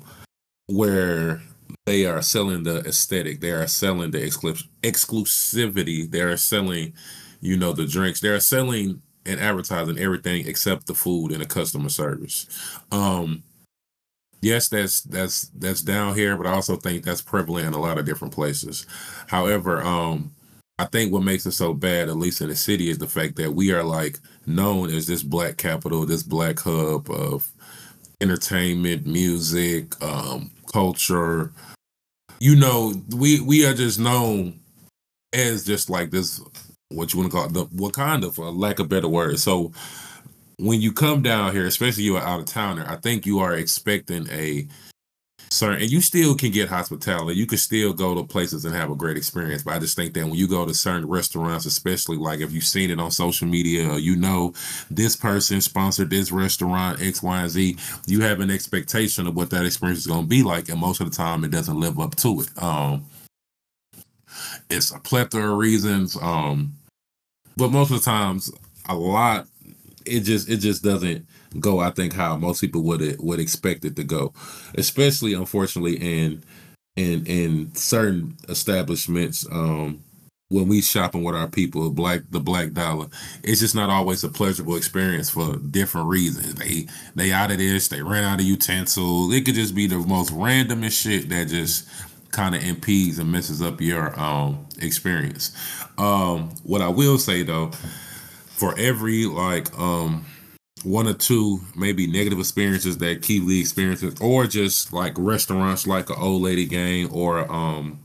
where 0.69 1.41
they 1.85 2.05
are 2.07 2.23
selling 2.23 2.65
the 2.65 2.79
aesthetic, 2.81 3.41
they 3.41 3.53
are 3.53 3.67
selling 3.67 4.11
the 4.11 4.19
exclu- 4.19 4.67
exclusivity, 4.83 6.11
they 6.11 6.21
are 6.21 6.37
selling, 6.37 6.93
you 7.41 7.57
know, 7.57 7.73
the 7.73 7.87
drinks, 7.87 8.21
they 8.21 8.29
are 8.29 8.41
selling 8.41 9.01
and 9.27 9.41
advertising 9.41 9.99
everything 9.99 10.47
except 10.47 10.87
the 10.87 10.95
food 10.95 11.33
and 11.33 11.41
the 11.41 11.47
customer 11.47 11.89
service. 11.89 12.47
Um, 12.93 13.43
yes, 14.41 14.69
that's 14.69 15.03
that's 15.03 15.49
that's 15.49 15.83
down 15.83 16.15
here, 16.15 16.37
but 16.37 16.47
I 16.47 16.53
also 16.53 16.77
think 16.77 17.05
that's 17.05 17.23
prevalent 17.23 17.67
in 17.67 17.75
a 17.75 17.81
lot 17.81 17.99
of 17.99 18.07
different 18.07 18.35
places. 18.35 18.87
However, 19.27 19.83
um, 19.83 20.33
I 20.79 20.85
think 20.85 21.13
what 21.13 21.23
makes 21.23 21.47
it 21.47 21.53
so 21.53 21.73
bad, 21.73 22.09
at 22.09 22.17
least 22.17 22.41
in 22.41 22.49
the 22.49 22.57
city, 22.57 22.91
is 22.91 22.99
the 22.99 23.09
fact 23.09 23.37
that 23.37 23.55
we 23.55 23.73
are 23.73 23.85
like 23.85 24.19
known 24.47 24.91
as 24.91 25.07
this 25.07 25.23
black 25.23 25.57
capital, 25.57 26.05
this 26.05 26.23
black 26.23 26.61
hub 26.61 27.11
of 27.11 27.51
entertainment, 28.21 29.07
music, 29.07 30.01
um, 30.03 30.51
culture. 30.73 31.53
You 32.39 32.57
know, 32.57 32.95
we 33.17 33.41
we 33.41 33.65
are 33.67 33.75
just 33.75 33.99
known 33.99 34.61
as 35.33 35.65
just 35.65 35.89
like 35.89 36.11
this 36.11 36.41
what 36.91 37.13
you 37.13 37.21
want 37.21 37.31
to 37.31 37.37
call 37.37 37.47
it, 37.47 37.53
the 37.53 37.67
Wakanda 37.67 38.35
for 38.35 38.51
lack 38.51 38.79
of 38.79 38.89
better 38.89 39.09
word. 39.09 39.39
So 39.39 39.73
when 40.59 40.81
you 40.81 40.93
come 40.93 41.23
down 41.23 41.53
here, 41.53 41.67
especially 41.67 42.05
you 42.05 42.17
are 42.17 42.23
out 42.23 42.41
of 42.41 42.47
towner, 42.47 42.85
I 42.89 42.97
think 42.97 43.27
you 43.27 43.41
are 43.41 43.55
expecting 43.55 44.29
a 44.31 44.67
certain 45.51 45.81
and 45.81 45.91
you 45.91 46.01
still 46.01 46.35
can 46.35 46.51
get 46.51 46.69
hospitality. 46.69 47.39
You 47.39 47.47
can 47.47 47.59
still 47.59 47.93
go 47.93 48.15
to 48.15 48.25
places 48.25 48.65
and 48.65 48.75
have 48.75 48.91
a 48.91 48.97
great 48.97 49.17
experience. 49.17 49.63
But 49.63 49.75
I 49.75 49.79
just 49.79 49.97
think 49.97 50.15
that 50.15 50.25
when 50.25 50.35
you 50.35 50.49
go 50.49 50.65
to 50.65 50.75
certain 50.75 51.09
restaurants, 51.09 51.67
especially 51.67 52.17
like 52.17 52.41
if 52.41 52.53
you've 52.53 52.65
seen 52.65 52.91
it 52.91 53.01
on 53.01 53.11
social 53.11 53.47
media 53.47 53.97
you 53.97 54.17
know 54.17 54.55
this 54.91 55.17
person 55.17 55.61
sponsored 55.61 56.11
this 56.11 56.33
restaurant, 56.33 57.03
X, 57.03 57.23
Y, 57.23 57.41
and 57.41 57.51
Z, 57.51 57.77
you 58.07 58.21
have 58.23 58.41
an 58.41 58.51
expectation 58.51 59.27
of 59.27 59.37
what 59.37 59.51
that 59.51 59.67
experience 59.67 60.01
is 60.01 60.07
gonna 60.07 60.27
be 60.27 60.43
like. 60.43 60.69
And 60.69 60.81
most 60.81 61.01
of 61.01 61.11
the 61.11 61.17
time 61.17 61.45
it 61.45 61.51
doesn't 61.51 61.79
live 61.79 61.99
up 61.99 62.15
to 62.17 62.43
it. 62.43 62.63
Um 62.63 63.05
it's 64.71 64.91
a 64.91 64.99
plethora 64.99 65.53
of 65.53 65.59
reasons. 65.59 66.17
Um, 66.21 66.75
but 67.57 67.71
most 67.71 67.91
of 67.91 67.99
the 67.99 68.05
times, 68.05 68.51
a 68.89 68.95
lot 68.95 69.47
it 70.07 70.21
just 70.21 70.49
it 70.49 70.59
just 70.59 70.83
doesn't 70.83 71.27
go. 71.61 71.81
I 71.81 71.91
think 71.91 72.13
how 72.13 72.37
most 72.37 72.61
people 72.61 72.83
would 72.83 73.17
would 73.21 73.41
expect 73.41 73.85
it 73.85 73.97
to 73.97 74.05
go, 74.05 74.33
especially 74.77 75.35
unfortunately 75.35 75.97
in 75.97 76.43
in 76.97 77.27
in 77.27 77.75
certain 77.75 78.37
establishments. 78.49 79.47
Um, 79.51 80.03
when 80.49 80.69
we 80.69 80.81
shopping 80.81 81.25
with 81.25 81.35
our 81.35 81.49
people, 81.49 81.91
black 81.91 82.21
the 82.31 82.39
black 82.39 82.73
dollar, 82.73 83.09
it's 83.43 83.61
just 83.61 83.75
not 83.75 83.91
always 83.91 84.23
a 84.23 84.29
pleasurable 84.29 84.77
experience 84.77 85.29
for 85.29 85.57
different 85.57 86.07
reasons. 86.07 86.55
They 86.55 86.87
they 87.17 87.33
out 87.33 87.51
of 87.51 87.59
this, 87.59 87.89
they 87.89 88.03
ran 88.03 88.23
out 88.23 88.41
of 88.41 88.47
utensils. 88.47 89.35
It 89.35 89.45
could 89.45 89.57
just 89.57 89.75
be 89.75 89.89
the 89.89 89.99
most 89.99 90.33
randomest 90.33 91.03
shit 91.03 91.29
that 91.31 91.49
just 91.49 91.89
kind 92.37 92.55
of 92.55 92.63
impedes 92.63 93.19
and 93.19 93.33
messes 93.33 93.63
up 93.63 93.81
your 93.81 94.19
um 94.21 94.67
experience. 94.81 95.53
Um 95.97 96.51
what 96.65 96.83
I 96.83 96.89
will 96.89 97.19
say 97.19 97.43
though, 97.43 97.71
for 98.47 98.79
every 98.79 99.25
like 99.25 99.77
um 99.79 100.27
one 100.85 101.09
or 101.09 101.15
two 101.15 101.61
maybe 101.75 102.07
negative 102.07 102.39
experiences 102.39 102.99
that 102.99 103.23
Keith 103.23 103.43
Lee 103.43 103.61
experiences, 103.61 104.15
or 104.21 104.47
just 104.47 104.93
like 104.93 105.15
restaurants 105.17 105.87
like 105.87 106.11
an 106.11 106.17
old 106.19 106.43
lady 106.43 106.67
gang 106.67 107.11
or 107.11 107.51
um 107.51 108.01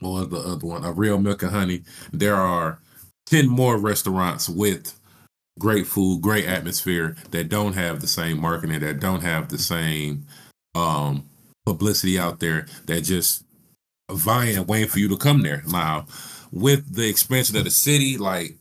was 0.00 0.28
the 0.28 0.38
other 0.38 0.66
one? 0.66 0.84
A 0.84 0.92
real 0.92 1.18
milk 1.18 1.42
and 1.42 1.52
honey. 1.52 1.82
There 2.12 2.34
are 2.34 2.80
ten 3.26 3.46
more 3.46 3.78
restaurants 3.78 4.48
with 4.48 4.98
great 5.60 5.86
food, 5.86 6.22
great 6.22 6.46
atmosphere 6.46 7.14
that 7.30 7.48
don't 7.48 7.74
have 7.74 8.00
the 8.00 8.08
same 8.08 8.40
marketing, 8.40 8.80
that 8.80 8.98
don't 8.98 9.22
have 9.22 9.48
the 9.48 9.58
same 9.58 10.26
um 10.74 11.29
publicity 11.70 12.18
out 12.18 12.40
there 12.40 12.66
that 12.86 13.02
just 13.02 13.44
vying 14.10 14.56
and 14.56 14.66
waiting 14.66 14.88
for 14.88 14.98
you 14.98 15.08
to 15.08 15.16
come 15.16 15.42
there. 15.42 15.62
Now, 15.68 16.06
with 16.50 16.94
the 16.94 17.08
expansion 17.08 17.56
of 17.56 17.64
the 17.64 17.70
city, 17.70 18.18
like 18.18 18.56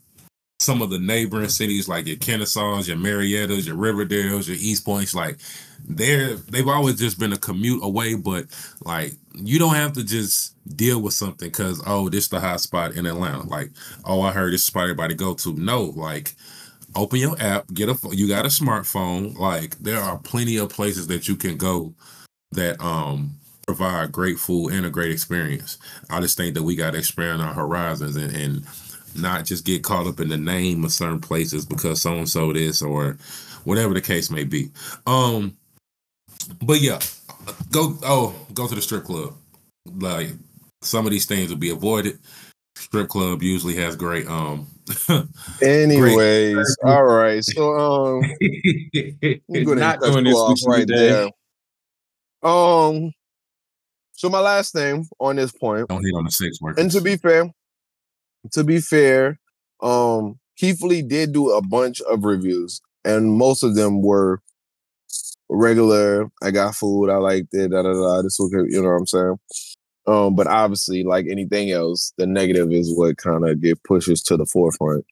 some 0.59 0.81
of 0.81 0.89
the 0.89 0.99
neighboring 0.99 1.49
cities 1.49 1.87
like 1.87 2.05
your 2.05 2.17
Kennesaws, 2.17 2.87
your 2.87 2.97
Mariettas, 2.97 3.65
your 3.65 3.75
Riverdales, 3.75 4.47
your 4.47 4.57
East 4.57 4.85
Points, 4.85 5.15
like 5.15 5.39
they're 5.87 6.35
they've 6.35 6.67
always 6.67 6.99
just 6.99 7.19
been 7.19 7.33
a 7.33 7.37
commute 7.37 7.83
away, 7.83 8.13
but 8.13 8.45
like 8.81 9.13
you 9.33 9.57
don't 9.57 9.75
have 9.75 9.93
to 9.93 10.03
just 10.03 10.55
deal 10.75 11.01
with 11.01 11.13
something 11.13 11.47
because 11.47 11.81
oh, 11.87 12.09
this 12.09 12.25
is 12.25 12.29
the 12.29 12.39
hot 12.39 12.61
spot 12.61 12.93
in 12.93 13.07
Atlanta. 13.07 13.43
Like, 13.43 13.71
oh, 14.05 14.21
I 14.21 14.31
heard 14.31 14.53
this 14.53 14.65
spot 14.65 14.83
everybody 14.83 15.15
go 15.15 15.33
to. 15.33 15.53
No, 15.53 15.85
like 15.95 16.35
open 16.95 17.19
your 17.19 17.39
app, 17.41 17.73
get 17.73 17.89
a 17.89 17.97
you 18.11 18.27
got 18.27 18.45
a 18.45 18.49
smartphone. 18.49 19.35
Like 19.35 19.79
there 19.79 19.99
are 19.99 20.19
plenty 20.19 20.57
of 20.57 20.69
places 20.69 21.07
that 21.07 21.27
you 21.27 21.35
can 21.35 21.57
go 21.57 21.95
that 22.53 22.81
um 22.81 23.31
provide 23.67 24.11
great 24.11 24.39
food 24.39 24.73
and 24.73 24.85
a 24.85 24.89
great 24.89 25.11
experience. 25.11 25.77
I 26.09 26.21
just 26.21 26.37
think 26.37 26.55
that 26.55 26.63
we 26.63 26.75
got 26.75 26.91
to 26.91 26.99
expand 26.99 27.41
our 27.41 27.53
horizons 27.53 28.15
and, 28.15 28.35
and 28.35 28.65
not 29.15 29.45
just 29.45 29.65
get 29.65 29.83
caught 29.83 30.07
up 30.07 30.19
in 30.19 30.29
the 30.29 30.37
name 30.37 30.83
of 30.85 30.91
certain 30.91 31.21
places 31.21 31.65
because 31.65 32.01
so 32.01 32.13
and 32.13 32.29
so 32.29 32.53
this 32.53 32.81
or 32.81 33.17
whatever 33.65 33.93
the 33.93 34.01
case 34.01 34.31
may 34.31 34.43
be. 34.43 34.69
Um, 35.07 35.57
but 36.63 36.81
yeah, 36.81 36.99
go 37.71 37.97
oh 38.03 38.35
go 38.53 38.67
to 38.67 38.75
the 38.75 38.81
strip 38.81 39.05
club. 39.05 39.35
Like 39.85 40.29
some 40.81 41.05
of 41.05 41.11
these 41.11 41.25
things 41.27 41.49
will 41.49 41.57
be 41.57 41.71
avoided. 41.71 42.19
Strip 42.75 43.09
club 43.09 43.43
usually 43.43 43.75
has 43.75 43.95
great 43.95 44.27
um 44.27 44.67
Anyways, 45.61 46.77
all 46.83 47.05
right. 47.05 47.43
So 47.43 47.75
um 47.75 48.37
I'm 49.55 49.63
gonna 49.63 49.81
Not 49.81 50.01
cut 50.03 50.19
doing 50.19 50.25
this 50.25 50.45
off 50.45 50.59
right 50.63 50.87
today. 50.87 50.91
there. 50.91 51.29
Um 52.43 53.11
so 54.13 54.29
my 54.29 54.39
last 54.39 54.75
name 54.75 55.05
on 55.19 55.37
this 55.37 55.51
point, 55.51 55.87
don't 55.87 56.03
hit 56.03 56.13
on 56.15 56.25
the 56.25 56.31
sex 56.31 56.59
workers. 56.61 56.81
and 56.81 56.91
to 56.91 57.01
be 57.01 57.15
fair, 57.15 57.49
to 58.51 58.63
be 58.63 58.79
fair, 58.79 59.39
um 59.81 60.39
Keith 60.57 60.81
Lee 60.81 61.01
did 61.01 61.31
do 61.31 61.51
a 61.51 61.61
bunch 61.61 62.01
of 62.01 62.25
reviews, 62.25 62.81
and 63.05 63.31
most 63.31 63.63
of 63.63 63.75
them 63.75 64.01
were 64.01 64.41
regular. 65.49 66.29
I 66.43 66.51
got 66.51 66.75
food, 66.75 67.09
I 67.09 67.15
liked 67.15 67.53
it, 67.53 67.71
da 67.71 67.81
da 67.81 67.93
da. 67.93 68.21
This 68.21 68.39
okay, 68.39 68.69
you 68.69 68.81
know 68.81 68.89
what 68.89 68.95
I'm 68.95 69.07
saying? 69.07 69.39
Um, 70.07 70.35
but 70.35 70.47
obviously, 70.47 71.03
like 71.03 71.27
anything 71.29 71.71
else, 71.71 72.13
the 72.17 72.25
negative 72.25 72.71
is 72.71 72.93
what 72.95 73.17
kind 73.17 73.47
of 73.47 73.61
get 73.61 73.83
pushes 73.83 74.21
to 74.23 74.37
the 74.37 74.45
forefront 74.45 75.05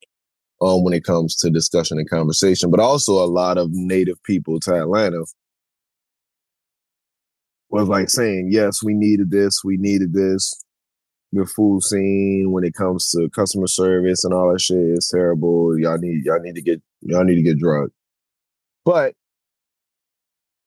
um 0.60 0.84
when 0.84 0.94
it 0.94 1.04
comes 1.04 1.36
to 1.38 1.50
discussion 1.50 2.00
and 2.00 2.10
conversation. 2.10 2.72
But 2.72 2.80
also 2.80 3.24
a 3.24 3.26
lot 3.26 3.58
of 3.58 3.70
native 3.72 4.22
people 4.24 4.60
to 4.62 4.76
Atlanta 4.76 5.24
was 7.70 7.88
like 7.88 8.10
saying, 8.10 8.50
yes, 8.52 8.84
we 8.84 8.94
needed 8.94 9.32
this, 9.32 9.64
we 9.64 9.78
needed 9.78 10.14
this. 10.14 10.64
The 11.34 11.46
food 11.46 11.84
scene 11.84 12.52
when 12.52 12.64
it 12.64 12.74
comes 12.74 13.10
to 13.12 13.30
customer 13.32 13.68
service 13.68 14.24
and 14.24 14.34
all 14.34 14.52
that 14.52 14.62
shit 14.62 14.78
is 14.78 15.12
terrible. 15.14 15.78
Y'all 15.78 15.98
need 15.98 16.24
y'all 16.24 16.40
need 16.40 16.56
to 16.56 16.62
get 16.62 16.82
y'all 17.02 17.26
need 17.26 17.36
to 17.36 17.42
get 17.42 17.60
drugged. 17.60 17.92
But 18.86 19.14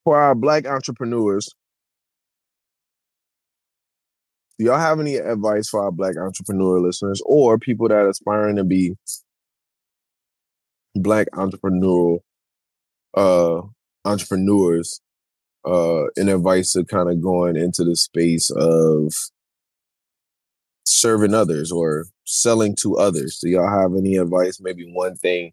for 0.05 0.21
our 0.21 0.35
black 0.35 0.67
entrepreneurs, 0.67 1.49
do 4.59 4.67
y'all 4.67 4.79
have 4.79 5.01
any 5.01 5.17
advice 5.17 5.71
for 5.71 5.83
our 5.83 5.91
black 5.91 6.19
entrepreneur 6.19 6.79
listeners 6.79 7.23
or 7.25 7.59
people 7.59 7.89
that 7.89 7.95
are 7.95 8.11
aspiring 8.11 8.57
to 8.57 8.65
be 8.65 8.95
black 10.95 11.29
entrepreneurial 11.33 12.19
uh 13.15 13.63
entrepreneurs 14.05 15.01
uh 15.67 16.05
and 16.17 16.31
advice 16.31 16.75
of 16.77 16.87
kind 16.89 17.11
of 17.11 17.21
going 17.21 17.57
into 17.57 17.85
the 17.85 17.97
space 17.97 18.51
of 18.51 19.13
serving 20.85 21.35
others 21.35 21.71
or 21.71 22.07
selling 22.25 22.75
to 22.81 22.97
others 22.97 23.39
do 23.43 23.49
y'all 23.51 23.69
have 23.81 23.93
any 23.97 24.17
advice 24.17 24.61
maybe 24.61 24.91
one 24.93 25.17
thing 25.17 25.53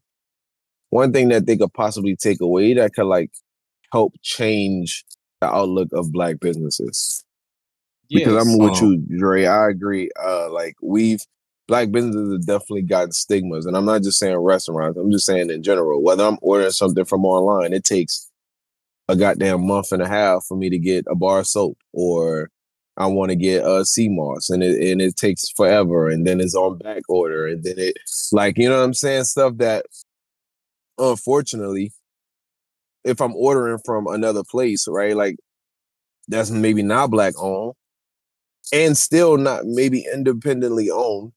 one 0.89 1.11
thing 1.11 1.29
that 1.29 1.45
they 1.45 1.57
could 1.57 1.73
possibly 1.73 2.15
take 2.15 2.41
away 2.41 2.73
that 2.73 2.93
could 2.93 3.05
like 3.05 3.31
help 3.91 4.13
change 4.23 5.05
the 5.41 5.47
outlook 5.47 5.89
of 5.93 6.11
black 6.11 6.39
businesses 6.39 7.23
because 8.11 8.35
I'm 8.35 8.57
with 8.57 8.81
Um, 8.81 9.05
you, 9.09 9.19
Dre. 9.19 9.45
I 9.45 9.69
agree. 9.69 10.09
Uh, 10.23 10.51
like 10.51 10.75
we've 10.81 11.21
black 11.67 11.91
businesses 11.91 12.31
have 12.31 12.45
definitely 12.45 12.83
gotten 12.83 13.11
stigmas, 13.11 13.65
and 13.65 13.75
I'm 13.75 13.85
not 13.85 14.03
just 14.03 14.19
saying 14.19 14.37
restaurants. 14.37 14.97
I'm 14.97 15.11
just 15.11 15.25
saying 15.25 15.49
in 15.49 15.63
general. 15.63 16.01
Whether 16.01 16.23
I'm 16.25 16.37
ordering 16.41 16.71
something 16.71 17.05
from 17.05 17.25
online, 17.25 17.73
it 17.73 17.83
takes 17.83 18.26
a 19.09 19.15
goddamn 19.15 19.65
month 19.65 19.91
and 19.91 20.01
a 20.01 20.07
half 20.07 20.45
for 20.47 20.57
me 20.57 20.69
to 20.69 20.79
get 20.79 21.05
a 21.09 21.15
bar 21.15 21.43
soap, 21.43 21.77
or 21.93 22.49
I 22.97 23.07
want 23.07 23.29
to 23.29 23.35
get 23.35 23.65
a 23.65 23.85
sea 23.85 24.09
moss, 24.09 24.49
and 24.49 24.63
it 24.63 24.91
and 24.91 25.01
it 25.01 25.15
takes 25.15 25.49
forever, 25.55 26.09
and 26.09 26.25
then 26.25 26.41
it's 26.41 26.55
on 26.55 26.77
back 26.79 27.03
order, 27.09 27.47
and 27.47 27.63
then 27.63 27.75
it 27.77 27.97
like 28.31 28.57
you 28.57 28.69
know 28.69 28.77
what 28.77 28.83
I'm 28.83 28.93
saying 28.93 29.25
stuff 29.25 29.57
that 29.57 29.85
unfortunately, 30.97 31.91
if 33.03 33.21
I'm 33.21 33.35
ordering 33.35 33.79
from 33.85 34.07
another 34.07 34.43
place, 34.43 34.87
right, 34.87 35.15
like 35.15 35.37
that's 36.27 36.51
maybe 36.51 36.83
not 36.83 37.11
black 37.11 37.33
owned 37.37 37.73
and 38.73 38.97
still 38.97 39.37
not 39.37 39.65
maybe 39.65 40.05
independently 40.13 40.89
owned. 40.91 41.31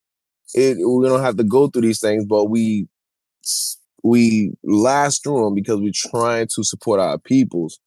It 0.54 0.78
we 0.78 1.06
don't 1.06 1.22
have 1.22 1.36
to 1.36 1.44
go 1.44 1.68
through 1.68 1.82
these 1.82 2.00
things, 2.00 2.24
but 2.24 2.46
we 2.46 2.88
we 4.02 4.52
last 4.64 5.22
through 5.22 5.44
them 5.44 5.54
because 5.54 5.80
we're 5.80 5.92
trying 5.94 6.48
to 6.54 6.64
support 6.64 7.00
our 7.00 7.18
peoples. 7.18 7.80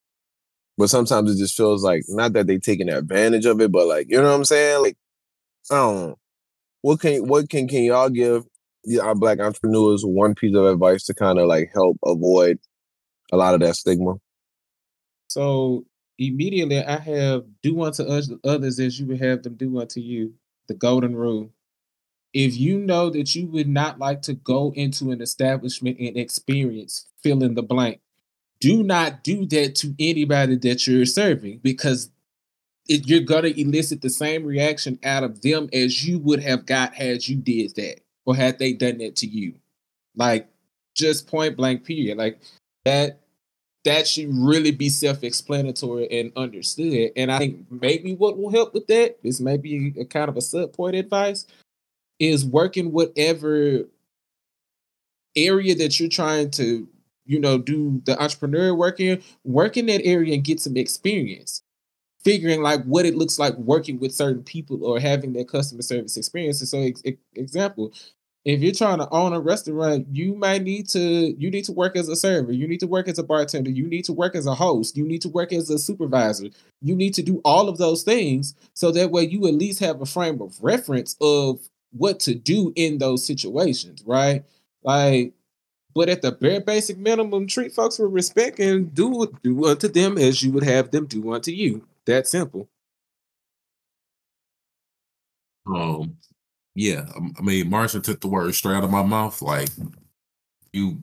But 0.77 0.89
sometimes 0.89 1.31
it 1.31 1.37
just 1.37 1.55
feels 1.55 1.83
like 1.83 2.03
not 2.09 2.33
that 2.33 2.47
they're 2.47 2.59
taking 2.59 2.89
advantage 2.89 3.45
of 3.45 3.61
it, 3.61 3.71
but 3.71 3.87
like 3.87 4.07
you 4.09 4.17
know 4.17 4.23
what 4.23 4.35
I'm 4.35 4.45
saying. 4.45 4.81
Like 4.81 4.97
I 5.71 5.75
don't 5.75 5.95
know. 5.95 6.19
What 6.81 6.99
can 6.99 7.27
what 7.27 7.49
can 7.49 7.67
can 7.67 7.83
y'all 7.83 8.09
give 8.09 8.43
our 9.01 9.15
black 9.15 9.39
entrepreneurs 9.39 10.03
one 10.03 10.35
piece 10.35 10.55
of 10.55 10.65
advice 10.65 11.05
to 11.05 11.13
kind 11.13 11.39
of 11.39 11.47
like 11.47 11.71
help 11.73 11.97
avoid 12.05 12.59
a 13.31 13.37
lot 13.37 13.53
of 13.53 13.61
that 13.61 13.75
stigma? 13.75 14.15
So 15.27 15.85
immediately 16.17 16.83
I 16.83 16.97
have 16.97 17.45
do 17.61 17.81
unto 17.81 18.03
others 18.43 18.79
as 18.79 18.99
you 18.99 19.05
would 19.07 19.21
have 19.21 19.43
them 19.43 19.55
do 19.55 19.79
unto 19.79 19.99
you. 19.99 20.33
The 20.67 20.73
golden 20.73 21.15
rule. 21.15 21.51
If 22.33 22.57
you 22.57 22.79
know 22.79 23.09
that 23.11 23.35
you 23.35 23.47
would 23.47 23.67
not 23.67 23.99
like 23.99 24.23
to 24.23 24.33
go 24.33 24.73
into 24.75 25.11
an 25.11 25.21
establishment 25.21 25.99
and 25.99 26.17
experience 26.17 27.07
fill 27.21 27.43
in 27.43 27.53
the 27.53 27.61
blank, 27.61 27.99
do 28.59 28.81
not 28.81 29.23
do 29.23 29.45
that 29.47 29.75
to 29.75 29.93
anybody 29.99 30.55
that 30.57 30.87
you're 30.87 31.05
serving 31.05 31.59
because 31.61 32.09
it, 32.87 33.07
you're 33.07 33.21
gonna 33.21 33.49
elicit 33.49 34.01
the 34.01 34.09
same 34.09 34.45
reaction 34.45 34.97
out 35.03 35.23
of 35.23 35.41
them 35.41 35.69
as 35.73 36.05
you 36.05 36.19
would 36.19 36.41
have 36.41 36.65
got 36.65 36.93
had 36.93 37.27
you 37.27 37.35
did 37.35 37.75
that 37.75 37.99
or 38.25 38.35
had 38.35 38.59
they 38.59 38.73
done 38.73 38.97
that 38.97 39.15
to 39.17 39.27
you. 39.27 39.53
Like 40.15 40.47
just 40.95 41.27
point 41.27 41.55
blank 41.55 41.83
period. 41.83 42.17
Like 42.17 42.39
that 42.85 43.19
that 43.83 44.07
should 44.07 44.29
really 44.31 44.71
be 44.71 44.87
self-explanatory 44.87 46.09
and 46.09 46.31
understood. 46.37 47.11
And 47.17 47.29
I 47.31 47.37
think 47.39 47.65
maybe 47.69 48.15
what 48.15 48.37
will 48.37 48.49
help 48.49 48.73
with 48.73 48.87
that 48.87 49.17
is 49.23 49.41
maybe 49.41 49.93
a 49.99 50.05
kind 50.05 50.29
of 50.29 50.37
a 50.37 50.41
sub 50.41 50.71
point 50.71 50.95
advice 50.95 51.45
is 52.19 52.45
working 52.45 52.91
whatever 52.91 53.85
area 55.35 55.75
that 55.75 55.99
you're 55.99 56.09
trying 56.09 56.51
to, 56.51 56.87
you 57.25 57.39
know, 57.39 57.57
do 57.57 58.01
the 58.05 58.21
entrepreneur 58.21 58.73
work 58.73 58.99
in, 58.99 59.21
work 59.43 59.77
in 59.77 59.87
that 59.87 60.01
area 60.03 60.33
and 60.33 60.43
get 60.43 60.59
some 60.59 60.77
experience. 60.77 61.63
Figuring 62.23 62.61
like 62.61 62.83
what 62.85 63.05
it 63.05 63.15
looks 63.15 63.37
like 63.37 63.53
working 63.57 63.99
with 63.99 64.13
certain 64.13 64.43
people 64.43 64.85
or 64.85 64.97
having 64.99 65.33
that 65.33 65.49
customer 65.49 65.81
service 65.81 66.15
experience. 66.15 66.61
And 66.61 66.69
so, 66.69 66.79
ex- 66.79 67.01
ex- 67.03 67.17
example, 67.35 67.91
if 68.45 68.61
you're 68.61 68.73
trying 68.73 68.97
to 68.99 69.09
own 69.09 69.33
a 69.33 69.39
restaurant, 69.39 70.07
you 70.11 70.35
might 70.35 70.63
need 70.63 70.89
to 70.89 70.99
you 70.99 71.49
need 71.49 71.63
to 71.65 71.71
work 71.71 71.95
as 71.95 72.09
a 72.09 72.15
server, 72.15 72.51
you 72.51 72.67
need 72.67 72.81
to 72.81 72.87
work 72.87 73.07
as 73.07 73.17
a 73.17 73.23
bartender, 73.23 73.69
you 73.69 73.87
need 73.87 74.03
to 74.05 74.13
work 74.13 74.35
as 74.35 74.45
a 74.45 74.55
host, 74.55 74.97
you 74.97 75.05
need 75.05 75.21
to 75.21 75.29
work 75.29 75.53
as 75.53 75.69
a 75.69 75.79
supervisor. 75.79 76.47
You 76.81 76.95
need 76.95 77.13
to 77.13 77.23
do 77.23 77.41
all 77.45 77.69
of 77.69 77.77
those 77.77 78.03
things 78.03 78.53
so 78.73 78.91
that 78.91 79.11
way 79.11 79.23
you 79.23 79.47
at 79.47 79.53
least 79.53 79.79
have 79.79 80.01
a 80.01 80.05
frame 80.05 80.41
of 80.41 80.61
reference 80.61 81.15
of 81.21 81.69
what 81.95 82.19
to 82.21 82.35
do 82.35 82.73
in 82.75 82.97
those 82.97 83.25
situations, 83.25 84.03
right? 84.05 84.43
Like 84.83 85.33
but 85.95 86.09
at 86.09 86.21
the 86.21 86.31
bare 86.31 86.61
basic 86.61 86.97
minimum, 86.97 87.47
treat 87.47 87.71
folks 87.71 87.99
with 87.99 88.11
respect 88.11 88.59
and 88.59 88.93
do 88.93 89.31
do 89.43 89.65
unto 89.65 89.87
them 89.87 90.17
as 90.17 90.41
you 90.41 90.51
would 90.51 90.63
have 90.63 90.91
them 90.91 91.05
do 91.05 91.33
unto 91.33 91.51
you. 91.51 91.85
That 92.05 92.27
simple. 92.27 92.67
Um, 95.67 96.17
yeah, 96.75 97.05
I 97.37 97.41
mean, 97.41 97.69
Martian 97.69 98.01
took 98.01 98.19
the 98.19 98.27
word 98.27 98.53
straight 98.55 98.75
out 98.75 98.83
of 98.83 98.89
my 98.89 99.03
mouth. 99.03 99.41
Like, 99.41 99.69
you, 100.73 101.01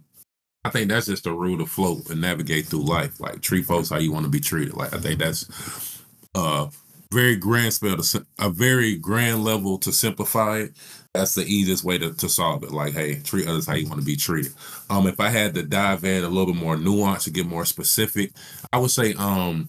I 0.64 0.70
think 0.70 0.90
that's 0.90 1.06
just 1.06 1.26
a 1.26 1.32
rule 1.32 1.56
to 1.58 1.66
float 1.66 2.10
and 2.10 2.20
navigate 2.20 2.66
through 2.66 2.84
life. 2.84 3.20
Like, 3.20 3.40
treat 3.40 3.64
folks 3.64 3.88
how 3.88 3.98
you 3.98 4.12
want 4.12 4.24
to 4.24 4.30
be 4.30 4.40
treated. 4.40 4.74
Like, 4.74 4.92
I 4.92 4.98
think 4.98 5.20
that's 5.20 6.02
uh 6.34 6.68
very 7.12 7.36
grand 7.36 7.72
spell 7.72 7.96
to 7.96 8.26
a 8.38 8.50
very 8.50 8.96
grand 8.96 9.44
level 9.44 9.78
to 9.78 9.92
simplify 9.92 10.58
it. 10.58 10.72
That's 11.12 11.34
the 11.34 11.42
easiest 11.42 11.82
way 11.82 11.98
to, 11.98 12.12
to 12.14 12.28
solve 12.28 12.62
it. 12.62 12.70
Like, 12.70 12.92
hey, 12.92 13.20
treat 13.20 13.48
others 13.48 13.66
how 13.66 13.74
you 13.74 13.88
want 13.88 14.00
to 14.00 14.06
be 14.06 14.16
treated. 14.16 14.52
Um, 14.88 15.08
if 15.08 15.18
I 15.18 15.28
had 15.28 15.54
to 15.54 15.64
dive 15.64 16.04
in 16.04 16.22
a 16.22 16.28
little 16.28 16.54
bit 16.54 16.62
more 16.62 16.76
nuance 16.76 17.24
to 17.24 17.30
get 17.30 17.46
more 17.46 17.64
specific, 17.64 18.32
I 18.72 18.78
would 18.78 18.92
say 18.92 19.14
um 19.14 19.68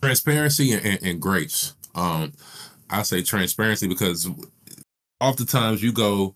transparency 0.00 0.72
and, 0.72 0.84
and, 0.84 1.02
and 1.02 1.20
grace. 1.20 1.74
Um, 1.94 2.32
I 2.88 3.02
say 3.02 3.22
transparency 3.22 3.86
because 3.86 4.28
oftentimes 5.20 5.82
you 5.82 5.92
go 5.92 6.34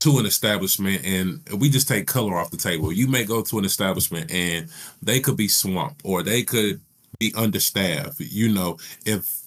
to 0.00 0.18
an 0.18 0.26
establishment 0.26 1.04
and 1.04 1.40
we 1.60 1.70
just 1.70 1.86
take 1.86 2.06
color 2.06 2.36
off 2.36 2.50
the 2.50 2.56
table. 2.56 2.90
You 2.90 3.06
may 3.06 3.24
go 3.24 3.42
to 3.42 3.58
an 3.58 3.64
establishment 3.64 4.32
and 4.32 4.68
they 5.00 5.20
could 5.20 5.36
be 5.36 5.46
swamped 5.46 6.00
or 6.04 6.22
they 6.22 6.42
could 6.42 6.80
be 7.22 7.32
understaffed. 7.36 8.20
You 8.20 8.52
know, 8.52 8.78
if 9.06 9.42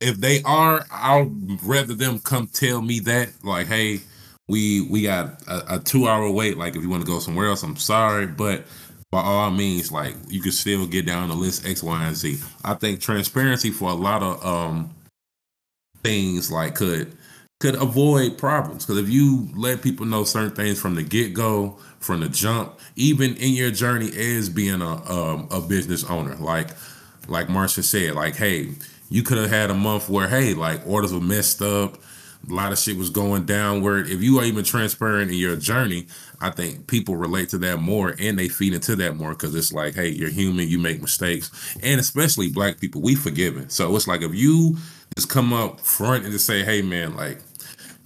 if 0.00 0.16
they 0.16 0.42
are, 0.42 0.84
I'll 0.90 1.32
rather 1.62 1.94
them 1.94 2.18
come 2.18 2.48
tell 2.48 2.82
me 2.82 3.00
that, 3.00 3.30
like, 3.42 3.66
hey, 3.68 4.00
we 4.48 4.82
we 4.90 5.02
got 5.02 5.42
a, 5.46 5.76
a 5.76 5.78
two 5.78 6.08
hour 6.08 6.30
wait. 6.30 6.58
Like 6.58 6.76
if 6.76 6.82
you 6.82 6.90
want 6.90 7.04
to 7.04 7.10
go 7.10 7.18
somewhere 7.20 7.48
else, 7.48 7.62
I'm 7.62 7.76
sorry, 7.76 8.26
but 8.26 8.64
by 9.10 9.22
all 9.22 9.50
means, 9.50 9.92
like 9.92 10.16
you 10.28 10.42
can 10.42 10.52
still 10.52 10.86
get 10.86 11.06
down 11.06 11.28
the 11.28 11.34
list 11.34 11.66
X, 11.66 11.82
Y, 11.82 12.04
and 12.04 12.16
Z. 12.16 12.38
I 12.64 12.74
think 12.74 13.00
transparency 13.00 13.70
for 13.70 13.90
a 13.90 13.94
lot 13.94 14.22
of 14.22 14.44
um 14.44 14.94
things 16.02 16.50
like 16.50 16.74
could 16.74 17.16
could 17.60 17.76
avoid 17.76 18.36
problems 18.36 18.84
because 18.84 19.02
if 19.02 19.08
you 19.08 19.48
let 19.54 19.80
people 19.80 20.04
know 20.04 20.24
certain 20.24 20.50
things 20.50 20.78
from 20.78 20.96
the 20.96 21.02
get 21.02 21.32
go, 21.32 21.78
from 22.00 22.20
the 22.20 22.28
jump, 22.28 22.78
even 22.96 23.36
in 23.36 23.52
your 23.52 23.70
journey 23.70 24.10
as 24.14 24.48
being 24.50 24.82
a 24.82 25.10
um, 25.10 25.48
a 25.50 25.60
business 25.60 26.04
owner, 26.10 26.34
like 26.36 26.70
like 27.28 27.48
Martian 27.48 27.82
said, 27.82 28.14
like 28.14 28.36
hey, 28.36 28.70
you 29.10 29.22
could 29.22 29.38
have 29.38 29.50
had 29.50 29.70
a 29.70 29.74
month 29.74 30.08
where 30.08 30.28
hey, 30.28 30.54
like 30.54 30.86
orders 30.86 31.12
were 31.12 31.20
messed 31.20 31.62
up, 31.62 31.98
a 32.48 32.52
lot 32.52 32.72
of 32.72 32.78
shit 32.78 32.96
was 32.96 33.10
going 33.10 33.46
downward. 33.46 34.08
If 34.08 34.22
you 34.22 34.38
are 34.38 34.44
even 34.44 34.64
transparent 34.64 35.30
in 35.30 35.36
your 35.36 35.56
journey, 35.56 36.06
I 36.40 36.50
think 36.50 36.86
people 36.86 37.16
relate 37.16 37.48
to 37.50 37.58
that 37.58 37.78
more 37.78 38.14
and 38.18 38.38
they 38.38 38.48
feed 38.48 38.74
into 38.74 38.96
that 38.96 39.16
more 39.16 39.30
because 39.30 39.54
it's 39.54 39.72
like, 39.72 39.94
hey, 39.94 40.08
you're 40.08 40.30
human, 40.30 40.68
you 40.68 40.78
make 40.78 41.00
mistakes, 41.00 41.50
and 41.82 42.00
especially 42.00 42.50
black 42.50 42.80
people, 42.80 43.00
we 43.00 43.14
forgiven. 43.14 43.70
So 43.70 43.94
it's 43.96 44.08
like 44.08 44.22
if 44.22 44.34
you 44.34 44.76
just 45.16 45.28
come 45.28 45.52
up 45.52 45.80
front 45.80 46.24
and 46.24 46.32
just 46.32 46.46
say, 46.46 46.64
hey, 46.64 46.82
man, 46.82 47.16
like 47.16 47.38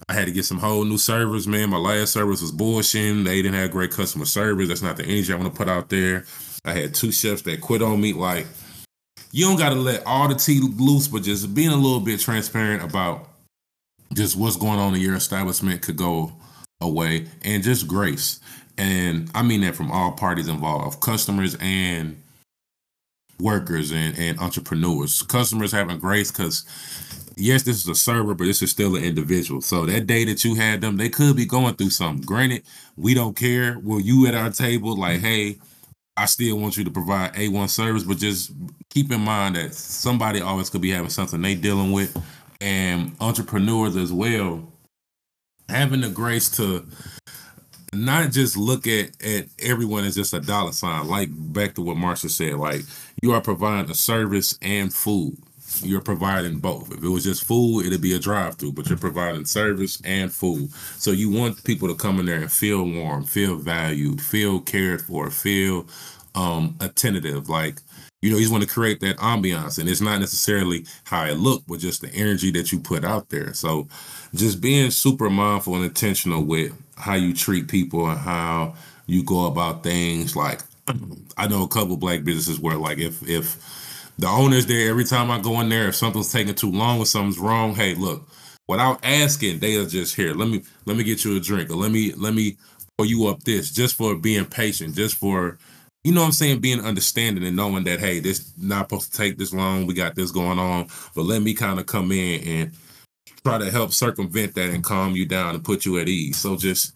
I 0.09 0.15
had 0.15 0.27
to 0.27 0.33
get 0.33 0.47
some 0.47 0.59
whole 0.59 0.85
new 0.85 0.97
servers, 0.97 1.47
man. 1.47 1.69
My 1.69 1.77
last 1.77 2.13
service 2.13 2.41
was 2.41 2.53
bullshitting. 2.53 3.25
They 3.25 3.43
didn't 3.43 3.57
have 3.57 3.71
great 3.71 3.91
customer 3.91 4.25
service. 4.25 4.69
That's 4.69 4.83
not 4.83 4.97
the 4.97 5.05
energy 5.05 5.33
I 5.33 5.37
want 5.37 5.53
to 5.53 5.57
put 5.57 5.69
out 5.69 5.91
there. 5.91 6.25
I 6.65 6.73
had 6.73 6.95
two 6.95 7.13
chefs 7.13 7.43
that 7.43 7.61
quit 7.61 7.83
on 7.83 8.01
me. 8.01 8.15
Like, 8.15 8.47
you 9.33 9.47
don't 9.47 9.59
got 9.59 9.71
to 9.71 9.75
let 9.75 10.05
all 10.07 10.29
the 10.29 10.35
tea 10.35 10.61
loose, 10.61 11.09
but 11.09 11.23
just 11.23 11.55
being 11.55 11.71
a 11.71 11.77
little 11.77 12.01
bit 12.01 12.21
transparent 12.21 12.83
about 12.83 13.29
just 14.15 14.37
what's 14.37 14.57
going 14.57 14.79
on 14.79 14.95
in 14.95 15.01
your 15.01 15.17
establishment 15.17 15.83
could 15.83 15.97
go 15.97 16.33
away 16.81 17.27
and 17.43 17.63
just 17.63 17.87
grace. 17.87 18.41
And 18.79 19.31
I 19.35 19.43
mean 19.43 19.63
that 19.63 19.75
from 19.75 19.91
all 19.91 20.13
parties 20.13 20.49
involved, 20.49 21.01
customers 21.01 21.57
and 21.61 22.23
workers 23.41 23.91
and, 23.91 24.19
and 24.19 24.39
entrepreneurs. 24.39 25.23
Customers 25.23 25.73
having 25.73 25.99
grace 25.99 26.31
because 26.31 26.65
yes, 27.37 27.63
this 27.65 27.77
is 27.77 27.89
a 27.89 27.95
server, 27.95 28.35
but 28.35 28.45
this 28.45 28.63
is 28.63 28.71
still 28.71 28.97
an 28.97 29.05
individual. 29.05 29.61
So 29.61 29.87
that 29.87 30.07
day 30.07 30.25
that 30.25 30.45
you 30.45 30.55
had 30.55 30.81
them, 30.81 30.97
they 30.97 31.09
could 31.09 31.37
be 31.37 31.47
going 31.47 31.75
through 31.75 31.91
something. 31.91 32.25
Granted, 32.25 32.63
we 32.97 33.15
don't 33.15 33.37
care. 33.37 33.79
Were 33.81 34.01
you 34.01 34.27
at 34.27 34.35
our 34.35 34.51
table, 34.51 34.97
like, 34.97 35.21
hey, 35.21 35.59
I 36.19 36.27
still 36.27 36.59
want 36.59 36.77
you 36.77 36.85
to 36.85 36.91
provide 36.91 37.35
A1 37.35 37.69
service, 37.69 38.03
but 38.03 38.19
just 38.19 38.53
keep 38.91 39.13
in 39.13 39.21
mind 39.21 39.57
that 39.57 39.75
somebody 39.75 40.41
always 40.41 40.69
could 40.69 40.81
be 40.81 40.91
having 40.91 41.11
something 41.11 41.41
they 41.41 41.55
dealing 41.55 41.93
with. 41.93 42.21
And 42.61 43.15
entrepreneurs 43.21 43.97
as 43.97 44.13
well, 44.13 44.73
having 45.69 46.01
the 46.01 46.09
grace 46.09 46.49
to 46.57 46.85
not 47.93 48.33
just 48.33 48.57
look 48.57 48.87
at 48.87 49.11
at 49.25 49.47
everyone 49.61 50.05
as 50.05 50.17
just 50.17 50.35
a 50.35 50.41
dollar 50.41 50.73
sign. 50.73 51.07
Like 51.07 51.29
back 51.33 51.75
to 51.75 51.83
what 51.83 51.97
Martian 51.97 52.29
said, 52.29 52.55
like 52.55 52.83
you 53.23 53.33
are 53.33 53.41
providing 53.41 53.91
a 53.91 53.95
service 53.95 54.59
and 54.61 54.93
food. 54.93 55.39
You're 55.83 56.01
providing 56.01 56.59
both. 56.59 56.93
If 56.93 57.03
it 57.03 57.09
was 57.09 57.25
just 57.25 57.45
food, 57.45 57.87
it'd 57.87 58.01
be 58.01 58.15
a 58.15 58.19
drive-through, 58.19 58.73
but 58.73 58.89
you're 58.89 58.99
providing 58.99 59.45
service 59.45 60.01
and 60.05 60.33
food. 60.33 60.71
So 60.97 61.11
you 61.11 61.31
want 61.31 61.63
people 61.65 61.89
to 61.89 61.95
come 61.95 62.19
in 62.21 62.27
there 62.27 62.41
and 62.41 62.51
feel 62.51 62.85
warm, 62.85 63.25
feel 63.25 63.57
valued, 63.57 64.21
feel 64.21 64.61
cared 64.61 65.03
for, 65.03 65.31
feel 65.31 65.87
um 66.35 66.77
attentive. 66.81 67.49
Like 67.49 67.81
you 68.21 68.31
know, 68.31 68.37
you 68.37 68.43
just 68.43 68.53
want 68.53 68.65
to 68.65 68.69
create 68.71 69.01
that 69.01 69.17
ambiance, 69.19 69.79
and 69.79 69.89
it's 69.89 70.01
not 70.01 70.19
necessarily 70.19 70.85
how 71.05 71.25
it 71.27 71.35
look, 71.39 71.63
but 71.69 71.79
just 71.79 72.01
the 72.01 72.13
energy 72.13 72.51
that 72.53 72.73
you 72.73 72.81
put 72.81 73.05
out 73.05 73.29
there. 73.29 73.55
So, 73.55 73.87
just 74.35 74.61
being 74.61 74.91
super 74.91 75.31
mindful 75.31 75.77
and 75.77 75.85
intentional 75.85 76.43
with 76.45 76.73
how 76.97 77.15
you 77.15 77.33
treat 77.33 77.69
people 77.69 78.09
and 78.09 78.19
how 78.19 78.75
you 79.07 79.23
go 79.23 79.47
about 79.47 79.85
things. 79.85 80.35
Like, 80.35 80.63
I 81.37 81.47
know 81.47 81.63
a 81.63 81.69
couple 81.69 81.97
black 81.97 82.25
businesses 82.25 82.59
where, 82.59 82.77
like, 82.77 82.99
if 82.99 83.23
if 83.29 83.57
the 84.19 84.27
owner's 84.27 84.67
there 84.67 84.91
every 84.91 85.05
time 85.05 85.31
I 85.31 85.41
go 85.41 85.61
in 85.61 85.69
there, 85.69 85.89
if 85.89 85.95
something's 85.95 86.33
taking 86.33 86.55
too 86.55 86.73
long 86.73 86.99
or 86.99 87.07
something's 87.07 87.39
wrong, 87.39 87.75
hey, 87.75 87.95
look, 87.95 88.29
without 88.67 89.05
asking, 89.05 89.61
they 89.61 89.77
are 89.77 89.87
just 89.87 90.17
here. 90.17 90.35
Let 90.35 90.49
me 90.49 90.63
let 90.87 90.97
me 90.97 91.05
get 91.05 91.25
you 91.25 91.37
a 91.37 91.41
drink, 91.41 91.71
or 91.71 91.77
let 91.77 91.93
me 91.93 92.13
let 92.15 92.35
me 92.35 92.57
pour 92.97 93.07
you 93.07 93.29
up 93.29 93.45
this, 93.45 93.71
just 93.71 93.97
for 93.97 94.17
being 94.17 94.45
patient, 94.45 94.97
just 94.97 95.17
for 95.17 95.59
you 96.05 96.13
know 96.13 96.21
what 96.21 96.27
I'm 96.27 96.33
saying, 96.33 96.61
being 96.61 96.81
understanding 96.81 97.45
and 97.45 97.57
knowing 97.57 97.85
that 97.85 98.01
hey, 98.01 98.19
this 98.19 98.53
not 98.59 98.89
supposed 98.89 99.13
to 99.13 99.19
take 99.19 99.39
this 99.39 99.53
long. 99.53 99.87
We 99.87 99.95
got 99.95 100.17
this 100.17 100.33
going 100.33 100.59
on, 100.59 100.89
but 101.15 101.23
let 101.23 101.43
me 101.43 101.55
kind 101.55 101.79
of 101.79 101.87
come 101.87 102.11
in 102.11 102.43
and 102.43 102.73
try 103.45 103.59
to 103.59 103.71
help 103.71 103.93
circumvent 103.93 104.55
that 104.55 104.71
and 104.71 104.83
calm 104.83 105.15
you 105.15 105.27
down 105.27 105.55
and 105.55 105.65
put 105.65 105.85
you 105.85 105.99
at 105.99 106.09
ease. 106.09 106.39
So 106.39 106.57
just 106.57 106.93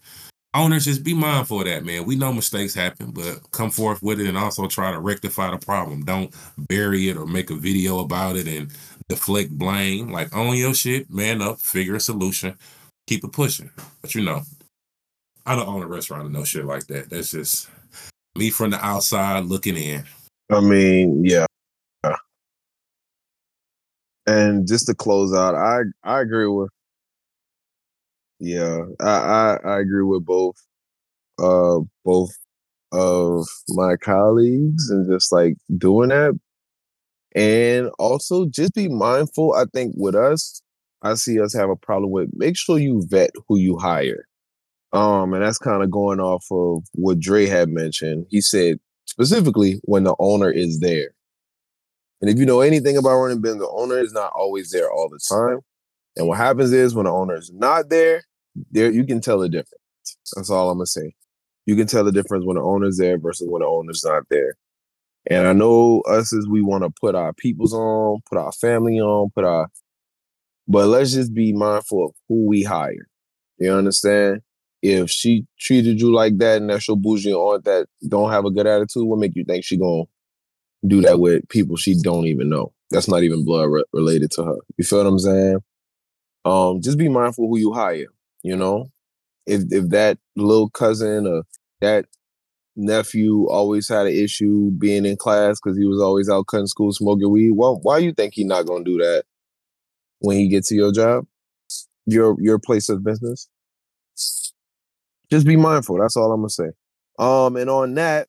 owners, 0.53 0.85
just 0.85 1.03
be 1.03 1.13
mindful 1.13 1.61
of 1.61 1.65
that, 1.67 1.85
man. 1.85 2.05
We 2.05 2.15
know 2.15 2.31
mistakes 2.33 2.73
happen, 2.73 3.11
but 3.11 3.51
come 3.51 3.71
forth 3.71 4.01
with 4.03 4.19
it 4.19 4.27
and 4.27 4.37
also 4.37 4.67
try 4.67 4.91
to 4.91 4.99
rectify 4.99 5.51
the 5.51 5.57
problem. 5.57 6.05
Don't 6.05 6.33
bury 6.57 7.09
it 7.09 7.17
or 7.17 7.25
make 7.25 7.49
a 7.49 7.55
video 7.55 7.99
about 7.99 8.35
it 8.35 8.47
and 8.47 8.71
deflect 9.09 9.51
blame. 9.51 10.11
Like 10.11 10.35
own 10.35 10.55
your 10.55 10.73
shit, 10.73 11.09
man 11.09 11.41
up, 11.41 11.59
figure 11.59 11.95
a 11.95 11.99
solution, 11.99 12.57
keep 13.07 13.23
it 13.23 13.31
pushing. 13.31 13.69
But 14.01 14.15
you 14.15 14.23
know, 14.23 14.41
I 15.45 15.55
don't 15.55 15.67
own 15.67 15.83
a 15.83 15.87
restaurant 15.87 16.31
no 16.31 16.43
shit 16.43 16.65
like 16.65 16.87
that. 16.87 17.09
That's 17.09 17.31
just 17.31 17.69
me 18.35 18.49
from 18.49 18.71
the 18.71 18.85
outside 18.85 19.45
looking 19.45 19.77
in. 19.77 20.03
I 20.49 20.59
mean, 20.61 21.25
yeah. 21.25 21.45
And 24.25 24.65
just 24.67 24.85
to 24.87 24.95
close 24.95 25.33
out, 25.33 25.53
I 25.55 25.81
I 26.03 26.21
agree 26.21 26.47
with 26.47 26.69
yeah, 28.43 28.79
I 28.99 29.05
I, 29.05 29.59
I 29.65 29.79
agree 29.79 30.03
with 30.03 30.25
both 30.25 30.55
uh 31.39 31.79
both 32.05 32.31
of 32.93 33.45
my 33.69 33.95
colleagues 33.97 34.89
and 34.89 35.09
just 35.11 35.31
like 35.31 35.55
doing 35.77 36.09
that. 36.09 36.39
And 37.35 37.89
also 37.99 38.45
just 38.45 38.75
be 38.75 38.87
mindful. 38.89 39.53
I 39.53 39.65
think 39.73 39.95
with 39.97 40.15
us, 40.15 40.61
I 41.01 41.15
see 41.15 41.39
us 41.41 41.53
have 41.55 41.69
a 41.69 41.75
problem 41.75 42.11
with 42.11 42.29
make 42.33 42.57
sure 42.57 42.77
you 42.77 43.03
vet 43.09 43.31
who 43.47 43.57
you 43.57 43.77
hire. 43.77 44.27
Um, 44.93 45.33
and 45.33 45.43
that's 45.43 45.57
kind 45.57 45.83
of 45.83 45.91
going 45.91 46.19
off 46.19 46.45
of 46.51 46.83
what 46.93 47.19
Dre 47.19 47.47
had 47.47 47.69
mentioned. 47.69 48.27
He 48.29 48.41
said 48.41 48.79
specifically 49.05 49.79
when 49.83 50.03
the 50.03 50.15
owner 50.19 50.51
is 50.51 50.79
there. 50.79 51.15
And 52.21 52.29
if 52.29 52.37
you 52.37 52.45
know 52.45 52.61
anything 52.61 52.97
about 52.97 53.17
running 53.17 53.41
business, 53.41 53.63
the 53.63 53.69
owner 53.69 53.99
is 53.99 54.13
not 54.13 54.31
always 54.35 54.71
there 54.71 54.91
all 54.91 55.09
the 55.09 55.19
time. 55.29 55.59
And 56.15 56.27
what 56.27 56.37
happens 56.37 56.71
is 56.71 56.95
when 56.95 57.05
the 57.05 57.11
owner 57.11 57.35
is 57.35 57.51
not 57.53 57.89
there, 57.89 58.23
there 58.71 58.91
you 58.91 59.05
can 59.05 59.21
tell 59.21 59.39
the 59.39 59.49
difference. 59.49 59.81
That's 60.35 60.49
all 60.49 60.69
I'm 60.69 60.77
gonna 60.77 60.85
say. 60.87 61.13
You 61.65 61.75
can 61.75 61.87
tell 61.87 62.03
the 62.03 62.11
difference 62.11 62.45
when 62.45 62.57
the 62.57 62.63
owner's 62.63 62.97
there 62.97 63.17
versus 63.17 63.47
when 63.49 63.61
the 63.61 63.67
owner's 63.67 64.03
not 64.03 64.23
there. 64.29 64.55
And 65.29 65.47
I 65.47 65.53
know 65.53 66.01
us 66.01 66.33
as 66.33 66.47
we 66.47 66.61
want 66.61 66.83
to 66.83 66.89
put 66.99 67.15
our 67.15 67.33
peoples 67.33 67.73
on, 67.73 68.19
put 68.29 68.37
our 68.37 68.51
family 68.51 68.99
on, 68.99 69.29
put 69.33 69.45
our 69.45 69.69
but 70.67 70.87
let's 70.87 71.13
just 71.13 71.33
be 71.33 71.53
mindful 71.53 72.05
of 72.05 72.11
who 72.29 72.47
we 72.47 72.63
hire. 72.63 73.07
You 73.57 73.71
understand? 73.73 74.41
If 74.81 75.09
she 75.09 75.45
treated 75.59 76.01
you 76.01 76.13
like 76.13 76.37
that 76.39 76.57
and 76.61 76.69
that's 76.69 76.87
your 76.87 76.97
bougie 76.97 77.33
aunt 77.33 77.63
that 77.65 77.87
don't 78.07 78.31
have 78.31 78.45
a 78.45 78.51
good 78.51 78.67
attitude, 78.67 79.05
what 79.05 79.19
make 79.19 79.35
you 79.35 79.45
think 79.45 79.63
she 79.63 79.77
gonna 79.77 80.03
do 80.85 81.01
that 81.01 81.19
with 81.19 81.47
people 81.49 81.77
she 81.77 81.95
don't 82.01 82.27
even 82.27 82.49
know? 82.49 82.73
That's 82.91 83.07
not 83.07 83.23
even 83.23 83.45
blood 83.45 83.69
re- 83.69 83.85
related 83.93 84.31
to 84.31 84.43
her. 84.43 84.57
You 84.77 84.83
feel 84.83 84.99
what 84.99 85.07
I'm 85.07 85.19
saying? 85.19 85.59
Um, 86.45 86.81
just 86.81 86.97
be 86.97 87.07
mindful 87.09 87.47
who 87.47 87.57
you 87.57 87.73
hire. 87.73 88.07
You 88.43 88.55
know, 88.55 88.91
if 89.45 89.63
if 89.71 89.89
that 89.89 90.17
little 90.35 90.69
cousin 90.69 91.25
or 91.27 91.43
that 91.81 92.05
nephew 92.75 93.47
always 93.49 93.87
had 93.87 94.07
an 94.07 94.13
issue 94.13 94.71
being 94.71 95.05
in 95.05 95.15
class 95.15 95.59
because 95.59 95.77
he 95.77 95.85
was 95.85 96.01
always 96.01 96.29
out 96.29 96.47
cutting 96.47 96.67
school 96.67 96.91
smoking 96.91 97.31
weed, 97.31 97.51
well, 97.51 97.79
why 97.83 97.99
you 97.99 98.13
think 98.13 98.33
he 98.33 98.43
not 98.43 98.65
gonna 98.65 98.83
do 98.83 98.97
that 98.97 99.23
when 100.19 100.37
he 100.37 100.47
gets 100.47 100.69
to 100.69 100.75
your 100.75 100.91
job, 100.91 101.25
your 102.05 102.35
your 102.39 102.59
place 102.59 102.89
of 102.89 103.03
business? 103.03 103.49
Just 105.31 105.47
be 105.47 105.55
mindful. 105.55 105.99
That's 105.99 106.17
all 106.17 106.31
I'm 106.31 106.41
gonna 106.41 106.49
say. 106.49 106.71
Um, 107.19 107.55
and 107.55 107.69
on 107.69 107.93
that, 107.95 108.27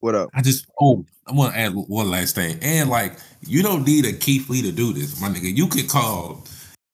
what 0.00 0.14
up? 0.14 0.30
I 0.34 0.42
just 0.42 0.66
oh, 0.80 1.04
I 1.26 1.32
want 1.32 1.54
to 1.54 1.60
add 1.60 1.72
one 1.74 2.10
last 2.10 2.34
thing. 2.34 2.58
And 2.62 2.90
like, 2.90 3.16
you 3.46 3.62
don't 3.62 3.86
need 3.86 4.04
a 4.04 4.12
Keith 4.12 4.48
Lee 4.50 4.62
to 4.62 4.72
do 4.72 4.92
this, 4.92 5.20
my 5.20 5.28
nigga. 5.28 5.56
You 5.56 5.66
could 5.68 5.88
call 5.88 6.44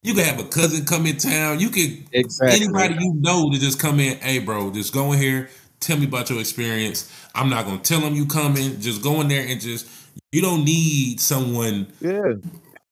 you 0.06 0.14
can 0.14 0.24
have 0.24 0.38
a 0.38 0.44
cousin 0.48 0.84
come 0.86 1.04
in 1.06 1.16
town. 1.16 1.58
You 1.58 1.68
could 1.68 2.04
Exactly. 2.12 2.60
anybody 2.64 2.94
you 2.94 3.14
know 3.16 3.50
to 3.50 3.58
just 3.58 3.80
come 3.80 3.98
in. 4.00 4.16
Hey, 4.18 4.38
bro, 4.38 4.70
just 4.70 4.94
go 4.94 5.12
in 5.12 5.18
here. 5.18 5.48
Tell 5.80 5.98
me 5.98 6.06
about 6.06 6.30
your 6.30 6.38
experience. 6.40 7.10
I'm 7.34 7.50
not 7.50 7.64
gonna 7.66 7.78
tell 7.80 8.00
them 8.00 8.14
you 8.14 8.24
coming. 8.26 8.80
Just 8.80 9.02
go 9.02 9.20
in 9.20 9.28
there 9.28 9.46
and 9.46 9.60
just. 9.60 9.88
You 10.32 10.40
don't 10.42 10.64
need 10.64 11.20
someone 11.20 11.86
Yeah, 12.00 12.22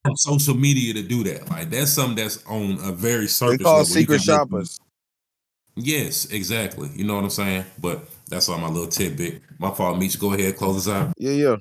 from 0.04 0.16
social 0.16 0.54
media 0.54 0.92
to 0.94 1.02
do 1.02 1.24
that. 1.24 1.48
Like 1.48 1.70
that's 1.70 1.92
something 1.92 2.16
that's 2.16 2.44
on 2.46 2.78
a 2.82 2.92
very 2.92 3.26
surface. 3.28 3.58
they 3.58 3.64
call. 3.64 3.84
Secret 3.84 4.06
can 4.06 4.12
make- 4.14 4.22
shoppers. 4.22 4.78
Yes, 5.76 6.26
exactly. 6.26 6.90
You 6.94 7.04
know 7.04 7.14
what 7.14 7.24
I'm 7.24 7.30
saying. 7.30 7.64
But 7.80 8.06
that's 8.28 8.48
all 8.48 8.58
my 8.58 8.68
little 8.68 8.86
tidbit. 8.88 9.40
My 9.58 9.70
fault, 9.70 9.98
Meech. 9.98 10.18
Go 10.20 10.32
ahead, 10.32 10.56
close 10.56 10.86
us 10.86 10.92
out. 10.94 11.14
Yeah, 11.18 11.32
yeah. 11.32 11.56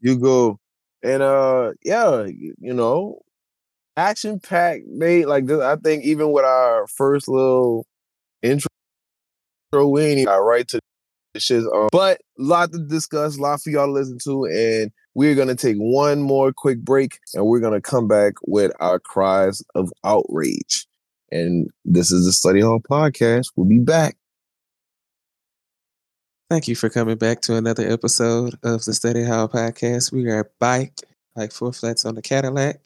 You 0.00 0.18
go 0.18 0.58
and 1.02 1.22
uh, 1.22 1.72
yeah, 1.82 2.24
you 2.26 2.74
know, 2.74 3.20
action 3.96 4.40
packed. 4.40 4.86
mate. 4.86 5.28
like 5.28 5.46
this. 5.46 5.60
I 5.60 5.76
think 5.76 6.04
even 6.04 6.32
with 6.32 6.44
our 6.44 6.86
first 6.86 7.28
little 7.28 7.86
intro. 8.42 8.68
We 9.72 10.24
got 10.24 10.36
right 10.36 10.66
to 10.68 10.80
the 11.32 11.40
shit. 11.40 11.64
Um, 11.64 11.88
but 11.90 12.20
a 12.38 12.42
lot 12.42 12.72
to 12.72 12.78
discuss, 12.78 13.36
a 13.36 13.42
lot 13.42 13.60
for 13.60 13.70
y'all 13.70 13.86
to 13.86 13.92
listen 13.92 14.18
to, 14.24 14.44
and 14.44 14.92
we're 15.14 15.34
gonna 15.34 15.56
take 15.56 15.76
one 15.76 16.22
more 16.22 16.52
quick 16.52 16.80
break, 16.80 17.18
and 17.34 17.44
we're 17.44 17.60
gonna 17.60 17.80
come 17.80 18.06
back 18.06 18.34
with 18.46 18.72
our 18.80 19.00
cries 19.00 19.62
of 19.74 19.92
outrage. 20.04 20.86
And 21.32 21.68
this 21.84 22.12
is 22.12 22.24
the 22.24 22.32
Study 22.32 22.60
Hall 22.60 22.80
podcast. 22.80 23.46
We'll 23.56 23.66
be 23.66 23.80
back. 23.80 24.16
Thank 26.50 26.68
you 26.68 26.76
for 26.76 26.88
coming 26.88 27.16
back 27.16 27.40
to 27.42 27.56
another 27.56 27.90
episode 27.90 28.56
of 28.62 28.84
the 28.84 28.94
Study 28.94 29.24
Hall 29.24 29.48
podcast. 29.48 30.12
We 30.12 30.28
are 30.28 30.50
bike, 30.60 31.00
like 31.34 31.50
four 31.50 31.72
flats 31.72 32.04
on 32.04 32.14
the 32.14 32.22
Cadillac 32.22 32.80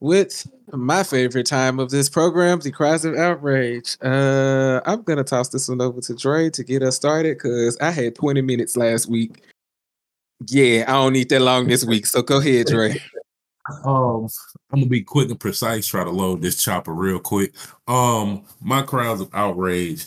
with 0.00 0.46
my 0.72 1.02
favorite 1.02 1.46
time 1.46 1.78
of 1.78 1.90
this 1.90 2.08
program, 2.08 2.60
the 2.60 2.70
cries 2.70 3.04
of 3.04 3.14
outrage. 3.14 3.96
Uh, 4.02 4.80
I'm 4.84 5.02
gonna 5.02 5.24
toss 5.24 5.48
this 5.48 5.68
one 5.68 5.80
over 5.80 6.00
to 6.00 6.14
Dre 6.14 6.50
to 6.50 6.64
get 6.64 6.82
us 6.82 6.96
started 6.96 7.38
because 7.38 7.78
I 7.78 7.90
had 7.90 8.14
20 8.14 8.42
minutes 8.42 8.76
last 8.76 9.08
week. 9.08 9.42
Yeah, 10.48 10.84
I 10.86 10.92
don't 10.92 11.14
need 11.14 11.28
that 11.30 11.40
long 11.40 11.66
this 11.66 11.84
week. 11.84 12.06
So 12.06 12.22
go 12.22 12.38
ahead, 12.38 12.66
Dre. 12.66 13.00
Um, 13.84 14.28
I'm 14.70 14.78
gonna 14.78 14.86
be 14.86 15.02
quick 15.02 15.28
and 15.28 15.40
precise. 15.40 15.88
Try 15.88 16.04
to 16.04 16.10
load 16.10 16.40
this 16.40 16.62
chopper 16.62 16.92
real 16.92 17.18
quick. 17.18 17.52
Um, 17.88 18.44
my 18.60 18.82
crowds 18.82 19.20
of 19.20 19.28
outrage. 19.34 20.06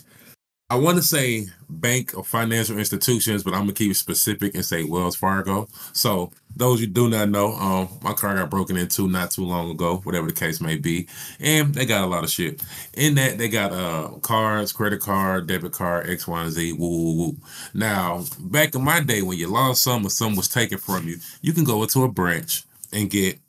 I 0.72 0.76
want 0.76 0.98
to 0.98 1.04
say 1.04 1.48
bank 1.68 2.14
or 2.16 2.24
financial 2.24 2.78
institutions, 2.78 3.41
but 3.44 3.56
I'm 3.56 3.62
gonna 3.62 3.74
keep 3.74 3.90
it 3.90 3.96
specific 3.96 4.54
and 4.54 4.64
say 4.64 4.84
Wells 4.84 5.16
Fargo. 5.16 5.68
So 5.94 6.32
those 6.56 6.80
you 6.80 6.86
do 6.86 7.10
not 7.10 7.30
know, 7.30 7.54
um, 7.54 7.90
my 8.04 8.14
car 8.14 8.36
got 8.36 8.52
broken 8.52 8.78
into 8.78 9.08
not 9.08 9.32
too 9.32 9.46
long 9.46 9.72
ago, 9.72 9.98
whatever 10.04 10.28
the 10.28 10.34
case 10.34 10.62
may 10.62 10.78
be, 10.78 11.08
and 11.40 11.74
they 11.74 11.88
got 11.88 12.04
a 12.04 12.08
lot 12.08 12.24
of 12.24 12.30
shit. 12.30 12.62
In 12.94 13.16
that, 13.16 13.40
they 13.40 13.50
got 13.50 13.72
uh 13.72 14.10
cards, 14.22 14.72
credit 14.72 15.00
card, 15.00 15.48
debit 15.48 15.72
card, 15.72 16.08
X, 16.08 16.28
Y, 16.28 16.44
and 16.44 16.52
Z. 16.52 16.74
Woo, 16.74 16.88
woo, 16.88 17.14
woo. 17.18 17.38
Now, 17.74 18.26
back 18.40 18.76
in 18.76 18.84
my 18.84 19.00
day, 19.00 19.24
when 19.24 19.40
you 19.40 19.48
lost 19.48 19.82
some 19.82 20.06
or 20.06 20.12
some 20.12 20.36
was 20.36 20.48
taken 20.48 20.78
from 20.78 21.08
you, 21.08 21.18
you 21.41 21.52
can 21.52 21.64
go 21.64 21.82
into 21.82 22.04
a 22.04 22.12
branch 22.12 22.64
and 22.94 23.10
get 23.10 23.40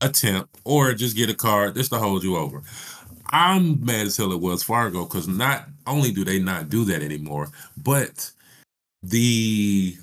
a 0.00 0.08
temp 0.08 0.48
or 0.64 0.92
just 0.94 1.16
get 1.16 1.30
a 1.30 1.34
card 1.34 1.74
just 1.74 1.90
to 1.90 1.98
hold 1.98 2.22
you 2.22 2.36
over. 2.36 2.62
I'm 3.30 3.84
mad 3.84 4.06
as 4.06 4.16
hell 4.16 4.32
at 4.32 4.40
Wells 4.40 4.62
Fargo 4.62 5.04
because 5.04 5.28
not 5.28 5.66
only 5.86 6.12
do 6.12 6.24
they 6.24 6.38
not 6.38 6.68
do 6.68 6.84
that 6.84 7.02
anymore, 7.02 7.48
but 7.76 8.30
the 9.02 9.96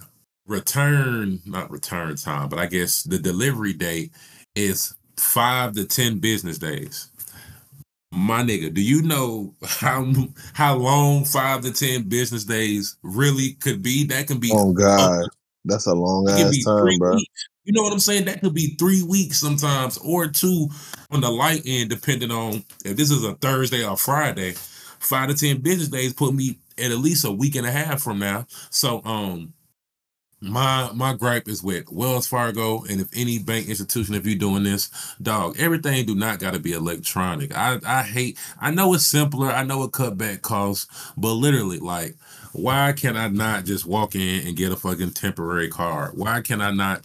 return, 0.47 1.39
not 1.45 1.71
return 1.71 2.15
time, 2.15 2.49
but 2.49 2.59
I 2.59 2.65
guess 2.67 3.03
the 3.03 3.19
delivery 3.19 3.73
date 3.73 4.11
is 4.55 4.95
five 5.17 5.73
to 5.73 5.85
10 5.85 6.19
business 6.19 6.57
days. 6.57 7.09
My 8.11 8.43
nigga, 8.43 8.73
do 8.73 8.81
you 8.81 9.01
know 9.01 9.53
how 9.65 10.05
how 10.53 10.75
long 10.75 11.25
five 11.25 11.61
to 11.61 11.73
10 11.73 12.03
business 12.03 12.45
days 12.45 12.97
really 13.03 13.53
could 13.53 13.81
be? 13.81 14.05
That 14.05 14.27
can 14.27 14.39
be 14.39 14.51
Oh 14.51 14.71
God, 14.73 15.27
that's 15.65 15.87
a 15.87 15.93
long 15.93 16.29
ass 16.29 16.63
time, 16.63 16.97
bro. 16.97 17.13
weeks. 17.15 17.47
You 17.65 17.73
know 17.73 17.81
what 17.83 17.93
I'm 17.93 17.99
saying? 17.99 18.25
That 18.25 18.41
could 18.41 18.53
be 18.53 18.75
three 18.75 19.03
weeks 19.03 19.39
sometimes, 19.39 19.97
or 19.99 20.27
two 20.27 20.69
on 21.11 21.21
the 21.21 21.31
light 21.31 21.63
end, 21.65 21.89
depending 21.89 22.31
on 22.31 22.63
if 22.85 22.95
this 22.97 23.11
is 23.11 23.23
a 23.23 23.33
Thursday 23.35 23.83
or 23.85 23.97
Friday. 23.97 24.53
Five 24.99 25.29
to 25.29 25.35
ten 25.35 25.61
business 25.61 25.89
days 25.89 26.13
put 26.13 26.33
me 26.33 26.59
at 26.77 26.91
at 26.91 26.97
least 26.99 27.25
a 27.25 27.31
week 27.31 27.55
and 27.55 27.65
a 27.67 27.71
half 27.71 28.01
from 28.01 28.19
now. 28.19 28.47
So, 28.71 29.03
um, 29.05 29.53
my 30.41 30.91
my 30.93 31.13
gripe 31.13 31.47
is 31.47 31.63
with 31.63 31.91
Wells 31.91 32.27
Fargo, 32.27 32.83
and 32.83 33.01
if 33.01 33.09
any 33.15 33.39
bank 33.39 33.69
institution, 33.69 34.15
if 34.15 34.25
you're 34.27 34.37
doing 34.37 34.63
this, 34.63 34.91
dog, 35.21 35.57
everything 35.59 36.05
do 36.05 36.15
not 36.15 36.39
got 36.39 36.53
to 36.53 36.59
be 36.59 36.73
electronic. 36.73 37.55
I 37.57 37.79
I 37.85 38.03
hate. 38.03 38.37
I 38.59 38.71
know 38.71 38.93
it's 38.93 39.05
simpler. 39.05 39.49
I 39.51 39.63
know 39.63 39.83
it 39.83 39.93
cut 39.93 40.17
back 40.17 40.41
costs, 40.43 40.87
but 41.17 41.33
literally, 41.33 41.79
like, 41.79 42.17
why 42.53 42.93
can 42.93 43.17
I 43.17 43.29
not 43.29 43.65
just 43.65 43.85
walk 43.85 44.15
in 44.15 44.47
and 44.47 44.57
get 44.57 44.71
a 44.71 44.75
fucking 44.75 45.11
temporary 45.11 45.69
card? 45.69 46.11
Why 46.17 46.41
can 46.41 46.61
I 46.61 46.71
not? 46.71 47.03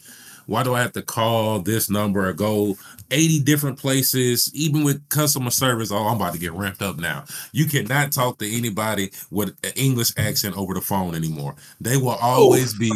Why 0.50 0.64
do 0.64 0.74
I 0.74 0.80
have 0.82 0.92
to 0.94 1.02
call 1.02 1.60
this 1.60 1.88
number 1.88 2.28
or 2.28 2.32
go 2.32 2.76
80 3.12 3.38
different 3.44 3.78
places, 3.78 4.50
even 4.52 4.82
with 4.82 5.08
customer 5.08 5.50
service? 5.50 5.92
Oh, 5.92 6.08
I'm 6.08 6.16
about 6.16 6.32
to 6.32 6.40
get 6.40 6.52
ramped 6.54 6.82
up 6.82 6.98
now. 6.98 7.24
You 7.52 7.66
cannot 7.66 8.10
talk 8.10 8.38
to 8.38 8.52
anybody 8.52 9.12
with 9.30 9.50
an 9.62 9.70
English 9.76 10.12
accent 10.16 10.58
over 10.58 10.74
the 10.74 10.80
phone 10.80 11.14
anymore. 11.14 11.54
They 11.80 11.96
will 11.96 12.18
always 12.20 12.74
be 12.74 12.90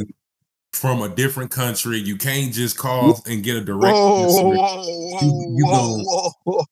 from 0.72 1.02
a 1.02 1.08
different 1.08 1.52
country. 1.52 1.98
You 1.98 2.16
can't 2.16 2.52
just 2.52 2.76
call 2.76 3.22
and 3.24 3.44
get 3.44 3.54
a 3.54 3.60
direct. 3.60 3.94
Whoa, 3.94 4.52
You- 5.22 5.54
you 5.56 5.66
whoa, 5.68 6.02
whoa, 6.02 6.32
whoa. 6.42 6.64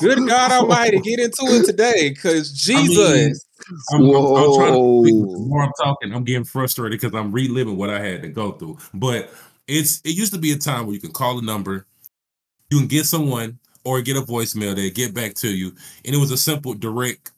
Good 0.00 0.28
God 0.28 0.52
Almighty, 0.52 1.00
get 1.00 1.18
into 1.18 1.42
it 1.48 1.66
today, 1.66 2.10
because 2.10 2.52
Jesus. 2.52 3.44
I'm, 3.92 4.02
I'm, 4.04 4.14
I'm 4.14 4.54
trying 4.54 4.72
to 4.74 5.02
the 5.02 5.38
more 5.48 5.62
I'm 5.64 5.72
talking, 5.82 6.14
I'm 6.14 6.22
getting 6.22 6.44
frustrated 6.44 7.00
because 7.00 7.18
I'm 7.18 7.32
reliving 7.32 7.76
what 7.76 7.90
I 7.90 7.98
had 8.00 8.22
to 8.22 8.28
go 8.28 8.52
through. 8.52 8.78
But 8.94 9.32
it's 9.66 10.00
it 10.04 10.16
used 10.16 10.32
to 10.34 10.38
be 10.38 10.52
a 10.52 10.56
time 10.56 10.86
where 10.86 10.94
you 10.94 11.00
can 11.00 11.12
call 11.12 11.38
a 11.38 11.42
number, 11.42 11.86
you 12.70 12.78
can 12.78 12.88
get 12.88 13.06
someone 13.06 13.58
or 13.84 14.00
get 14.00 14.16
a 14.16 14.20
voicemail, 14.20 14.74
they 14.74 14.90
get 14.90 15.14
back 15.14 15.34
to 15.34 15.48
you, 15.48 15.74
and 16.04 16.14
it 16.14 16.18
was 16.18 16.30
a 16.30 16.36
simple, 16.36 16.74
direct 16.74 17.32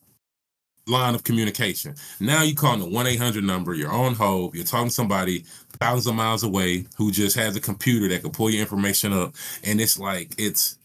line 0.87 1.15
of 1.15 1.25
communication. 1.25 1.95
Now 2.21 2.43
you 2.43 2.55
call 2.55 2.77
the 2.77 2.85
1-800 2.85 3.43
number, 3.43 3.73
you're 3.73 3.91
on 3.91 4.15
hold, 4.15 4.55
you're 4.55 4.65
talking 4.65 4.89
to 4.89 4.95
somebody 4.95 5.45
thousands 5.79 6.07
of 6.07 6.15
miles 6.15 6.43
away 6.43 6.87
who 6.97 7.11
just 7.11 7.37
has 7.37 7.57
a 7.57 7.61
computer 7.61 8.09
that 8.09 8.23
can 8.23 8.31
pull 8.31 8.51
your 8.51 8.61
information 8.61 9.13
up, 9.13 9.35
and 9.63 9.81
it's 9.81 9.99
like 9.99 10.35
it's 10.39 10.79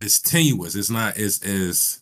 it's 0.00 0.20
tenuous. 0.20 0.74
It's 0.74 0.90
not 0.90 1.16
as 1.16 1.42
as 1.42 2.00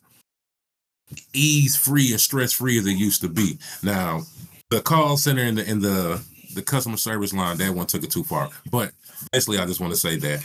ease 1.33 1.77
free 1.77 2.11
and 2.11 2.21
stress 2.21 2.53
free 2.53 2.79
as 2.79 2.87
it 2.87 2.93
used 2.93 3.21
to 3.23 3.29
be. 3.29 3.59
Now, 3.83 4.23
the 4.71 4.81
call 4.81 5.17
center 5.17 5.43
and 5.43 5.59
the 5.59 5.69
and 5.69 5.83
the 5.83 6.23
the 6.55 6.63
customer 6.63 6.97
service 6.97 7.33
line 7.33 7.57
that 7.59 7.75
one 7.75 7.87
took 7.87 8.05
it 8.05 8.11
too 8.11 8.25
far. 8.25 8.51
But 8.71 8.93
basically, 9.33 9.59
I 9.59 9.67
just 9.67 9.81
want 9.81 9.93
to 9.93 9.99
say 9.99 10.17
that 10.17 10.45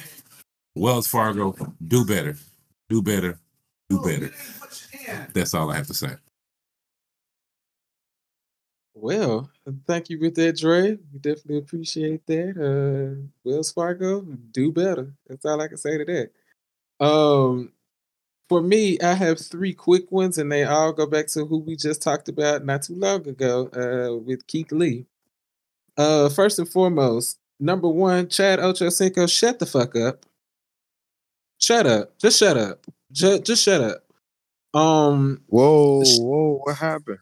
Wells 0.75 1.07
Fargo 1.07 1.55
do 1.87 2.05
better, 2.05 2.35
do 2.89 3.01
better, 3.01 3.39
do 3.89 4.01
better. 4.01 4.31
That's 5.33 5.53
all 5.53 5.71
I 5.71 5.75
have 5.75 5.87
to 5.87 5.93
say. 5.93 6.11
Well, 8.93 9.49
thank 9.87 10.09
you 10.09 10.19
with 10.19 10.35
that, 10.35 10.57
Dre. 10.57 10.97
We 11.13 11.19
definitely 11.19 11.59
appreciate 11.59 12.25
that. 12.27 12.57
Uh 12.57 13.27
Wells 13.43 13.71
Fargo, 13.71 14.21
do 14.21 14.71
better. 14.71 15.13
That's 15.27 15.45
all 15.45 15.61
I 15.61 15.69
can 15.69 15.77
say 15.77 15.97
to 15.97 16.05
that. 16.05 17.05
Um 17.05 17.71
for 18.49 18.61
me, 18.63 18.99
I 18.99 19.13
have 19.13 19.39
three 19.39 19.73
quick 19.73 20.11
ones, 20.11 20.39
and 20.39 20.51
they 20.51 20.63
all 20.63 20.91
go 20.91 21.05
back 21.05 21.27
to 21.27 21.45
who 21.45 21.59
we 21.59 21.75
just 21.75 22.01
talked 22.01 22.29
about 22.29 22.65
not 22.65 22.81
too 22.81 22.95
long 22.95 23.27
ago, 23.27 23.67
uh, 23.67 24.17
with 24.17 24.47
Keith 24.47 24.71
Lee. 24.71 25.05
Uh 25.99 26.29
first 26.29 26.57
and 26.59 26.69
foremost, 26.69 27.37
number 27.59 27.89
one, 27.89 28.29
Chad 28.29 28.59
Ochocinco, 28.59 29.29
shut 29.29 29.59
the 29.59 29.65
fuck 29.65 29.97
up. 29.97 30.25
Shut 31.59 31.85
up. 31.85 32.17
Just 32.17 32.39
shut 32.39 32.55
up. 32.55 32.85
Just, 33.11 33.43
just 33.43 33.63
shut 33.63 33.81
up. 33.81 34.79
Um 34.79 35.41
Whoa, 35.47 36.01
whoa, 36.05 36.61
what 36.63 36.77
happened? 36.77 37.19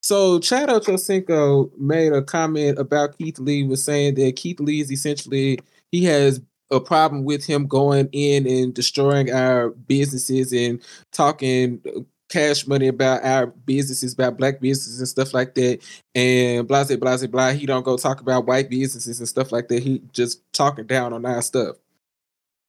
So 0.00 0.38
Chad 0.38 0.68
Ochocinco 0.68 1.76
made 1.76 2.12
a 2.12 2.22
comment 2.22 2.78
about 2.78 3.18
Keith 3.18 3.40
Lee 3.40 3.64
was 3.64 3.82
saying 3.82 4.14
that 4.14 4.36
Keith 4.36 4.60
Lee 4.60 4.80
is 4.80 4.92
essentially 4.92 5.58
he 5.90 6.04
has 6.04 6.40
a 6.70 6.78
problem 6.78 7.24
with 7.24 7.44
him 7.44 7.66
going 7.66 8.08
in 8.12 8.46
and 8.46 8.74
destroying 8.74 9.32
our 9.32 9.70
businesses 9.70 10.52
and 10.52 10.80
talking 11.12 11.80
cash 12.28 12.66
money 12.66 12.88
about 12.88 13.24
our 13.24 13.46
businesses, 13.46 14.14
about 14.14 14.36
black 14.36 14.60
businesses 14.60 14.98
and 14.98 15.08
stuff 15.08 15.32
like 15.32 15.54
that. 15.54 15.80
And 16.14 16.66
blah 16.66 16.84
blah 16.84 16.96
blah 16.96 17.26
blah. 17.26 17.52
He 17.52 17.66
don't 17.66 17.84
go 17.84 17.96
talk 17.96 18.20
about 18.20 18.46
white 18.46 18.68
businesses 18.68 19.18
and 19.18 19.28
stuff 19.28 19.52
like 19.52 19.68
that. 19.68 19.82
He 19.82 20.02
just 20.12 20.40
talking 20.52 20.86
down 20.86 21.12
on 21.12 21.24
our 21.24 21.42
stuff. 21.42 21.76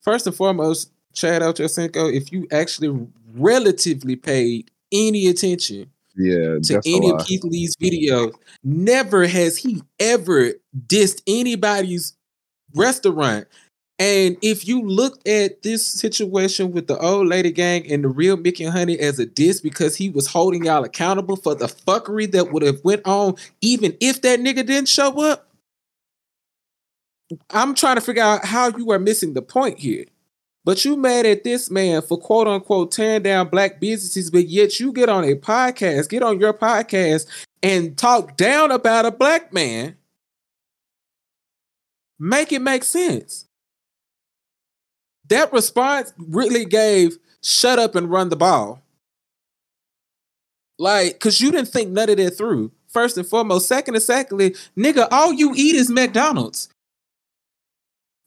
First 0.01 0.27
and 0.27 0.35
foremost, 0.35 0.91
Chad 1.13 1.41
Ochocinco, 1.41 2.13
if 2.13 2.31
you 2.31 2.47
actually 2.51 3.07
relatively 3.33 4.15
paid 4.15 4.71
any 4.91 5.27
attention 5.27 5.89
Yeah, 6.15 6.59
to 6.63 6.81
any 6.85 7.11
of. 7.11 7.25
Keith 7.25 7.43
Lee's 7.43 7.75
videos. 7.75 8.33
Never 8.63 9.27
has 9.27 9.57
he 9.57 9.83
ever 9.99 10.53
dissed 10.87 11.21
anybody's 11.27 12.15
restaurant. 12.73 13.47
And 13.99 14.37
if 14.43 14.67
you 14.67 14.81
look 14.83 15.19
at 15.27 15.63
this 15.63 15.85
situation 15.85 16.71
with 16.71 16.87
the 16.87 16.99
old 16.99 17.27
lady 17.27 17.51
gang 17.51 17.91
and 17.91 18.03
the 18.03 18.09
real 18.09 18.37
Milk 18.37 18.59
and 18.59 18.71
Honey 18.71 18.99
as 18.99 19.17
a 19.17 19.25
diss 19.25 19.59
because 19.59 19.95
he 19.95 20.09
was 20.09 20.27
holding 20.27 20.65
y'all 20.65 20.83
accountable 20.83 21.35
for 21.35 21.55
the 21.55 21.65
fuckery 21.65 22.31
that 22.31 22.51
would 22.51 22.61
have 22.61 22.83
went 22.83 23.01
on 23.05 23.35
even 23.61 23.97
if 23.99 24.21
that 24.21 24.39
nigga 24.39 24.65
didn't 24.65 24.87
show 24.87 25.19
up. 25.23 25.47
I'm 27.49 27.73
trying 27.73 27.95
to 27.95 28.01
figure 28.01 28.23
out 28.23 28.45
how 28.45 28.69
you 28.69 28.91
are 28.91 28.99
missing 28.99 29.33
the 29.33 29.41
point 29.41 29.79
here. 29.79 30.05
But 30.63 30.83
you 30.85 30.95
mad 30.97 31.25
at 31.25 31.43
this 31.43 31.71
man 31.71 32.01
for 32.01 32.17
quote 32.17 32.47
unquote 32.47 32.91
tearing 32.91 33.23
down 33.23 33.49
black 33.49 33.79
businesses, 33.79 34.29
but 34.29 34.47
yet 34.47 34.79
you 34.79 34.91
get 34.91 35.09
on 35.09 35.23
a 35.23 35.35
podcast, 35.35 36.09
get 36.09 36.21
on 36.21 36.39
your 36.39 36.53
podcast 36.53 37.25
and 37.63 37.97
talk 37.97 38.37
down 38.37 38.71
about 38.71 39.05
a 39.05 39.11
black 39.11 39.51
man. 39.53 39.95
Make 42.19 42.51
it 42.51 42.61
make 42.61 42.83
sense. 42.83 43.46
That 45.29 45.51
response 45.51 46.13
really 46.17 46.65
gave 46.65 47.17
shut 47.41 47.79
up 47.79 47.95
and 47.95 48.09
run 48.09 48.29
the 48.29 48.35
ball. 48.35 48.81
Like, 50.79 51.19
cause 51.19 51.41
you 51.41 51.51
didn't 51.51 51.69
think 51.69 51.89
none 51.89 52.09
of 52.09 52.17
that 52.17 52.31
through. 52.31 52.71
First 52.87 53.17
and 53.17 53.27
foremost. 53.27 53.67
Second 53.67 53.95
and 53.95 54.03
secondly, 54.03 54.55
nigga, 54.77 55.07
all 55.11 55.33
you 55.33 55.53
eat 55.55 55.75
is 55.75 55.89
McDonald's. 55.89 56.69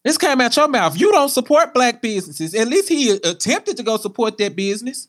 This 0.03 0.17
came 0.17 0.41
out 0.41 0.55
your 0.55 0.67
mouth. 0.67 0.99
You 0.99 1.11
don't 1.11 1.29
support 1.29 1.73
black 1.73 2.01
businesses. 2.01 2.55
At 2.55 2.67
least 2.67 2.89
he 2.89 3.11
attempted 3.11 3.77
to 3.77 3.83
go 3.83 3.97
support 3.97 4.37
that 4.37 4.55
business. 4.55 5.07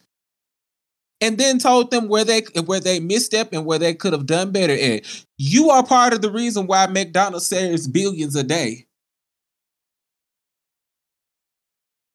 And 1.21 1.39
then 1.39 1.59
told 1.59 1.91
them 1.91 2.09
where 2.09 2.25
they 2.25 2.41
where 2.67 2.81
they 2.81 2.99
misstep 2.99 3.53
and 3.53 3.65
where 3.65 3.79
they 3.79 3.95
could 3.95 4.13
have 4.13 4.27
done 4.27 4.51
better 4.51 4.73
at. 4.73 5.25
You 5.39 5.71
are 5.71 5.87
part 5.87 6.13
of 6.13 6.21
the 6.21 6.33
reason 6.33 6.67
why 6.67 6.87
McDonald's 6.87 7.47
saves 7.47 7.87
billions 7.87 8.35
a 8.35 8.43
day. 8.43 8.87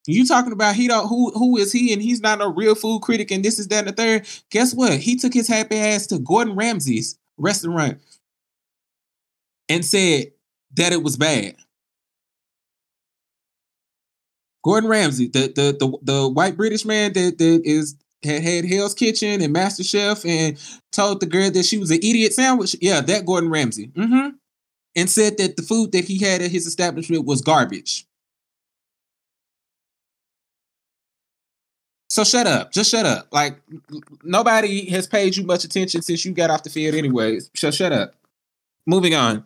You 0.08 0.26
talking 0.26 0.54
about 0.54 0.76
he 0.76 0.88
don't 0.88 1.08
who 1.08 1.32
who 1.32 1.58
is 1.58 1.72
he 1.72 1.92
and 1.92 2.02
he's 2.02 2.22
not 2.22 2.42
a 2.42 2.48
real 2.48 2.76
food 2.76 3.02
critic 3.02 3.30
and 3.32 3.44
this 3.44 3.60
is 3.60 3.68
that 3.68 3.88
and 3.88 3.90
the 3.90 3.92
third. 3.92 4.28
Guess 4.50 4.74
what? 4.74 4.94
He 4.94 5.16
took 5.18 5.34
his 5.34 5.48
happy 5.48 5.78
ass 5.78 6.08
to 6.08 6.20
Gordon 6.20 6.56
Ramsay's 6.56 7.18
restaurant 7.38 8.00
and 9.70 9.84
said 9.84 10.32
that 10.76 10.94
it 10.94 11.04
was 11.04 11.18
bad. 11.18 11.56
Gordon 14.64 14.90
Ramsay, 14.90 15.28
the 15.28 15.52
the 15.56 15.78
the, 15.78 15.98
the 16.02 16.28
white 16.30 16.58
British 16.58 16.86
man 16.86 17.14
that, 17.14 17.38
that 17.38 17.62
is 17.66 17.96
had 18.24 18.42
had 18.42 18.66
Hell's 18.66 18.94
Kitchen 18.94 19.42
and 19.42 19.54
Master 19.54 19.84
Chef 19.84 20.26
and 20.26 20.58
told 20.92 21.20
the 21.20 21.26
girl 21.26 21.52
that 21.52 21.66
she 21.66 21.78
was 21.78 21.92
an 21.92 21.98
idiot 21.98 22.34
sandwich. 22.34 22.76
Yeah, 22.82 23.02
that 23.02 23.26
Gordon 23.26 23.50
Ramsay. 23.50 23.88
Mm-hmm. 23.88 24.30
And 24.96 25.10
said 25.10 25.38
that 25.38 25.58
the 25.58 25.62
food 25.62 25.92
that 25.92 26.06
he 26.06 26.18
had 26.18 26.42
at 26.42 26.50
his 26.50 26.66
establishment 26.66 27.26
was 27.26 27.42
garbage. 27.42 28.08
So 32.18 32.24
shut 32.24 32.48
up. 32.48 32.72
Just 32.72 32.90
shut 32.90 33.06
up. 33.06 33.28
Like 33.32 33.60
nobody 34.24 34.90
has 34.90 35.06
paid 35.06 35.38
you 35.38 35.46
much 35.46 35.64
attention 35.64 36.02
since 36.02 36.26
you 36.26 36.32
got 36.32 36.50
off 36.50 36.64
the 36.64 36.70
field 36.72 36.96
anyways. 36.96 37.52
So 37.56 37.70
shut 37.70 37.92
up. 37.92 38.16
Moving 38.88 39.14
on. 39.14 39.44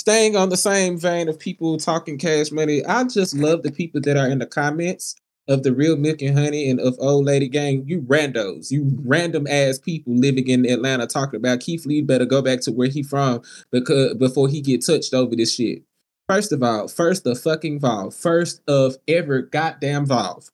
Staying 0.00 0.34
on 0.34 0.48
the 0.48 0.56
same 0.56 0.98
vein 0.98 1.28
of 1.28 1.38
people 1.38 1.76
talking 1.76 2.18
cash 2.18 2.50
money, 2.50 2.84
I 2.84 3.04
just 3.04 3.36
love 3.36 3.62
the 3.62 3.70
people 3.70 4.00
that 4.00 4.16
are 4.16 4.26
in 4.26 4.40
the 4.40 4.46
comments 4.46 5.14
of 5.46 5.62
the 5.62 5.72
real 5.72 5.96
milk 5.96 6.22
and 6.22 6.36
honey 6.36 6.68
and 6.68 6.80
of 6.80 6.96
old 6.98 7.24
lady 7.24 7.46
gang. 7.46 7.84
You 7.86 8.00
randos, 8.00 8.72
you 8.72 8.90
random 9.04 9.46
ass 9.46 9.78
people 9.78 10.16
living 10.16 10.48
in 10.48 10.68
Atlanta 10.68 11.06
talking 11.06 11.36
about 11.36 11.60
Keith 11.60 11.86
Lee 11.86 12.02
better 12.02 12.26
go 12.26 12.42
back 12.42 12.62
to 12.62 12.72
where 12.72 12.88
he 12.88 13.04
from 13.04 13.42
because 13.70 14.14
before 14.14 14.48
he 14.48 14.60
get 14.60 14.84
touched 14.84 15.14
over 15.14 15.36
this 15.36 15.54
shit. 15.54 15.84
First 16.28 16.50
of 16.50 16.64
all, 16.64 16.88
first 16.88 17.22
the 17.22 17.36
fucking 17.36 17.78
Valve, 17.78 18.12
first 18.12 18.60
of 18.66 18.96
ever 19.06 19.42
goddamn 19.42 20.04
Valve. 20.04 20.50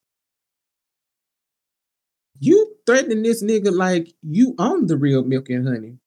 You 2.41 2.77
threatening 2.87 3.23
this 3.23 3.43
nigga 3.43 3.73
like 3.73 4.15
you 4.23 4.55
own 4.59 4.87
the 4.87 4.97
real 4.97 5.25
milk 5.25 5.49
and 5.51 5.67
honey. 5.67 5.99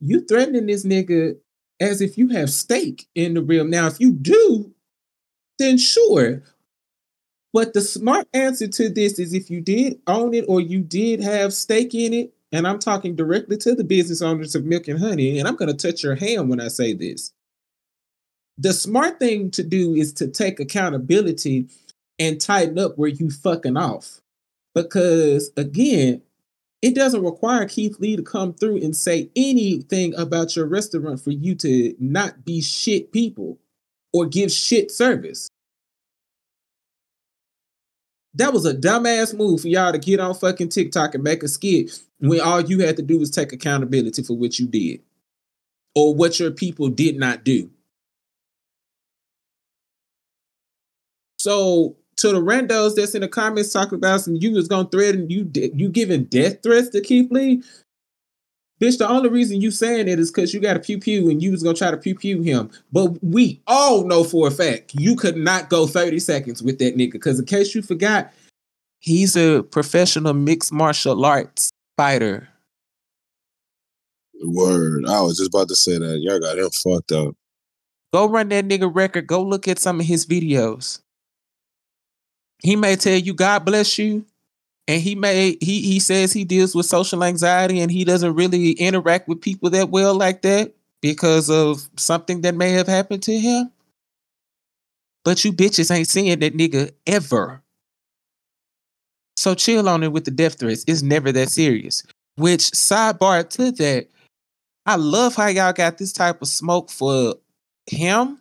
You 0.00 0.20
threatening 0.20 0.66
this 0.66 0.84
nigga 0.84 1.36
as 1.80 2.00
if 2.00 2.18
you 2.18 2.28
have 2.28 2.50
stake 2.50 3.06
in 3.14 3.34
the 3.34 3.42
real. 3.42 3.64
Now, 3.64 3.86
if 3.86 4.00
you 4.00 4.12
do, 4.12 4.72
then 5.58 5.78
sure. 5.78 6.42
But 7.52 7.72
the 7.72 7.80
smart 7.80 8.26
answer 8.34 8.66
to 8.66 8.88
this 8.88 9.18
is 9.18 9.32
if 9.32 9.48
you 9.48 9.60
did 9.60 10.00
own 10.06 10.34
it 10.34 10.44
or 10.48 10.60
you 10.60 10.80
did 10.80 11.22
have 11.22 11.54
stake 11.54 11.94
in 11.94 12.12
it, 12.12 12.34
and 12.50 12.66
I'm 12.66 12.78
talking 12.78 13.16
directly 13.16 13.56
to 13.58 13.74
the 13.74 13.84
business 13.84 14.22
owners 14.22 14.54
of 14.54 14.64
Milk 14.64 14.88
and 14.88 14.98
Honey, 14.98 15.38
and 15.38 15.48
I'm 15.48 15.56
going 15.56 15.74
to 15.74 15.90
touch 15.90 16.02
your 16.02 16.16
hand 16.16 16.48
when 16.48 16.60
I 16.60 16.68
say 16.68 16.92
this. 16.92 17.32
The 18.58 18.72
smart 18.72 19.18
thing 19.18 19.50
to 19.52 19.62
do 19.62 19.94
is 19.94 20.12
to 20.14 20.28
take 20.28 20.60
accountability 20.60 21.68
and 22.18 22.40
tighten 22.40 22.78
up 22.78 22.96
where 22.96 23.08
you 23.08 23.30
fucking 23.30 23.76
off. 23.76 24.20
Because 24.74 25.50
again, 25.56 26.22
it 26.82 26.94
doesn't 26.94 27.24
require 27.24 27.66
Keith 27.66 27.98
Lee 27.98 28.16
to 28.16 28.22
come 28.22 28.52
through 28.52 28.76
and 28.76 28.94
say 28.94 29.30
anything 29.34 30.14
about 30.16 30.54
your 30.54 30.66
restaurant 30.66 31.20
for 31.20 31.30
you 31.30 31.54
to 31.56 31.94
not 31.98 32.44
be 32.44 32.60
shit 32.60 33.10
people 33.10 33.58
or 34.12 34.26
give 34.26 34.52
shit 34.52 34.90
service. 34.90 35.48
That 38.34 38.52
was 38.52 38.66
a 38.66 38.74
dumbass 38.74 39.36
move 39.36 39.60
for 39.60 39.68
y'all 39.68 39.92
to 39.92 39.98
get 39.98 40.20
on 40.20 40.34
fucking 40.34 40.68
TikTok 40.68 41.14
and 41.14 41.24
make 41.24 41.42
a 41.42 41.48
skit 41.48 42.00
when 42.18 42.40
all 42.40 42.60
you 42.60 42.80
had 42.80 42.96
to 42.96 43.02
do 43.02 43.18
was 43.18 43.30
take 43.30 43.52
accountability 43.52 44.22
for 44.22 44.36
what 44.36 44.58
you 44.58 44.66
did 44.66 45.00
or 45.94 46.14
what 46.14 46.40
your 46.40 46.50
people 46.50 46.88
did 46.88 47.16
not 47.16 47.44
do. 47.44 47.70
So 51.38 51.96
to 52.16 52.28
the 52.28 52.40
randos 52.40 52.94
that's 52.94 53.14
in 53.14 53.22
the 53.22 53.28
comments 53.28 53.72
talking 53.72 53.96
about 53.96 54.20
some 54.20 54.36
you 54.36 54.52
was 54.52 54.68
gonna 54.68 54.88
threaten 54.88 55.28
you 55.30 55.50
you 55.74 55.88
giving 55.88 56.24
death 56.24 56.62
threats 56.62 56.88
to 56.90 57.00
Keith 57.00 57.30
Lee. 57.30 57.62
Bitch, 58.80 58.98
the 58.98 59.08
only 59.08 59.28
reason 59.28 59.60
you 59.60 59.70
saying 59.70 60.08
it 60.08 60.18
is 60.18 60.30
because 60.30 60.52
you 60.52 60.60
got 60.60 60.76
a 60.76 60.80
pew 60.80 60.98
pew 60.98 61.30
and 61.30 61.42
you 61.42 61.50
was 61.50 61.62
gonna 61.62 61.76
try 61.76 61.90
to 61.90 61.96
pew 61.96 62.14
pew 62.14 62.42
him. 62.42 62.70
But 62.92 63.22
we 63.22 63.60
all 63.66 64.04
know 64.04 64.24
for 64.24 64.48
a 64.48 64.50
fact 64.50 64.94
you 64.94 65.16
could 65.16 65.36
not 65.36 65.70
go 65.70 65.86
30 65.86 66.18
seconds 66.18 66.62
with 66.62 66.78
that 66.80 66.96
nigga. 66.96 67.12
Because 67.12 67.38
in 67.38 67.46
case 67.46 67.74
you 67.74 67.82
forgot, 67.82 68.32
he's 68.98 69.36
a 69.36 69.62
professional 69.62 70.34
mixed 70.34 70.72
martial 70.72 71.24
arts 71.24 71.70
fighter. 71.96 72.48
Word. 74.42 75.06
I 75.08 75.20
was 75.20 75.38
just 75.38 75.54
about 75.54 75.68
to 75.68 75.76
say 75.76 75.98
that. 75.98 76.18
Y'all 76.20 76.40
got 76.40 76.58
him 76.58 76.70
fucked 76.70 77.12
up. 77.12 77.34
Go 78.12 78.28
run 78.28 78.48
that 78.50 78.66
nigga 78.66 78.92
record. 78.94 79.26
Go 79.26 79.42
look 79.42 79.66
at 79.68 79.78
some 79.78 80.00
of 80.00 80.06
his 80.06 80.26
videos. 80.26 81.00
He 82.64 82.76
may 82.76 82.96
tell 82.96 83.18
you 83.18 83.34
God 83.34 83.66
bless 83.66 83.98
you, 83.98 84.24
and 84.88 85.00
he 85.00 85.14
may 85.14 85.58
he 85.60 85.82
he 85.82 86.00
says 86.00 86.32
he 86.32 86.44
deals 86.44 86.74
with 86.74 86.86
social 86.86 87.22
anxiety 87.22 87.78
and 87.78 87.90
he 87.90 88.04
doesn't 88.04 88.34
really 88.34 88.72
interact 88.72 89.28
with 89.28 89.42
people 89.42 89.68
that 89.70 89.90
well 89.90 90.14
like 90.14 90.40
that 90.42 90.74
because 91.02 91.50
of 91.50 91.86
something 91.98 92.40
that 92.40 92.54
may 92.54 92.70
have 92.70 92.86
happened 92.86 93.22
to 93.24 93.38
him. 93.38 93.70
But 95.26 95.44
you 95.44 95.52
bitches 95.52 95.94
ain't 95.94 96.08
seeing 96.08 96.38
that 96.38 96.56
nigga 96.56 96.92
ever. 97.06 97.60
So 99.36 99.54
chill 99.54 99.86
on 99.86 100.02
it 100.02 100.12
with 100.12 100.24
the 100.24 100.30
death 100.30 100.58
threats. 100.58 100.84
It's 100.88 101.02
never 101.02 101.32
that 101.32 101.50
serious. 101.50 102.02
Which 102.36 102.60
sidebar 102.60 103.46
to 103.50 103.72
that, 103.72 104.08
I 104.86 104.96
love 104.96 105.34
how 105.34 105.48
y'all 105.48 105.74
got 105.74 105.98
this 105.98 106.14
type 106.14 106.40
of 106.40 106.48
smoke 106.48 106.90
for 106.90 107.34
him 107.86 108.40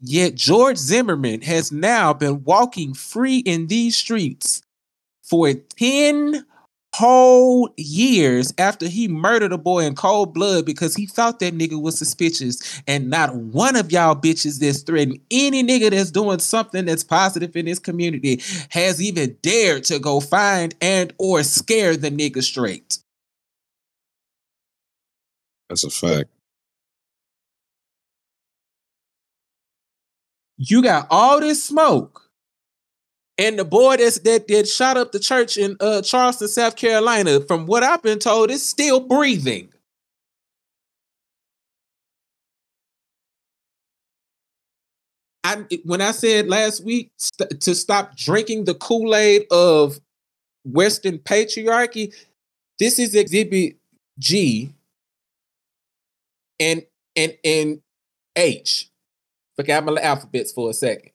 Yet 0.00 0.34
George 0.34 0.76
Zimmerman 0.76 1.42
has 1.42 1.72
now 1.72 2.12
been 2.12 2.44
walking 2.44 2.94
free 2.94 3.38
in 3.38 3.66
these 3.66 3.96
streets 3.96 4.62
for 5.22 5.52
10 5.52 6.44
whole 6.94 7.72
years 7.76 8.52
after 8.58 8.88
he 8.88 9.08
murdered 9.08 9.52
a 9.52 9.58
boy 9.58 9.84
in 9.84 9.94
cold 9.94 10.34
blood 10.34 10.64
because 10.64 10.96
he 10.96 11.06
thought 11.06 11.38
that 11.38 11.54
nigga 11.54 11.80
was 11.80 11.98
suspicious. 11.98 12.80
And 12.86 13.10
not 13.10 13.34
one 13.34 13.76
of 13.76 13.92
y'all 13.92 14.16
bitches 14.16 14.58
that's 14.58 14.82
threatening 14.82 15.20
any 15.30 15.62
nigga 15.62 15.90
that's 15.90 16.10
doing 16.10 16.38
something 16.38 16.86
that's 16.86 17.04
positive 17.04 17.54
in 17.56 17.66
this 17.66 17.78
community 17.78 18.42
has 18.70 19.02
even 19.02 19.36
dared 19.42 19.84
to 19.84 19.98
go 19.98 20.20
find 20.20 20.74
and 20.80 21.12
or 21.18 21.42
scare 21.42 21.96
the 21.96 22.10
nigga 22.10 22.42
straight. 22.42 22.98
That's 25.68 25.84
a 25.84 25.90
fact. 25.90 26.30
You 30.58 30.82
got 30.82 31.06
all 31.10 31.40
this 31.40 31.62
smoke, 31.62 32.28
and 33.38 33.58
the 33.58 33.64
boy 33.64 33.96
that's 33.96 34.18
that 34.20 34.48
that 34.48 34.68
shot 34.68 34.96
up 34.96 35.12
the 35.12 35.20
church 35.20 35.56
in 35.56 35.76
uh, 35.80 36.02
Charleston, 36.02 36.48
South 36.48 36.76
Carolina, 36.76 37.40
from 37.40 37.66
what 37.66 37.82
I've 37.82 38.02
been 38.02 38.18
told, 38.18 38.50
is 38.50 38.66
still 38.66 39.00
breathing. 39.00 39.72
I 45.44 45.64
when 45.84 46.00
I 46.00 46.10
said 46.10 46.48
last 46.48 46.84
week 46.84 47.12
st- 47.16 47.60
to 47.60 47.74
stop 47.74 48.16
drinking 48.16 48.64
the 48.64 48.74
Kool 48.74 49.14
Aid 49.14 49.46
of 49.50 50.00
Western 50.64 51.18
patriarchy, 51.18 52.12
this 52.78 52.98
is 52.98 53.14
Exhibit 53.14 53.76
G 54.18 54.74
and 56.60 56.84
and 57.16 57.36
and 57.44 57.80
H. 58.36 58.87
Forgot 59.58 59.84
my 59.84 60.00
alphabets 60.00 60.52
for 60.52 60.70
a 60.70 60.72
second. 60.72 61.10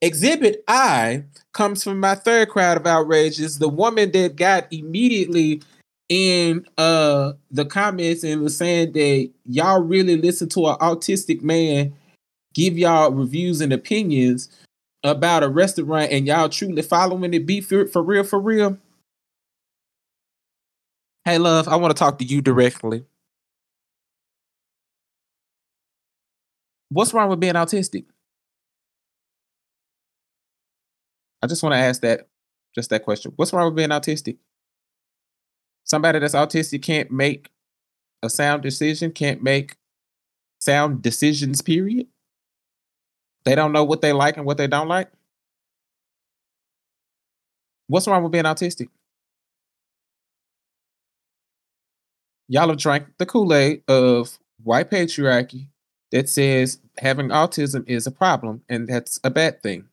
Exhibit 0.00 0.64
I 0.66 1.24
comes 1.52 1.84
from 1.84 2.00
my 2.00 2.14
third 2.14 2.48
crowd 2.48 2.78
of 2.78 2.86
outrages. 2.86 3.58
The 3.58 3.68
woman 3.68 4.12
that 4.12 4.36
got 4.36 4.72
immediately 4.72 5.62
in 6.08 6.64
uh 6.78 7.32
the 7.50 7.64
comments 7.64 8.22
and 8.22 8.40
was 8.40 8.56
saying 8.56 8.92
that 8.92 9.30
y'all 9.44 9.82
really 9.82 10.16
listen 10.16 10.48
to 10.48 10.66
an 10.68 10.76
autistic 10.76 11.42
man 11.42 11.92
give 12.54 12.78
y'all 12.78 13.10
reviews 13.10 13.60
and 13.60 13.72
opinions 13.72 14.48
about 15.02 15.42
a 15.42 15.48
restaurant 15.48 16.12
and 16.12 16.26
y'all 16.28 16.48
truly 16.48 16.80
following 16.80 17.34
it 17.34 17.44
be 17.44 17.60
for, 17.60 17.86
for 17.88 18.04
real 18.04 18.22
for 18.22 18.38
real 18.38 18.78
hey 21.24 21.38
love 21.38 21.66
i 21.66 21.74
want 21.74 21.90
to 21.90 21.98
talk 21.98 22.18
to 22.20 22.24
you 22.24 22.40
directly 22.40 23.04
What's 26.88 27.12
wrong 27.12 27.28
with 27.28 27.40
being 27.40 27.54
autistic? 27.54 28.04
I 31.42 31.46
just 31.46 31.62
want 31.62 31.74
to 31.74 31.78
ask 31.78 32.00
that, 32.02 32.28
just 32.74 32.90
that 32.90 33.04
question. 33.04 33.32
What's 33.36 33.52
wrong 33.52 33.66
with 33.66 33.76
being 33.76 33.90
autistic? 33.90 34.38
Somebody 35.84 36.18
that's 36.18 36.34
autistic 36.34 36.82
can't 36.82 37.10
make 37.10 37.50
a 38.22 38.30
sound 38.30 38.62
decision, 38.62 39.12
can't 39.12 39.42
make 39.42 39.76
sound 40.60 41.02
decisions, 41.02 41.62
period. 41.62 42.06
They 43.44 43.54
don't 43.54 43.72
know 43.72 43.84
what 43.84 44.00
they 44.00 44.12
like 44.12 44.36
and 44.36 44.46
what 44.46 44.56
they 44.56 44.66
don't 44.66 44.88
like. 44.88 45.10
What's 47.88 48.08
wrong 48.08 48.22
with 48.24 48.32
being 48.32 48.44
autistic? 48.44 48.88
Y'all 52.48 52.68
have 52.68 52.78
drank 52.78 53.06
the 53.18 53.26
Kool 53.26 53.52
Aid 53.54 53.82
of 53.88 54.38
white 54.62 54.90
patriarchy 54.90 55.68
that 56.16 56.30
says 56.30 56.78
having 56.96 57.28
autism 57.28 57.86
is 57.86 58.06
a 58.06 58.10
problem 58.10 58.62
and 58.70 58.88
that's 58.88 59.20
a 59.22 59.28
bad 59.28 59.62
thing. 59.62 59.84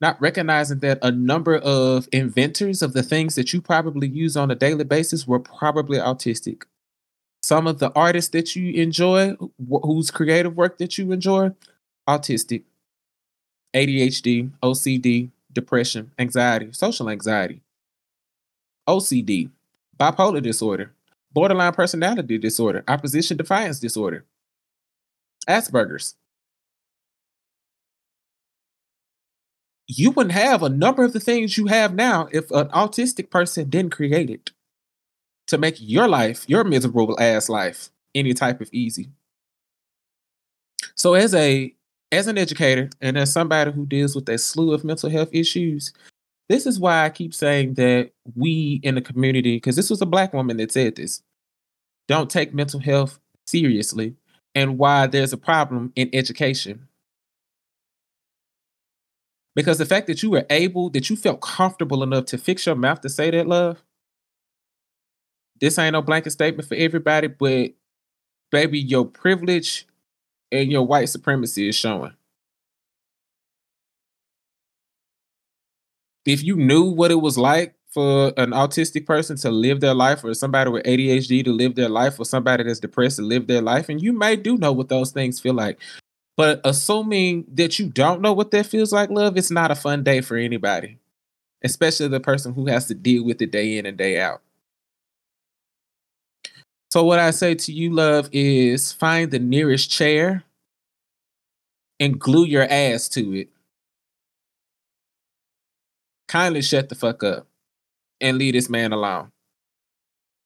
Not 0.00 0.20
recognizing 0.20 0.78
that 0.78 1.00
a 1.02 1.10
number 1.10 1.56
of 1.56 2.08
inventors 2.12 2.82
of 2.82 2.92
the 2.92 3.02
things 3.02 3.34
that 3.34 3.52
you 3.52 3.60
probably 3.60 4.06
use 4.06 4.36
on 4.36 4.52
a 4.52 4.54
daily 4.54 4.84
basis 4.84 5.26
were 5.26 5.40
probably 5.40 5.98
autistic. 5.98 6.62
Some 7.42 7.66
of 7.66 7.80
the 7.80 7.90
artists 7.96 8.30
that 8.30 8.54
you 8.54 8.80
enjoy, 8.80 9.32
wh- 9.32 9.82
whose 9.82 10.12
creative 10.12 10.56
work 10.56 10.78
that 10.78 10.96
you 10.98 11.10
enjoy, 11.10 11.50
autistic, 12.08 12.62
ADHD, 13.74 14.52
OCD, 14.62 15.30
depression, 15.52 16.12
anxiety, 16.16 16.68
social 16.70 17.10
anxiety, 17.10 17.60
OCD, 18.88 19.50
bipolar 19.98 20.40
disorder, 20.40 20.92
borderline 21.32 21.72
personality 21.72 22.38
disorder, 22.38 22.84
opposition 22.86 23.36
defiance 23.36 23.80
disorder, 23.80 24.24
Asperger's. 25.48 26.16
You 29.86 30.12
wouldn't 30.12 30.34
have 30.34 30.62
a 30.62 30.68
number 30.68 31.02
of 31.02 31.12
the 31.12 31.20
things 31.20 31.58
you 31.58 31.66
have 31.66 31.94
now 31.94 32.28
if 32.32 32.50
an 32.52 32.68
autistic 32.68 33.30
person 33.30 33.68
didn't 33.68 33.92
create 33.92 34.30
it 34.30 34.52
to 35.48 35.58
make 35.58 35.76
your 35.80 36.06
life, 36.06 36.48
your 36.48 36.62
miserable 36.62 37.18
ass 37.20 37.48
life, 37.48 37.90
any 38.14 38.32
type 38.32 38.60
of 38.60 38.70
easy. 38.72 39.08
So 40.94 41.14
as 41.14 41.34
a 41.34 41.74
as 42.12 42.26
an 42.26 42.38
educator 42.38 42.90
and 43.00 43.16
as 43.16 43.32
somebody 43.32 43.70
who 43.72 43.86
deals 43.86 44.14
with 44.14 44.28
a 44.28 44.38
slew 44.38 44.72
of 44.72 44.84
mental 44.84 45.10
health 45.10 45.30
issues, 45.32 45.92
this 46.48 46.66
is 46.66 46.80
why 46.80 47.04
I 47.04 47.10
keep 47.10 47.34
saying 47.34 47.74
that 47.74 48.10
we 48.36 48.80
in 48.82 48.96
the 48.96 49.00
community, 49.00 49.56
because 49.56 49.76
this 49.76 49.90
was 49.90 50.02
a 50.02 50.06
black 50.06 50.32
woman 50.32 50.56
that 50.58 50.72
said 50.72 50.96
this, 50.96 51.22
don't 52.08 52.30
take 52.30 52.52
mental 52.54 52.80
health 52.80 53.18
seriously 53.46 54.16
and 54.54 54.78
why 54.78 55.06
there's 55.06 55.32
a 55.32 55.38
problem 55.38 55.92
in 55.94 56.10
education. 56.12 56.88
Because 59.54 59.78
the 59.78 59.86
fact 59.86 60.06
that 60.06 60.22
you 60.22 60.30
were 60.30 60.46
able, 60.48 60.90
that 60.90 61.10
you 61.10 61.16
felt 61.16 61.40
comfortable 61.40 62.02
enough 62.02 62.26
to 62.26 62.38
fix 62.38 62.66
your 62.66 62.76
mouth 62.76 63.00
to 63.00 63.08
say 63.08 63.30
that 63.30 63.46
love, 63.46 63.82
this 65.60 65.78
ain't 65.78 65.92
no 65.92 66.02
blanket 66.02 66.30
statement 66.30 66.68
for 66.68 66.74
everybody, 66.74 67.26
but 67.26 67.72
baby, 68.50 68.78
your 68.78 69.04
privilege 69.04 69.86
and 70.50 70.70
your 70.70 70.86
white 70.86 71.08
supremacy 71.08 71.68
is 71.68 71.76
showing. 71.76 72.14
If 76.24 76.42
you 76.42 76.56
knew 76.56 76.84
what 76.84 77.10
it 77.10 77.20
was 77.20 77.36
like 77.36 77.74
for 77.90 78.32
an 78.36 78.50
autistic 78.50 79.04
person 79.04 79.36
to 79.38 79.50
live 79.50 79.80
their 79.80 79.94
life, 79.94 80.22
or 80.24 80.32
somebody 80.34 80.70
with 80.70 80.84
ADHD 80.84 81.44
to 81.44 81.52
live 81.52 81.74
their 81.74 81.88
life, 81.88 82.18
or 82.18 82.24
somebody 82.24 82.62
that's 82.62 82.80
depressed 82.80 83.16
to 83.16 83.22
live 83.22 83.46
their 83.46 83.62
life, 83.62 83.88
and 83.88 84.00
you 84.00 84.12
may 84.12 84.36
do 84.36 84.56
know 84.56 84.72
what 84.72 84.88
those 84.88 85.10
things 85.10 85.40
feel 85.40 85.54
like. 85.54 85.78
But 86.36 86.60
assuming 86.64 87.44
that 87.54 87.78
you 87.78 87.88
don't 87.88 88.22
know 88.22 88.32
what 88.32 88.52
that 88.52 88.66
feels 88.66 88.92
like, 88.92 89.10
love, 89.10 89.36
it's 89.36 89.50
not 89.50 89.70
a 89.70 89.74
fun 89.74 90.04
day 90.04 90.20
for 90.20 90.36
anybody, 90.36 90.98
especially 91.64 92.08
the 92.08 92.20
person 92.20 92.54
who 92.54 92.66
has 92.66 92.86
to 92.86 92.94
deal 92.94 93.24
with 93.24 93.42
it 93.42 93.50
day 93.50 93.76
in 93.76 93.86
and 93.86 93.98
day 93.98 94.20
out. 94.20 94.40
So, 96.90 97.04
what 97.04 97.18
I 97.18 97.32
say 97.32 97.54
to 97.56 97.72
you, 97.72 97.92
love, 97.92 98.28
is 98.32 98.92
find 98.92 99.30
the 99.30 99.38
nearest 99.38 99.90
chair 99.90 100.44
and 101.98 102.18
glue 102.18 102.46
your 102.46 102.66
ass 102.68 103.08
to 103.10 103.34
it. 103.34 103.48
Kindly 106.28 106.62
shut 106.62 106.88
the 106.88 106.94
fuck 106.94 107.24
up 107.24 107.49
and 108.20 108.38
leave 108.38 108.54
this 108.54 108.68
man 108.68 108.92
alone. 108.92 109.30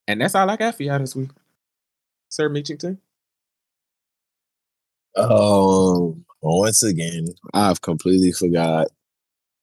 And 0.07 0.21
that's 0.21 0.35
all 0.35 0.49
I 0.49 0.57
got 0.57 0.75
for 0.75 0.83
y'all 0.83 0.99
this 0.99 1.17
week. 1.17 1.31
Sir 2.29 2.51
Meachington. 2.51 2.99
Oh, 5.17 6.17
once 6.43 6.83
again, 6.83 7.29
I've 7.53 7.81
completely 7.81 8.33
forgot 8.33 8.89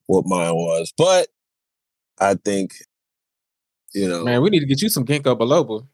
what 0.07 0.25
mine 0.25 0.53
was, 0.53 0.93
but 0.97 1.27
I 2.19 2.35
think 2.35 2.73
you 3.93 4.07
know, 4.07 4.23
Man, 4.23 4.41
we 4.41 4.49
need 4.49 4.61
to 4.61 4.65
get 4.65 4.81
you 4.81 4.89
some 4.89 5.05
ginkgo 5.05 5.37
biloba. 5.37 5.85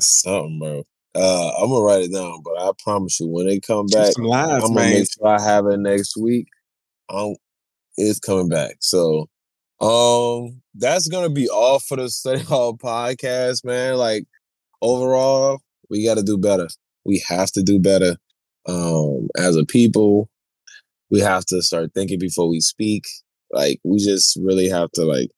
something, 0.00 0.58
bro. 0.58 0.84
Uh, 1.14 1.52
I'm 1.58 1.68
gonna 1.68 1.84
write 1.84 2.02
it 2.02 2.12
down, 2.12 2.42
but 2.42 2.58
I 2.58 2.70
promise 2.82 3.20
you, 3.20 3.28
when 3.28 3.46
they 3.46 3.60
come 3.60 3.86
back, 3.86 4.18
lines, 4.18 4.64
I'm 4.64 4.74
gonna 4.74 4.74
man. 4.74 4.92
make 4.92 5.12
sure 5.12 5.26
I 5.26 5.40
have 5.40 5.66
it 5.66 5.78
next 5.78 6.16
week. 6.16 6.48
Um, 7.08 7.36
it's 7.96 8.18
coming 8.18 8.48
back. 8.48 8.76
So, 8.80 9.28
um, 9.80 10.62
that's 10.74 11.08
gonna 11.08 11.30
be 11.30 11.48
all 11.48 11.78
for 11.78 11.96
the 11.96 12.08
Study 12.08 12.40
Hall 12.44 12.76
podcast, 12.76 13.64
man. 13.64 13.96
Like 13.96 14.24
overall, 14.82 15.60
we 15.90 16.04
got 16.04 16.16
to 16.16 16.22
do 16.22 16.38
better. 16.38 16.68
We 17.04 17.22
have 17.28 17.50
to 17.52 17.62
do 17.62 17.78
better. 17.78 18.16
Um, 18.66 19.28
as 19.38 19.56
a 19.56 19.64
people, 19.64 20.28
we 21.10 21.20
have 21.20 21.44
to 21.46 21.62
start 21.62 21.92
thinking 21.94 22.18
before 22.18 22.48
we 22.48 22.60
speak. 22.60 23.04
Like 23.50 23.80
we 23.84 23.98
just 23.98 24.36
really 24.42 24.68
have 24.68 24.90
to 24.92 25.04
like 25.04 25.30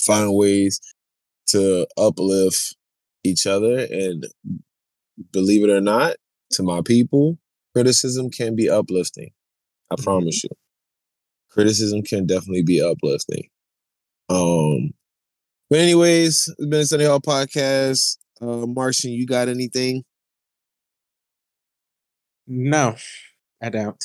find 0.00 0.34
ways 0.34 0.80
to 1.48 1.86
uplift 1.98 2.76
each 3.24 3.46
other 3.46 3.78
and 3.90 4.26
believe 5.32 5.64
it 5.64 5.70
or 5.70 5.80
not, 5.80 6.16
to 6.52 6.62
my 6.62 6.80
people, 6.82 7.38
criticism 7.74 8.30
can 8.30 8.54
be 8.54 8.70
uplifting. 8.70 9.30
I 9.90 9.96
promise 10.02 10.44
you. 10.44 10.50
Criticism 11.56 12.02
can 12.02 12.26
definitely 12.26 12.62
be 12.62 12.82
uplifting. 12.82 13.48
Um 14.28 14.92
but 15.68 15.80
anyways, 15.80 16.48
it's 16.58 16.66
been 16.66 16.80
a 16.80 16.84
Study 16.86 17.04
Hall 17.06 17.20
podcast. 17.20 18.18
Uh 18.40 18.66
Martian, 18.66 19.12
you 19.12 19.26
got 19.26 19.48
anything? 19.48 20.04
No, 22.46 22.94
I 23.60 23.70
don't. 23.70 24.04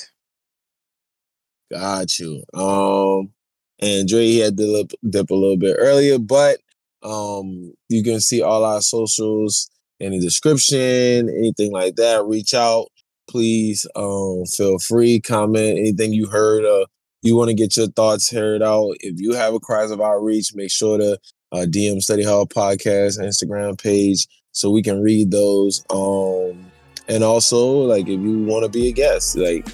Got 1.72 2.19
you. 2.19 2.44
Um, 2.53 3.32
and 3.80 4.07
Dre 4.07 4.26
he 4.26 4.40
had 4.40 4.57
to 4.57 4.84
dip, 4.84 4.99
dip 5.10 5.30
a 5.30 5.36
little 5.36 5.57
bit 5.57 5.76
earlier, 5.80 6.19
but 6.19 6.60
um, 7.03 7.73
you 7.90 8.03
can 8.03 8.19
see 8.19 8.41
all 8.41 8.64
our 8.65 8.82
socials 8.82 9.69
in 9.99 10.11
the 10.11 10.19
description, 10.19 11.30
anything 11.30 11.72
like 11.72 11.95
that. 11.95 12.26
Reach 12.26 12.53
out, 12.53 12.88
please. 13.30 13.88
Um, 13.95 14.45
feel 14.45 14.80
free, 14.80 15.19
comment 15.22 15.78
anything 15.78 16.14
you 16.14 16.28
heard. 16.28 16.65
Uh, 16.65 16.86
you 17.22 17.35
want 17.35 17.49
to 17.49 17.53
get 17.53 17.77
your 17.77 17.88
thoughts 17.88 18.31
heard 18.31 18.61
out. 18.61 18.95
If 18.99 19.19
you 19.19 19.34
have 19.34 19.53
a 19.53 19.60
cries 19.60 19.91
of 19.91 20.02
outreach, 20.02 20.56
make 20.56 20.72
sure 20.72 20.98
to 20.98 21.19
uh, 21.52 21.65
DM 21.69 22.02
Study 22.02 22.23
Hall 22.23 22.48
Podcast 22.48 23.19
Instagram 23.19 23.81
page 23.81 24.27
so 24.52 24.72
we 24.72 24.81
can 24.81 25.02
read 25.02 25.31
those. 25.31 25.85
Um, 25.89 26.72
and 27.07 27.23
also 27.23 27.68
like 27.68 28.07
if 28.07 28.19
you 28.19 28.43
want 28.43 28.64
to 28.64 28.69
be 28.69 28.88
a 28.88 28.91
guest, 28.91 29.38
like 29.38 29.68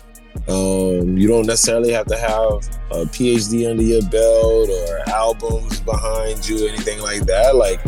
um, 0.48 1.18
you 1.18 1.28
don't 1.28 1.46
necessarily 1.46 1.92
have 1.92 2.08
to 2.08 2.18
have 2.18 2.52
a 2.92 3.06
PhD 3.06 3.70
under 3.70 3.84
your 3.84 4.02
belt 4.10 4.70
or 4.70 5.10
albums 5.10 5.80
behind 5.82 6.48
you, 6.48 6.68
anything 6.68 7.00
like 7.02 7.26
that. 7.26 7.56
Like 7.56 7.84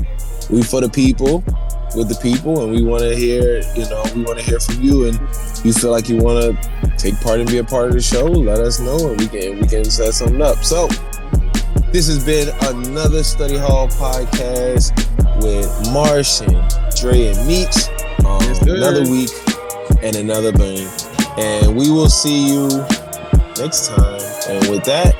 we 0.49 0.64
for 0.64 0.81
the 0.81 0.90
people, 0.90 1.44
with 1.95 2.10
the 2.10 2.20
people, 2.22 2.64
and 2.64 2.72
we 2.72 2.84
want 2.84 3.03
to 3.03 3.16
hear. 3.16 3.61
You 3.76 3.90
know, 3.90 4.03
we 4.16 4.24
want 4.24 4.40
to 4.40 4.45
hear 4.45 4.60
from 4.60 4.82
you, 4.82 5.07
and 5.07 5.20
you 5.64 5.74
feel 5.74 5.91
like 5.91 6.10
you 6.10 6.18
want 6.18 6.40
to 6.41 6.91
take 6.98 7.20
part 7.22 7.40
and 7.40 7.49
be 7.49 7.57
a 7.57 7.64
part 7.64 7.88
of 7.88 7.94
the 7.94 8.02
show. 8.02 8.26
Let 8.26 8.60
us 8.60 8.80
know, 8.80 9.10
and 9.10 9.20
we 9.20 9.28
can 9.28 9.60
we 9.60 9.68
can 9.68 9.86
set 9.86 10.14
something 10.14 10.41
up. 10.41 10.64
So 10.64 10.88
this 11.91 12.07
has 12.07 12.24
been 12.24 12.49
another 12.61 13.24
Study 13.24 13.57
Hall 13.57 13.88
podcast 13.88 14.94
with 15.41 15.68
Martian, 15.91 16.53
Dre, 16.95 17.28
and 17.28 17.48
Meech. 17.48 17.90
Um, 18.26 18.40
Yes, 18.44 18.61
another 18.61 19.10
week 19.10 19.30
and 20.03 20.16
another 20.16 20.52
bang. 20.52 20.88
And 21.38 21.76
we 21.76 21.90
will 21.90 22.10
see 22.10 22.48
you 22.53 22.68
next 23.57 23.88
time. 23.88 24.22
And 24.49 24.68
with 24.70 24.84
that, 24.86 25.16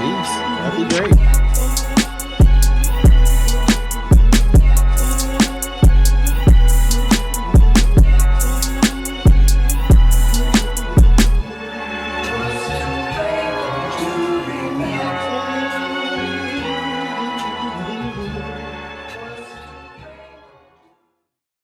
Peace. 0.00 0.32
That'd 0.60 0.88
be 0.88 0.96
great. 0.96 1.39